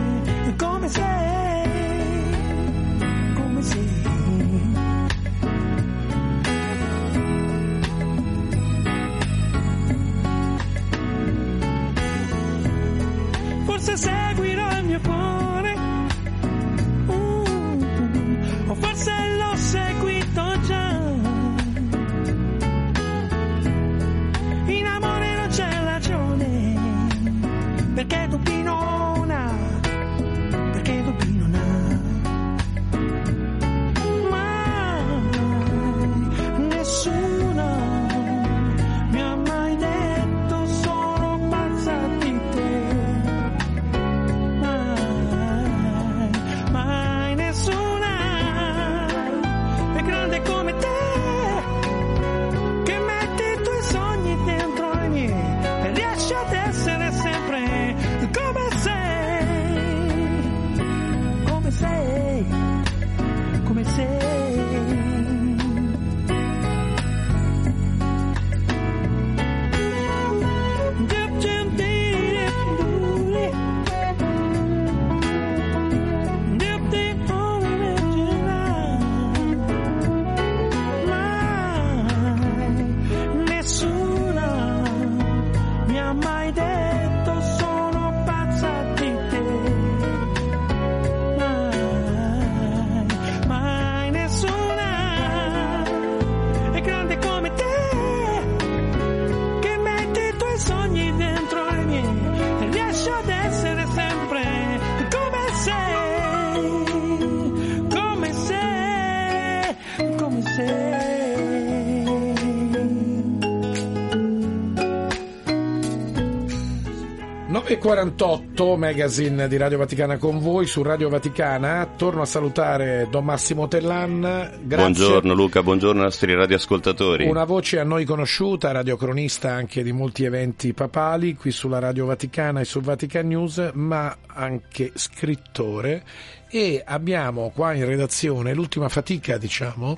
9.48 117.82 118.78
magazine 118.78 119.48
di 119.48 119.58
Radio 119.58 119.80
Vaticana 119.80 120.18
con 120.18 120.38
voi 120.38 120.68
su 120.68 120.84
Radio 120.84 121.10
Vaticana. 121.10 121.90
Torno 121.98 122.22
a 122.22 122.26
salutare 122.26 123.08
Don 123.10 123.26
Massimo 123.26 123.68
Tellan. 123.68 124.20
Grazie. 124.22 124.60
Buongiorno 124.66 125.34
Luca, 125.34 125.64
buongiorno 125.64 125.98
ai 126.02 126.06
nostri 126.06 126.36
radioascoltatori. 126.36 127.28
Una 127.28 127.44
voce 127.44 127.80
a 127.80 127.84
noi 127.84 128.06
conosciuta, 128.06 128.72
radiocronista 128.72 129.52
anche 129.52 129.82
di 129.82 129.94
molti 129.94 130.26
eventi 130.26 130.74
papali 130.74 131.36
qui 131.36 131.50
sulla 131.50 131.80
Radio 131.80 132.06
Vaticana 132.06 132.60
e 132.60 132.66
su 132.66 132.82
Vatican 132.82 133.28
News, 133.28 133.72
ma 133.74 134.16
anche 134.28 134.92
scrittore. 134.94 136.04
E 136.52 136.84
abbiamo 136.86 137.50
qua 137.50 137.74
in 137.74 137.88
redazione 137.88 138.54
l'ultima 138.54 138.90
fatica, 138.90 139.40
diciamo, 139.40 139.98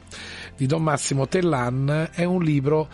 di 0.55 0.67
Don 0.67 0.83
Massimo 0.83 1.27
Tellan. 1.27 2.11
È 2.13 2.23
un 2.23 2.41
libro 2.41 2.87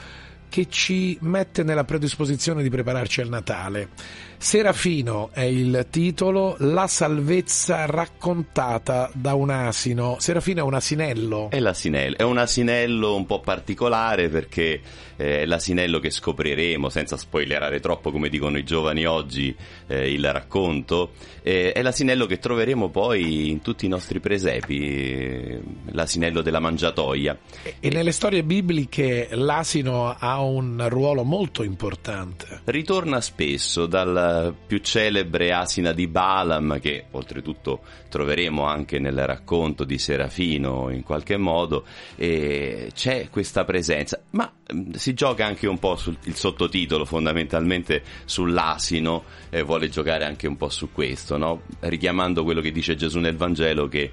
che 0.49 0.67
ci 0.67 1.15
mette 1.21 1.61
nella 1.61 1.83
predisposizione 1.83 2.63
di 2.63 2.69
prepararci 2.71 3.21
al 3.21 3.29
Natale. 3.29 4.27
Serafino 4.41 5.31
è 5.33 5.41
il 5.41 5.87
titolo, 5.89 6.55
La 6.59 6.87
salvezza 6.87 7.85
raccontata 7.85 9.11
da 9.13 9.33
un 9.33 9.49
asino. 9.49 10.15
Serafino 10.19 10.61
è 10.61 10.63
un 10.63 10.75
asinello. 10.75 11.49
È 11.49 11.59
l'asinello, 11.59 12.15
è 12.15 12.23
un 12.23 12.37
asinello 12.37 13.15
un 13.15 13.25
po' 13.25 13.41
particolare 13.41 14.29
perché 14.29 14.79
eh, 15.17 15.41
è 15.41 15.45
l'asinello 15.45 15.99
che 15.99 16.09
scopriremo, 16.09 16.87
senza 16.87 17.17
spoilerare 17.17 17.81
troppo 17.81 18.11
come 18.11 18.29
dicono 18.29 18.57
i 18.57 18.63
giovani 18.63 19.05
oggi 19.05 19.53
eh, 19.87 20.09
il 20.09 20.31
racconto, 20.31 21.11
eh, 21.43 21.73
è 21.73 21.81
l'asinello 21.81 22.25
che 22.25 22.39
troveremo 22.39 22.87
poi 22.89 23.49
in 23.49 23.61
tutti 23.61 23.85
i 23.85 23.89
nostri 23.89 24.21
presepi, 24.21 24.79
eh, 24.79 25.61
l'asinello 25.91 26.41
della 26.41 26.59
mangiatoia. 26.59 27.37
E 27.77 27.89
nelle 27.89 28.13
storie 28.13 28.43
bibliche 28.43 29.27
l'asino 29.31 30.15
ha 30.17 30.39
un 30.39 30.85
ruolo 30.87 31.23
molto 31.23 31.63
importante. 31.63 32.61
Ritorna 32.63 33.19
spesso 33.19 33.85
dal 33.85 34.28
più 34.65 34.79
celebre 34.79 35.51
asina 35.51 35.91
di 35.91 36.07
Balaam, 36.07 36.79
che 36.79 37.05
oltretutto 37.11 37.81
troveremo 38.09 38.63
anche 38.63 38.99
nel 38.99 39.25
racconto 39.25 39.83
di 39.83 39.97
Serafino 39.97 40.89
in 40.89 41.03
qualche 41.03 41.37
modo, 41.37 41.85
c'è 42.15 43.27
questa 43.29 43.63
presenza, 43.65 44.21
ma 44.31 44.51
mh, 44.73 44.91
si 44.91 45.13
gioca 45.13 45.45
anche 45.45 45.67
un 45.67 45.79
po' 45.79 45.95
sul 45.95 46.17
sottotitolo 46.33 47.05
fondamentalmente 47.05 48.03
sull'asino, 48.25 49.23
e 49.49 49.61
vuole 49.63 49.89
giocare 49.89 50.25
anche 50.25 50.47
un 50.47 50.57
po' 50.57 50.69
su 50.69 50.91
questo, 50.91 51.37
no? 51.37 51.61
richiamando 51.81 52.43
quello 52.43 52.61
che 52.61 52.71
dice 52.71 52.95
Gesù 52.95 53.19
nel 53.19 53.35
Vangelo 53.35 53.87
che 53.87 54.11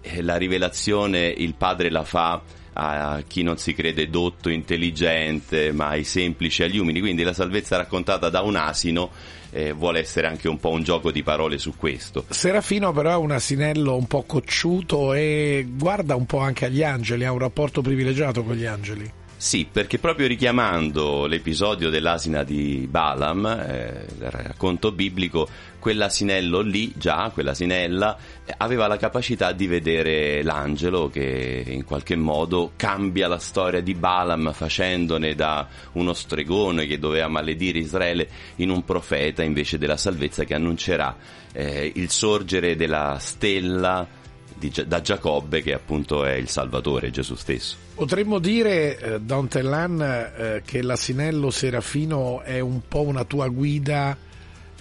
eh, 0.00 0.22
la 0.22 0.36
rivelazione 0.36 1.26
il 1.28 1.54
padre 1.54 1.90
la 1.90 2.04
fa 2.04 2.42
a 2.74 3.22
chi 3.26 3.42
non 3.42 3.56
si 3.56 3.72
crede 3.72 4.10
dotto, 4.10 4.48
intelligente, 4.48 5.72
ma 5.72 5.88
ai 5.88 6.04
semplici, 6.04 6.62
agli 6.62 6.78
umili. 6.78 7.00
Quindi 7.00 7.22
la 7.22 7.32
salvezza 7.32 7.76
raccontata 7.76 8.28
da 8.28 8.42
un 8.42 8.56
asino 8.56 9.10
eh, 9.54 9.72
vuole 9.72 10.00
essere 10.00 10.26
anche 10.26 10.48
un 10.48 10.58
po' 10.58 10.70
un 10.70 10.82
gioco 10.82 11.12
di 11.12 11.22
parole 11.22 11.58
su 11.58 11.74
questo. 11.76 12.24
Serafino 12.28 12.92
però 12.92 13.12
è 13.12 13.16
un 13.16 13.30
asinello 13.30 13.94
un 13.94 14.06
po' 14.08 14.24
cocciuto 14.24 15.14
e 15.14 15.64
guarda 15.68 16.16
un 16.16 16.26
po' 16.26 16.38
anche 16.38 16.64
agli 16.64 16.82
angeli, 16.82 17.24
ha 17.24 17.30
un 17.30 17.38
rapporto 17.38 17.80
privilegiato 17.80 18.42
con 18.42 18.56
gli 18.56 18.64
angeli. 18.64 19.22
Sì, 19.36 19.66
perché 19.70 19.98
proprio 19.98 20.26
richiamando 20.26 21.26
l'episodio 21.26 21.90
dell'asina 21.90 22.44
di 22.44 22.86
Balaam, 22.88 23.44
eh, 23.44 24.06
il 24.18 24.30
racconto 24.30 24.90
biblico, 24.90 25.46
quell'asinello 25.78 26.60
lì, 26.60 26.92
già, 26.96 27.30
quell'asinella, 27.30 28.16
aveva 28.56 28.86
la 28.86 28.96
capacità 28.96 29.52
di 29.52 29.66
vedere 29.66 30.42
l'angelo 30.42 31.10
che 31.10 31.62
in 31.66 31.84
qualche 31.84 32.16
modo 32.16 32.72
cambia 32.76 33.28
la 33.28 33.38
storia 33.38 33.82
di 33.82 33.94
Balaam 33.94 34.52
facendone 34.52 35.34
da 35.34 35.68
uno 35.92 36.14
stregone 36.14 36.86
che 36.86 36.98
doveva 36.98 37.28
maledire 37.28 37.78
Israele 37.78 38.28
in 38.56 38.70
un 38.70 38.82
profeta 38.82 39.42
invece 39.42 39.76
della 39.76 39.98
salvezza 39.98 40.44
che 40.44 40.54
annuncerà 40.54 41.14
eh, 41.52 41.92
il 41.94 42.08
sorgere 42.08 42.76
della 42.76 43.18
stella 43.20 44.22
di, 44.68 44.84
da 44.86 45.00
Giacobbe 45.00 45.62
che 45.62 45.72
appunto 45.72 46.24
è 46.24 46.32
il 46.32 46.48
Salvatore, 46.48 47.10
Gesù 47.10 47.34
stesso. 47.34 47.76
Potremmo 47.94 48.38
dire, 48.38 48.98
eh, 48.98 49.20
Don 49.20 49.48
Tellan, 49.48 50.00
eh, 50.00 50.62
che 50.64 50.82
l'asinello 50.82 51.50
serafino 51.50 52.42
è 52.42 52.60
un 52.60 52.80
po' 52.86 53.02
una 53.02 53.24
tua 53.24 53.48
guida 53.48 54.16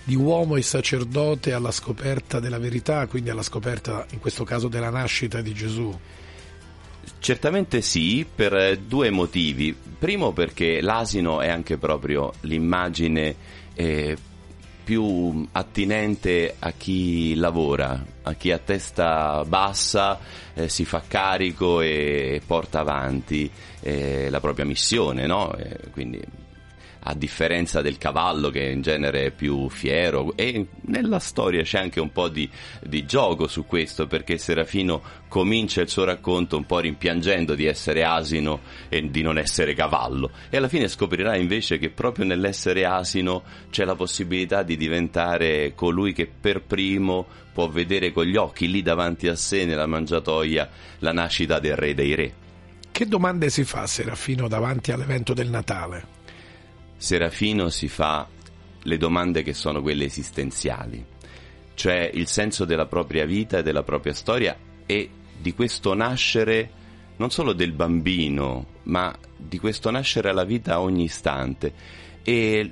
di 0.06 0.16
uomo 0.16 0.58
e 0.58 0.62
sacerdote 0.62 1.54
alla 1.54 1.72
scoperta 1.72 2.40
della 2.40 2.60
verità, 2.60 3.08
quindi 3.08 3.30
alla 3.30 3.44
scoperta 3.44 4.06
in 4.12 4.20
questo 4.20 4.44
caso 4.44 4.68
della 4.68 4.90
nascita 4.90 5.42
di 5.42 5.54
Gesù. 5.54 5.98
Certamente 7.20 7.82
sì, 7.82 8.26
per 8.34 8.78
due 8.78 9.10
motivi. 9.10 9.76
Primo 9.98 10.32
perché 10.32 10.82
l'asino 10.82 11.42
è 11.42 11.48
anche 11.48 11.78
proprio 11.78 12.34
l'immagine 12.42 13.36
eh, 13.74 14.18
più 14.84 15.48
attinente 15.52 16.56
a 16.60 16.72
chi 16.72 17.36
lavora, 17.36 18.04
a 18.24 18.34
chi 18.34 18.52
a 18.52 18.58
testa 18.58 19.44
bassa 19.46 20.20
eh, 20.54 20.68
si 20.70 20.86
fa 20.86 21.02
carico 21.08 21.82
e 21.82 22.42
porta 22.46 22.80
avanti 22.80 23.50
eh, 23.80 24.30
la 24.30 24.40
propria 24.40 24.66
missione, 24.66 25.26
no? 25.26 25.54
Eh, 25.56 25.90
quindi 25.92 26.22
a 27.06 27.14
differenza 27.16 27.82
del 27.82 27.98
cavallo 27.98 28.50
che 28.50 28.64
in 28.64 28.82
genere 28.82 29.26
è 29.26 29.32
più 29.32 29.70
fiero 29.70 30.36
e 30.36 30.68
nella 30.84 31.20
storia 31.20 31.64
c'è 31.64 31.80
anche 31.80 32.00
un 32.00 32.12
po' 32.12 32.30
di, 32.30 32.50
di, 32.82 33.06
gioco 33.06 33.48
su 33.48 33.66
questo 33.66 34.08
perché 34.08 34.38
Serafino 34.38 35.02
comincia 35.28 35.82
il 35.82 35.90
suo 35.90 36.06
racconto 36.06 36.56
un 36.56 36.66
po' 36.66 36.80
rimpiangendo 36.80 37.56
di 37.56 37.66
essere 37.66 38.04
asino 38.04 38.62
e 38.88 39.10
di 39.10 39.22
non 39.22 39.38
essere 39.38 39.74
cavallo 39.74 40.32
e 40.50 40.58
alla 40.58 40.70
fine 40.70 40.88
scoprirà 40.88 41.36
invece 41.36 41.78
che 41.78 41.90
proprio 41.90 42.26
nell'essere 42.26 42.86
asino 42.86 43.44
c'è 43.70 43.84
la 43.84 43.96
possibilità 43.96 44.64
di 44.64 44.78
diventare 44.78 45.74
colui 45.76 46.14
che 46.14 46.28
per 46.28 46.62
primo 46.62 47.26
può 47.52 47.68
vedere 47.68 48.12
con 48.12 48.26
gli 48.26 48.38
occhi 48.38 48.70
lì 48.70 48.82
davanti 48.82 49.28
a 49.28 49.36
sé 49.36 49.66
nella 49.66 49.88
mangiatoia 49.88 50.70
la 51.00 51.12
nascita 51.12 51.60
del 51.60 51.76
re 51.76 51.94
dei 51.94 52.16
re. 52.16 52.34
Che 52.92 53.08
domande 53.08 53.50
si 53.50 53.64
fa 53.64 53.86
Serafino 53.88 54.48
davanti 54.48 54.92
all'evento 54.92 55.34
del 55.34 55.50
Natale? 55.50 56.13
Serafino 57.04 57.68
si 57.68 57.90
fa 57.90 58.26
le 58.84 58.98
domande 58.98 59.44
che 59.44 59.54
sono 59.54 59.82
quelle 59.82 60.06
esistenziali, 60.06 61.06
cioè 61.74 62.10
il 62.14 62.28
senso 62.28 62.64
della 62.64 62.86
propria 62.86 63.26
vita 63.26 63.58
e 63.58 63.62
della 63.62 63.84
propria 63.84 64.14
storia 64.14 64.56
e 64.86 65.10
di 65.38 65.54
questo 65.54 65.94
nascere 65.96 66.70
non 67.18 67.30
solo 67.30 67.52
del 67.52 67.74
bambino, 67.74 68.68
ma 68.84 69.14
di 69.36 69.60
questo 69.60 69.92
nascere 69.92 70.30
alla 70.30 70.46
vita 70.46 70.76
a 70.76 70.80
ogni 70.80 71.04
istante 71.04 71.74
e 72.24 72.72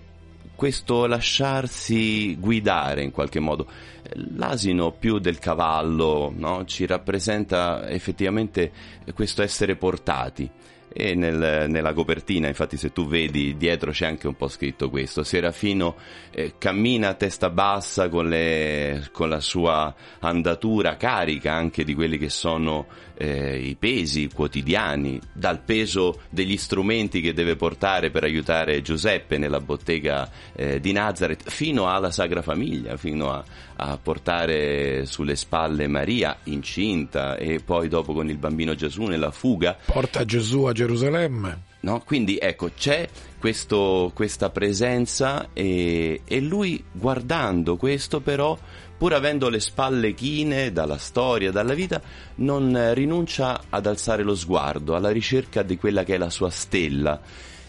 questo 0.56 1.08
lasciarsi 1.08 2.38
guidare 2.40 3.04
in 3.04 3.12
qualche 3.12 3.42
modo. 3.42 3.68
L'asino 4.14 4.94
più 4.94 5.20
del 5.20 5.40
cavallo 5.40 6.32
no? 6.34 6.64
ci 6.64 6.86
rappresenta 6.86 7.90
effettivamente 7.90 8.72
questo 9.14 9.42
essere 9.42 9.76
portati 9.76 10.50
e 10.94 11.16
nel, 11.16 11.70
nella 11.70 11.94
copertina 11.94 12.48
infatti 12.48 12.76
se 12.76 12.92
tu 12.92 13.08
vedi 13.08 13.56
dietro 13.56 13.92
c'è 13.92 14.06
anche 14.06 14.28
un 14.28 14.36
po' 14.36 14.50
scritto 14.50 14.90
questo 14.90 15.24
Serafino 15.24 15.96
eh, 16.32 16.56
cammina 16.58 17.10
a 17.10 17.14
testa 17.14 17.50
bassa 17.50 18.10
con, 18.10 18.28
le, 18.28 19.08
con, 19.12 19.30
la 19.30 19.40
sua 19.40 19.94
andatura 20.20 20.98
carica 20.98 21.54
anche 21.54 21.86
di 21.86 21.94
quelli 21.94 22.18
che 22.18 22.30
sono 22.30 22.88
eh, 23.22 23.56
i 23.56 23.76
pesi 23.76 24.30
quotidiani 24.34 25.20
dal 25.32 25.60
peso 25.60 26.22
degli 26.32 26.58
strumenti 26.58 27.22
che 27.22 27.34
deve 27.34 27.56
portare 27.56 28.10
per 28.10 28.24
aiutare 28.24 28.82
Giuseppe 28.82 29.38
nella 29.38 29.60
bottega 29.60 30.28
eh, 30.56 30.80
di 30.80 30.92
Nazareth 30.92 31.48
fino 31.48 31.88
alla 31.88 32.10
Sagra 32.10 32.42
Famiglia 32.42 32.98
fino 32.98 33.32
a, 33.32 33.44
a 33.76 33.98
portare 34.02 35.06
sulle 35.06 35.36
spalle 35.36 35.88
Maria 35.88 36.36
incinta 36.46 37.38
e 37.38 37.60
poi 37.64 37.88
dopo 37.90 38.14
con 38.14 38.28
il 38.28 38.38
bambino 38.38 38.74
Gesù 38.74 39.04
nella 39.04 39.30
fuga 39.30 39.78
porta 39.86 40.26
Gesù 40.26 40.64
a 40.64 40.72
Gerusalemme. 40.72 41.70
No? 41.82 42.02
Quindi 42.06 42.38
ecco, 42.40 42.72
c'è 42.76 43.08
questo, 43.40 44.12
questa 44.14 44.52
presenza 44.52 45.50
e, 45.52 46.22
e, 46.24 46.40
lui 46.40 46.84
guardando 46.92 47.76
questo 47.76 48.20
però, 48.20 48.56
pur 49.02 49.14
avendo 49.16 49.50
le 49.50 49.60
spalle 49.60 50.14
chine 50.14 50.72
dalla 50.72 51.00
storia, 51.00 51.50
dalla 51.50 51.74
vita, 51.74 52.00
non 52.36 52.94
rinuncia 52.94 53.64
ad 53.68 53.88
alzare 53.88 54.22
lo 54.22 54.36
sguardo 54.36 54.96
alla 54.96 55.10
ricerca 55.10 55.64
di 55.64 55.76
quella 55.76 56.04
che 56.04 56.14
è 56.14 56.18
la 56.20 56.30
sua 56.30 56.52
stella. 56.52 57.20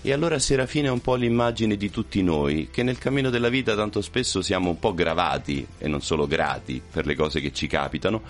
E 0.03 0.13
allora 0.13 0.39
Serafina 0.39 0.89
è 0.89 0.91
un 0.91 1.01
po' 1.01 1.15
l'immagine 1.15 1.79
di 1.79 1.89
tutti 1.89 2.23
noi, 2.23 2.69
che 2.71 2.83
nel 2.83 2.99
cammino 2.99 3.31
della 3.31 3.49
vita 3.49 3.75
tanto 3.75 4.03
spesso 4.03 4.43
siamo 4.43 4.69
un 4.69 4.79
po' 4.79 4.93
gravati, 4.93 5.67
e 5.79 5.89
non 5.89 6.03
solo 6.03 6.27
grati, 6.27 6.83
per 6.93 7.07
le 7.07 7.15
cose 7.15 7.41
che 7.41 7.51
ci 7.51 7.67
capitano, 7.67 8.21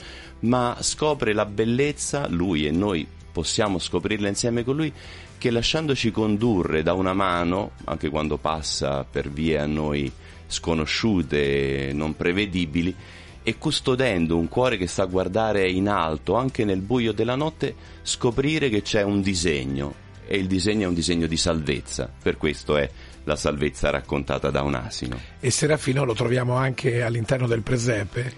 ma 0.42 0.76
scopre 0.78 1.32
la 1.32 1.44
bellezza, 1.44 2.28
lui 2.28 2.68
e 2.68 2.70
noi 2.70 3.04
possiamo 3.32 3.80
scoprirla 3.80 4.28
insieme 4.28 4.62
con 4.62 4.76
lui, 4.76 4.92
che 5.38 5.50
lasciandoci 5.50 6.12
condurre 6.12 6.84
da 6.84 6.92
una 6.92 7.14
mano, 7.14 7.72
anche 7.82 8.10
quando 8.10 8.36
passa 8.36 9.02
per 9.02 9.28
vie 9.28 9.58
a 9.58 9.66
noi 9.66 10.12
sconosciute 10.52 11.90
non 11.92 12.14
prevedibili, 12.14 12.94
e 13.42 13.58
custodendo 13.58 14.36
un 14.36 14.46
cuore 14.48 14.76
che 14.76 14.86
sa 14.86 15.04
guardare 15.06 15.68
in 15.68 15.88
alto 15.88 16.36
anche 16.36 16.64
nel 16.64 16.80
buio 16.80 17.12
della 17.12 17.34
notte, 17.34 17.74
scoprire 18.02 18.68
che 18.68 18.82
c'è 18.82 19.02
un 19.02 19.20
disegno 19.20 19.94
e 20.26 20.36
il 20.36 20.46
disegno 20.46 20.84
è 20.84 20.86
un 20.86 20.94
disegno 20.94 21.26
di 21.26 21.36
salvezza, 21.36 22.10
per 22.22 22.36
questo 22.36 22.76
è 22.76 22.88
la 23.24 23.36
salvezza 23.36 23.90
raccontata 23.90 24.50
da 24.50 24.62
un 24.62 24.74
asino. 24.74 25.18
E 25.40 25.50
Serafino 25.50 26.04
lo 26.04 26.14
troviamo 26.14 26.54
anche 26.54 27.02
all'interno 27.02 27.46
del 27.46 27.62
presepe, 27.62 28.32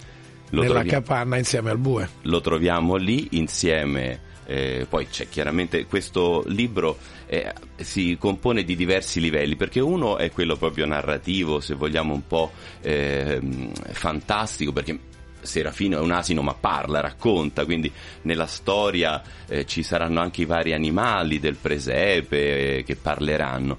Lo 0.51 0.63
nella 0.63 0.75
trovi- 0.75 0.89
capanna 0.89 1.37
insieme 1.37 1.71
al 1.71 1.79
bue. 1.79 2.09
Lo 2.23 2.41
troviamo 2.41 2.97
lì 2.97 3.29
insieme, 3.33 4.21
eh, 4.47 4.87
poi 4.89 5.07
c'è 5.09 5.29
chiaramente 5.29 5.87
questo 5.87 6.43
libro 6.47 6.99
eh, 7.27 7.53
si 7.77 8.17
compone 8.19 8.65
di 8.65 8.77
diversi 8.77 9.21
livelli, 9.21 9.57
perché 9.57 9.81
uno 9.81 10.19
è 10.19 10.31
quello 10.31 10.57
proprio 10.57 10.87
narrativo, 10.87 11.61
se 11.61 11.75
vogliamo 11.75 12.15
un 12.15 12.27
po' 12.27 12.53
ehm, 12.81 13.73
fantastico, 13.73 14.73
perché 14.73 14.99
Serafino 15.41 15.99
è 15.99 16.01
un 16.01 16.13
asino 16.13 16.43
ma 16.43 16.55
parla, 16.55 17.01
racconta, 17.01 17.65
quindi 17.65 17.91
nella 18.23 18.47
storia 18.47 19.23
eh, 19.47 19.67
ci 19.67 19.83
saranno 19.83 20.21
anche 20.21 20.43
i 20.43 20.47
vari 20.47 20.73
animali 20.73 21.39
del 21.39 21.57
presepe 21.57 22.79
eh, 22.79 22.85
che 22.85 22.97
parleranno. 22.97 23.79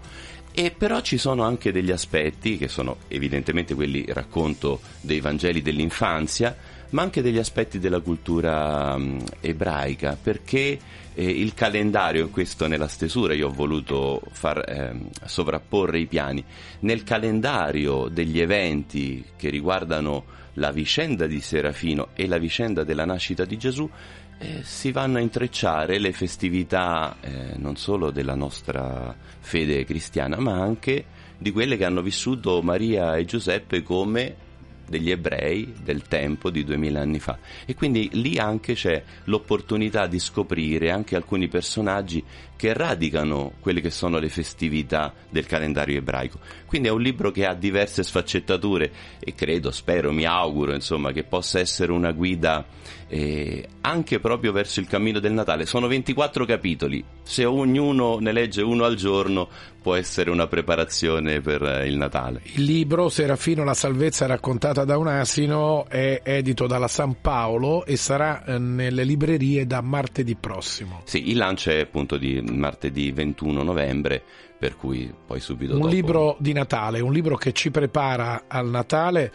E 0.58 0.72
però 0.72 1.02
ci 1.02 1.18
sono 1.18 1.44
anche 1.44 1.74
degli 1.74 1.92
aspetti 1.92 2.58
che 2.58 2.70
sono 2.70 3.00
evidentemente 3.10 3.74
quelli 3.74 4.06
racconto 4.08 4.80
dei 5.02 5.20
Vangeli 5.20 5.62
dell'infanzia, 5.62 6.56
ma 6.96 7.02
anche 7.02 7.22
degli 7.22 7.38
aspetti 7.38 7.78
della 7.78 8.00
cultura 8.00 8.98
mm, 8.98 9.20
ebraica, 9.42 10.18
perché 10.20 10.80
eh, 11.14 11.30
il 11.30 11.54
calendario, 11.54 12.30
questo 12.30 12.68
nella 12.68 12.88
stesura 12.88 13.34
io 13.34 13.50
ho 13.50 13.52
voluto 13.52 14.22
far 14.32 14.64
ehm, 14.66 15.10
sovrapporre 15.26 16.00
i 16.00 16.06
piani, 16.06 16.42
nel 16.80 17.04
calendario 17.04 18.08
degli 18.08 18.40
eventi 18.40 19.26
che 19.36 19.50
riguardano 19.50 20.24
la 20.54 20.72
vicenda 20.72 21.28
di 21.28 21.42
Serafino 21.42 22.10
e 22.14 22.28
la 22.28 22.38
vicenda 22.38 22.86
della 22.86 23.04
nascita 23.04 23.44
di 23.44 23.58
Gesù, 23.58 23.90
eh, 24.38 24.62
si 24.64 24.94
vanno 24.94 25.18
a 25.18 25.22
intrecciare 25.22 26.00
le 26.00 26.14
festività 26.14 27.18
eh, 27.20 27.58
non 27.58 27.76
solo 27.76 28.10
della 28.10 28.36
nostra 28.36 29.14
fede 29.42 29.84
cristiana, 29.84 30.40
ma 30.40 30.62
anche 30.62 31.04
di 31.38 31.52
quelle 31.52 31.76
che 31.76 31.84
hanno 31.84 32.02
vissuto 32.02 32.62
Maria 32.62 33.18
e 33.18 33.26
Giuseppe 33.26 33.84
come 33.84 34.44
degli 34.88 35.12
ebrei 35.12 35.74
del 35.82 36.04
tempo 36.04 36.50
di 36.50 36.64
duemila 36.64 37.02
anni 37.02 37.20
fa. 37.20 37.38
E 37.66 37.76
quindi 37.76 38.10
lì 38.14 38.38
anche 38.38 38.74
c'è 38.74 39.04
l'opportunità 39.26 40.08
di 40.08 40.20
scoprire 40.20 40.92
anche 40.92 41.16
alcuni 41.16 41.48
personaggi 41.48 42.24
che 42.56 42.74
radicano 42.74 43.54
quelle 43.60 43.82
che 43.82 43.90
sono 43.90 44.18
le 44.18 44.30
festività 44.30 45.14
del 45.30 45.46
calendario 45.46 45.98
ebraico. 45.98 46.40
Quindi 46.66 46.88
è 46.88 46.92
un 46.92 47.02
libro 47.02 47.32
che 47.32 47.46
ha 47.46 47.54
diverse 47.54 48.04
sfaccettature 48.04 48.92
e 49.20 49.34
credo, 49.34 49.72
spero, 49.72 50.12
mi 50.12 50.26
auguro, 50.26 50.74
insomma, 50.74 51.12
che 51.12 51.24
possa 51.24 51.60
essere 51.60 51.92
una 51.92 52.12
guida 52.12 52.66
eh, 53.08 53.68
anche 53.82 54.20
proprio 54.20 54.52
verso 54.52 54.80
il 54.80 54.88
cammino 54.88 55.20
del 55.20 55.34
Natale. 55.34 55.66
Sono 55.66 55.88
24 55.88 56.46
capitoli, 56.46 57.04
se 57.24 57.46
ognuno 57.46 58.18
ne 58.20 58.32
legge 58.32 58.62
uno 58.62 58.84
al 58.84 58.96
giorno 58.96 59.48
può 59.82 59.94
essere 59.94 60.32
una 60.32 60.48
preparazione 60.48 61.42
per 61.42 61.62
eh, 61.62 61.88
il 61.88 61.98
Natale. 61.98 62.42
Il 62.56 62.64
libro 62.64 63.10
Serafino 63.10 63.64
la 63.64 63.76
salvezza 63.76 64.26
raccontata 64.26 64.84
da 64.84 64.98
un 64.98 65.08
asino 65.08 65.88
è 65.88 66.22
edito 66.24 66.66
dalla 66.66 66.88
San 66.88 67.22
Paolo 67.22 67.86
e 67.86 67.96
sarà 67.96 68.44
eh, 68.44 68.58
nelle 68.58 69.04
librerie 69.04 69.68
da 69.68 69.82
martedì 69.82 70.36
prossimo. 70.36 71.02
Sì, 71.06 71.30
il 71.30 71.38
lancio 71.38 71.70
è 71.70 71.82
appunto 71.82 72.18
di 72.18 72.42
martedì 72.52 73.12
21 73.12 73.64
novembre, 73.64 74.22
per 74.58 74.76
cui 74.76 75.14
poi 75.26 75.40
subito 75.40 75.74
Un 75.74 75.82
dopo... 75.82 75.92
libro 75.92 76.36
di 76.40 76.54
Natale, 76.54 77.00
un 77.02 77.12
libro 77.12 77.36
che 77.36 77.52
ci 77.52 77.72
prepara 77.72 78.44
al 78.48 78.70
Natale, 78.70 79.32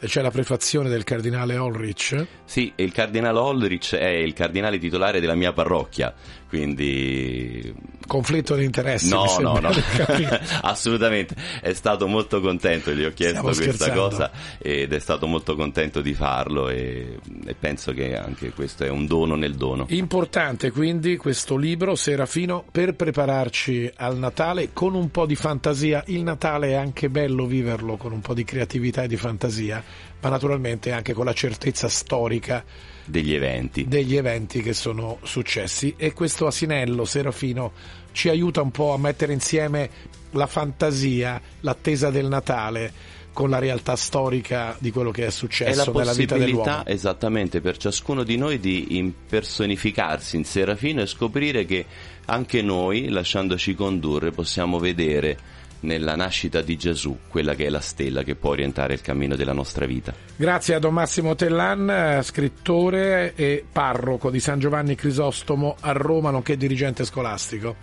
c'è 0.00 0.22
la 0.22 0.30
prefazione 0.30 0.88
del 0.88 1.04
cardinale 1.04 1.56
Ulrich. 1.56 2.26
Sì, 2.44 2.72
il 2.76 2.92
cardinale 2.92 3.38
Olrich 3.38 3.94
è 3.94 4.08
il 4.08 4.32
cardinale 4.32 4.78
titolare 4.78 5.20
della 5.20 5.34
mia 5.34 5.52
parrocchia, 5.52 6.14
quindi... 6.50 7.72
Conflitto 8.06 8.56
di 8.56 8.64
interessi. 8.64 9.08
No, 9.08 9.24
no, 9.38 9.60
no, 9.60 9.70
assolutamente. 10.62 11.36
È 11.62 11.72
stato 11.74 12.08
molto 12.08 12.40
contento, 12.40 12.90
gli 12.90 13.04
ho 13.04 13.12
chiesto 13.12 13.38
Stiamo 13.38 13.54
questa 13.54 13.72
scherzando. 13.72 14.00
cosa 14.00 14.30
ed 14.58 14.92
è 14.92 14.98
stato 14.98 15.28
molto 15.28 15.54
contento 15.54 16.00
di 16.00 16.12
farlo 16.12 16.68
e, 16.68 17.20
e 17.46 17.54
penso 17.54 17.92
che 17.92 18.16
anche 18.16 18.50
questo 18.50 18.82
è 18.82 18.88
un 18.88 19.06
dono 19.06 19.36
nel 19.36 19.54
dono. 19.54 19.86
Importante 19.90 20.72
quindi 20.72 21.16
questo 21.16 21.56
libro 21.56 21.94
Serafino 21.94 22.64
per 22.68 22.94
prepararci 22.94 23.92
al 23.94 24.18
Natale 24.18 24.70
con 24.72 24.94
un 24.94 25.08
po' 25.12 25.26
di 25.26 25.36
fantasia. 25.36 26.02
Il 26.08 26.24
Natale 26.24 26.70
è 26.70 26.74
anche 26.74 27.10
bello 27.10 27.46
viverlo 27.46 27.96
con 27.96 28.10
un 28.10 28.20
po' 28.20 28.34
di 28.34 28.42
creatività 28.42 29.04
e 29.04 29.08
di 29.08 29.16
fantasia, 29.16 29.80
ma 30.20 30.28
naturalmente 30.28 30.90
anche 30.90 31.12
con 31.12 31.26
la 31.26 31.32
certezza 31.32 31.88
storica 31.88 32.64
Degli 33.10 33.34
eventi. 33.34 33.86
degli 33.86 34.16
eventi 34.16 34.62
che 34.62 34.72
sono 34.72 35.18
successi 35.22 35.94
e 35.96 36.12
questo 36.12 36.46
asinello 36.46 37.04
Serafino 37.04 37.72
ci 38.12 38.28
aiuta 38.28 38.62
un 38.62 38.70
po' 38.70 38.92
a 38.92 38.98
mettere 38.98 39.32
insieme 39.32 39.90
la 40.32 40.46
fantasia, 40.46 41.40
l'attesa 41.60 42.10
del 42.10 42.26
Natale 42.26 43.18
con 43.32 43.48
la 43.48 43.58
realtà 43.58 43.96
storica 43.96 44.76
di 44.78 44.90
quello 44.90 45.10
che 45.10 45.26
è 45.26 45.30
successo 45.30 45.92
nella 45.92 46.12
vita 46.12 46.36
dell'uomo. 46.36 46.64
possibilità 46.64 46.90
esattamente 46.90 47.60
per 47.60 47.76
ciascuno 47.76 48.22
di 48.22 48.36
noi 48.36 48.58
di 48.58 48.96
impersonificarsi 48.96 50.36
in 50.36 50.44
Serafino 50.44 51.00
e 51.00 51.06
scoprire 51.06 51.64
che 51.64 51.84
anche 52.26 52.62
noi, 52.62 53.08
lasciandoci 53.08 53.74
condurre, 53.74 54.30
possiamo 54.30 54.78
vedere 54.78 55.38
nella 55.80 56.16
nascita 56.16 56.60
di 56.60 56.76
Gesù 56.76 57.16
quella 57.28 57.54
che 57.54 57.66
è 57.66 57.68
la 57.68 57.80
stella 57.80 58.22
che 58.22 58.34
può 58.34 58.50
orientare 58.50 58.94
il 58.94 59.00
cammino 59.00 59.36
della 59.36 59.52
nostra 59.52 59.86
vita. 59.86 60.12
Grazie 60.36 60.74
a 60.74 60.78
Don 60.78 60.94
Massimo 60.94 61.34
Tellan, 61.34 61.90
eh, 61.90 62.22
scrittore 62.22 63.34
e 63.34 63.64
parroco 63.70 64.30
di 64.30 64.40
San 64.40 64.58
Giovanni 64.58 64.94
Crisostomo 64.94 65.76
a 65.80 65.92
Roma, 65.92 66.30
nonché 66.30 66.56
dirigente 66.56 67.04
scolastico. 67.04 67.76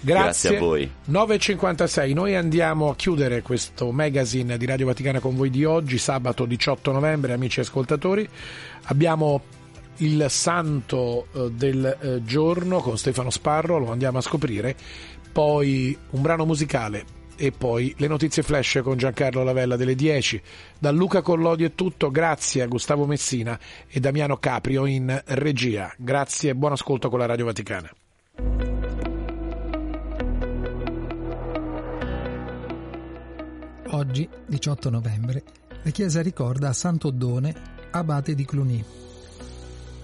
Grazie 0.00 0.56
a 0.56 0.58
voi. 0.58 0.90
9.56, 1.10 2.14
noi 2.14 2.34
andiamo 2.34 2.88
a 2.88 2.96
chiudere 2.96 3.42
questo 3.42 3.90
magazine 3.92 4.56
di 4.56 4.64
Radio 4.64 4.86
Vaticana 4.86 5.20
con 5.20 5.36
voi 5.36 5.50
di 5.50 5.64
oggi, 5.64 5.98
sabato 5.98 6.46
18 6.46 6.92
novembre, 6.92 7.34
amici 7.34 7.60
ascoltatori. 7.60 8.26
Abbiamo 8.84 9.42
il 9.98 10.26
santo 10.28 11.26
eh, 11.32 11.50
del 11.50 11.98
eh, 12.00 12.24
giorno 12.24 12.80
con 12.80 12.96
Stefano 12.96 13.28
Sparro, 13.28 13.78
lo 13.78 13.90
andiamo 13.90 14.18
a 14.18 14.22
scoprire, 14.22 14.74
poi 15.32 15.96
un 16.10 16.22
brano 16.22 16.46
musicale 16.46 17.18
e 17.40 17.52
poi 17.52 17.94
le 17.96 18.06
notizie 18.06 18.42
flash 18.42 18.80
con 18.82 18.98
Giancarlo 18.98 19.42
Lavella 19.42 19.76
delle 19.76 19.94
10. 19.94 20.42
Da 20.78 20.90
Luca 20.90 21.22
Collodi 21.22 21.64
è 21.64 21.74
tutto, 21.74 22.10
grazie 22.10 22.60
a 22.60 22.66
Gustavo 22.66 23.06
Messina 23.06 23.58
e 23.88 23.98
Damiano 23.98 24.36
Caprio 24.36 24.84
in 24.84 25.22
regia. 25.24 25.90
Grazie 25.96 26.50
e 26.50 26.54
buon 26.54 26.72
ascolto 26.72 27.08
con 27.08 27.18
la 27.18 27.24
Radio 27.24 27.46
Vaticana. 27.46 27.90
Oggi, 33.92 34.28
18 34.46 34.90
novembre, 34.90 35.42
la 35.82 35.90
Chiesa 35.92 36.20
ricorda 36.20 36.74
Santo 36.74 37.08
Oddone, 37.08 37.54
abate 37.90 38.34
di 38.34 38.44
Cluny. 38.44 38.84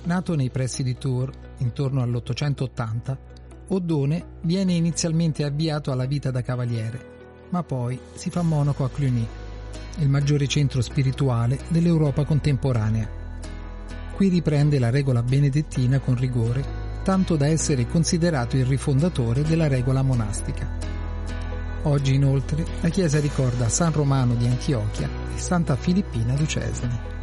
Nato 0.04 0.34
nei 0.34 0.48
pressi 0.48 0.82
di 0.82 0.96
Tours 0.96 1.36
intorno 1.58 2.00
all'880, 2.00 3.16
Oddone 3.68 4.24
viene 4.40 4.72
inizialmente 4.72 5.44
avviato 5.44 5.92
alla 5.92 6.06
vita 6.06 6.30
da 6.30 6.40
cavaliere, 6.40 7.15
ma 7.50 7.62
poi 7.62 7.98
si 8.14 8.30
fa 8.30 8.42
monaco 8.42 8.84
a 8.84 8.90
Cluny, 8.90 9.26
il 9.98 10.08
maggiore 10.08 10.46
centro 10.46 10.82
spirituale 10.82 11.58
dell'Europa 11.68 12.24
contemporanea. 12.24 13.08
Qui 14.14 14.28
riprende 14.28 14.78
la 14.78 14.90
regola 14.90 15.22
benedettina 15.22 15.98
con 15.98 16.16
rigore, 16.16 16.64
tanto 17.02 17.36
da 17.36 17.46
essere 17.46 17.86
considerato 17.86 18.56
il 18.56 18.66
rifondatore 18.66 19.42
della 19.42 19.68
regola 19.68 20.02
monastica. 20.02 20.68
Oggi 21.82 22.14
inoltre 22.14 22.64
la 22.80 22.88
Chiesa 22.88 23.20
ricorda 23.20 23.68
San 23.68 23.92
Romano 23.92 24.34
di 24.34 24.46
Antiochia 24.46 25.08
e 25.34 25.38
Santa 25.38 25.76
Filippina 25.76 26.34
Ducesne. 26.34 27.15